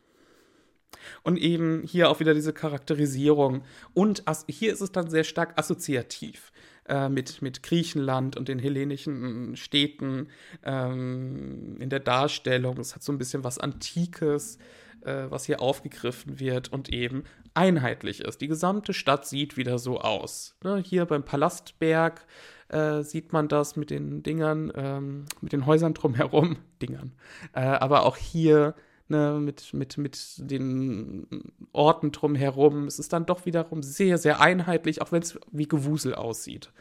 Und 1.23 1.37
eben 1.37 1.83
hier 1.83 2.09
auch 2.09 2.19
wieder 2.19 2.33
diese 2.33 2.53
Charakterisierung. 2.53 3.63
Und 3.93 4.23
hier 4.47 4.73
ist 4.73 4.81
es 4.81 4.91
dann 4.91 5.09
sehr 5.09 5.23
stark 5.23 5.57
assoziativ 5.57 6.51
äh, 6.87 7.09
mit, 7.09 7.41
mit 7.41 7.63
Griechenland 7.63 8.37
und 8.37 8.47
den 8.47 8.59
hellenischen 8.59 9.55
Städten 9.55 10.27
ähm, 10.63 11.77
in 11.79 11.89
der 11.89 11.99
Darstellung. 11.99 12.77
Es 12.79 12.95
hat 12.95 13.03
so 13.03 13.11
ein 13.11 13.17
bisschen 13.17 13.43
was 13.43 13.57
Antikes, 13.57 14.57
äh, 15.01 15.25
was 15.29 15.45
hier 15.45 15.61
aufgegriffen 15.61 16.39
wird 16.39 16.71
und 16.71 16.89
eben 16.89 17.23
einheitlich 17.53 18.21
ist. 18.21 18.41
Die 18.41 18.47
gesamte 18.47 18.93
Stadt 18.93 19.27
sieht 19.27 19.57
wieder 19.57 19.79
so 19.79 19.99
aus. 19.99 20.55
Ne? 20.63 20.77
Hier 20.77 21.05
beim 21.05 21.23
Palastberg 21.23 22.25
äh, 22.69 23.01
sieht 23.01 23.33
man 23.33 23.47
das 23.47 23.75
mit 23.75 23.89
den 23.89 24.23
Dingern, 24.23 24.71
ähm, 24.75 25.25
mit 25.41 25.53
den 25.53 25.65
Häusern 25.65 25.93
drumherum, 25.93 26.57
Dingern. 26.81 27.13
Äh, 27.53 27.61
aber 27.61 28.05
auch 28.05 28.17
hier 28.17 28.75
ne, 29.09 29.39
mit, 29.41 29.73
mit, 29.73 29.97
mit 29.97 30.19
den 30.37 31.27
Orten 31.71 32.11
drumherum. 32.11 32.85
Es 32.85 32.99
ist 32.99 33.13
dann 33.13 33.25
doch 33.25 33.45
wiederum 33.45 33.83
sehr, 33.83 34.17
sehr 34.17 34.41
einheitlich, 34.41 35.01
auch 35.01 35.11
wenn 35.11 35.21
es 35.21 35.39
wie 35.51 35.67
Gewusel 35.67 36.15
aussieht. 36.15 36.71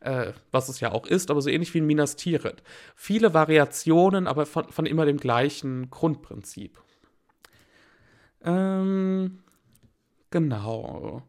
Äh, 0.00 0.32
was 0.50 0.68
es 0.68 0.80
ja 0.80 0.92
auch 0.92 1.06
ist, 1.06 1.30
aber 1.30 1.40
so 1.40 1.48
ähnlich 1.48 1.72
wie 1.72 1.78
in 1.78 1.86
Minas 1.86 2.16
Tirith. 2.16 2.62
Viele 2.94 3.32
Variationen, 3.32 4.26
aber 4.26 4.44
von, 4.44 4.70
von 4.70 4.84
immer 4.84 5.06
dem 5.06 5.16
gleichen 5.16 5.88
Grundprinzip. 5.88 6.78
Ähm, 8.44 9.38
genau. 10.30 11.22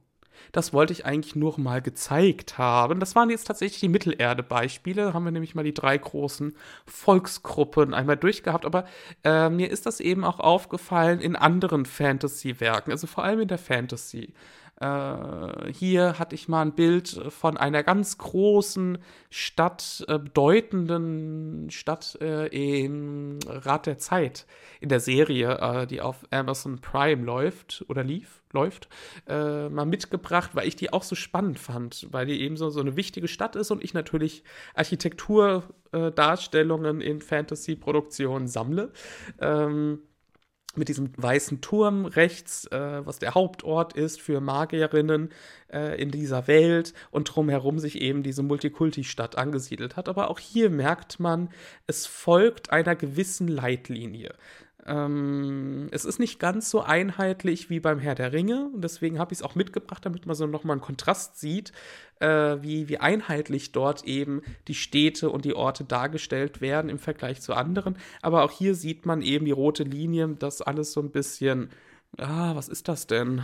Das 0.56 0.72
wollte 0.72 0.93
ich 0.93 1.06
eigentlich 1.06 1.36
nur 1.36 1.60
mal 1.60 1.82
gezeigt 1.82 2.58
haben. 2.58 3.01
Das 3.01 3.14
waren 3.14 3.30
jetzt 3.30 3.43
tatsächlich 3.43 3.82
die 3.82 3.89
Mittelerde-Beispiele. 3.89 5.08
Da 5.08 5.14
haben 5.14 5.26
wir 5.26 5.34
nämlich 5.34 5.53
mal 5.53 5.66
die 5.66 5.74
drei 5.74 5.97
großen 5.97 6.56
Volksgruppen 6.86 7.93
einmal 7.93 8.16
durchgehabt. 8.16 8.66
Aber 8.66 8.86
äh, 9.26 9.49
mir 9.49 9.70
ist 9.70 9.86
das 9.86 9.99
eben 9.99 10.24
auch 10.24 10.39
aufgefallen 10.39 11.20
in 11.20 11.36
anderen 11.36 11.86
Fantasy-Werken, 11.86 12.91
also 12.91 13.06
vor 13.06 13.26
allem 13.26 13.41
in 13.41 13.49
der 13.49 13.58
Fantasy. 13.58 14.32
Äh, 14.80 15.71
hier 15.71 16.19
hatte 16.19 16.36
ich 16.36 16.49
mal 16.49 16.61
ein 16.61 16.76
Bild 16.76 17.07
von 17.30 17.57
einer 17.57 17.84
ganz 17.84 18.17
großen 18.17 18.97
Stadt, 19.30 20.03
äh, 20.09 20.19
bedeutenden 20.19 21.69
Stadt 21.69 22.17
äh, 22.19 22.47
im 22.47 23.39
Rat 23.47 23.86
der 23.86 23.99
Zeit 23.99 24.45
in 24.82 24.89
der 24.89 24.99
Serie, 24.99 25.57
äh, 25.59 25.88
die 25.88 26.01
auf 26.01 26.26
Amazon 26.30 26.82
Prime 26.82 27.23
läuft 27.23 27.86
oder 27.88 28.03
lief, 28.03 28.43
läuft, 28.51 28.89
äh, 29.28 29.69
mal 29.69 29.86
mitgebracht, 29.86 30.51
weil 30.55 30.67
ich 30.67 30.76
die 30.76 30.91
auch 30.91 31.03
so 31.03 31.15
spannend 31.15 31.57
fand, 31.57 32.09
weil 32.11 32.26
die 32.26 32.41
eben 32.41 32.57
so, 32.57 32.69
so 32.69 32.82
eine 32.82 32.97
wichtige 32.97 33.30
Stadt 33.30 33.55
ist 33.55 33.71
und 33.71 33.82
ich 33.82 33.93
natürlich 33.93 34.43
Architekturdarstellungen 34.73 36.99
in 36.99 37.21
Fantasy-Produktionen 37.21 38.49
sammle. 38.49 38.91
Ähm, 39.39 39.99
mit 40.78 40.89
diesem 40.89 41.11
weißen 41.17 41.61
Turm 41.61 42.05
rechts, 42.05 42.65
äh, 42.67 43.05
was 43.05 43.19
der 43.19 43.34
Hauptort 43.34 43.93
ist 43.93 44.21
für 44.21 44.41
Magierinnen 44.41 45.30
äh, 45.71 46.01
in 46.01 46.11
dieser 46.11 46.47
Welt 46.47 46.93
und 47.11 47.26
drumherum 47.26 47.80
sich 47.80 48.01
eben 48.01 48.23
diese 48.23 48.43
Multikulti-Stadt 48.43 49.38
angesiedelt 49.38 49.95
hat. 49.95 50.09
Aber 50.09 50.30
auch 50.30 50.39
hier 50.39 50.69
merkt 50.69 51.19
man, 51.19 51.49
es 51.88 52.05
folgt 52.05 52.71
einer 52.71 52.95
gewissen 52.95 53.47
Leitlinie. 53.47 54.34
Ähm, 54.88 55.88
es 55.91 56.05
ist 56.05 56.19
nicht 56.19 56.39
ganz 56.39 56.69
so 56.69 56.81
einheitlich 56.81 57.71
wie 57.71 57.79
beim 57.79 57.97
Herr 57.97 58.13
der 58.13 58.33
Ringe 58.33 58.69
und 58.71 58.83
deswegen 58.83 59.17
habe 59.17 59.33
ich 59.33 59.39
es 59.39 59.43
auch 59.43 59.55
mitgebracht, 59.55 60.05
damit 60.05 60.27
man 60.27 60.36
so 60.36 60.45
nochmal 60.45 60.75
einen 60.75 60.81
Kontrast 60.81 61.39
sieht, 61.39 61.71
äh, 62.19 62.57
wie, 62.61 62.88
wie 62.88 62.99
einheitlich 62.99 63.71
dort 63.71 64.03
eben 64.03 64.43
die 64.67 64.75
Städte 64.75 65.31
und 65.31 65.43
die 65.43 65.55
Orte 65.55 65.86
dargestellt 65.86 66.61
werden 66.61 66.89
im 66.89 66.99
Vergleich 66.99 67.41
zu 67.41 67.55
anderen. 67.55 67.97
Aber 68.21 68.43
auch 68.43 68.51
hier 68.51 68.75
sieht 68.75 69.07
man 69.07 69.23
eben 69.23 69.45
die 69.45 69.51
rote 69.51 69.83
Linie, 69.83 70.36
das 70.38 70.61
alles 70.61 70.93
so 70.93 71.01
ein 71.01 71.09
bisschen, 71.09 71.69
ah, 72.17 72.55
was 72.55 72.67
ist 72.67 72.88
das 72.88 73.07
denn? 73.07 73.43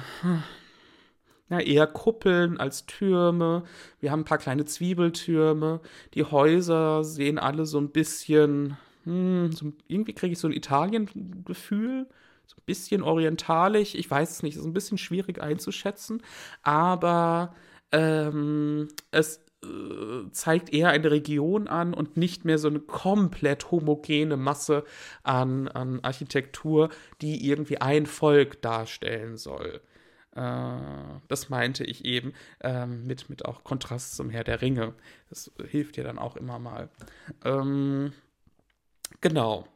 Ja, 1.49 1.59
eher 1.59 1.87
Kuppeln 1.87 2.59
als 2.59 2.85
Türme. 2.85 3.63
Wir 3.99 4.11
haben 4.11 4.21
ein 4.21 4.25
paar 4.25 4.37
kleine 4.37 4.63
Zwiebeltürme. 4.63 5.81
Die 6.13 6.23
Häuser 6.23 7.03
sehen 7.03 7.37
alle 7.39 7.65
so 7.65 7.77
ein 7.77 7.89
bisschen, 7.89 8.77
hm, 9.03 9.51
so, 9.51 9.73
irgendwie 9.87 10.13
kriege 10.13 10.33
ich 10.33 10.39
so 10.39 10.47
ein 10.47 10.53
Italien-Gefühl, 10.53 12.07
so 12.45 12.55
ein 12.57 12.63
bisschen 12.65 13.03
orientalisch, 13.03 13.95
ich 13.95 14.09
weiß 14.09 14.29
es 14.31 14.43
nicht, 14.43 14.57
ist 14.57 14.65
ein 14.65 14.73
bisschen 14.73 14.97
schwierig 14.97 15.41
einzuschätzen, 15.41 16.21
aber 16.63 17.55
ähm, 17.91 18.87
es 19.11 19.41
äh, 19.63 20.31
zeigt 20.31 20.73
eher 20.73 20.89
eine 20.89 21.11
Region 21.11 21.67
an 21.67 21.93
und 21.93 22.17
nicht 22.17 22.45
mehr 22.45 22.57
so 22.57 22.67
eine 22.67 22.79
komplett 22.79 23.71
homogene 23.71 24.37
Masse 24.37 24.83
an, 25.23 25.67
an 25.67 25.99
Architektur, 26.01 26.89
die 27.21 27.47
irgendwie 27.47 27.79
ein 27.79 28.05
Volk 28.05 28.61
darstellen 28.61 29.37
soll. 29.37 29.81
Äh, 30.35 30.77
das 31.27 31.49
meinte 31.49 31.83
ich 31.83 32.05
eben 32.05 32.33
ähm, 32.61 33.05
mit, 33.05 33.29
mit 33.29 33.45
auch 33.45 33.63
Kontrast 33.63 34.15
zum 34.15 34.29
Herr 34.29 34.43
der 34.43 34.61
Ringe. 34.61 34.93
Das 35.29 35.51
hilft 35.69 35.97
ja 35.97 36.03
dann 36.03 36.17
auch 36.17 36.35
immer 36.35 36.57
mal. 36.59 36.89
Ähm, 37.43 38.13
Genau. 39.19 39.67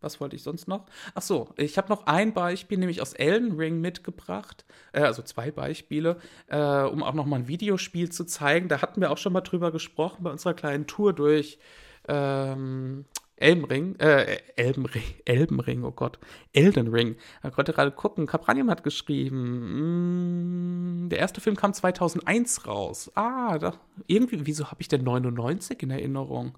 Was 0.00 0.20
wollte 0.20 0.36
ich 0.36 0.44
sonst 0.44 0.68
noch? 0.68 0.86
Ach 1.14 1.22
so, 1.22 1.48
ich 1.56 1.76
habe 1.76 1.88
noch 1.88 2.06
ein 2.06 2.32
Beispiel, 2.32 2.78
nämlich 2.78 3.02
aus 3.02 3.14
Elden 3.14 3.56
Ring 3.56 3.80
mitgebracht. 3.80 4.64
Äh, 4.92 5.00
also 5.00 5.22
zwei 5.22 5.50
Beispiele, 5.50 6.18
äh, 6.46 6.82
um 6.82 7.02
auch 7.02 7.14
noch 7.14 7.26
mal 7.26 7.40
ein 7.40 7.48
Videospiel 7.48 8.10
zu 8.10 8.24
zeigen. 8.24 8.68
Da 8.68 8.80
hatten 8.80 9.00
wir 9.00 9.10
auch 9.10 9.18
schon 9.18 9.32
mal 9.32 9.40
drüber 9.40 9.72
gesprochen 9.72 10.22
bei 10.22 10.30
unserer 10.30 10.54
kleinen 10.54 10.86
Tour 10.86 11.12
durch 11.12 11.58
ähm, 12.06 13.06
Elbenring, 13.36 13.96
äh, 13.98 14.38
Elbenring, 14.56 15.02
Elbenring, 15.24 15.84
oh 15.84 15.90
Gott, 15.92 16.18
Elden 16.52 16.88
Ring. 16.88 17.16
Ich 17.44 17.52
konnte 17.52 17.72
gerade 17.72 17.90
gucken, 17.90 18.26
Capranium 18.26 18.70
hat 18.70 18.84
geschrieben, 18.84 21.06
mm, 21.06 21.08
der 21.08 21.18
erste 21.18 21.40
Film 21.40 21.56
kam 21.56 21.74
2001 21.74 22.66
raus. 22.66 23.10
Ah, 23.16 23.58
da, 23.58 23.74
irgendwie, 24.06 24.46
wieso 24.46 24.70
habe 24.70 24.80
ich 24.80 24.88
denn 24.88 25.02
99 25.04 25.82
in 25.82 25.90
Erinnerung? 25.90 26.56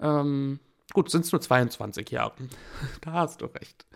Ähm, 0.00 0.60
Gut, 0.92 1.10
sind 1.10 1.24
es 1.24 1.32
nur 1.32 1.40
22 1.40 2.10
Jahre. 2.10 2.34
da 3.00 3.12
hast 3.12 3.40
du 3.40 3.46
recht. 3.46 3.86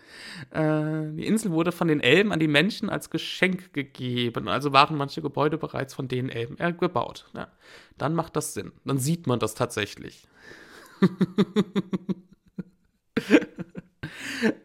Äh, 0.51 1.11
die 1.13 1.25
Insel 1.25 1.51
wurde 1.51 1.71
von 1.71 1.87
den 1.87 1.99
Elben 1.99 2.31
an 2.31 2.39
die 2.39 2.47
Menschen 2.47 2.89
als 2.89 3.09
Geschenk 3.09 3.73
gegeben. 3.73 4.47
Also 4.47 4.71
waren 4.71 4.97
manche 4.97 5.21
Gebäude 5.21 5.57
bereits 5.57 5.93
von 5.93 6.07
den 6.07 6.29
Elben 6.29 6.57
äh, 6.59 6.73
gebaut. 6.73 7.27
Ja, 7.33 7.47
dann 7.97 8.13
macht 8.13 8.35
das 8.35 8.53
Sinn. 8.53 8.71
Dann 8.85 8.97
sieht 8.97 9.27
man 9.27 9.39
das 9.39 9.55
tatsächlich. 9.55 10.27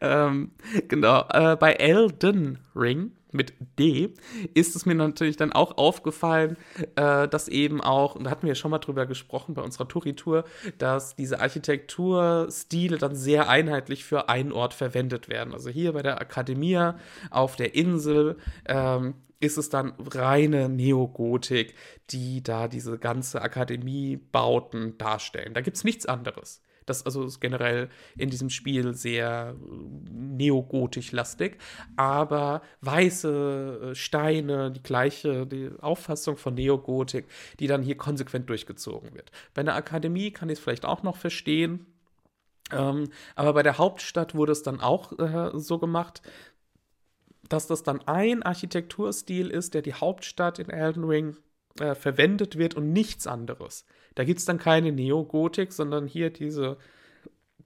ähm, 0.01 0.53
genau. 0.89 1.25
Äh, 1.31 1.57
bei 1.57 1.73
Elden 1.75 2.59
Ring 2.75 3.13
mit 3.33 3.55
D, 3.79 4.15
ist 4.55 4.77
es 4.77 4.87
mir 4.87 4.95
natürlich 4.95 5.37
dann 5.37 5.53
auch 5.53 5.79
aufgefallen, 5.79 6.57
äh, 6.97 7.29
dass 7.29 7.49
eben 7.49 7.81
auch, 7.81 8.15
und 8.15 8.25
da 8.25 8.31
hatten 8.31 8.43
wir 8.43 8.51
ja 8.51 8.55
schon 8.55 8.71
mal 8.71 8.79
drüber 8.79 9.07
gesprochen 9.07 9.55
bei 9.55 9.63
unserer 9.63 9.89
Touri-Tour, 9.89 10.45
dass 10.79 11.17
diese 11.17 11.41
Architekturstile 11.41 12.99
dann 12.99 13.15
sehr 13.15 13.49
einheitlich 13.49 14.05
für 14.05 14.29
einen 14.29 14.53
Ort 14.53 14.75
verwendet 14.75 15.29
werden. 15.29 15.55
Also 15.55 15.71
hier 15.71 15.93
bei 15.93 16.03
der 16.03 16.21
Akademie 16.21 16.93
auf 17.31 17.57
der 17.57 17.75
Insel 17.75 18.37
ähm, 18.67 19.15
ist 19.41 19.57
es 19.57 19.71
dann 19.71 19.95
reine 19.99 20.69
Neogotik, 20.69 21.75
die 22.11 22.43
da 22.43 22.69
diese 22.69 22.99
ganze 22.99 23.41
Akademiebauten 23.41 24.99
darstellen. 24.99 25.55
Da 25.55 25.63
gibt 25.63 25.77
es 25.77 25.85
nichts 25.85 26.05
anderes. 26.05 26.63
Das 26.91 27.07
also 27.07 27.25
ist 27.25 27.41
generell 27.41 27.89
in 28.19 28.31
diesem 28.31 28.51
Spiel 28.51 28.95
sehr 28.95 29.55
äh, 29.55 30.11
neogotisch-lastig, 30.11 31.59
aber 31.97 32.63
weiße 32.81 33.91
äh, 33.93 33.95
Steine, 33.95 34.73
die 34.73 34.83
gleiche 34.83 35.47
die 35.47 35.71
Auffassung 35.81 36.37
von 36.37 36.55
Neogotik, 36.55 37.27
die 37.61 37.69
dann 37.69 37.83
hier 37.83 37.97
konsequent 37.97 38.49
durchgezogen 38.51 39.15
wird. 39.15 39.31
Bei 39.55 39.61
einer 39.61 39.77
Akademie 39.77 40.33
kann 40.33 40.49
ich 40.49 40.59
es 40.59 40.65
vielleicht 40.65 40.85
auch 40.85 41.05
noch 41.05 41.17
verstehen, 41.17 41.87
ähm, 42.73 43.09
aber 43.37 43.53
bei 43.53 43.63
der 43.63 43.79
Hauptstadt 43.79 44.35
wurde 44.35 44.53
es 44.53 44.65
dann 44.65 44.81
auch 44.81 45.17
äh, 45.19 45.53
so 45.55 45.79
gemacht, 45.79 46.23
dass 47.49 47.69
das 47.69 47.85
dann 47.85 48.01
ein 48.09 48.43
Architekturstil 48.43 49.49
ist, 49.49 49.75
der 49.75 49.83
die 49.83 49.95
Hauptstadt 49.95 50.59
in 50.59 50.71
Elden 50.71 51.05
Ring 51.05 51.37
äh, 51.79 51.95
verwendet 51.95 52.59
wird 52.59 52.75
und 52.75 52.93
nichts 52.93 53.29
anderes. 53.29 53.85
Da 54.21 54.25
gibt 54.25 54.39
es 54.39 54.45
dann 54.45 54.59
keine 54.59 54.93
Neogotik, 54.93 55.73
sondern 55.73 56.07
hier 56.07 56.29
diese 56.29 56.77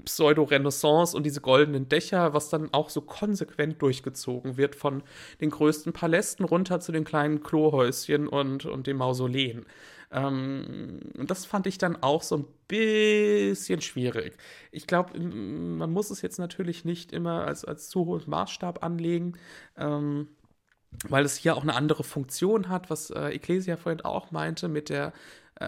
Pseudo-Renaissance 0.05 1.17
und 1.17 1.27
diese 1.27 1.41
goldenen 1.41 1.89
Dächer, 1.89 2.33
was 2.33 2.49
dann 2.49 2.73
auch 2.73 2.91
so 2.91 3.01
konsequent 3.01 3.83
durchgezogen 3.83 4.57
wird 4.57 4.77
von 4.77 5.03
den 5.41 5.51
größten 5.51 5.93
Palästen 5.93 6.45
runter 6.45 6.79
zu 6.79 6.93
den 6.93 7.03
kleinen 7.03 7.43
Klohäuschen 7.43 8.29
und, 8.29 8.67
und 8.67 8.87
den 8.87 8.99
Mausoleen. 8.99 9.67
Ähm, 10.13 11.01
das 11.27 11.45
fand 11.45 11.67
ich 11.67 11.77
dann 11.77 12.01
auch 12.05 12.23
so 12.23 12.37
ein 12.37 12.45
bisschen 12.69 13.81
schwierig. 13.81 14.37
Ich 14.71 14.87
glaube, 14.87 15.19
man 15.19 15.91
muss 15.91 16.13
es 16.13 16.23
jetzt 16.23 16.39
natürlich 16.39 16.85
nicht 16.85 17.13
immer 17.13 17.49
als, 17.49 17.65
als 17.65 17.89
zu 17.89 18.07
hohen 18.07 18.23
Maßstab 18.27 18.85
anlegen. 18.85 19.33
Ähm, 19.77 20.29
weil 21.09 21.25
es 21.25 21.37
hier 21.37 21.57
auch 21.57 21.63
eine 21.63 21.75
andere 21.75 22.05
Funktion 22.05 22.69
hat, 22.69 22.91
was 22.91 23.11
äh, 23.11 23.31
Ecclesia 23.31 23.77
vorhin 23.77 24.03
auch 24.03 24.31
meinte, 24.31 24.69
mit 24.69 24.89
der 24.89 25.13
äh, 25.61 25.67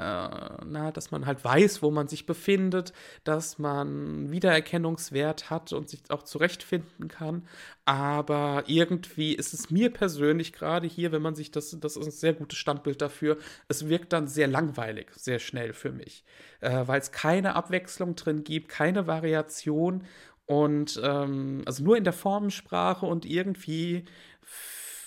na, 0.66 0.90
dass 0.92 1.10
man 1.12 1.26
halt 1.26 1.44
weiß, 1.44 1.80
wo 1.82 1.90
man 1.90 2.08
sich 2.08 2.26
befindet, 2.26 2.92
dass 3.22 3.58
man 3.58 4.30
Wiedererkennungswert 4.32 5.48
hat 5.48 5.72
und 5.72 5.88
sich 5.88 6.02
auch 6.08 6.24
zurechtfinden 6.24 7.08
kann. 7.08 7.46
Aber 7.84 8.64
irgendwie 8.66 9.34
ist 9.34 9.54
es 9.54 9.70
mir 9.70 9.92
persönlich 9.92 10.52
gerade 10.52 10.88
hier, 10.88 11.12
wenn 11.12 11.22
man 11.22 11.36
sich 11.36 11.52
das, 11.52 11.76
das 11.78 11.96
ist 11.96 12.04
ein 12.04 12.10
sehr 12.10 12.34
gutes 12.34 12.58
Standbild 12.58 13.00
dafür, 13.00 13.38
es 13.68 13.88
wirkt 13.88 14.12
dann 14.12 14.26
sehr 14.26 14.48
langweilig, 14.48 15.10
sehr 15.14 15.38
schnell 15.38 15.72
für 15.72 15.92
mich, 15.92 16.24
äh, 16.60 16.86
weil 16.86 17.00
es 17.00 17.12
keine 17.12 17.54
Abwechslung 17.54 18.16
drin 18.16 18.42
gibt, 18.42 18.68
keine 18.68 19.06
Variation. 19.06 20.04
Und 20.46 21.00
ähm, 21.02 21.62
also 21.64 21.84
nur 21.84 21.96
in 21.96 22.04
der 22.04 22.12
Formensprache 22.12 23.06
und 23.06 23.24
irgendwie 23.24 24.04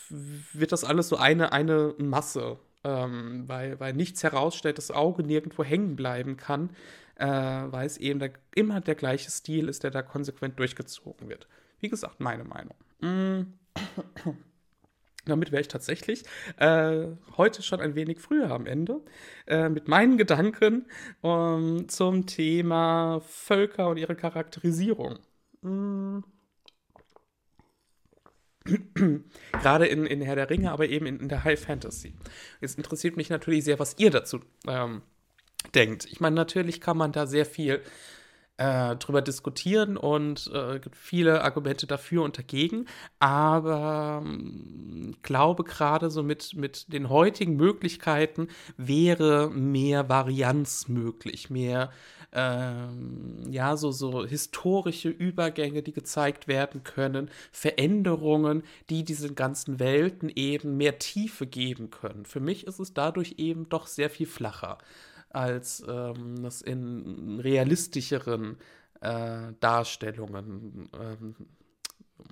wird 0.10 0.72
das 0.72 0.84
alles 0.84 1.10
so 1.10 1.18
eine, 1.18 1.52
eine 1.52 1.96
Masse 1.98 2.60
ähm, 2.84 3.48
weil, 3.48 3.80
weil 3.80 3.94
nichts 3.94 4.24
herausstellt, 4.24 4.78
das 4.78 4.92
Auge 4.92 5.24
nirgendwo 5.24 5.64
hängen 5.64 5.96
bleiben 5.96 6.38
kann, 6.38 6.70
äh, 7.16 7.28
weil 7.28 7.86
es 7.86 7.98
eben 7.98 8.20
der, 8.20 8.32
immer 8.56 8.82
der 8.82 8.96
gleiche 8.96 9.30
Stil 9.30 9.68
ist, 9.68 9.84
der 9.84 9.92
da 9.92 10.02
konsequent 10.02 10.58
durchgezogen 10.60 11.30
wird. 11.30 11.48
Wie 11.80 11.90
gesagt, 11.90 12.20
meine 12.20 12.44
Meinung. 12.44 12.76
Mm. 13.02 13.54
Damit 15.26 15.52
wäre 15.52 15.62
ich 15.62 15.68
tatsächlich 15.68 16.24
äh, 16.58 17.08
heute 17.38 17.62
schon 17.62 17.82
ein 17.82 17.94
wenig 17.94 18.20
früher 18.20 18.50
am 18.52 18.66
Ende 18.66 19.02
äh, 19.48 19.70
mit 19.70 19.88
meinen 19.88 20.18
Gedanken 20.18 20.88
um, 21.22 21.88
zum 21.88 22.26
Thema 22.26 23.20
Völker 23.22 23.90
und 23.90 23.98
ihre 23.98 24.16
Charakterisierung. 24.16 25.20
Mm. 25.62 26.20
Gerade 29.52 29.88
in, 29.88 30.06
in 30.06 30.22
Herr 30.22 30.36
der 30.36 30.50
Ringe, 30.50 30.72
aber 30.72 30.88
eben 30.88 31.06
in, 31.06 31.20
in 31.20 31.30
der 31.30 31.44
High 31.44 31.60
Fantasy. 31.60 32.14
Jetzt 32.62 32.78
interessiert 32.78 33.18
mich 33.18 33.30
natürlich 33.30 33.64
sehr, 33.64 33.80
was 33.80 33.96
ihr 33.98 34.12
dazu 34.12 34.40
ähm, 34.68 35.02
denkt. 35.74 36.06
Ich 36.06 36.20
meine, 36.20 36.36
natürlich 36.36 36.82
kann 36.82 36.98
man 36.98 37.12
da 37.12 37.28
sehr 37.28 37.46
viel 37.46 37.82
äh, 38.60 38.98
drüber 38.98 39.22
diskutieren 39.22 39.96
und 39.96 40.52
äh, 40.54 40.80
gibt 40.80 40.98
viele 40.98 41.44
Argumente 41.44 41.88
dafür 41.88 42.24
und 42.24 42.38
dagegen. 42.38 42.86
Aber 43.20 44.22
ähm, 44.24 45.16
glaube, 45.22 45.64
gerade 45.64 46.10
so 46.10 46.24
mit, 46.24 46.54
mit 46.56 46.92
den 46.92 47.08
heutigen 47.08 47.56
Möglichkeiten 47.56 48.50
wäre 48.76 49.50
mehr 49.50 50.10
Varianz 50.10 50.90
möglich, 50.90 51.50
mehr 51.50 51.90
ähm, 52.32 53.44
ja, 53.50 53.78
so, 53.78 53.92
so 53.92 54.26
historische 54.26 55.10
Übergänge, 55.10 55.82
die 55.82 55.94
gezeigt 55.94 56.48
werden 56.48 56.84
können, 56.84 57.32
Veränderungen, 57.52 58.64
die 58.90 59.04
diesen 59.04 59.36
ganzen 59.36 59.80
Welten 59.80 60.30
eben 60.36 60.78
mehr 60.78 61.00
Tiefe 61.00 61.48
geben 61.48 61.90
können. 61.90 62.26
Für 62.26 62.40
mich 62.40 62.68
ist 62.68 62.80
es 62.80 62.94
dadurch 62.94 63.36
eben 63.38 63.70
doch 63.70 63.88
sehr 63.88 64.10
viel 64.10 64.28
flacher, 64.28 64.78
als 65.30 65.84
ähm, 65.88 66.44
das 66.44 66.62
in 66.62 67.40
realistischeren 67.40 68.58
äh, 69.02 69.54
Darstellungen, 69.60 70.90
ähm, 70.94 71.36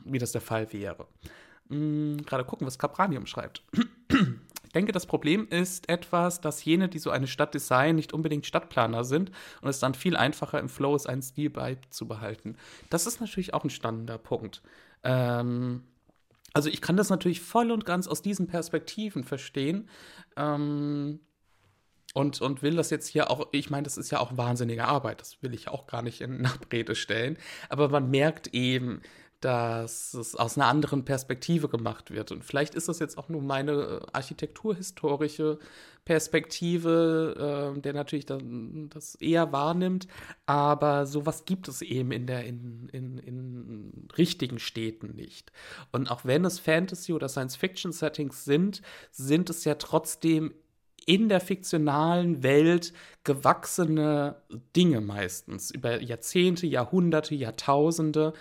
wie 0.06 0.20
das 0.20 0.32
der 0.32 0.42
Fall 0.42 0.72
wäre. 0.74 1.08
Hm, 1.70 2.18
Gerade 2.26 2.46
gucken, 2.46 2.68
was 2.68 2.80
Capranium 2.80 3.26
schreibt. 3.26 3.64
Ich 4.68 4.74
denke, 4.74 4.92
das 4.92 5.06
Problem 5.06 5.48
ist 5.50 5.90
etwas, 5.90 6.42
dass 6.42 6.64
jene, 6.64 6.90
die 6.90 7.00
so 7.00 7.10
eine 7.10 7.26
Stadt 7.28 7.54
designen, 7.54 7.96
nicht 7.96 8.12
unbedingt 8.12 8.46
Stadtplaner 8.46 9.06
sind 9.06 9.32
und 9.62 9.70
es 9.70 9.80
dann 9.80 9.94
viel 9.96 10.18
einfacher 10.18 10.60
im 10.60 10.68
Flow 10.68 10.94
ist, 10.94 11.08
einen 11.08 11.22
Stil 11.22 11.50
beizubehalten. 11.50 12.58
Das 12.90 13.08
ist 13.08 13.22
natürlich 13.22 13.54
auch 13.54 13.64
ein 13.64 13.70
spannender 13.70 14.18
Punkt. 14.18 14.62
Ähm, 15.04 15.84
also 16.54 16.70
ich 16.70 16.82
kann 16.82 16.98
das 16.98 17.10
natürlich 17.10 17.42
voll 17.42 17.72
und 17.72 17.86
ganz 17.86 18.08
aus 18.08 18.22
diesen 18.22 18.48
Perspektiven 18.48 19.24
verstehen. 19.24 19.88
Ähm, 20.36 21.22
und, 22.18 22.42
und 22.42 22.64
will 22.64 22.76
das 22.76 22.90
jetzt 22.90 23.08
hier 23.08 23.30
auch, 23.30 23.48
ich 23.52 23.70
meine, 23.70 23.84
das 23.84 23.96
ist 23.96 24.10
ja 24.10 24.20
auch 24.20 24.36
wahnsinnige 24.36 24.86
Arbeit, 24.86 25.22
das 25.22 25.44
will 25.44 25.54
ich 25.54 25.68
auch 25.68 25.86
gar 25.86 26.02
nicht 26.02 26.20
in 26.22 26.46
Abrede 26.48 26.96
stellen, 26.96 27.38
aber 27.70 27.90
man 27.90 28.10
merkt 28.10 28.48
eben, 28.56 29.02
dass 29.40 30.16
es 30.16 30.36
aus 30.36 30.58
einer 30.58 30.66
anderen 30.66 31.06
Perspektive 31.06 31.70
gemacht 31.70 32.10
wird. 32.10 32.32
Und 32.32 32.44
vielleicht 32.44 32.74
ist 32.74 32.90
das 32.90 32.98
jetzt 32.98 33.20
auch 33.20 33.30
nur 33.30 33.44
meine 33.44 33.72
äh, 33.72 34.00
architekturhistorische 34.12 35.60
Perspektive, 36.06 37.76
äh, 37.78 37.80
der 37.82 37.94
natürlich 37.94 38.26
dann, 38.26 38.90
das 38.90 39.14
eher 39.14 39.52
wahrnimmt. 39.52 40.08
Aber 40.48 41.06
sowas 41.06 41.46
gibt 41.46 41.68
es 41.68 41.84
eben 41.84 42.12
in, 42.12 42.26
der, 42.26 42.46
in, 42.46 42.90
in, 42.92 43.20
in 43.20 44.08
richtigen 44.18 44.58
Städten 44.58 45.14
nicht. 45.16 45.52
Und 45.92 46.10
auch 46.10 46.26
wenn 46.26 46.44
es 46.44 46.58
Fantasy- 46.58 47.14
oder 47.14 47.30
Science-Fiction-Settings 47.30 48.44
sind, 48.44 48.82
sind 49.12 49.52
es 49.52 49.66
ja 49.66 49.76
trotzdem 49.76 50.56
in 51.08 51.30
der 51.30 51.40
fiktionalen 51.40 52.44
Welt 52.44 52.94
gewachsene 53.24 54.36
Dinge 54.76 55.02
meistens 55.02 55.72
über 55.72 56.02
Jahrzehnte, 56.02 56.68
Jahrhunderte, 56.68 57.34
Jahrtausende, 57.34 58.34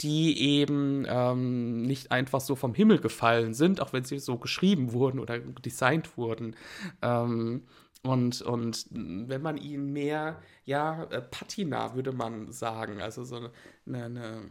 die 0.00 0.40
eben 0.40 1.04
ähm, 1.06 1.82
nicht 1.82 2.10
einfach 2.10 2.40
so 2.40 2.56
vom 2.56 2.74
Himmel 2.74 2.98
gefallen 2.98 3.52
sind, 3.52 3.80
auch 3.80 3.92
wenn 3.92 4.04
sie 4.04 4.18
so 4.18 4.38
geschrieben 4.38 4.92
wurden 4.92 5.20
oder 5.20 5.38
designt 5.38 6.16
wurden. 6.16 6.56
Ähm, 7.02 7.62
und, 8.02 8.40
und 8.42 8.86
wenn 8.90 9.42
man 9.42 9.58
ihnen 9.58 9.92
mehr, 9.92 10.40
ja, 10.64 11.04
äh, 11.04 11.20
Patina 11.20 11.94
würde 11.94 12.12
man 12.12 12.52
sagen, 12.52 13.02
also 13.02 13.24
so 13.24 13.36
eine, 13.36 13.50
eine 14.04 14.50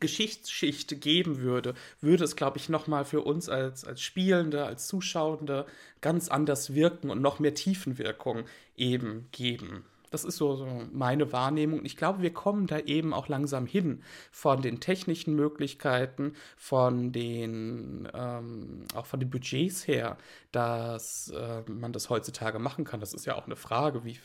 Geschichtsschicht 0.00 1.00
geben 1.00 1.40
würde, 1.40 1.74
würde 2.00 2.24
es, 2.24 2.36
glaube 2.36 2.58
ich, 2.58 2.68
nochmal 2.68 3.04
für 3.04 3.22
uns 3.22 3.48
als, 3.48 3.84
als 3.84 4.02
Spielende, 4.02 4.64
als 4.64 4.86
Zuschauende 4.86 5.66
ganz 6.00 6.28
anders 6.28 6.74
wirken 6.74 7.10
und 7.10 7.22
noch 7.22 7.38
mehr 7.38 7.54
Tiefenwirkung 7.54 8.44
eben 8.76 9.28
geben. 9.32 9.84
Das 10.10 10.24
ist 10.24 10.36
so, 10.36 10.66
meine 10.92 11.32
Wahrnehmung. 11.32 11.84
Ich 11.84 11.96
glaube, 11.96 12.22
wir 12.22 12.32
kommen 12.32 12.66
da 12.66 12.78
eben 12.78 13.12
auch 13.12 13.28
langsam 13.28 13.66
hin 13.66 14.02
von 14.30 14.62
den 14.62 14.80
technischen 14.80 15.34
Möglichkeiten, 15.34 16.32
von 16.56 17.12
den 17.12 18.08
ähm, 18.14 18.84
auch 18.94 19.06
von 19.06 19.20
den 19.20 19.30
Budgets 19.30 19.86
her, 19.86 20.16
dass 20.52 21.30
äh, 21.30 21.62
man 21.70 21.92
das 21.92 22.10
heutzutage 22.10 22.58
machen 22.58 22.84
kann. 22.84 23.00
Das 23.00 23.12
ist 23.12 23.26
ja 23.26 23.36
auch 23.36 23.46
eine 23.46 23.56
Frage, 23.56 24.04
wie, 24.04 24.18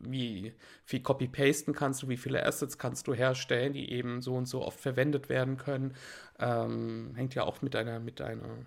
wie 0.00 0.54
viel 0.84 1.00
Copy-Pasten 1.00 1.74
kannst 1.74 2.02
du, 2.02 2.08
wie 2.08 2.16
viele 2.16 2.44
Assets 2.44 2.78
kannst 2.78 3.06
du 3.06 3.14
herstellen, 3.14 3.72
die 3.72 3.90
eben 3.92 4.22
so 4.22 4.34
und 4.34 4.46
so 4.46 4.62
oft 4.62 4.80
verwendet 4.80 5.28
werden 5.28 5.56
können. 5.56 5.94
Ähm, 6.38 7.12
hängt 7.14 7.34
ja 7.34 7.44
auch 7.44 7.62
mit 7.62 7.74
deiner, 7.74 8.00
mit 8.00 8.20
deiner 8.20 8.66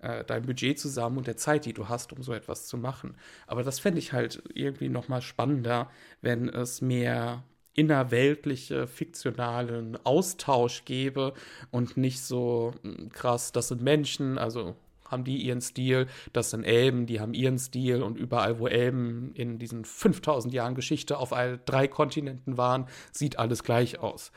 äh, 0.00 0.24
dein 0.24 0.46
Budget 0.46 0.78
zusammen 0.78 1.18
und 1.18 1.26
der 1.26 1.36
Zeit, 1.36 1.64
die 1.64 1.72
du 1.72 1.88
hast, 1.88 2.12
um 2.12 2.22
so 2.22 2.32
etwas 2.32 2.66
zu 2.66 2.76
machen. 2.76 3.16
Aber 3.46 3.62
das 3.62 3.80
fände 3.80 3.98
ich 3.98 4.12
halt 4.12 4.42
irgendwie 4.54 4.88
noch 4.88 5.08
mal 5.08 5.20
spannender, 5.20 5.90
wenn 6.20 6.48
es 6.48 6.80
mehr 6.80 7.44
innerweltliche, 7.74 8.88
fiktionalen 8.88 9.98
Austausch 10.04 10.84
gäbe 10.84 11.34
und 11.70 11.96
nicht 11.96 12.20
so 12.20 12.74
hm, 12.82 13.10
krass, 13.10 13.52
das 13.52 13.68
sind 13.68 13.82
Menschen, 13.82 14.36
also 14.36 14.74
haben 15.04 15.24
die 15.24 15.38
ihren 15.38 15.60
Stil, 15.60 16.06
das 16.32 16.50
sind 16.50 16.64
Elben, 16.64 17.06
die 17.06 17.20
haben 17.20 17.34
ihren 17.34 17.58
Stil 17.58 18.02
und 18.02 18.18
überall, 18.18 18.58
wo 18.58 18.66
Elben 18.66 19.32
in 19.34 19.58
diesen 19.58 19.84
5000 19.84 20.52
Jahren 20.52 20.74
Geschichte 20.74 21.18
auf 21.18 21.32
all 21.32 21.60
drei 21.64 21.88
Kontinenten 21.88 22.56
waren, 22.56 22.86
sieht 23.12 23.38
alles 23.38 23.62
gleich 23.62 24.00
aus. 24.00 24.32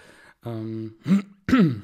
Ähm 0.45 0.95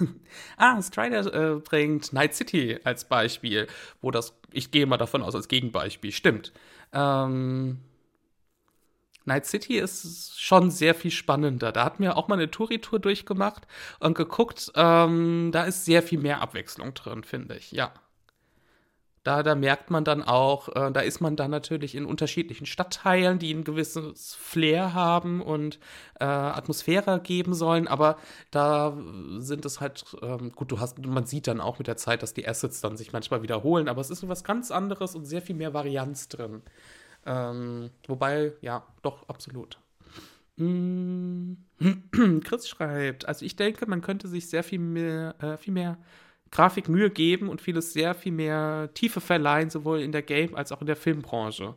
ah, 0.56 0.80
Strider 0.82 1.32
äh, 1.32 1.60
bringt 1.60 2.12
Night 2.12 2.34
City 2.34 2.78
als 2.84 3.04
Beispiel, 3.04 3.66
wo 4.00 4.10
das, 4.10 4.34
ich 4.52 4.70
gehe 4.70 4.86
mal 4.86 4.96
davon 4.96 5.22
aus, 5.22 5.34
als 5.34 5.48
Gegenbeispiel, 5.48 6.12
stimmt. 6.12 6.52
Ähm, 6.92 7.78
Night 9.24 9.46
City 9.46 9.78
ist 9.78 10.40
schon 10.40 10.70
sehr 10.70 10.94
viel 10.94 11.10
spannender. 11.10 11.72
Da 11.72 11.84
hatten 11.84 12.02
wir 12.02 12.16
auch 12.16 12.28
mal 12.28 12.34
eine 12.34 12.50
Touri-Tour 12.50 12.98
durchgemacht 12.98 13.66
und 14.00 14.16
geguckt. 14.16 14.72
Ähm, 14.74 15.50
da 15.52 15.64
ist 15.64 15.84
sehr 15.84 16.02
viel 16.02 16.18
mehr 16.18 16.40
Abwechslung 16.40 16.94
drin, 16.94 17.22
finde 17.24 17.56
ich, 17.56 17.72
ja. 17.72 17.92
Da, 19.22 19.42
da 19.42 19.54
merkt 19.54 19.90
man 19.90 20.02
dann 20.02 20.22
auch, 20.22 20.68
äh, 20.68 20.90
da 20.90 21.00
ist 21.00 21.20
man 21.20 21.36
dann 21.36 21.50
natürlich 21.50 21.94
in 21.94 22.06
unterschiedlichen 22.06 22.64
Stadtteilen, 22.64 23.38
die 23.38 23.52
ein 23.52 23.64
gewisses 23.64 24.34
Flair 24.34 24.94
haben 24.94 25.42
und 25.42 25.78
äh, 26.18 26.24
Atmosphäre 26.24 27.20
geben 27.20 27.52
sollen, 27.52 27.86
aber 27.86 28.16
da 28.50 28.96
sind 29.38 29.66
es 29.66 29.78
halt, 29.80 30.04
ähm, 30.22 30.52
gut, 30.52 30.72
du 30.72 30.80
hast, 30.80 31.04
man 31.04 31.26
sieht 31.26 31.48
dann 31.48 31.60
auch 31.60 31.78
mit 31.78 31.86
der 31.86 31.98
Zeit, 31.98 32.22
dass 32.22 32.32
die 32.32 32.48
Assets 32.48 32.80
dann 32.80 32.96
sich 32.96 33.12
manchmal 33.12 33.42
wiederholen, 33.42 33.88
aber 33.88 34.00
es 34.00 34.08
ist 34.08 34.26
was 34.26 34.42
ganz 34.42 34.70
anderes 34.70 35.14
und 35.14 35.26
sehr 35.26 35.42
viel 35.42 35.56
mehr 35.56 35.74
Varianz 35.74 36.28
drin. 36.28 36.62
Ähm, 37.26 37.90
wobei, 38.06 38.54
ja, 38.62 38.86
doch, 39.02 39.28
absolut. 39.28 39.78
Mm. 40.56 41.54
Chris 42.44 42.68
schreibt, 42.68 43.26
also 43.26 43.44
ich 43.44 43.56
denke, 43.56 43.86
man 43.86 44.02
könnte 44.02 44.28
sich 44.28 44.48
sehr 44.48 44.62
viel 44.62 44.78
mehr, 44.78 45.34
äh, 45.40 45.56
viel 45.56 45.72
mehr 45.72 45.98
Grafikmühe 46.50 47.10
geben 47.10 47.48
und 47.48 47.60
vieles 47.60 47.92
sehr 47.92 48.14
viel 48.14 48.32
mehr 48.32 48.90
Tiefe 48.94 49.20
verleihen, 49.20 49.70
sowohl 49.70 50.00
in 50.00 50.12
der 50.12 50.22
Game- 50.22 50.54
als 50.54 50.72
auch 50.72 50.80
in 50.80 50.86
der 50.86 50.96
Filmbranche. 50.96 51.74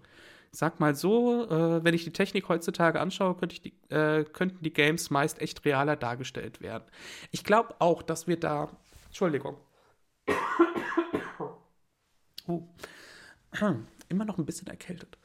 Sag 0.51 0.79
mal 0.79 0.95
so, 0.95 1.45
äh, 1.49 1.83
wenn 1.83 1.95
ich 1.95 2.03
die 2.03 2.13
Technik 2.13 2.47
heutzutage 2.47 2.99
anschaue, 2.99 3.35
könnte 3.35 3.59
die, 3.59 3.73
äh, 3.89 4.23
könnten 4.23 4.63
die 4.63 4.73
Games 4.73 5.09
meist 5.09 5.41
echt 5.41 5.65
realer 5.65 5.95
dargestellt 5.95 6.61
werden. 6.61 6.83
Ich 7.31 7.43
glaube 7.43 7.75
auch, 7.79 8.03
dass 8.03 8.27
wir 8.27 8.39
da. 8.39 8.69
Entschuldigung. 9.07 9.57
Uh. 12.45 12.67
Immer 14.09 14.25
noch 14.25 14.37
ein 14.37 14.45
bisschen 14.45 14.67
erkältet. 14.67 15.17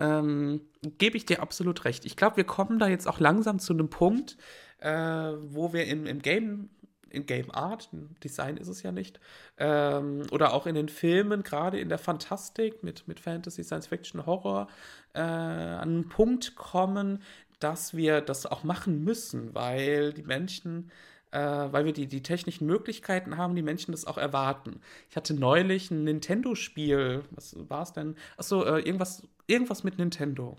Ähm, 0.00 0.60
Gebe 0.98 1.16
ich 1.16 1.24
dir 1.24 1.40
absolut 1.40 1.84
recht. 1.86 2.04
Ich 2.04 2.14
glaube, 2.14 2.36
wir 2.36 2.44
kommen 2.44 2.78
da 2.78 2.86
jetzt 2.86 3.08
auch 3.08 3.20
langsam 3.20 3.58
zu 3.58 3.72
einem 3.72 3.88
Punkt, 3.88 4.36
äh, 4.80 4.90
wo 4.90 5.72
wir 5.72 5.86
im, 5.86 6.06
im 6.06 6.20
Game 6.20 6.68
in 7.10 7.26
Game 7.26 7.50
Art, 7.54 7.88
Design 8.22 8.56
ist 8.56 8.68
es 8.68 8.82
ja 8.82 8.92
nicht, 8.92 9.20
ähm, 9.58 10.22
oder 10.30 10.52
auch 10.52 10.66
in 10.66 10.74
den 10.74 10.88
Filmen, 10.88 11.42
gerade 11.42 11.78
in 11.80 11.88
der 11.88 11.98
Fantastik 11.98 12.82
mit, 12.82 13.06
mit 13.08 13.20
Fantasy, 13.20 13.64
Science 13.64 13.86
Fiction, 13.86 14.26
Horror, 14.26 14.68
äh, 15.14 15.20
an 15.20 15.88
einen 15.88 16.08
Punkt 16.08 16.56
kommen, 16.56 17.22
dass 17.58 17.94
wir 17.94 18.20
das 18.20 18.46
auch 18.46 18.64
machen 18.64 19.02
müssen, 19.04 19.54
weil 19.54 20.12
die 20.12 20.22
Menschen, 20.22 20.90
äh, 21.32 21.38
weil 21.40 21.84
wir 21.84 21.92
die, 21.92 22.06
die 22.06 22.22
technischen 22.22 22.66
Möglichkeiten 22.66 23.36
haben, 23.36 23.56
die 23.56 23.62
Menschen 23.62 23.92
das 23.92 24.06
auch 24.06 24.18
erwarten. 24.18 24.80
Ich 25.10 25.16
hatte 25.16 25.34
neulich 25.34 25.90
ein 25.90 26.04
Nintendo-Spiel, 26.04 27.24
was 27.30 27.56
war 27.68 27.82
es 27.82 27.92
denn? 27.92 28.16
Achso, 28.36 28.62
äh, 28.64 28.80
irgendwas, 28.80 29.22
irgendwas 29.46 29.84
mit 29.84 29.98
Nintendo. 29.98 30.56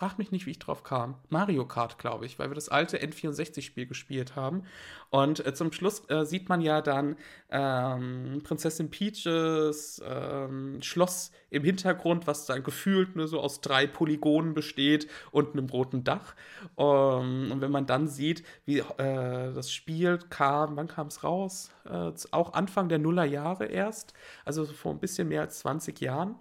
Frag 0.00 0.16
mich 0.16 0.32
nicht, 0.32 0.46
wie 0.46 0.52
ich 0.52 0.58
drauf 0.58 0.82
kam. 0.82 1.16
Mario 1.28 1.66
Kart, 1.66 1.98
glaube 1.98 2.24
ich, 2.24 2.38
weil 2.38 2.48
wir 2.48 2.54
das 2.54 2.70
alte 2.70 2.96
N64-Spiel 2.96 3.84
gespielt 3.84 4.34
haben. 4.34 4.62
Und 5.10 5.44
äh, 5.44 5.52
zum 5.52 5.72
Schluss 5.72 6.08
äh, 6.08 6.24
sieht 6.24 6.48
man 6.48 6.62
ja 6.62 6.80
dann 6.80 7.16
ähm, 7.50 8.40
Prinzessin 8.42 8.88
Peaches 8.88 10.02
ähm, 10.02 10.80
Schloss 10.80 11.32
im 11.50 11.64
Hintergrund, 11.64 12.26
was 12.26 12.46
dann 12.46 12.62
gefühlt 12.62 13.14
nur 13.14 13.28
so 13.28 13.40
aus 13.40 13.60
drei 13.60 13.86
Polygonen 13.86 14.54
besteht 14.54 15.06
und 15.32 15.52
einem 15.52 15.66
roten 15.66 16.02
Dach. 16.02 16.34
Um, 16.76 17.52
und 17.52 17.60
wenn 17.60 17.70
man 17.70 17.84
dann 17.84 18.08
sieht, 18.08 18.42
wie 18.64 18.78
äh, 18.78 19.52
das 19.52 19.70
Spiel 19.70 20.16
kam, 20.30 20.76
wann 20.76 20.88
kam 20.88 21.08
es 21.08 21.24
raus? 21.24 21.72
Äh, 21.84 22.12
auch 22.30 22.54
Anfang 22.54 22.88
der 22.88 23.00
Nullerjahre 23.00 23.66
erst, 23.66 24.14
also 24.46 24.64
vor 24.64 24.92
ein 24.92 24.98
bisschen 24.98 25.28
mehr 25.28 25.42
als 25.42 25.58
20 25.58 26.00
Jahren, 26.00 26.36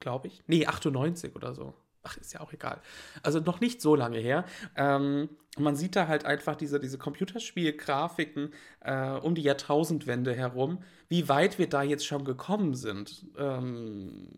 glaube 0.00 0.26
ich. 0.26 0.42
Nee, 0.48 0.66
98 0.66 1.36
oder 1.36 1.54
so 1.54 1.72
ach, 2.08 2.16
ist 2.16 2.32
ja 2.32 2.40
auch 2.40 2.52
egal. 2.52 2.80
Also 3.22 3.40
noch 3.40 3.60
nicht 3.60 3.80
so 3.80 3.94
lange 3.94 4.18
her. 4.18 4.44
Ähm, 4.76 5.28
man 5.58 5.76
sieht 5.76 5.96
da 5.96 6.06
halt 6.08 6.24
einfach 6.24 6.56
diese, 6.56 6.80
diese 6.80 6.98
Computerspielgrafiken 6.98 8.52
äh, 8.80 9.10
um 9.10 9.34
die 9.34 9.42
Jahrtausendwende 9.42 10.34
herum, 10.34 10.78
wie 11.08 11.28
weit 11.28 11.58
wir 11.58 11.68
da 11.68 11.82
jetzt 11.82 12.06
schon 12.06 12.24
gekommen 12.24 12.74
sind. 12.74 13.26
Ähm, 13.36 14.28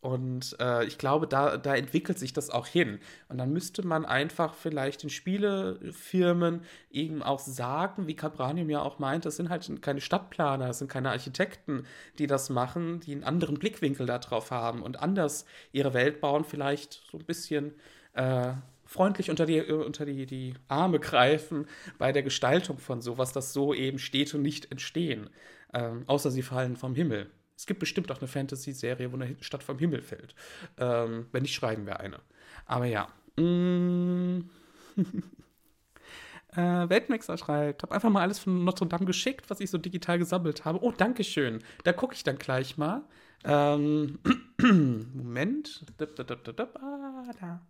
und 0.00 0.56
äh, 0.60 0.84
ich 0.86 0.96
glaube, 0.96 1.26
da, 1.26 1.58
da 1.58 1.74
entwickelt 1.74 2.18
sich 2.18 2.32
das 2.32 2.48
auch 2.48 2.66
hin. 2.66 3.00
Und 3.28 3.36
dann 3.36 3.52
müsste 3.52 3.86
man 3.86 4.06
einfach 4.06 4.54
vielleicht 4.54 5.02
den 5.02 5.10
Spielefirmen 5.10 6.62
eben 6.90 7.22
auch 7.22 7.38
sagen, 7.38 8.06
wie 8.06 8.16
Cabranium 8.16 8.70
ja 8.70 8.80
auch 8.80 8.98
meint, 8.98 9.26
das 9.26 9.36
sind 9.36 9.50
halt 9.50 9.82
keine 9.82 10.00
Stadtplaner, 10.00 10.68
das 10.68 10.78
sind 10.78 10.90
keine 10.90 11.10
Architekten, 11.10 11.84
die 12.18 12.26
das 12.26 12.48
machen, 12.48 13.00
die 13.00 13.12
einen 13.12 13.24
anderen 13.24 13.58
Blickwinkel 13.58 14.06
darauf 14.06 14.50
haben 14.50 14.82
und 14.82 15.00
anders 15.00 15.44
ihre 15.70 15.92
Welt 15.92 16.20
bauen, 16.22 16.44
vielleicht 16.44 17.02
so 17.10 17.18
ein 17.18 17.26
bisschen 17.26 17.74
äh, 18.14 18.54
freundlich 18.86 19.28
unter, 19.28 19.44
die, 19.44 19.60
unter 19.60 20.06
die, 20.06 20.24
die 20.24 20.54
Arme 20.68 20.98
greifen 20.98 21.66
bei 21.98 22.10
der 22.10 22.22
Gestaltung 22.22 22.78
von 22.78 23.02
sowas, 23.02 23.32
das 23.32 23.52
so 23.52 23.74
eben 23.74 23.98
steht 23.98 24.34
und 24.34 24.40
nicht 24.42 24.70
entstehen. 24.70 25.28
Ähm, 25.74 26.04
außer 26.06 26.30
sie 26.30 26.42
fallen 26.42 26.76
vom 26.76 26.94
Himmel. 26.94 27.30
Es 27.60 27.66
gibt 27.66 27.78
bestimmt 27.78 28.10
auch 28.10 28.20
eine 28.20 28.26
Fantasy-Serie, 28.26 29.12
wo 29.12 29.16
eine 29.16 29.36
Stadt 29.42 29.62
vom 29.62 29.78
Himmel 29.78 30.00
fällt. 30.00 30.34
Ähm, 30.78 31.26
wenn 31.30 31.42
nicht, 31.42 31.54
schreiben 31.54 31.84
wir 31.84 32.00
eine. 32.00 32.20
Aber 32.64 32.86
ja. 32.86 33.08
Mm. 33.36 34.48
äh, 36.56 36.88
Weltmixer 36.88 37.36
schreibt, 37.36 37.82
habe 37.82 37.94
einfach 37.94 38.08
mal 38.08 38.22
alles 38.22 38.38
von 38.38 38.64
Notre 38.64 38.86
Dame 38.86 39.04
geschickt, 39.04 39.50
was 39.50 39.60
ich 39.60 39.68
so 39.68 39.76
digital 39.76 40.18
gesammelt 40.18 40.64
habe. 40.64 40.82
Oh, 40.82 40.90
danke 40.90 41.22
schön. 41.22 41.62
Da 41.84 41.92
gucke 41.92 42.14
ich 42.14 42.24
dann 42.24 42.38
gleich 42.38 42.78
mal. 42.78 43.02
Ähm, 43.44 44.20
Moment. 45.12 45.84
Ah, 45.98 47.32
da. 47.38 47.60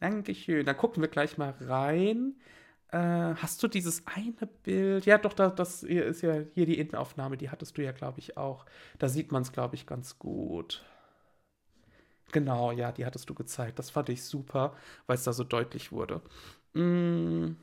Dankeschön. 0.00 0.66
Dann 0.66 0.76
gucken 0.76 1.00
wir 1.00 1.08
gleich 1.08 1.38
mal 1.38 1.54
rein. 1.60 2.34
Äh, 2.92 3.34
hast 3.36 3.62
du 3.62 3.68
dieses 3.68 4.06
eine 4.06 4.46
Bild? 4.62 5.06
Ja, 5.06 5.16
doch, 5.16 5.32
das, 5.32 5.54
das 5.54 5.82
ist 5.82 6.22
ja 6.22 6.42
hier 6.54 6.66
die 6.66 6.78
Innenaufnahme, 6.78 7.38
die 7.38 7.48
hattest 7.50 7.78
du 7.78 7.82
ja, 7.82 7.92
glaube 7.92 8.20
ich, 8.20 8.36
auch. 8.36 8.66
Da 8.98 9.08
sieht 9.08 9.32
man 9.32 9.42
es, 9.42 9.52
glaube 9.52 9.74
ich, 9.76 9.86
ganz 9.86 10.18
gut. 10.18 10.84
Genau, 12.32 12.70
ja, 12.70 12.92
die 12.92 13.06
hattest 13.06 13.28
du 13.30 13.34
gezeigt. 13.34 13.78
Das 13.78 13.90
fand 13.90 14.10
ich 14.10 14.22
super, 14.24 14.76
weil 15.06 15.16
es 15.16 15.24
da 15.24 15.32
so 15.32 15.44
deutlich 15.44 15.90
wurde. 15.90 16.20
Mm. 16.74 17.56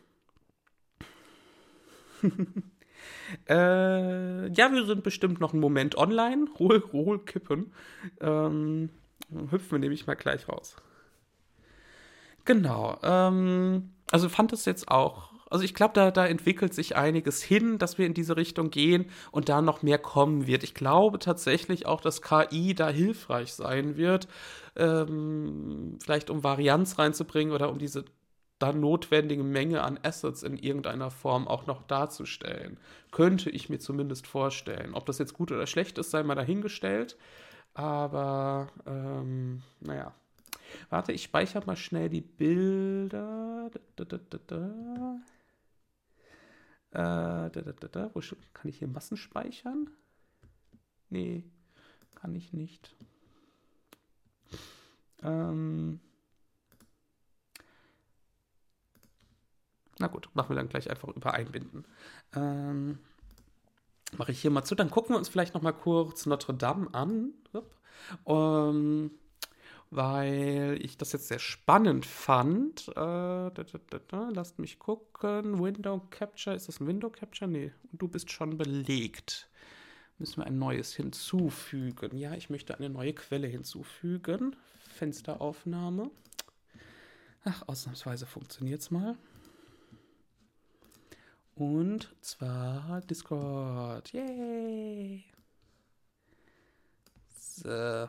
äh, 3.49 4.51
ja, 4.51 4.71
wir 4.71 4.85
sind 4.85 5.03
bestimmt 5.03 5.39
noch 5.39 5.53
einen 5.53 5.61
Moment 5.61 5.95
online. 5.95 6.47
Ruhe, 6.59 6.79
Ruhe, 6.91 7.19
kippen. 7.19 7.71
Ähm, 8.19 8.89
hüpfen 9.51 9.71
wir 9.71 9.79
nämlich 9.79 10.07
mal 10.07 10.15
gleich 10.15 10.49
raus. 10.49 10.75
Genau. 12.49 12.97
Ähm, 13.03 13.91
also 14.09 14.27
fand 14.27 14.53
es 14.53 14.65
jetzt 14.65 14.87
auch. 14.87 15.29
Also 15.51 15.63
ich 15.63 15.75
glaube, 15.75 15.93
da, 15.93 16.09
da 16.09 16.25
entwickelt 16.25 16.73
sich 16.73 16.95
einiges 16.95 17.43
hin, 17.43 17.77
dass 17.77 17.99
wir 17.99 18.07
in 18.07 18.15
diese 18.15 18.37
Richtung 18.37 18.71
gehen 18.71 19.05
und 19.31 19.49
da 19.49 19.61
noch 19.61 19.83
mehr 19.83 19.99
kommen 19.99 20.47
wird. 20.47 20.63
Ich 20.63 20.73
glaube 20.73 21.19
tatsächlich 21.19 21.85
auch, 21.85 22.01
dass 22.01 22.23
KI 22.23 22.73
da 22.73 22.89
hilfreich 22.89 23.53
sein 23.53 23.97
wird, 23.97 24.27
ähm, 24.75 25.99
vielleicht 26.03 26.31
um 26.31 26.43
Varianz 26.43 26.97
reinzubringen 26.97 27.53
oder 27.53 27.69
um 27.69 27.77
diese 27.77 28.05
dann 28.57 28.79
notwendige 28.79 29.43
Menge 29.43 29.83
an 29.83 29.99
Assets 30.01 30.41
in 30.41 30.57
irgendeiner 30.57 31.11
Form 31.11 31.47
auch 31.47 31.67
noch 31.67 31.83
darzustellen. 31.83 32.79
Könnte 33.11 33.51
ich 33.51 33.69
mir 33.69 33.77
zumindest 33.77 34.25
vorstellen. 34.25 34.95
Ob 34.95 35.05
das 35.05 35.19
jetzt 35.19 35.35
gut 35.35 35.51
oder 35.51 35.67
schlecht 35.67 35.99
ist, 35.99 36.09
sei 36.09 36.23
mal 36.23 36.33
dahingestellt. 36.33 37.15
Aber 37.75 38.69
ähm, 38.87 39.61
naja, 39.81 40.13
Warte, 40.89 41.11
ich 41.11 41.23
speichere 41.23 41.65
mal 41.65 41.75
schnell 41.75 42.09
die 42.09 42.21
Bilder. 42.21 43.69
Da, 43.95 44.05
da, 44.05 44.17
da, 46.91 47.49
äh, 47.49 48.09
Wo 48.13 48.19
kann 48.53 48.69
ich 48.69 48.79
hier 48.79 48.87
Massen 48.87 49.17
speichern? 49.17 49.89
Nee, 51.09 51.43
kann 52.15 52.35
ich 52.35 52.53
nicht. 52.53 52.95
Ähm. 55.21 55.99
Na 59.99 60.07
gut, 60.07 60.29
machen 60.33 60.49
wir 60.49 60.55
dann 60.55 60.69
gleich 60.69 60.89
einfach 60.89 61.09
über 61.09 61.33
einbinden. 61.33 61.85
Ähm, 62.33 62.99
Mache 64.17 64.31
ich 64.31 64.41
hier 64.41 64.51
mal 64.51 64.63
zu. 64.63 64.75
Dann 64.75 64.89
gucken 64.89 65.13
wir 65.13 65.17
uns 65.17 65.29
vielleicht 65.29 65.53
noch 65.53 65.61
mal 65.61 65.71
kurz 65.71 66.25
Notre 66.25 66.53
Dame 66.53 66.93
an. 66.93 67.33
Um, 68.23 69.11
weil 69.91 70.77
ich 70.81 70.97
das 70.97 71.11
jetzt 71.13 71.27
sehr 71.27 71.39
spannend 71.39 72.05
fand. 72.05 72.87
Äh, 72.89 72.93
da, 72.93 73.51
da, 73.51 73.99
da, 74.07 74.29
lasst 74.29 74.59
mich 74.59 74.79
gucken. 74.79 75.59
Window 75.59 76.01
Capture, 76.09 76.55
ist 76.55 76.67
das 76.67 76.79
ein 76.79 76.87
Window 76.87 77.09
Capture? 77.09 77.49
Nee, 77.49 77.71
du 77.91 78.07
bist 78.07 78.31
schon 78.31 78.57
belegt. 78.57 79.49
Müssen 80.19 80.41
wir 80.41 80.45
ein 80.45 80.59
neues 80.59 80.93
hinzufügen. 80.93 82.17
Ja, 82.17 82.33
ich 82.33 82.49
möchte 82.49 82.77
eine 82.77 82.89
neue 82.89 83.13
Quelle 83.13 83.47
hinzufügen. 83.47 84.55
Fensteraufnahme. 84.95 86.11
Ach, 87.45 87.67
ausnahmsweise 87.67 88.25
funktioniert 88.25 88.81
es 88.81 88.91
mal. 88.91 89.17
Und 91.55 92.13
zwar 92.21 93.01
Discord. 93.01 94.11
Yay! 94.13 95.25
So. 97.37 98.07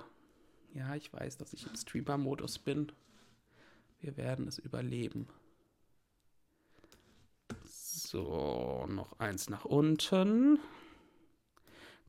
Ja, 0.72 0.94
ich 0.94 1.12
weiß, 1.12 1.36
dass 1.38 1.52
ich 1.52 1.66
im 1.66 1.74
Streamer-Modus 1.74 2.58
bin. 2.58 2.92
Wir 4.00 4.16
werden 4.16 4.46
es 4.48 4.58
überleben. 4.58 5.28
So, 7.64 8.86
noch 8.88 9.18
eins 9.18 9.50
nach 9.50 9.64
unten. 9.64 10.58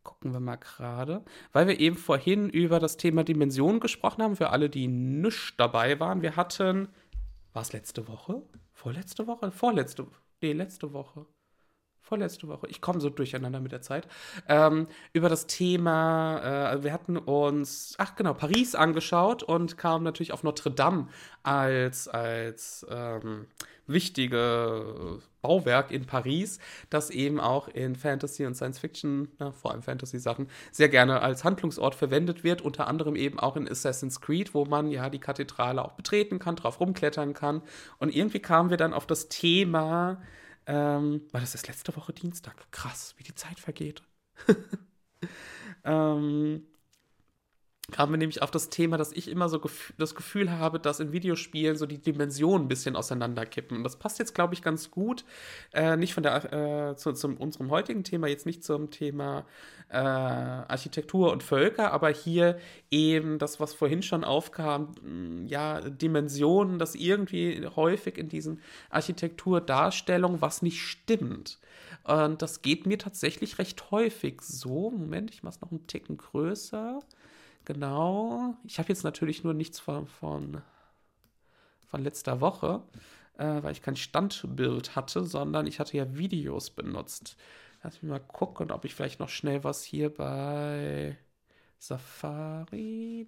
Gucken 0.04 0.34
wir 0.34 0.40
mal 0.40 0.56
gerade. 0.56 1.24
Weil 1.52 1.68
wir 1.68 1.80
eben 1.80 1.98
vorhin 1.98 2.50
über 2.50 2.80
das 2.80 2.98
Thema 2.98 3.24
Dimensionen 3.24 3.80
gesprochen 3.80 4.24
haben, 4.24 4.36
für 4.36 4.50
alle, 4.50 4.70
die 4.70 4.88
nicht 4.88 5.60
dabei 5.60 6.00
waren. 6.00 6.22
Wir 6.22 6.36
hatten, 6.36 6.88
war 7.54 7.62
es 7.62 7.74
letzte 7.74 8.08
Woche? 8.08 8.42
Vorletzte 8.74 9.28
Woche? 9.28 9.52
Vorletzte, 9.52 10.08
nee, 10.42 10.54
letzte 10.54 10.94
Woche. 10.94 11.26
Vorletzte 12.02 12.48
Woche, 12.48 12.68
ich 12.68 12.82
komme 12.82 13.00
so 13.00 13.10
durcheinander 13.10 13.60
mit 13.60 13.72
der 13.72 13.82
Zeit, 13.82 14.08
ähm, 14.48 14.88
über 15.14 15.30
das 15.30 15.48
Thema, 15.48 16.74
äh, 16.74 16.84
wir 16.84 16.94
hatten 16.94 17.18
uns, 17.18 17.96
ach 17.98 18.16
genau, 18.16 18.34
Paris 18.34 18.76
angeschaut 18.76 19.44
und 19.44 19.78
kamen 19.78 20.04
natürlich 20.04 20.34
auf 20.34 20.44
Notre 20.44 20.72
Dame 20.72 21.08
als, 21.44 22.08
als 22.08 22.86
ähm, 22.90 23.48
wichtige 23.88 25.20
Bauwerk 25.42 25.92
in 25.92 26.06
Paris, 26.06 26.60
das 26.90 27.10
eben 27.10 27.40
auch 27.40 27.68
in 27.68 27.96
Fantasy 27.96 28.46
und 28.46 28.56
Science 28.56 28.80
Fiction, 28.80 29.30
na, 29.40 29.52
vor 29.52 29.72
allem 29.72 29.82
Fantasy-Sachen, 29.82 30.48
sehr 30.72 30.90
gerne 30.90 31.22
als 31.22 31.44
Handlungsort 31.44 31.96
verwendet 31.96 32.44
wird, 32.44 32.62
unter 32.62 32.88
anderem 32.88 33.16
eben 33.16 33.40
auch 33.40 33.56
in 33.56 33.70
Assassin's 33.70 34.22
Creed, 34.22 34.54
wo 34.54 34.66
man 34.66 34.90
ja 34.90 35.10
die 35.10 35.20
Kathedrale 35.20 35.84
auch 35.84 35.94
betreten 35.94 36.40
kann, 36.40 36.56
drauf 36.56 36.80
rumklettern 36.80 37.34
kann. 37.34 37.62
Und 37.98 38.16
irgendwie 38.16 38.40
kamen 38.40 38.70
wir 38.70 38.78
dann 38.78 38.94
auf 38.94 39.08
das 39.08 39.30
Thema, 39.30 40.22
ähm, 40.66 41.22
war 41.32 41.42
das 41.42 41.54
das 41.54 41.68
letzte 41.68 41.96
Woche 41.96 42.14
Dienstag? 42.14 42.72
Krass, 42.72 43.14
wie 43.18 43.24
die 43.24 43.36
Zeit 43.36 43.60
vergeht. 43.60 44.04
ähm, 45.84 46.68
kamen 47.92 48.14
wir 48.14 48.18
nämlich 48.18 48.42
auf 48.42 48.52
das 48.52 48.70
Thema, 48.70 48.98
dass 48.98 49.12
ich 49.12 49.28
immer 49.28 49.50
so 49.50 49.60
gef 49.60 49.94
das 49.98 50.16
Gefühl 50.16 50.52
habe, 50.52 50.80
dass 50.80 51.00
in 51.00 51.12
Videospielen 51.12 51.76
so 51.76 51.86
die 51.86 51.98
Dimensionen 51.98 52.66
ein 52.66 52.68
bisschen 52.68 52.96
auseinanderkippen. 52.96 53.78
Und 53.78 53.84
das 53.84 53.98
passt 53.98 54.20
jetzt, 54.20 54.34
glaube 54.34 54.54
ich, 54.54 54.62
ganz 54.62 54.92
gut. 54.92 55.26
Äh, 55.74 55.98
nicht 55.98 56.14
von 56.14 56.24
der 56.24 56.92
äh, 56.92 56.96
zu, 56.96 57.14
zu, 57.14 57.28
unserem 57.28 57.70
heutigen 57.70 58.04
Thema, 58.04 58.28
jetzt 58.28 58.46
nicht 58.46 58.64
zum 58.64 58.90
Thema 58.90 59.46
äh, 59.90 59.98
Architektur 59.98 61.32
und 61.32 61.44
Völker, 61.44 61.92
aber 61.92 62.10
hier 62.10 62.58
eben 62.90 63.40
das, 63.40 63.60
was 63.60 63.74
vorhin 63.74 64.02
schon 64.02 64.24
aufkam, 64.24 64.94
mm, 65.02 65.46
ja, 65.48 65.82
Dimensionen, 65.82 66.80
das 66.80 66.96
irgendwie 66.96 67.68
häufig 67.76 68.18
in 68.18 68.30
diesen 68.30 68.62
Architekturdarstellungen 68.90 70.42
was 70.42 70.62
nicht 70.62 70.82
stimmt. 70.82 71.60
Und 72.04 72.42
das 72.42 72.62
geht 72.62 72.86
mir 72.86 72.98
tatsächlich 72.98 73.60
recht 73.60 73.92
häufig 73.92 74.42
so. 74.42 74.90
Moment, 74.92 75.32
ich 75.32 75.44
mache 75.44 75.56
es 75.56 75.62
noch 75.62 75.72
einen 75.72 75.88
Ticken 75.88 76.18
größer. 76.18 77.00
Genau. 77.66 78.56
Ich 78.64 78.80
habe 78.80 78.90
jetzt 78.90 79.04
natürlich 79.04 79.44
nur 79.44 79.54
nichts 79.54 79.80
von, 79.80 80.08
von, 80.08 80.62
von 81.88 82.04
letzter 82.04 82.42
Woche, 82.42 82.82
äh, 83.38 83.62
weil 83.62 83.72
ich 83.72 83.82
kein 83.82 83.96
Standbild 83.96 84.96
hatte, 84.96 85.26
sondern 85.26 85.68
ich 85.68 85.80
hatte 85.80 85.98
ja 85.98 86.18
Videos 86.18 86.70
benutzt. 86.72 87.38
Lass 87.84 88.02
mich 88.02 88.10
mal 88.10 88.20
gucken, 88.20 88.72
ob 88.72 88.86
ich 88.86 88.94
vielleicht 88.94 89.20
noch 89.20 89.30
schnell 89.30 89.64
was 89.64 89.84
hier 89.84 90.14
bei 90.14 91.18
Safari, 91.80 93.26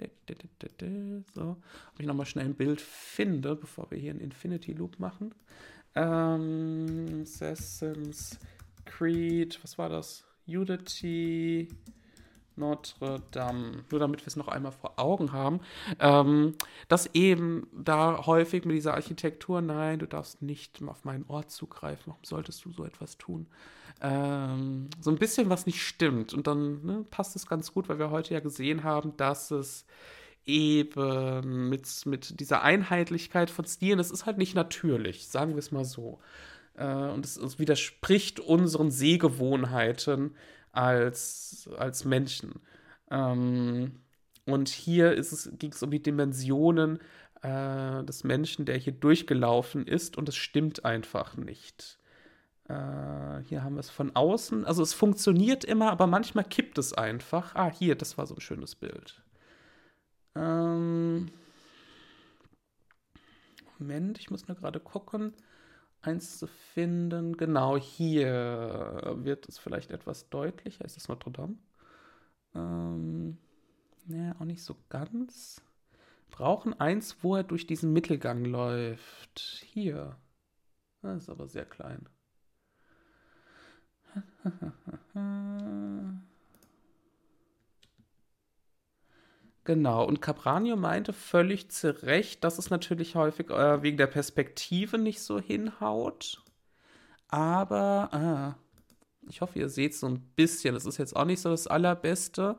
so, 1.34 1.58
ob 1.94 2.00
ich 2.00 2.06
nochmal 2.06 2.28
schnell 2.28 2.46
ein 2.46 2.54
Bild 2.54 2.82
finde, 2.82 3.56
bevor 3.56 3.90
wir 3.90 3.98
hier 3.98 4.12
einen 4.12 4.20
Infinity 4.20 4.74
Loop 4.74 5.00
machen. 5.00 5.34
Ähm, 5.96 7.22
Assassin's 7.24 8.38
Creed, 8.86 9.60
was 9.64 9.80
war 9.80 9.90
das? 9.90 10.24
Unity. 10.46 11.68
Notre 12.56 13.22
Dame, 13.32 13.84
nur 13.90 14.00
damit 14.00 14.22
wir 14.22 14.28
es 14.28 14.36
noch 14.36 14.48
einmal 14.48 14.72
vor 14.72 14.94
Augen 14.98 15.32
haben, 15.32 15.62
ähm, 16.00 16.56
dass 16.88 17.08
eben 17.14 17.68
da 17.74 18.26
häufig 18.26 18.66
mit 18.66 18.76
dieser 18.76 18.94
Architektur, 18.94 19.62
nein, 19.62 20.00
du 20.00 20.08
darfst 20.08 20.42
nicht 20.42 20.82
auf 20.86 21.04
meinen 21.04 21.26
Ort 21.28 21.52
zugreifen, 21.52 22.04
warum 22.08 22.24
solltest 22.24 22.64
du 22.66 22.72
so 22.72 22.86
etwas 22.86 23.18
tun? 23.18 23.48
Ähm, 24.02 24.90
so 25.00 25.12
ein 25.12 25.18
bisschen 25.18 25.50
was 25.50 25.66
nicht 25.66 25.82
stimmt. 25.82 26.34
Und 26.34 26.48
dann 26.48 26.86
ne, 26.86 27.06
passt 27.10 27.36
es 27.36 27.48
ganz 27.48 27.74
gut, 27.74 27.90
weil 27.90 28.00
wir 28.00 28.12
heute 28.12 28.34
ja 28.34 28.40
gesehen 28.40 28.84
haben, 28.84 29.16
dass 29.18 29.52
es 29.52 29.86
eben 30.46 31.70
mit, 31.70 32.06
mit 32.06 32.40
dieser 32.40 32.64
Einheitlichkeit 32.64 33.50
von 33.50 33.66
Stilen, 33.66 33.98
das 33.98 34.12
ist 34.12 34.26
halt 34.26 34.38
nicht 34.38 34.56
natürlich, 34.56 35.28
sagen 35.28 35.52
wir 35.52 35.60
es 35.60 35.72
mal 35.72 35.86
so. 35.86 36.20
Äh, 36.76 36.86
und 36.86 37.26
es, 37.26 37.38
es 37.38 37.60
widerspricht 37.60 38.40
unseren 38.40 38.92
Sehgewohnheiten 38.92 40.36
als, 40.74 41.70
als 41.78 42.04
Menschen. 42.04 42.60
Ähm, 43.10 44.02
und 44.46 44.68
hier 44.68 45.16
ging 45.16 45.72
es 45.72 45.84
um 45.84 45.92
die 45.92 46.02
Dimensionen 46.02 47.00
äh, 47.42 48.04
des 48.04 48.24
Menschen, 48.26 48.66
der 48.66 48.78
hier 48.78 48.94
durchgelaufen 48.94 49.88
ist, 49.88 50.18
und 50.18 50.28
es 50.28 50.36
stimmt 50.36 50.84
einfach 50.84 51.38
nicht. 51.38 51.98
Äh, 52.68 53.44
hier 53.48 53.64
haben 53.64 53.76
wir 53.76 53.80
es 53.80 53.90
von 53.90 54.16
außen. 54.16 54.66
Also 54.66 54.84
es 54.84 54.94
funktioniert 54.94 55.64
immer, 55.64 55.92
aber 55.92 56.08
manchmal 56.08 56.44
kippt 56.44 56.78
es 56.78 56.94
einfach. 56.94 57.56
Ah, 57.56 57.72
hier, 57.72 57.96
das 57.96 58.18
war 58.18 58.26
so 58.28 58.36
ein 58.36 58.42
schönes 58.42 58.76
Bild. 58.76 59.22
Ähm, 60.36 61.30
Moment, 63.80 64.20
ich 64.20 64.32
muss 64.32 64.48
nur 64.48 64.58
gerade 64.58 64.80
gucken 64.80 65.34
eins 66.04 66.38
zu 66.38 66.48
finden. 66.48 67.38
Genau 67.38 67.78
hier 67.78 69.16
wird 69.18 69.48
es 69.48 69.58
vielleicht 69.58 69.92
etwas 69.92 70.30
deutlicher. 70.30 70.86
Ist 70.86 70.98
das 70.98 71.08
Notre 71.08 71.32
Dame? 71.32 71.58
Ähm, 72.56 73.38
ja, 74.08 74.36
auch 74.40 74.46
nicht 74.46 74.64
so 74.64 74.76
ganz. 74.90 75.62
Brauchen 76.30 76.80
eins, 76.80 77.18
wo 77.22 77.36
er 77.36 77.44
durch 77.44 77.68
diesen 77.68 77.94
Mittelgang 77.94 78.46
läuft. 78.46 79.40
Hier. 79.40 80.18
Das 81.02 81.24
ist 81.24 81.30
aber 81.30 81.48
sehr 81.48 81.66
klein. 81.66 82.08
Genau, 89.66 90.06
und 90.06 90.22
Capranio 90.22 90.76
meinte 90.76 91.14
völlig 91.14 91.70
zu 91.72 92.04
Recht, 92.04 92.44
dass 92.44 92.58
es 92.58 92.70
natürlich 92.70 93.16
häufig 93.16 93.50
äh, 93.50 93.82
wegen 93.82 93.96
der 93.98 94.08
Perspektive 94.08 94.98
nicht 94.98 95.22
so 95.22 95.40
hinhaut. 95.40 96.44
Aber 97.30 98.56
äh, 98.58 99.30
ich 99.30 99.42
hoffe, 99.42 99.60
ihr 99.60 99.70
seht 99.70 99.96
so 99.96 100.08
ein 100.08 100.20
bisschen. 100.36 100.74
Das 100.74 100.86
ist 100.86 100.98
jetzt 100.98 101.16
auch 101.16 101.26
nicht 101.26 101.42
so 101.42 101.50
das 101.50 101.68
Allerbeste. 101.68 102.58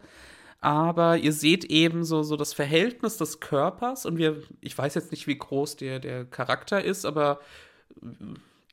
Aber 0.61 1.19
ihr 1.19 1.33
seht 1.35 1.67
eben 1.67 2.05
so, 2.05 2.23
so 2.23 2.37
das 2.37 2.55
Verhältnis 2.55 3.19
des 3.19 3.41
Körpers. 3.41 4.07
Und 4.07 4.17
wir, 4.17 4.43
ich 4.63 4.77
weiß 4.77 4.95
jetzt 4.95 5.11
nicht, 5.11 5.27
wie 5.27 5.37
groß 5.37 5.77
der, 5.77 6.01
der 6.01 6.25
Charakter 6.25 6.83
ist, 6.83 7.05
aber 7.05 7.41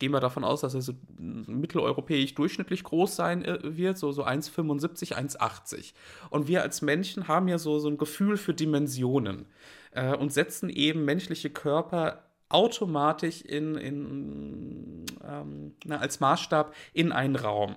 gehen 0.01 0.11
wir 0.11 0.19
davon 0.19 0.43
aus, 0.43 0.61
dass 0.61 0.73
er 0.73 0.81
so 0.81 0.93
mitteleuropäisch 1.19 2.33
durchschnittlich 2.33 2.83
groß 2.83 3.15
sein 3.15 3.45
äh, 3.45 3.59
wird, 3.61 3.99
so, 3.99 4.11
so 4.11 4.25
1,75, 4.25 5.13
1,80. 5.13 5.93
Und 6.31 6.47
wir 6.47 6.63
als 6.63 6.81
Menschen 6.81 7.27
haben 7.27 7.47
ja 7.47 7.59
so, 7.59 7.77
so 7.77 7.87
ein 7.87 7.99
Gefühl 7.99 8.37
für 8.37 8.55
Dimensionen 8.55 9.45
äh, 9.91 10.15
und 10.15 10.33
setzen 10.33 10.71
eben 10.71 11.05
menschliche 11.05 11.51
Körper 11.51 12.23
automatisch 12.49 13.43
in, 13.43 13.75
in, 13.75 15.05
ähm, 15.23 15.75
na, 15.85 15.97
als 15.97 16.19
Maßstab 16.19 16.73
in 16.93 17.11
einen 17.11 17.35
Raum. 17.35 17.75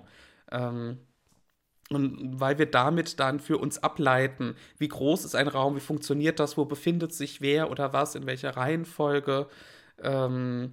Ähm, 0.51 0.97
und 1.91 2.39
weil 2.41 2.57
wir 2.57 2.65
damit 2.65 3.19
dann 3.19 3.39
für 3.39 3.59
uns 3.59 3.83
ableiten, 3.83 4.55
wie 4.79 4.87
groß 4.87 5.25
ist 5.25 5.35
ein 5.35 5.47
Raum, 5.47 5.75
wie 5.75 5.79
funktioniert 5.79 6.39
das, 6.39 6.57
wo 6.57 6.65
befindet 6.65 7.13
sich 7.13 7.39
wer 7.41 7.69
oder 7.69 7.93
was, 7.93 8.15
in 8.15 8.25
welcher 8.25 8.57
Reihenfolge, 8.57 9.47
ähm, 10.03 10.71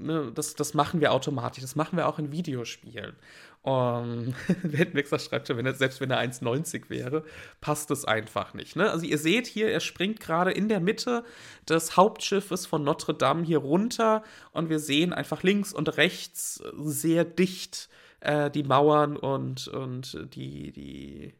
ne, 0.00 0.32
das, 0.34 0.54
das 0.54 0.74
machen 0.74 1.00
wir 1.00 1.12
automatisch. 1.12 1.62
Das 1.62 1.76
machen 1.76 1.96
wir 1.96 2.08
auch 2.08 2.18
in 2.18 2.32
Videospielen. 2.32 3.16
Um, 3.66 4.32
Weltmixer 4.62 5.18
schreibt 5.18 5.48
schon, 5.48 5.56
wenn 5.56 5.66
er, 5.66 5.74
selbst 5.74 6.00
wenn 6.00 6.12
er 6.12 6.20
1,90 6.20 6.88
wäre, 6.88 7.24
passt 7.60 7.90
es 7.90 8.04
einfach 8.04 8.54
nicht. 8.54 8.76
Ne? 8.76 8.88
Also 8.88 9.04
ihr 9.06 9.18
seht 9.18 9.48
hier, 9.48 9.68
er 9.68 9.80
springt 9.80 10.20
gerade 10.20 10.52
in 10.52 10.68
der 10.68 10.78
Mitte 10.78 11.24
des 11.68 11.96
Hauptschiffes 11.96 12.64
von 12.64 12.84
Notre 12.84 13.12
Dame 13.12 13.42
hier 13.42 13.58
runter 13.58 14.22
und 14.52 14.70
wir 14.70 14.78
sehen 14.78 15.12
einfach 15.12 15.42
links 15.42 15.72
und 15.72 15.96
rechts 15.96 16.62
sehr 16.76 17.24
dicht 17.24 17.88
äh, 18.20 18.52
die 18.52 18.62
Mauern 18.62 19.16
und, 19.16 19.66
und 19.66 20.16
die, 20.36 20.70
die 20.70 21.34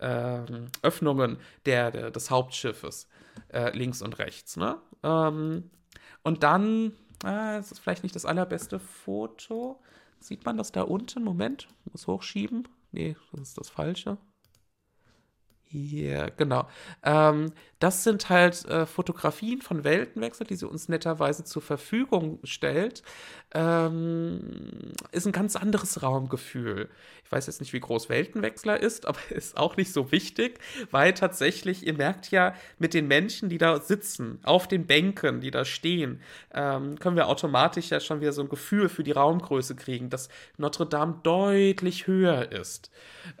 ähm, 0.00 0.70
Öffnungen 0.82 1.38
der, 1.66 1.92
der, 1.92 2.10
des 2.10 2.30
Hauptschiffes 2.30 3.08
äh, 3.52 3.76
links 3.76 4.02
und 4.02 4.18
rechts. 4.18 4.56
Ne? 4.56 4.76
Ähm, 5.04 5.70
und 6.22 6.42
dann, 6.42 6.92
äh, 7.24 7.58
ist 7.60 7.78
vielleicht 7.78 8.02
nicht 8.02 8.14
das 8.14 8.24
allerbeste 8.24 8.78
Foto. 8.78 9.80
Sieht 10.20 10.44
man 10.44 10.56
das 10.56 10.72
da 10.72 10.82
unten? 10.82 11.24
Moment, 11.24 11.68
muss 11.90 12.06
hochschieben. 12.06 12.68
Nee, 12.92 13.16
das 13.32 13.40
ist 13.40 13.58
das 13.58 13.70
Falsche. 13.70 14.18
Hier, 15.64 16.32
genau. 16.36 16.66
Ähm, 17.04 17.52
das 17.80 18.04
sind 18.04 18.28
halt 18.28 18.66
äh, 18.66 18.84
Fotografien 18.84 19.62
von 19.62 19.84
Weltenwechsel, 19.84 20.46
die 20.46 20.54
sie 20.54 20.68
uns 20.68 20.88
netterweise 20.88 21.44
zur 21.44 21.62
Verfügung 21.62 22.38
stellt. 22.44 23.02
Ähm, 23.52 24.92
ist 25.12 25.26
ein 25.26 25.32
ganz 25.32 25.56
anderes 25.56 26.02
Raumgefühl. 26.02 26.88
Ich 27.24 27.32
weiß 27.32 27.46
jetzt 27.46 27.60
nicht, 27.60 27.72
wie 27.72 27.80
groß 27.80 28.08
Weltenwechsler 28.08 28.78
ist, 28.78 29.06
aber 29.08 29.18
ist 29.30 29.56
auch 29.56 29.76
nicht 29.78 29.92
so 29.92 30.12
wichtig, 30.12 30.58
weil 30.90 31.14
tatsächlich, 31.14 31.86
ihr 31.86 31.94
merkt 31.94 32.30
ja, 32.30 32.54
mit 32.78 32.92
den 32.92 33.08
Menschen, 33.08 33.48
die 33.48 33.58
da 33.58 33.80
sitzen, 33.80 34.40
auf 34.42 34.68
den 34.68 34.86
Bänken, 34.86 35.40
die 35.40 35.50
da 35.50 35.64
stehen, 35.64 36.20
ähm, 36.52 36.98
können 36.98 37.16
wir 37.16 37.28
automatisch 37.28 37.88
ja 37.90 38.00
schon 38.00 38.20
wieder 38.20 38.32
so 38.32 38.42
ein 38.42 38.48
Gefühl 38.50 38.90
für 38.90 39.04
die 39.04 39.12
Raumgröße 39.12 39.74
kriegen, 39.74 40.10
dass 40.10 40.28
Notre 40.58 40.86
Dame 40.86 41.18
deutlich 41.22 42.06
höher 42.06 42.52
ist, 42.52 42.90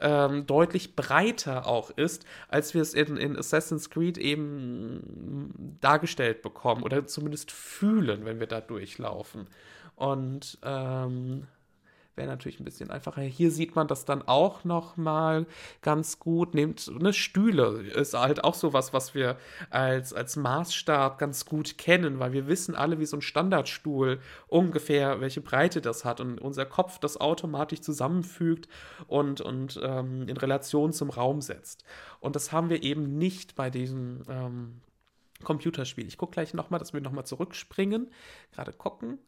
ähm, 0.00 0.46
deutlich 0.46 0.96
breiter 0.96 1.66
auch 1.66 1.90
ist, 1.90 2.24
als 2.48 2.72
wir 2.72 2.80
es 2.80 2.94
in, 2.94 3.16
in 3.18 3.36
Assassin's 3.36 3.90
Creed 3.90 4.16
eben 4.16 4.29
dargestellt 5.80 6.42
bekommen 6.42 6.82
oder 6.82 7.06
zumindest 7.06 7.50
fühlen, 7.52 8.24
wenn 8.24 8.40
wir 8.40 8.46
da 8.46 8.60
durchlaufen. 8.60 9.46
Und 9.96 10.58
ähm, 10.62 11.46
wäre 12.20 12.28
natürlich 12.28 12.60
ein 12.60 12.64
bisschen 12.64 12.90
einfacher. 12.90 13.22
Hier 13.22 13.50
sieht 13.50 13.74
man 13.74 13.88
das 13.88 14.04
dann 14.04 14.20
auch 14.20 14.64
noch 14.64 14.98
mal 14.98 15.46
ganz 15.80 16.18
gut. 16.18 16.54
Nehmt 16.54 16.92
eine 16.94 17.14
Stühle 17.14 17.80
ist 17.80 18.12
halt 18.12 18.44
auch 18.44 18.54
sowas, 18.54 18.92
was 18.92 19.14
wir 19.14 19.38
als, 19.70 20.12
als 20.12 20.36
Maßstab 20.36 21.18
ganz 21.18 21.46
gut 21.46 21.78
kennen, 21.78 22.18
weil 22.18 22.32
wir 22.32 22.46
wissen 22.46 22.74
alle, 22.74 23.00
wie 23.00 23.06
so 23.06 23.16
ein 23.16 23.22
Standardstuhl 23.22 24.20
ungefähr, 24.48 25.22
welche 25.22 25.40
Breite 25.40 25.80
das 25.80 26.04
hat 26.04 26.20
und 26.20 26.38
unser 26.38 26.66
Kopf 26.66 26.98
das 26.98 27.18
automatisch 27.18 27.80
zusammenfügt 27.80 28.68
und, 29.06 29.40
und 29.40 29.80
ähm, 29.82 30.28
in 30.28 30.36
Relation 30.36 30.92
zum 30.92 31.08
Raum 31.08 31.40
setzt. 31.40 31.84
Und 32.20 32.36
das 32.36 32.52
haben 32.52 32.68
wir 32.68 32.82
eben 32.82 33.16
nicht 33.16 33.54
bei 33.54 33.70
diesem 33.70 34.24
ähm, 34.28 34.80
Computerspiel. 35.42 36.06
Ich 36.06 36.18
gucke 36.18 36.32
gleich 36.32 36.52
nochmal, 36.52 36.80
dass 36.80 36.92
wir 36.92 37.00
nochmal 37.00 37.24
zurückspringen. 37.24 38.10
Gerade 38.52 38.74
gucken. 38.74 39.18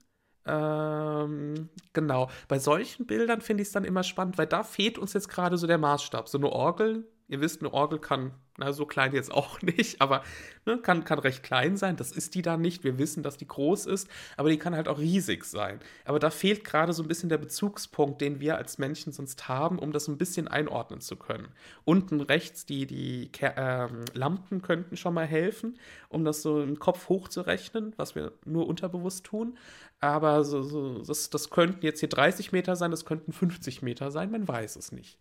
Ähm, 0.46 1.68
genau. 1.92 2.30
Bei 2.48 2.58
solchen 2.58 3.06
Bildern 3.06 3.40
finde 3.40 3.62
ich 3.62 3.68
es 3.68 3.72
dann 3.72 3.84
immer 3.84 4.02
spannend, 4.02 4.38
weil 4.38 4.46
da 4.46 4.64
fehlt 4.64 4.98
uns 4.98 5.12
jetzt 5.12 5.28
gerade 5.28 5.56
so 5.56 5.66
der 5.66 5.78
Maßstab. 5.78 6.28
So 6.28 6.38
eine 6.38 6.50
Orgel, 6.50 7.06
ihr 7.28 7.40
wisst, 7.40 7.62
eine 7.62 7.72
Orgel 7.72 7.98
kann, 7.98 8.32
na, 8.58 8.72
so 8.72 8.84
klein 8.84 9.14
jetzt 9.14 9.32
auch 9.32 9.62
nicht, 9.62 10.00
aber 10.02 10.22
ne, 10.66 10.78
kann, 10.78 11.04
kann 11.04 11.18
recht 11.18 11.42
klein 11.42 11.76
sein. 11.76 11.96
Das 11.96 12.12
ist 12.12 12.34
die 12.34 12.42
dann 12.42 12.60
nicht. 12.60 12.84
Wir 12.84 12.98
wissen, 12.98 13.22
dass 13.22 13.36
die 13.36 13.46
groß 13.46 13.86
ist, 13.86 14.08
aber 14.36 14.50
die 14.50 14.58
kann 14.58 14.74
halt 14.74 14.88
auch 14.88 14.98
riesig 14.98 15.44
sein. 15.44 15.80
Aber 16.04 16.18
da 16.18 16.30
fehlt 16.30 16.64
gerade 16.64 16.92
so 16.92 17.02
ein 17.02 17.08
bisschen 17.08 17.28
der 17.28 17.38
Bezugspunkt, 17.38 18.20
den 18.20 18.40
wir 18.40 18.56
als 18.56 18.78
Menschen 18.78 19.12
sonst 19.12 19.48
haben, 19.48 19.78
um 19.78 19.92
das 19.92 20.08
ein 20.08 20.18
bisschen 20.18 20.48
einordnen 20.48 21.00
zu 21.00 21.16
können. 21.16 21.48
Unten 21.84 22.20
rechts 22.20 22.66
die, 22.66 22.86
die 22.86 23.30
äh, 23.40 23.88
Lampen 24.12 24.60
könnten 24.60 24.96
schon 24.96 25.14
mal 25.14 25.26
helfen, 25.26 25.78
um 26.08 26.24
das 26.24 26.42
so 26.42 26.60
im 26.62 26.78
Kopf 26.78 27.08
hochzurechnen, 27.08 27.94
was 27.96 28.14
wir 28.14 28.32
nur 28.44 28.66
unterbewusst 28.66 29.24
tun. 29.24 29.56
Aber 30.02 30.42
so, 30.42 30.62
so, 30.62 30.98
das, 30.98 31.30
das 31.30 31.48
könnten 31.48 31.86
jetzt 31.86 32.00
hier 32.00 32.08
30 32.08 32.50
Meter 32.50 32.74
sein, 32.74 32.90
das 32.90 33.04
könnten 33.04 33.32
50 33.32 33.82
Meter 33.82 34.10
sein, 34.10 34.32
man 34.32 34.48
weiß 34.48 34.74
es 34.74 34.90
nicht. 34.90 35.16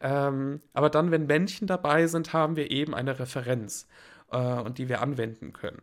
Ähm, 0.00 0.58
aber 0.72 0.90
dann, 0.90 1.12
wenn 1.12 1.26
Männchen 1.26 1.68
dabei 1.68 2.08
sind, 2.08 2.32
haben 2.32 2.56
wir 2.56 2.72
eben 2.72 2.96
eine 2.96 3.20
Referenz 3.20 3.86
äh, 4.32 4.60
und 4.60 4.78
die 4.78 4.88
wir 4.88 5.00
anwenden 5.02 5.52
können. 5.52 5.82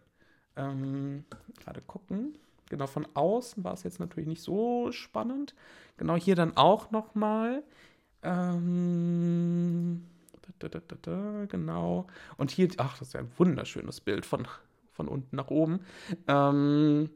Ähm, 0.57 1.23
gerade 1.63 1.81
gucken. 1.81 2.35
Genau, 2.69 2.87
von 2.87 3.07
außen 3.13 3.63
war 3.63 3.71
es 3.73 3.83
jetzt 3.83 4.01
natürlich 4.01 4.27
nicht 4.27 4.43
so 4.43 4.91
spannend. 4.91 5.55
Genau 5.95 6.17
hier 6.17 6.35
dann 6.35 6.57
auch 6.57 6.91
nochmal. 6.91 7.63
Ähm, 8.21 10.03
da, 10.59 10.67
da, 10.67 10.81
da, 11.01 11.45
genau. 11.47 12.05
Und 12.35 12.51
hier, 12.51 12.67
ach, 12.77 12.97
das 12.99 13.09
ist 13.09 13.13
ja 13.13 13.21
ein 13.21 13.31
wunderschönes 13.37 14.01
Bild 14.01 14.25
von, 14.25 14.45
von 14.91 15.07
unten 15.07 15.37
nach 15.37 15.47
oben. 15.47 15.79
Ähm, 16.27 17.09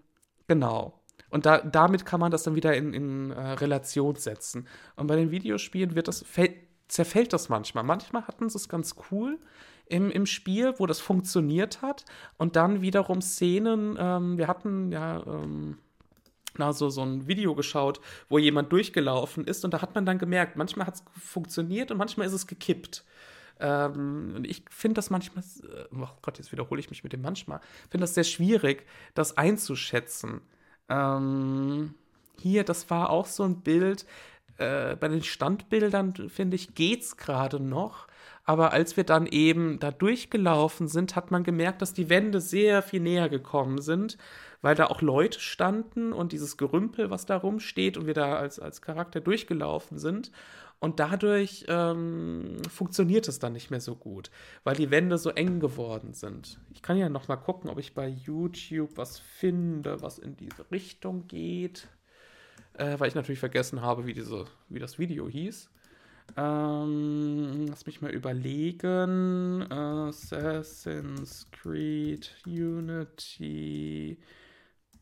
genau. 0.47 1.01
Und 1.35 1.45
da, 1.45 1.57
damit 1.57 2.05
kann 2.05 2.21
man 2.21 2.31
das 2.31 2.43
dann 2.43 2.55
wieder 2.55 2.73
in, 2.77 2.93
in 2.93 3.31
äh, 3.31 3.41
Relation 3.55 4.15
setzen. 4.15 4.69
Und 4.95 5.07
bei 5.07 5.17
den 5.17 5.31
Videospielen 5.31 5.93
wird 5.93 6.07
das, 6.07 6.23
fällt, 6.23 6.53
zerfällt 6.87 7.33
das 7.33 7.49
manchmal. 7.49 7.83
Manchmal 7.83 8.25
hatten 8.25 8.47
sie 8.47 8.57
es 8.57 8.69
ganz 8.69 8.95
cool 9.11 9.37
im, 9.85 10.09
im 10.11 10.27
Spiel, 10.27 10.75
wo 10.77 10.85
das 10.85 11.01
funktioniert 11.01 11.81
hat. 11.81 12.05
Und 12.37 12.55
dann 12.55 12.81
wiederum 12.81 13.21
Szenen, 13.21 13.97
ähm, 13.99 14.37
wir 14.37 14.47
hatten 14.47 14.93
ja. 14.93 15.21
Ähm, 15.27 15.79
na, 16.57 16.71
so, 16.71 16.89
so 16.89 17.01
ein 17.01 17.27
Video 17.27 17.53
geschaut, 17.53 17.99
wo 18.29 18.37
jemand 18.37 18.71
durchgelaufen 18.71 19.43
ist 19.43 19.65
und 19.65 19.73
da 19.73 19.81
hat 19.81 19.93
man 19.93 20.05
dann 20.05 20.19
gemerkt, 20.19 20.55
manchmal 20.55 20.87
hat 20.87 20.95
es 20.95 21.03
funktioniert 21.21 21.91
und 21.91 21.97
manchmal 21.97 22.27
ist 22.27 22.31
es 22.31 22.47
gekippt. 22.47 23.03
Ähm, 23.59 24.35
und 24.37 24.47
ich 24.47 24.63
finde 24.69 24.93
das 24.93 25.09
manchmal, 25.09 25.43
äh, 25.43 25.93
oh 25.93 26.07
Gott, 26.21 26.37
jetzt 26.37 26.53
wiederhole 26.53 26.79
ich 26.79 26.89
mich 26.89 27.03
mit 27.03 27.11
dem 27.11 27.21
manchmal, 27.21 27.59
finde 27.89 28.03
das 28.03 28.13
sehr 28.13 28.23
schwierig, 28.23 28.85
das 29.15 29.35
einzuschätzen. 29.35 30.39
Ähm, 30.89 31.93
hier, 32.39 32.63
das 32.63 32.89
war 32.89 33.09
auch 33.09 33.25
so 33.25 33.43
ein 33.43 33.61
Bild. 33.61 34.05
Äh, 34.57 34.95
bei 34.95 35.07
den 35.07 35.23
Standbildern, 35.23 36.29
finde 36.29 36.55
ich, 36.55 36.75
geht's 36.75 37.17
gerade 37.17 37.59
noch. 37.59 38.07
Aber 38.45 38.73
als 38.73 38.95
wir 38.95 39.03
dann 39.03 39.25
eben 39.25 39.79
da 39.79 39.91
durchgelaufen 39.91 40.87
sind, 40.87 41.15
hat 41.15 41.31
man 41.31 41.43
gemerkt, 41.43 41.81
dass 41.81 41.93
die 41.93 42.09
Wände 42.09 42.39
sehr 42.39 42.83
viel 42.83 42.99
näher 42.99 43.27
gekommen 43.27 43.81
sind, 43.81 44.17
weil 44.61 44.75
da 44.75 44.85
auch 44.85 45.01
Leute 45.01 45.39
standen 45.39 46.13
und 46.13 46.31
dieses 46.31 46.55
Gerümpel, 46.55 47.09
was 47.09 47.25
da 47.25 47.37
rumsteht 47.37 47.97
und 47.97 48.05
wir 48.05 48.13
da 48.13 48.35
als, 48.35 48.59
als 48.59 48.81
Charakter 48.81 49.19
durchgelaufen 49.19 49.97
sind. 49.97 50.31
Und 50.79 50.99
dadurch 50.99 51.65
ähm, 51.67 52.57
funktioniert 52.69 53.27
es 53.27 53.39
dann 53.39 53.53
nicht 53.53 53.71
mehr 53.71 53.79
so 53.79 53.95
gut, 53.95 54.29
weil 54.63 54.75
die 54.75 54.91
Wände 54.91 55.17
so 55.17 55.29
eng 55.31 55.59
geworden 55.59 56.13
sind. 56.13 56.59
Ich 56.73 56.81
kann 56.81 56.97
ja 56.97 57.09
noch 57.09 57.27
mal 57.27 57.37
gucken, 57.37 57.69
ob 57.69 57.79
ich 57.79 57.95
bei 57.95 58.07
YouTube 58.07 58.97
was 58.97 59.19
finde, 59.19 60.01
was 60.01 60.19
in 60.19 60.35
diese 60.37 60.69
Richtung 60.71 61.27
geht. 61.27 61.87
Äh, 62.73 62.99
weil 62.99 63.07
ich 63.07 63.15
natürlich 63.15 63.39
vergessen 63.39 63.81
habe, 63.81 64.05
wie, 64.05 64.13
diese, 64.13 64.45
wie 64.69 64.79
das 64.79 64.99
Video 64.99 65.29
hieß. 65.29 65.69
Ähm, 66.37 67.67
lass 67.67 67.85
mich 67.85 68.01
mal 68.01 68.11
überlegen. 68.11 69.63
Assassin's 69.71 71.47
Creed 71.51 72.35
Unity 72.45 74.17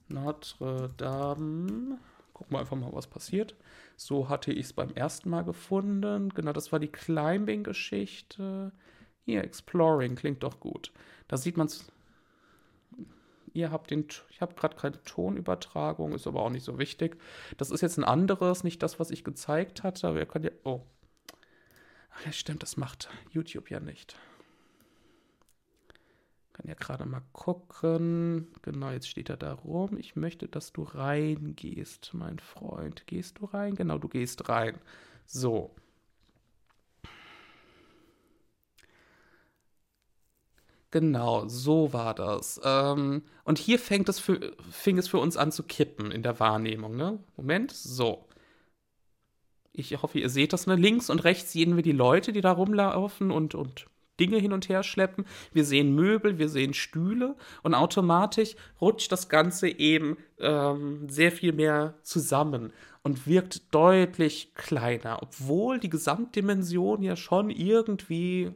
Notre 0.10 0.94
Dame. 0.98 1.98
Gucken 2.34 2.54
wir 2.54 2.60
einfach 2.60 2.78
mal, 2.78 2.94
was 2.94 3.08
passiert. 3.08 3.56
So 3.96 4.30
hatte 4.30 4.52
ich 4.52 4.66
es 4.66 4.74
beim 4.74 4.92
ersten 4.92 5.30
Mal 5.30 5.44
gefunden. 5.44 6.30
Genau, 6.30 6.54
das 6.54 6.72
war 6.72 6.80
die 6.80 6.92
Climbing-Geschichte. 6.92 8.72
Hier, 9.26 9.44
Exploring, 9.44 10.16
klingt 10.16 10.44
doch 10.44 10.60
gut. 10.60 10.92
Da 11.28 11.38
sieht 11.38 11.58
man 11.58 11.68
es. 11.68 11.92
Ihr 13.54 13.72
habt 13.72 13.92
den, 13.92 14.08
ich 14.32 14.42
habe 14.42 14.56
gerade 14.56 14.76
keine 14.76 15.02
Tonübertragung, 15.04 16.14
ist 16.14 16.26
aber 16.26 16.42
auch 16.42 16.50
nicht 16.50 16.64
so 16.64 16.80
wichtig. 16.80 17.18
Das 17.58 17.70
ist 17.70 17.82
jetzt 17.82 17.98
ein 17.98 18.04
anderes, 18.04 18.64
nicht 18.64 18.82
das, 18.82 19.00
was 19.00 19.12
ich 19.12 19.24
gezeigt 19.24 19.84
hatte. 19.84 20.08
Aber 20.08 20.20
ihr 20.20 20.26
könnt 20.26 20.46
ja, 20.46 20.52
oh. 20.64 20.82
Ach 22.16 22.26
ja, 22.26 22.32
stimmt, 22.32 22.64
das 22.64 22.78
macht 22.78 23.10
YouTube 23.32 23.70
ja 23.70 23.80
nicht. 23.80 24.16
Kann 26.54 26.68
ja 26.68 26.76
gerade 26.76 27.06
mal 27.06 27.24
gucken. 27.32 28.48
Genau, 28.62 28.92
jetzt 28.92 29.10
steht 29.10 29.30
er 29.30 29.38
da 29.38 29.54
rum. 29.54 29.98
Ich 29.98 30.16
möchte, 30.16 30.48
dass 30.48 30.72
du 30.72 30.84
reingehst, 30.84 32.12
mein 32.14 32.38
Freund. 32.40 33.08
Gehst 33.08 33.40
du 33.40 33.46
rein? 33.46 33.76
Genau, 33.76 33.98
du 33.98 34.08
gehst 34.08 34.48
rein. 34.50 34.78
So. 35.26 35.76
Genau, 40.92 41.48
so 41.48 41.92
war 41.92 42.14
das. 42.14 42.62
Ähm, 42.64 43.24
und 43.46 43.58
hier 43.58 43.80
fängt 43.80 44.10
es 44.10 44.20
für, 44.20 44.56
fing 44.70 45.00
es 45.00 45.08
für 45.08 45.18
uns 45.18 45.38
an 45.38 45.52
zu 45.52 45.64
kippen 45.64 46.12
in 46.12 46.22
der 46.22 46.40
Wahrnehmung. 46.40 46.96
Ne? 46.96 47.18
Moment, 47.36 47.72
so. 47.72 48.28
Ich 49.72 50.00
hoffe, 50.04 50.20
ihr 50.20 50.30
seht 50.30 50.54
das. 50.54 50.68
Ne? 50.68 50.76
Links 50.76 51.10
und 51.10 51.24
rechts 51.24 51.52
sehen 51.52 51.76
wir 51.76 51.82
die 51.82 51.94
Leute, 51.94 52.32
die 52.32 52.42
da 52.42 52.52
rumlaufen 52.52 53.32
und, 53.32 53.56
und 53.56 53.88
Dinge 54.20 54.38
hin 54.38 54.54
und 54.54 54.70
her 54.70 54.84
schleppen. 54.84 55.26
Wir 55.52 55.66
sehen 55.66 55.96
Möbel, 55.96 56.38
wir 56.38 56.50
sehen 56.50 56.74
Stühle 56.74 57.36
und 57.64 57.74
automatisch 57.74 58.56
rutscht 58.80 59.12
das 59.12 59.30
Ganze 59.30 59.68
eben 59.68 60.18
ähm, 60.40 61.10
sehr 61.10 61.32
viel 61.32 61.54
mehr 61.54 61.96
zusammen 62.04 62.74
und 63.02 63.28
wirkt 63.28 63.74
deutlich 63.74 64.54
kleiner, 64.56 65.20
obwohl 65.22 65.80
die 65.80 65.90
Gesamtdimension 65.90 67.04
ja 67.04 67.16
schon 67.16 67.50
irgendwie 67.50 68.52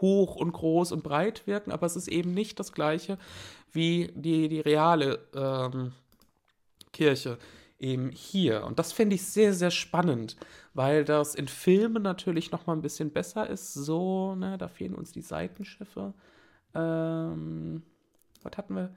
hoch 0.00 0.36
und 0.36 0.52
groß 0.52 0.92
und 0.92 1.02
breit 1.02 1.46
wirken, 1.46 1.72
aber 1.72 1.86
es 1.86 1.96
ist 1.96 2.08
eben 2.08 2.34
nicht 2.34 2.60
das 2.60 2.72
gleiche 2.72 3.18
wie 3.72 4.12
die, 4.14 4.48
die 4.48 4.60
reale 4.60 5.20
ähm, 5.34 5.92
Kirche 6.92 7.38
eben 7.78 8.10
hier. 8.10 8.64
Und 8.64 8.78
das 8.78 8.92
finde 8.92 9.16
ich 9.16 9.24
sehr, 9.24 9.54
sehr 9.54 9.70
spannend, 9.70 10.36
weil 10.74 11.04
das 11.04 11.34
in 11.34 11.48
Filmen 11.48 12.02
natürlich 12.02 12.50
noch 12.50 12.66
mal 12.66 12.74
ein 12.74 12.82
bisschen 12.82 13.10
besser 13.10 13.48
ist. 13.48 13.74
So, 13.74 14.34
ne, 14.34 14.58
da 14.58 14.68
fehlen 14.68 14.94
uns 14.94 15.12
die 15.12 15.22
Seitenschiffe. 15.22 16.14
Ähm, 16.74 17.82
was 18.42 18.56
hatten 18.56 18.74
wir? 18.74 18.94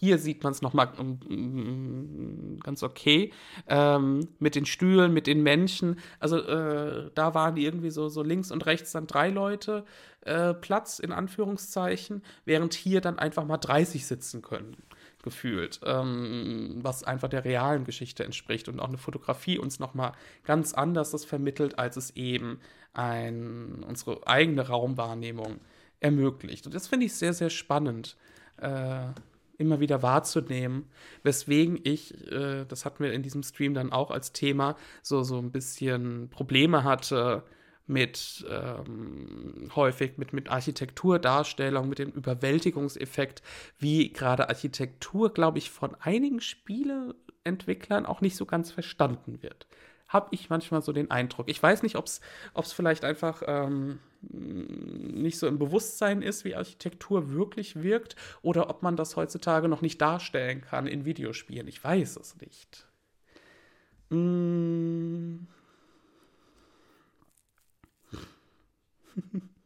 Hier 0.00 0.18
sieht 0.18 0.44
man 0.44 0.52
es 0.52 0.62
nochmal 0.62 0.92
um, 0.96 2.60
ganz 2.62 2.84
okay. 2.84 3.32
Ähm, 3.66 4.28
mit 4.38 4.54
den 4.54 4.64
Stühlen, 4.64 5.12
mit 5.12 5.26
den 5.26 5.42
Menschen. 5.42 5.98
Also 6.20 6.38
äh, 6.38 7.10
da 7.14 7.34
waren 7.34 7.56
irgendwie 7.56 7.90
so, 7.90 8.08
so 8.08 8.22
links 8.22 8.52
und 8.52 8.64
rechts 8.66 8.92
dann 8.92 9.08
drei 9.08 9.30
Leute 9.30 9.84
äh, 10.20 10.54
Platz, 10.54 11.00
in 11.00 11.10
Anführungszeichen, 11.10 12.22
während 12.44 12.74
hier 12.74 13.00
dann 13.00 13.18
einfach 13.18 13.44
mal 13.44 13.56
30 13.56 14.06
sitzen 14.06 14.40
können 14.40 14.76
gefühlt, 15.22 15.80
ähm, 15.84 16.78
was 16.82 17.04
einfach 17.04 17.28
der 17.28 17.44
realen 17.44 17.84
Geschichte 17.84 18.24
entspricht 18.24 18.68
und 18.68 18.80
auch 18.80 18.88
eine 18.88 18.98
Fotografie 18.98 19.58
uns 19.58 19.78
nochmal 19.78 20.12
ganz 20.44 20.74
anders 20.74 21.10
das 21.10 21.24
vermittelt, 21.24 21.78
als 21.78 21.96
es 21.96 22.16
eben 22.16 22.60
ein, 22.92 23.84
unsere 23.86 24.26
eigene 24.26 24.68
Raumwahrnehmung 24.68 25.60
ermöglicht. 26.00 26.66
Und 26.66 26.74
das 26.74 26.86
finde 26.86 27.06
ich 27.06 27.14
sehr, 27.14 27.32
sehr 27.32 27.50
spannend. 27.50 28.16
Äh, 28.58 29.08
immer 29.58 29.80
wieder 29.80 30.02
wahrzunehmen, 30.02 30.88
weswegen 31.24 31.80
ich, 31.82 32.14
äh, 32.30 32.64
das 32.64 32.84
hatten 32.84 33.02
wir 33.02 33.12
in 33.12 33.22
diesem 33.22 33.42
Stream 33.42 33.74
dann 33.74 33.92
auch 33.92 34.12
als 34.12 34.32
Thema, 34.32 34.76
so, 35.02 35.24
so 35.24 35.38
ein 35.38 35.50
bisschen 35.50 36.30
Probleme 36.30 36.84
hatte, 36.84 37.42
mit 37.88 38.46
ähm, 38.50 39.68
häufig 39.74 40.18
mit, 40.18 40.32
mit 40.32 40.50
Architekturdarstellung, 40.50 41.88
mit 41.88 41.98
dem 41.98 42.10
Überwältigungseffekt, 42.10 43.42
wie 43.78 44.12
gerade 44.12 44.48
Architektur, 44.48 45.32
glaube 45.32 45.58
ich, 45.58 45.70
von 45.70 45.96
einigen 46.00 46.40
Spieleentwicklern 46.40 48.06
auch 48.06 48.20
nicht 48.20 48.36
so 48.36 48.46
ganz 48.46 48.70
verstanden 48.70 49.42
wird. 49.42 49.66
habe 50.08 50.28
ich 50.30 50.48
manchmal 50.48 50.82
so 50.82 50.92
den 50.92 51.10
Eindruck. 51.10 51.48
Ich 51.48 51.62
weiß 51.62 51.82
nicht, 51.82 51.96
ob 51.96 52.06
es 52.06 52.20
vielleicht 52.72 53.04
einfach 53.04 53.42
ähm, 53.46 53.98
nicht 54.22 55.38
so 55.38 55.46
im 55.46 55.58
Bewusstsein 55.58 56.22
ist, 56.22 56.44
wie 56.44 56.56
Architektur 56.56 57.30
wirklich 57.30 57.82
wirkt, 57.82 58.16
oder 58.42 58.70
ob 58.70 58.82
man 58.82 58.96
das 58.96 59.16
heutzutage 59.16 59.68
noch 59.68 59.82
nicht 59.82 60.00
darstellen 60.00 60.62
kann 60.62 60.86
in 60.86 61.04
Videospielen. 61.04 61.68
Ich 61.68 61.84
weiß 61.84 62.16
es 62.16 62.36
nicht. 62.40 62.86
Mm. 64.10 65.46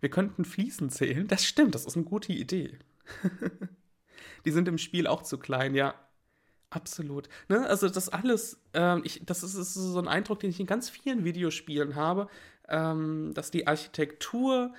Wir 0.00 0.10
könnten 0.10 0.44
Fliesen 0.44 0.90
zählen. 0.90 1.26
Das 1.28 1.46
stimmt, 1.46 1.74
das 1.74 1.86
ist 1.86 1.96
eine 1.96 2.04
gute 2.04 2.32
Idee. 2.32 2.78
Die 4.44 4.50
sind 4.50 4.68
im 4.68 4.78
Spiel 4.78 5.06
auch 5.06 5.22
zu 5.22 5.38
klein, 5.38 5.74
ja. 5.74 5.94
Absolut. 6.70 7.28
Ne? 7.48 7.66
Also 7.66 7.88
das 7.88 8.08
alles, 8.08 8.60
ähm, 8.74 9.02
ich, 9.04 9.24
das 9.24 9.42
ist, 9.42 9.54
ist, 9.54 9.74
so 9.74 9.98
ein 9.98 10.08
Eindruck, 10.08 10.40
den 10.40 10.50
ich 10.50 10.60
in 10.60 10.66
ganz 10.66 10.90
vielen 10.90 11.24
Videospielen 11.24 11.94
habe, 11.94 12.28
ähm, 12.68 13.32
dass 13.32 13.50
die 13.50 13.66
Architektur 13.66 14.74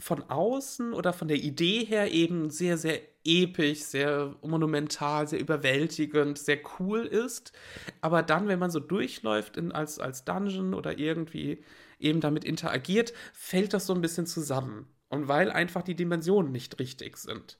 von 0.00 0.22
außen 0.22 0.92
oder 0.92 1.12
von 1.12 1.28
der 1.28 1.38
Idee 1.38 1.84
her 1.84 2.12
eben 2.12 2.50
sehr, 2.50 2.76
sehr 2.76 3.00
episch, 3.28 3.80
sehr 3.80 4.34
monumental, 4.42 5.28
sehr 5.28 5.40
überwältigend, 5.40 6.38
sehr 6.38 6.58
cool 6.78 7.00
ist. 7.04 7.52
Aber 8.00 8.22
dann, 8.22 8.48
wenn 8.48 8.58
man 8.58 8.70
so 8.70 8.80
durchläuft 8.80 9.56
in, 9.56 9.70
als, 9.72 9.98
als 9.98 10.24
Dungeon 10.24 10.74
oder 10.74 10.98
irgendwie 10.98 11.62
eben 11.98 12.20
damit 12.20 12.44
interagiert, 12.44 13.12
fällt 13.32 13.74
das 13.74 13.86
so 13.86 13.94
ein 13.94 14.00
bisschen 14.00 14.26
zusammen. 14.26 14.88
Und 15.10 15.28
weil 15.28 15.50
einfach 15.50 15.82
die 15.82 15.94
Dimensionen 15.94 16.52
nicht 16.52 16.78
richtig 16.78 17.16
sind. 17.16 17.58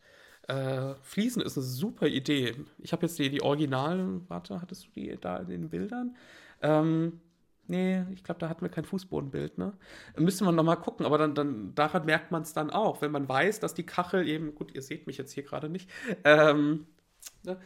Äh, 0.48 0.94
Fliesen 1.02 1.42
ist 1.42 1.56
eine 1.56 1.66
super 1.66 2.06
Idee. 2.06 2.54
Ich 2.78 2.92
habe 2.92 3.06
jetzt 3.06 3.18
die, 3.18 3.30
die 3.30 3.42
Originalen, 3.42 4.28
warte, 4.28 4.60
hattest 4.60 4.86
du 4.86 4.90
die 4.92 5.18
da 5.20 5.38
in 5.38 5.48
den 5.48 5.68
Bildern? 5.68 6.16
Ähm, 6.62 7.20
nee, 7.68 8.04
ich 8.12 8.24
glaube, 8.24 8.40
da 8.40 8.48
hatten 8.48 8.62
wir 8.62 8.68
kein 8.70 8.84
Fußbodenbild, 8.84 9.58
ne? 9.58 9.72
Müsste 10.16 10.44
man 10.44 10.54
nochmal 10.54 10.76
gucken, 10.80 11.06
aber 11.06 11.18
dann, 11.18 11.34
dann 11.34 11.74
daran 11.74 12.04
merkt 12.06 12.30
man 12.30 12.42
es 12.42 12.52
dann 12.52 12.70
auch, 12.70 13.02
wenn 13.02 13.12
man 13.12 13.28
weiß, 13.28 13.60
dass 13.60 13.74
die 13.74 13.86
Kachel 13.86 14.26
eben, 14.26 14.54
gut, 14.54 14.74
ihr 14.74 14.82
seht 14.82 15.06
mich 15.06 15.18
jetzt 15.18 15.32
hier 15.32 15.42
gerade 15.42 15.68
nicht, 15.68 15.90
ähm, 16.24 16.86
ne, 17.44 17.58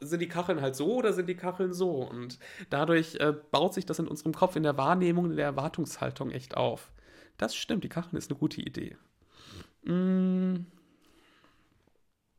sind 0.00 0.20
die 0.20 0.28
Kacheln 0.28 0.60
halt 0.60 0.76
so 0.76 0.96
oder 0.96 1.12
sind 1.12 1.28
die 1.28 1.36
Kacheln 1.36 1.72
so? 1.74 2.02
Und 2.02 2.38
dadurch 2.70 3.16
äh, 3.16 3.34
baut 3.50 3.74
sich 3.74 3.86
das 3.86 3.98
in 3.98 4.08
unserem 4.08 4.34
Kopf, 4.34 4.56
in 4.56 4.62
der 4.62 4.78
Wahrnehmung, 4.78 5.30
in 5.30 5.36
der 5.36 5.46
Erwartungshaltung 5.46 6.30
echt 6.30 6.56
auf. 6.56 6.90
Das 7.38 7.54
stimmt, 7.54 7.84
die 7.84 7.88
Kacheln 7.88 8.16
ist 8.18 8.30
eine 8.30 8.38
gute 8.38 8.60
Idee. 8.60 8.96
Mmh. 9.84 10.64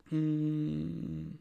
Hm. 0.10 1.40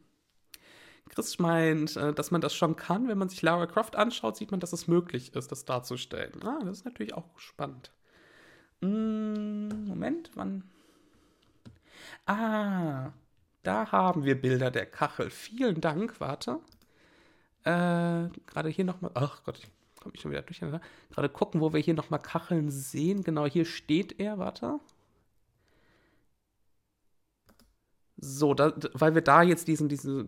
Chris 1.21 1.37
meint, 1.37 1.95
äh, 1.97 2.13
dass 2.13 2.31
man 2.31 2.41
das 2.41 2.55
schon 2.55 2.75
kann. 2.75 3.07
Wenn 3.07 3.19
man 3.19 3.29
sich 3.29 3.43
Lara 3.43 3.67
Croft 3.67 3.95
anschaut, 3.95 4.37
sieht 4.37 4.49
man, 4.49 4.59
dass 4.59 4.73
es 4.73 4.87
möglich 4.87 5.35
ist, 5.35 5.51
das 5.51 5.65
darzustellen. 5.65 6.41
Ah, 6.43 6.57
das 6.63 6.79
ist 6.79 6.85
natürlich 6.85 7.13
auch 7.13 7.37
spannend. 7.37 7.91
Hm, 8.81 9.85
Moment, 9.85 10.31
wann? 10.33 10.63
Ah, 12.25 13.11
da 13.61 13.91
haben 13.91 14.25
wir 14.25 14.41
Bilder 14.41 14.71
der 14.71 14.87
Kachel. 14.87 15.29
Vielen 15.29 15.79
Dank, 15.79 16.19
warte. 16.19 16.59
Äh, 17.65 18.29
gerade 18.47 18.69
hier 18.69 18.85
nochmal. 18.85 19.11
Ach 19.13 19.43
Gott, 19.43 19.59
ich 19.59 19.69
komme 20.01 20.17
schon 20.17 20.31
wieder 20.31 20.41
durcheinander. 20.41 20.81
Gerade 21.11 21.29
gucken, 21.29 21.61
wo 21.61 21.71
wir 21.71 21.81
hier 21.81 21.93
nochmal 21.93 22.19
Kacheln 22.19 22.71
sehen. 22.71 23.23
Genau, 23.23 23.45
hier 23.45 23.65
steht 23.65 24.19
er, 24.19 24.39
warte. 24.39 24.79
So, 28.23 28.53
da, 28.53 28.71
weil 28.93 29.15
wir 29.15 29.23
da 29.23 29.41
jetzt 29.41 29.67
diesen, 29.67 29.89
diesen, 29.89 30.27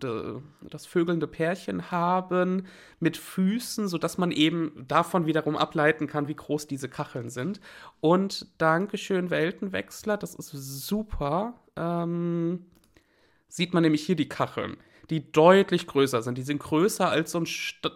das 0.61 0.87
vögelnde 0.87 1.27
Pärchen 1.27 1.91
haben 1.91 2.65
mit 2.99 3.17
Füßen, 3.17 3.87
sodass 3.87 4.17
man 4.17 4.31
eben 4.31 4.83
davon 4.87 5.27
wiederum 5.27 5.55
ableiten 5.55 6.07
kann, 6.07 6.27
wie 6.27 6.33
groß 6.35 6.65
diese 6.65 6.89
Kacheln 6.89 7.29
sind. 7.29 7.61
Und 8.01 8.47
Dankeschön, 8.57 9.29
Weltenwechsler, 9.29 10.17
das 10.17 10.33
ist 10.33 10.49
super. 10.87 11.53
Ähm, 11.75 12.65
sieht 13.47 13.75
man 13.75 13.83
nämlich 13.83 14.03
hier 14.03 14.15
die 14.15 14.29
Kacheln, 14.29 14.77
die 15.11 15.31
deutlich 15.31 15.85
größer 15.85 16.23
sind. 16.23 16.39
Die 16.39 16.43
sind 16.43 16.63
größer 16.63 17.07
als 17.07 17.33
so 17.33 17.41
ein 17.41 17.45
St 17.45 17.91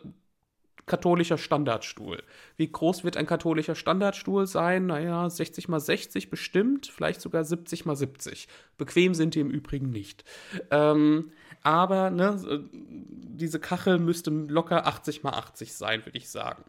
katholischer 0.87 1.37
Standardstuhl. 1.37 2.23
Wie 2.55 2.71
groß 2.71 3.03
wird 3.03 3.17
ein 3.17 3.27
katholischer 3.27 3.75
Standardstuhl 3.75 4.47
sein? 4.47 4.87
Naja, 4.87 5.29
60 5.29 5.67
mal 5.67 5.79
60 5.79 6.31
bestimmt, 6.31 6.87
vielleicht 6.87 7.21
sogar 7.21 7.43
70 7.43 7.85
mal 7.85 7.95
70. 7.95 8.47
Bequem 8.77 9.13
sind 9.13 9.35
die 9.35 9.41
im 9.41 9.51
Übrigen 9.51 9.91
nicht. 9.91 10.23
Ähm, 10.71 11.31
aber 11.61 12.09
ne, 12.09 12.67
diese 12.71 13.59
Kachel 13.59 13.99
müsste 13.99 14.31
locker 14.31 14.87
80 14.87 15.23
mal 15.23 15.33
80 15.33 15.73
sein, 15.73 16.05
würde 16.05 16.17
ich 16.17 16.29
sagen. 16.29 16.63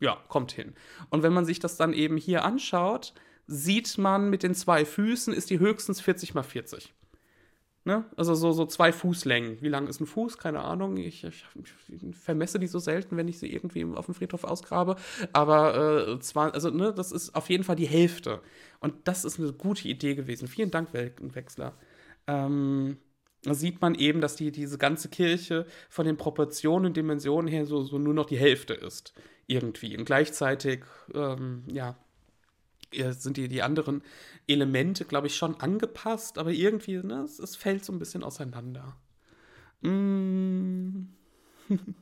Ja, 0.00 0.16
kommt 0.28 0.52
hin. 0.52 0.74
Und 1.10 1.22
wenn 1.22 1.32
man 1.32 1.44
sich 1.44 1.58
das 1.58 1.76
dann 1.76 1.92
eben 1.92 2.16
hier 2.16 2.44
anschaut, 2.44 3.12
sieht 3.48 3.98
man 3.98 4.30
mit 4.30 4.44
den 4.44 4.54
zwei 4.54 4.84
Füßen 4.84 5.34
ist 5.34 5.50
die 5.50 5.58
höchstens 5.58 6.00
40 6.00 6.34
mal 6.34 6.44
40. 6.44 6.94
Ne? 7.88 8.04
Also 8.18 8.34
so, 8.34 8.52
so 8.52 8.66
zwei 8.66 8.92
Fußlängen. 8.92 9.62
Wie 9.62 9.70
lang 9.70 9.86
ist 9.86 9.98
ein 9.98 10.06
Fuß? 10.06 10.36
Keine 10.36 10.60
Ahnung. 10.60 10.98
Ich, 10.98 11.24
ich, 11.24 11.46
ich, 11.88 12.14
vermesse 12.14 12.58
die 12.58 12.66
so 12.66 12.78
selten, 12.78 13.16
wenn 13.16 13.28
ich 13.28 13.38
sie 13.38 13.50
irgendwie 13.50 13.82
auf 13.82 14.04
dem 14.04 14.14
Friedhof 14.14 14.44
ausgrabe. 14.44 14.96
Aber 15.32 16.06
äh, 16.06 16.20
zwar, 16.20 16.52
also, 16.52 16.68
ne, 16.68 16.92
das 16.92 17.12
ist 17.12 17.34
auf 17.34 17.48
jeden 17.48 17.64
Fall 17.64 17.76
die 17.76 17.86
Hälfte. 17.86 18.42
Und 18.80 18.92
das 19.04 19.24
ist 19.24 19.40
eine 19.40 19.54
gute 19.54 19.88
Idee 19.88 20.14
gewesen. 20.14 20.48
Vielen 20.48 20.70
Dank, 20.70 20.92
Weltenwechsler. 20.92 21.72
Ähm, 22.26 22.98
da 23.42 23.54
sieht 23.54 23.80
man 23.80 23.94
eben, 23.94 24.20
dass 24.20 24.36
die, 24.36 24.52
diese 24.52 24.76
ganze 24.76 25.08
Kirche 25.08 25.64
von 25.88 26.04
den 26.04 26.18
Proportionen 26.18 26.88
und 26.88 26.96
Dimensionen 26.98 27.48
her 27.48 27.64
so, 27.64 27.84
so 27.84 27.98
nur 27.98 28.12
noch 28.12 28.26
die 28.26 28.36
Hälfte 28.36 28.74
ist. 28.74 29.14
Irgendwie. 29.46 29.96
Und 29.96 30.04
gleichzeitig, 30.04 30.84
ähm, 31.14 31.62
ja, 31.72 31.96
sind 32.92 33.36
die, 33.36 33.48
die 33.48 33.62
anderen 33.62 34.02
Elemente, 34.46 35.04
glaube 35.04 35.26
ich, 35.26 35.36
schon 35.36 35.60
angepasst, 35.60 36.38
aber 36.38 36.50
irgendwie, 36.50 36.98
ne, 36.98 37.22
es, 37.22 37.38
es 37.38 37.56
fällt 37.56 37.84
so 37.84 37.92
ein 37.92 37.98
bisschen 37.98 38.24
auseinander. 38.24 38.96
Mm. 39.82 41.08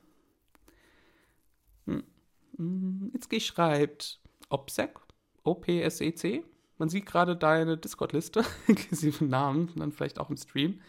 Itzki 3.15 3.41
schreibt 3.41 4.21
OPSEC, 4.49 4.99
O-P-S-E-C. 5.45 6.45
Man 6.79 6.89
sieht 6.89 7.07
gerade 7.07 7.37
deine 7.37 7.77
Discord-Liste, 7.77 8.45
inklusive 8.67 9.25
Namen, 9.25 9.73
dann 9.77 9.93
vielleicht 9.93 10.19
auch 10.19 10.31
im 10.31 10.37
Stream. 10.37 10.81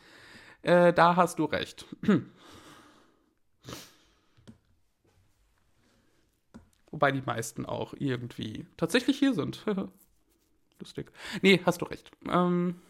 Äh, 0.61 0.93
da 0.93 1.15
hast 1.15 1.39
du 1.39 1.45
recht. 1.45 1.85
Wobei 6.97 7.11
die 7.11 7.21
meisten 7.21 7.67
auch 7.67 7.93
irgendwie 7.99 8.65
tatsächlich 8.75 9.19
hier 9.19 9.35
sind. 9.35 9.63
Lustig. 10.79 11.11
Nee, 11.43 11.61
hast 11.63 11.79
du 11.79 11.85
recht. 11.85 12.09
Ähm, 12.27 12.81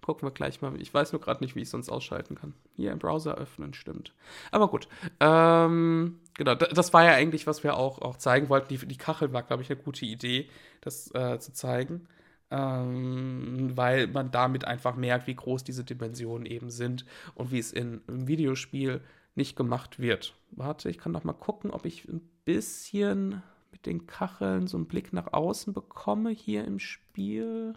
gucken 0.00 0.26
wir 0.26 0.32
gleich 0.32 0.62
mal. 0.62 0.80
Ich 0.80 0.94
weiß 0.94 1.12
nur 1.12 1.20
gerade 1.20 1.44
nicht, 1.44 1.54
wie 1.54 1.60
ich 1.60 1.66
es 1.66 1.70
sonst 1.70 1.90
ausschalten 1.90 2.34
kann. 2.34 2.54
Hier 2.74 2.92
im 2.92 2.98
Browser 2.98 3.34
öffnen, 3.34 3.74
stimmt. 3.74 4.14
Aber 4.52 4.68
gut. 4.68 4.88
Ähm, 5.20 6.18
genau, 6.32 6.54
das 6.54 6.94
war 6.94 7.04
ja 7.04 7.12
eigentlich, 7.12 7.46
was 7.46 7.62
wir 7.62 7.76
auch, 7.76 8.00
auch 8.00 8.16
zeigen 8.16 8.48
wollten. 8.48 8.68
Die, 8.68 8.78
die 8.78 8.96
Kachel 8.96 9.34
war, 9.34 9.42
glaube 9.42 9.62
ich, 9.62 9.70
eine 9.70 9.82
gute 9.82 10.06
Idee, 10.06 10.48
das 10.80 11.14
äh, 11.14 11.38
zu 11.40 11.52
zeigen. 11.52 12.08
Ähm, 12.50 13.72
weil 13.74 14.06
man 14.06 14.30
damit 14.30 14.64
einfach 14.64 14.96
merkt, 14.96 15.26
wie 15.26 15.36
groß 15.36 15.62
diese 15.62 15.84
Dimensionen 15.84 16.46
eben 16.46 16.70
sind 16.70 17.04
und 17.34 17.52
wie 17.52 17.58
es 17.58 17.70
in, 17.70 18.00
im 18.08 18.26
Videospiel 18.28 19.02
nicht 19.34 19.56
gemacht 19.56 19.98
wird. 19.98 20.34
Warte, 20.50 20.90
ich 20.90 20.98
kann 20.98 21.12
noch 21.12 21.24
mal 21.24 21.32
gucken, 21.32 21.70
ob 21.70 21.86
ich 21.86 22.08
ein 22.08 22.20
bisschen 22.44 23.42
mit 23.70 23.86
den 23.86 24.06
Kacheln 24.06 24.66
so 24.66 24.76
einen 24.76 24.86
Blick 24.86 25.12
nach 25.12 25.32
außen 25.32 25.72
bekomme 25.72 26.30
hier 26.30 26.64
im 26.64 26.78
Spiel. 26.78 27.74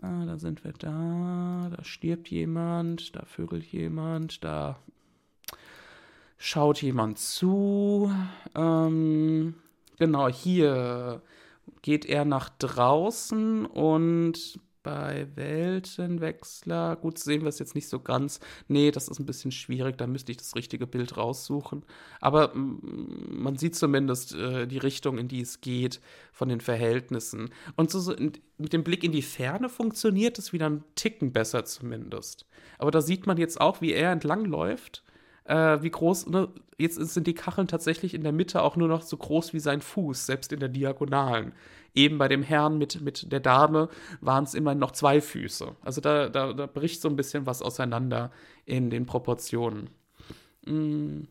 Ah, 0.00 0.24
da 0.24 0.38
sind 0.38 0.64
wir 0.64 0.72
da, 0.72 1.70
da 1.76 1.84
stirbt 1.84 2.28
jemand, 2.28 3.14
da 3.14 3.24
vögelt 3.24 3.64
jemand, 3.64 4.42
da 4.44 4.78
schaut 6.36 6.82
jemand 6.82 7.18
zu. 7.18 8.12
Ähm, 8.54 9.54
genau, 9.98 10.28
hier 10.28 11.22
geht 11.82 12.06
er 12.06 12.24
nach 12.24 12.48
draußen 12.48 13.66
und 13.66 14.58
bei 14.84 15.26
Weltenwechsler. 15.34 16.94
Gut, 16.94 17.18
sehen 17.18 17.42
wir 17.42 17.48
es 17.48 17.58
jetzt 17.58 17.74
nicht 17.74 17.88
so 17.88 17.98
ganz. 17.98 18.38
Nee, 18.68 18.92
das 18.92 19.08
ist 19.08 19.18
ein 19.18 19.26
bisschen 19.26 19.50
schwierig. 19.50 19.98
Da 19.98 20.06
müsste 20.06 20.30
ich 20.30 20.38
das 20.38 20.54
richtige 20.54 20.86
Bild 20.86 21.16
raussuchen. 21.16 21.84
Aber 22.20 22.54
mm, 22.54 23.42
man 23.42 23.56
sieht 23.56 23.74
zumindest 23.74 24.36
äh, 24.36 24.68
die 24.68 24.78
Richtung, 24.78 25.18
in 25.18 25.26
die 25.26 25.40
es 25.40 25.60
geht, 25.60 26.00
von 26.32 26.48
den 26.48 26.60
Verhältnissen. 26.60 27.50
Und 27.74 27.90
so, 27.90 27.98
so 27.98 28.12
in, 28.12 28.32
mit 28.58 28.72
dem 28.72 28.84
Blick 28.84 29.02
in 29.02 29.10
die 29.10 29.22
Ferne 29.22 29.68
funktioniert 29.68 30.38
es 30.38 30.52
wieder 30.52 30.70
ein 30.70 30.84
Ticken 30.94 31.32
besser 31.32 31.64
zumindest. 31.64 32.46
Aber 32.78 32.92
da 32.92 33.02
sieht 33.02 33.26
man 33.26 33.38
jetzt 33.38 33.60
auch, 33.60 33.80
wie 33.80 33.92
er 33.92 34.12
entlangläuft. 34.12 35.02
äh, 35.46 35.82
wie 35.82 35.90
groß, 35.90 36.28
ne? 36.28 36.48
jetzt 36.78 36.96
sind 36.96 37.26
die 37.26 37.34
Kacheln 37.34 37.68
tatsächlich 37.68 38.14
in 38.14 38.22
der 38.22 38.32
Mitte 38.32 38.62
auch 38.62 38.76
nur 38.76 38.88
noch 38.88 39.02
so 39.02 39.16
groß 39.16 39.52
wie 39.52 39.60
sein 39.60 39.80
Fuß, 39.80 40.26
selbst 40.26 40.52
in 40.52 40.60
der 40.60 40.68
Diagonalen. 40.68 41.52
Eben 41.94 42.18
bei 42.18 42.28
dem 42.28 42.42
Herrn 42.42 42.78
mit, 42.78 43.00
mit 43.00 43.30
der 43.30 43.40
Dame 43.40 43.88
waren 44.20 44.44
es 44.44 44.54
immerhin 44.54 44.80
noch 44.80 44.90
zwei 44.92 45.20
Füße. 45.20 45.76
Also 45.82 46.00
da, 46.00 46.28
da, 46.28 46.52
da 46.52 46.66
bricht 46.66 47.00
so 47.00 47.08
ein 47.08 47.16
bisschen 47.16 47.46
was 47.46 47.62
auseinander 47.62 48.32
in 48.64 48.90
den 48.90 49.06
Proportionen. 49.06 49.90
Mm. 50.66 51.22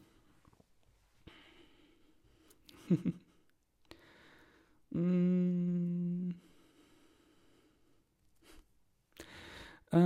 mm. 4.92 6.34
Äh. 9.92 9.98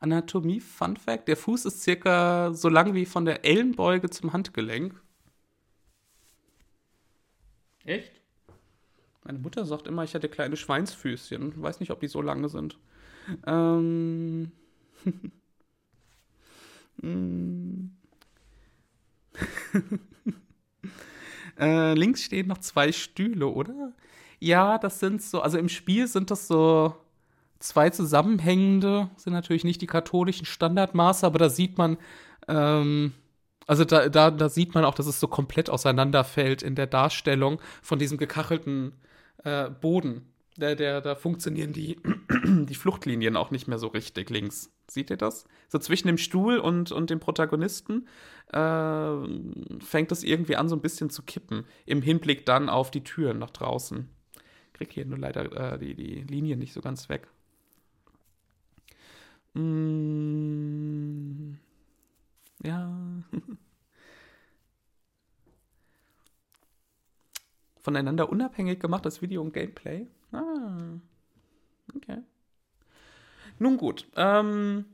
Anatomie, 0.00 0.60
Fun 0.60 0.96
Fact: 0.96 1.28
Der 1.28 1.36
Fuß 1.36 1.64
ist 1.66 1.82
circa 1.82 2.52
so 2.52 2.68
lang 2.68 2.94
wie 2.94 3.06
von 3.06 3.24
der 3.24 3.44
Ellenbeuge 3.44 4.10
zum 4.10 4.32
Handgelenk. 4.32 5.01
Echt? 7.84 8.12
Meine 9.24 9.38
Mutter 9.38 9.64
sagt 9.64 9.86
immer, 9.86 10.04
ich 10.04 10.14
hätte 10.14 10.28
kleine 10.28 10.56
Schweinsfüßchen. 10.56 11.62
Weiß 11.62 11.80
nicht, 11.80 11.90
ob 11.90 12.00
die 12.00 12.08
so 12.08 12.22
lange 12.22 12.48
sind. 12.48 12.78
Ähm. 13.46 14.52
äh, 21.58 21.94
links 21.94 22.22
stehen 22.22 22.48
noch 22.48 22.58
zwei 22.58 22.92
Stühle, 22.92 23.46
oder? 23.46 23.92
Ja, 24.38 24.78
das 24.78 25.00
sind 25.00 25.22
so, 25.22 25.40
also 25.40 25.58
im 25.58 25.68
Spiel 25.68 26.06
sind 26.06 26.30
das 26.30 26.48
so 26.48 26.94
zwei 27.58 27.90
zusammenhängende, 27.90 29.10
sind 29.16 29.32
natürlich 29.32 29.64
nicht 29.64 29.80
die 29.80 29.86
katholischen 29.86 30.46
Standardmaße, 30.46 31.26
aber 31.26 31.38
da 31.38 31.48
sieht 31.48 31.78
man, 31.78 31.96
ähm, 32.48 33.12
also 33.72 33.86
da, 33.86 34.10
da, 34.10 34.30
da 34.30 34.50
sieht 34.50 34.74
man 34.74 34.84
auch, 34.84 34.94
dass 34.94 35.06
es 35.06 35.18
so 35.18 35.28
komplett 35.28 35.70
auseinanderfällt 35.70 36.62
in 36.62 36.74
der 36.74 36.86
Darstellung 36.86 37.58
von 37.80 37.98
diesem 37.98 38.18
gekachelten 38.18 38.92
äh, 39.44 39.70
Boden. 39.70 40.26
Der, 40.58 40.76
der, 40.76 41.00
da 41.00 41.14
funktionieren 41.14 41.72
die, 41.72 41.98
die 42.44 42.74
Fluchtlinien 42.74 43.34
auch 43.34 43.50
nicht 43.50 43.68
mehr 43.68 43.78
so 43.78 43.86
richtig 43.86 44.28
links. 44.28 44.70
Seht 44.90 45.08
ihr 45.08 45.16
das? 45.16 45.46
So 45.70 45.78
zwischen 45.78 46.08
dem 46.08 46.18
Stuhl 46.18 46.58
und, 46.58 46.92
und 46.92 47.08
dem 47.08 47.18
Protagonisten 47.18 48.08
äh, 48.52 49.14
fängt 49.82 50.12
es 50.12 50.22
irgendwie 50.22 50.56
an, 50.56 50.68
so 50.68 50.76
ein 50.76 50.82
bisschen 50.82 51.08
zu 51.08 51.22
kippen. 51.22 51.64
Im 51.86 52.02
Hinblick 52.02 52.44
dann 52.44 52.68
auf 52.68 52.90
die 52.90 53.04
Türen 53.04 53.38
nach 53.38 53.52
draußen. 53.52 54.06
Krieg 54.74 54.92
hier 54.92 55.06
nur 55.06 55.18
leider 55.18 55.72
äh, 55.72 55.78
die, 55.78 55.94
die 55.94 56.24
Linien 56.28 56.58
nicht 56.58 56.74
so 56.74 56.82
ganz 56.82 57.08
weg. 57.08 57.26
Mm, 59.54 61.54
ja. 62.62 62.90
Voneinander 67.80 68.28
unabhängig 68.28 68.80
gemacht, 68.80 69.04
das 69.04 69.22
Video 69.22 69.42
und 69.42 69.52
Gameplay. 69.52 70.06
Ah. 70.30 70.98
Okay. 71.96 72.18
Nun 73.58 73.76
gut. 73.76 74.06
Ähm, 74.16 74.84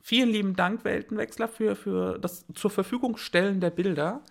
vielen 0.00 0.28
lieben 0.28 0.54
Dank, 0.56 0.84
Weltenwechsler, 0.84 1.48
für, 1.48 1.74
für 1.74 2.18
das 2.18 2.46
zur 2.54 2.70
Verfügung 2.70 3.16
stellen 3.16 3.60
der 3.60 3.70
Bilder. 3.70 4.22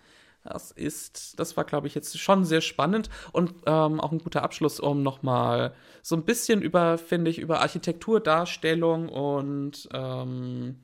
Das 0.44 0.70
ist, 0.70 1.40
das 1.40 1.56
war, 1.56 1.64
glaube 1.64 1.86
ich, 1.86 1.94
jetzt 1.94 2.18
schon 2.18 2.44
sehr 2.44 2.60
spannend 2.60 3.08
und 3.32 3.54
ähm, 3.66 3.98
auch 3.98 4.12
ein 4.12 4.18
guter 4.18 4.42
Abschluss, 4.42 4.78
um 4.78 5.02
nochmal 5.02 5.74
so 6.02 6.14
ein 6.16 6.24
bisschen 6.24 6.60
über, 6.60 6.98
finde 6.98 7.30
ich, 7.30 7.38
über 7.38 7.60
Architekturdarstellung 7.60 9.08
und 9.08 9.88
ähm, 9.92 10.83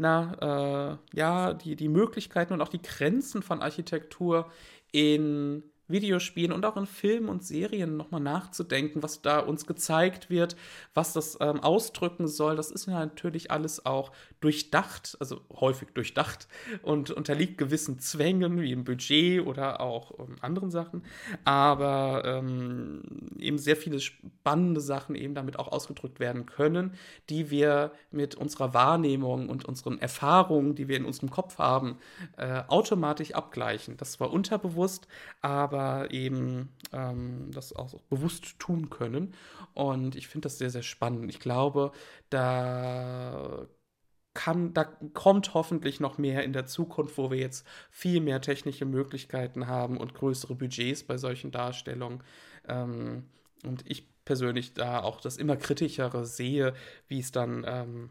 na, 0.00 0.98
äh, 1.12 1.16
ja, 1.16 1.52
die, 1.52 1.76
die 1.76 1.88
Möglichkeiten 1.88 2.54
und 2.54 2.62
auch 2.62 2.68
die 2.68 2.80
Grenzen 2.80 3.42
von 3.42 3.60
Architektur 3.60 4.50
in 4.92 5.62
Videospielen 5.90 6.52
und 6.52 6.64
auch 6.64 6.76
in 6.76 6.86
Filmen 6.86 7.28
und 7.28 7.44
Serien 7.44 7.96
nochmal 7.96 8.20
nachzudenken, 8.20 9.02
was 9.02 9.22
da 9.22 9.40
uns 9.40 9.66
gezeigt 9.66 10.30
wird, 10.30 10.56
was 10.94 11.12
das 11.12 11.38
ähm, 11.40 11.60
ausdrücken 11.60 12.28
soll. 12.28 12.56
Das 12.56 12.70
ist 12.70 12.86
ja 12.86 12.98
natürlich 12.98 13.50
alles 13.50 13.84
auch 13.86 14.12
durchdacht, 14.40 15.16
also 15.20 15.40
häufig 15.52 15.88
durchdacht 15.94 16.48
und 16.82 17.10
unterliegt 17.10 17.58
gewissen 17.58 17.98
Zwängen 17.98 18.60
wie 18.60 18.72
im 18.72 18.84
Budget 18.84 19.46
oder 19.46 19.80
auch 19.80 20.18
ähm, 20.18 20.36
anderen 20.40 20.70
Sachen. 20.70 21.02
Aber 21.44 22.22
ähm, 22.24 23.02
eben 23.38 23.58
sehr 23.58 23.76
viele 23.76 24.00
spannende 24.00 24.80
Sachen 24.80 25.14
eben 25.14 25.34
damit 25.34 25.58
auch 25.58 25.68
ausgedrückt 25.68 26.20
werden 26.20 26.46
können, 26.46 26.94
die 27.28 27.50
wir 27.50 27.92
mit 28.10 28.34
unserer 28.34 28.74
Wahrnehmung 28.74 29.48
und 29.48 29.64
unseren 29.64 29.98
Erfahrungen, 29.98 30.74
die 30.74 30.88
wir 30.88 30.96
in 30.96 31.04
unserem 31.04 31.30
Kopf 31.30 31.58
haben, 31.58 31.98
äh, 32.36 32.62
automatisch 32.68 33.32
abgleichen. 33.32 33.96
Das 33.96 34.20
war 34.20 34.32
unterbewusst, 34.32 35.06
aber 35.40 35.79
aber 35.80 36.10
eben 36.10 36.68
ähm, 36.92 37.50
das 37.52 37.74
auch 37.74 38.00
bewusst 38.02 38.58
tun 38.58 38.90
können. 38.90 39.34
Und 39.74 40.16
ich 40.16 40.28
finde 40.28 40.46
das 40.46 40.58
sehr, 40.58 40.70
sehr 40.70 40.82
spannend. 40.82 41.30
Ich 41.30 41.40
glaube, 41.40 41.92
da 42.28 43.66
kann, 44.34 44.74
da 44.74 44.84
kommt 44.84 45.54
hoffentlich 45.54 46.00
noch 46.00 46.18
mehr 46.18 46.44
in 46.44 46.52
der 46.52 46.66
Zukunft, 46.66 47.18
wo 47.18 47.30
wir 47.30 47.38
jetzt 47.38 47.66
viel 47.90 48.20
mehr 48.20 48.40
technische 48.40 48.84
Möglichkeiten 48.84 49.66
haben 49.66 49.96
und 49.96 50.14
größere 50.14 50.54
Budgets 50.54 51.02
bei 51.02 51.16
solchen 51.18 51.50
Darstellungen. 51.50 52.22
Ähm, 52.68 53.24
und 53.64 53.84
ich 53.86 54.08
persönlich 54.24 54.74
da 54.74 55.02
auch 55.02 55.20
das 55.20 55.36
immer 55.36 55.56
kritischere 55.56 56.24
sehe, 56.24 56.74
wie 57.08 57.20
es 57.20 57.32
dann 57.32 57.64
ähm, 57.66 58.10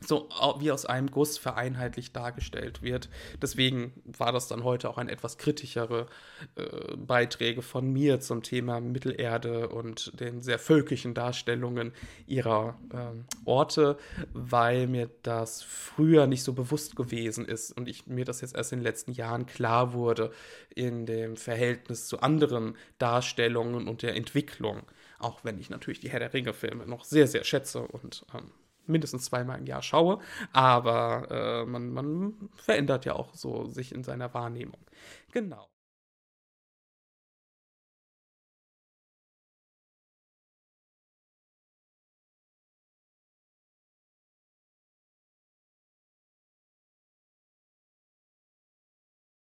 so 0.00 0.28
wie 0.60 0.70
aus 0.70 0.86
einem 0.86 1.10
Guss 1.10 1.38
vereinheitlicht 1.38 2.14
dargestellt 2.14 2.82
wird. 2.82 3.08
Deswegen 3.42 3.92
war 4.04 4.32
das 4.32 4.46
dann 4.46 4.62
heute 4.62 4.88
auch 4.88 4.98
ein 4.98 5.08
etwas 5.08 5.38
kritischere 5.38 6.06
äh, 6.54 6.96
Beiträge 6.96 7.62
von 7.62 7.92
mir 7.92 8.20
zum 8.20 8.42
Thema 8.42 8.80
Mittelerde 8.80 9.68
und 9.68 10.18
den 10.20 10.40
sehr 10.40 10.58
völkischen 10.58 11.14
Darstellungen 11.14 11.92
ihrer 12.26 12.78
äh, 12.92 13.44
Orte, 13.44 13.98
weil 14.32 14.86
mir 14.86 15.10
das 15.22 15.62
früher 15.62 16.26
nicht 16.26 16.44
so 16.44 16.52
bewusst 16.52 16.94
gewesen 16.94 17.44
ist 17.44 17.76
und 17.76 17.88
ich 17.88 18.06
mir 18.06 18.24
das 18.24 18.40
jetzt 18.40 18.54
erst 18.54 18.72
in 18.72 18.78
den 18.78 18.84
letzten 18.84 19.12
Jahren 19.12 19.46
klar 19.46 19.92
wurde 19.92 20.30
in 20.74 21.06
dem 21.06 21.36
Verhältnis 21.36 22.06
zu 22.06 22.20
anderen 22.20 22.76
Darstellungen 22.98 23.88
und 23.88 24.02
der 24.02 24.14
Entwicklung. 24.14 24.82
Auch 25.18 25.40
wenn 25.42 25.58
ich 25.58 25.70
natürlich 25.70 25.98
die 25.98 26.10
Herr 26.10 26.20
der 26.20 26.32
Ringe-Filme 26.32 26.86
noch 26.86 27.04
sehr, 27.04 27.26
sehr 27.26 27.42
schätze 27.42 27.80
und 27.80 28.24
ähm, 28.32 28.52
mindestens 28.88 29.24
zweimal 29.24 29.58
im 29.58 29.66
Jahr 29.66 29.82
schaue. 29.82 30.18
Aber 30.52 31.28
äh, 31.30 31.66
man, 31.66 31.90
man 31.90 32.50
verändert 32.54 33.04
ja 33.04 33.14
auch 33.14 33.34
so 33.34 33.66
sich 33.66 33.92
in 33.92 34.04
seiner 34.04 34.32
Wahrnehmung. 34.34 34.80
Genau. 35.32 35.68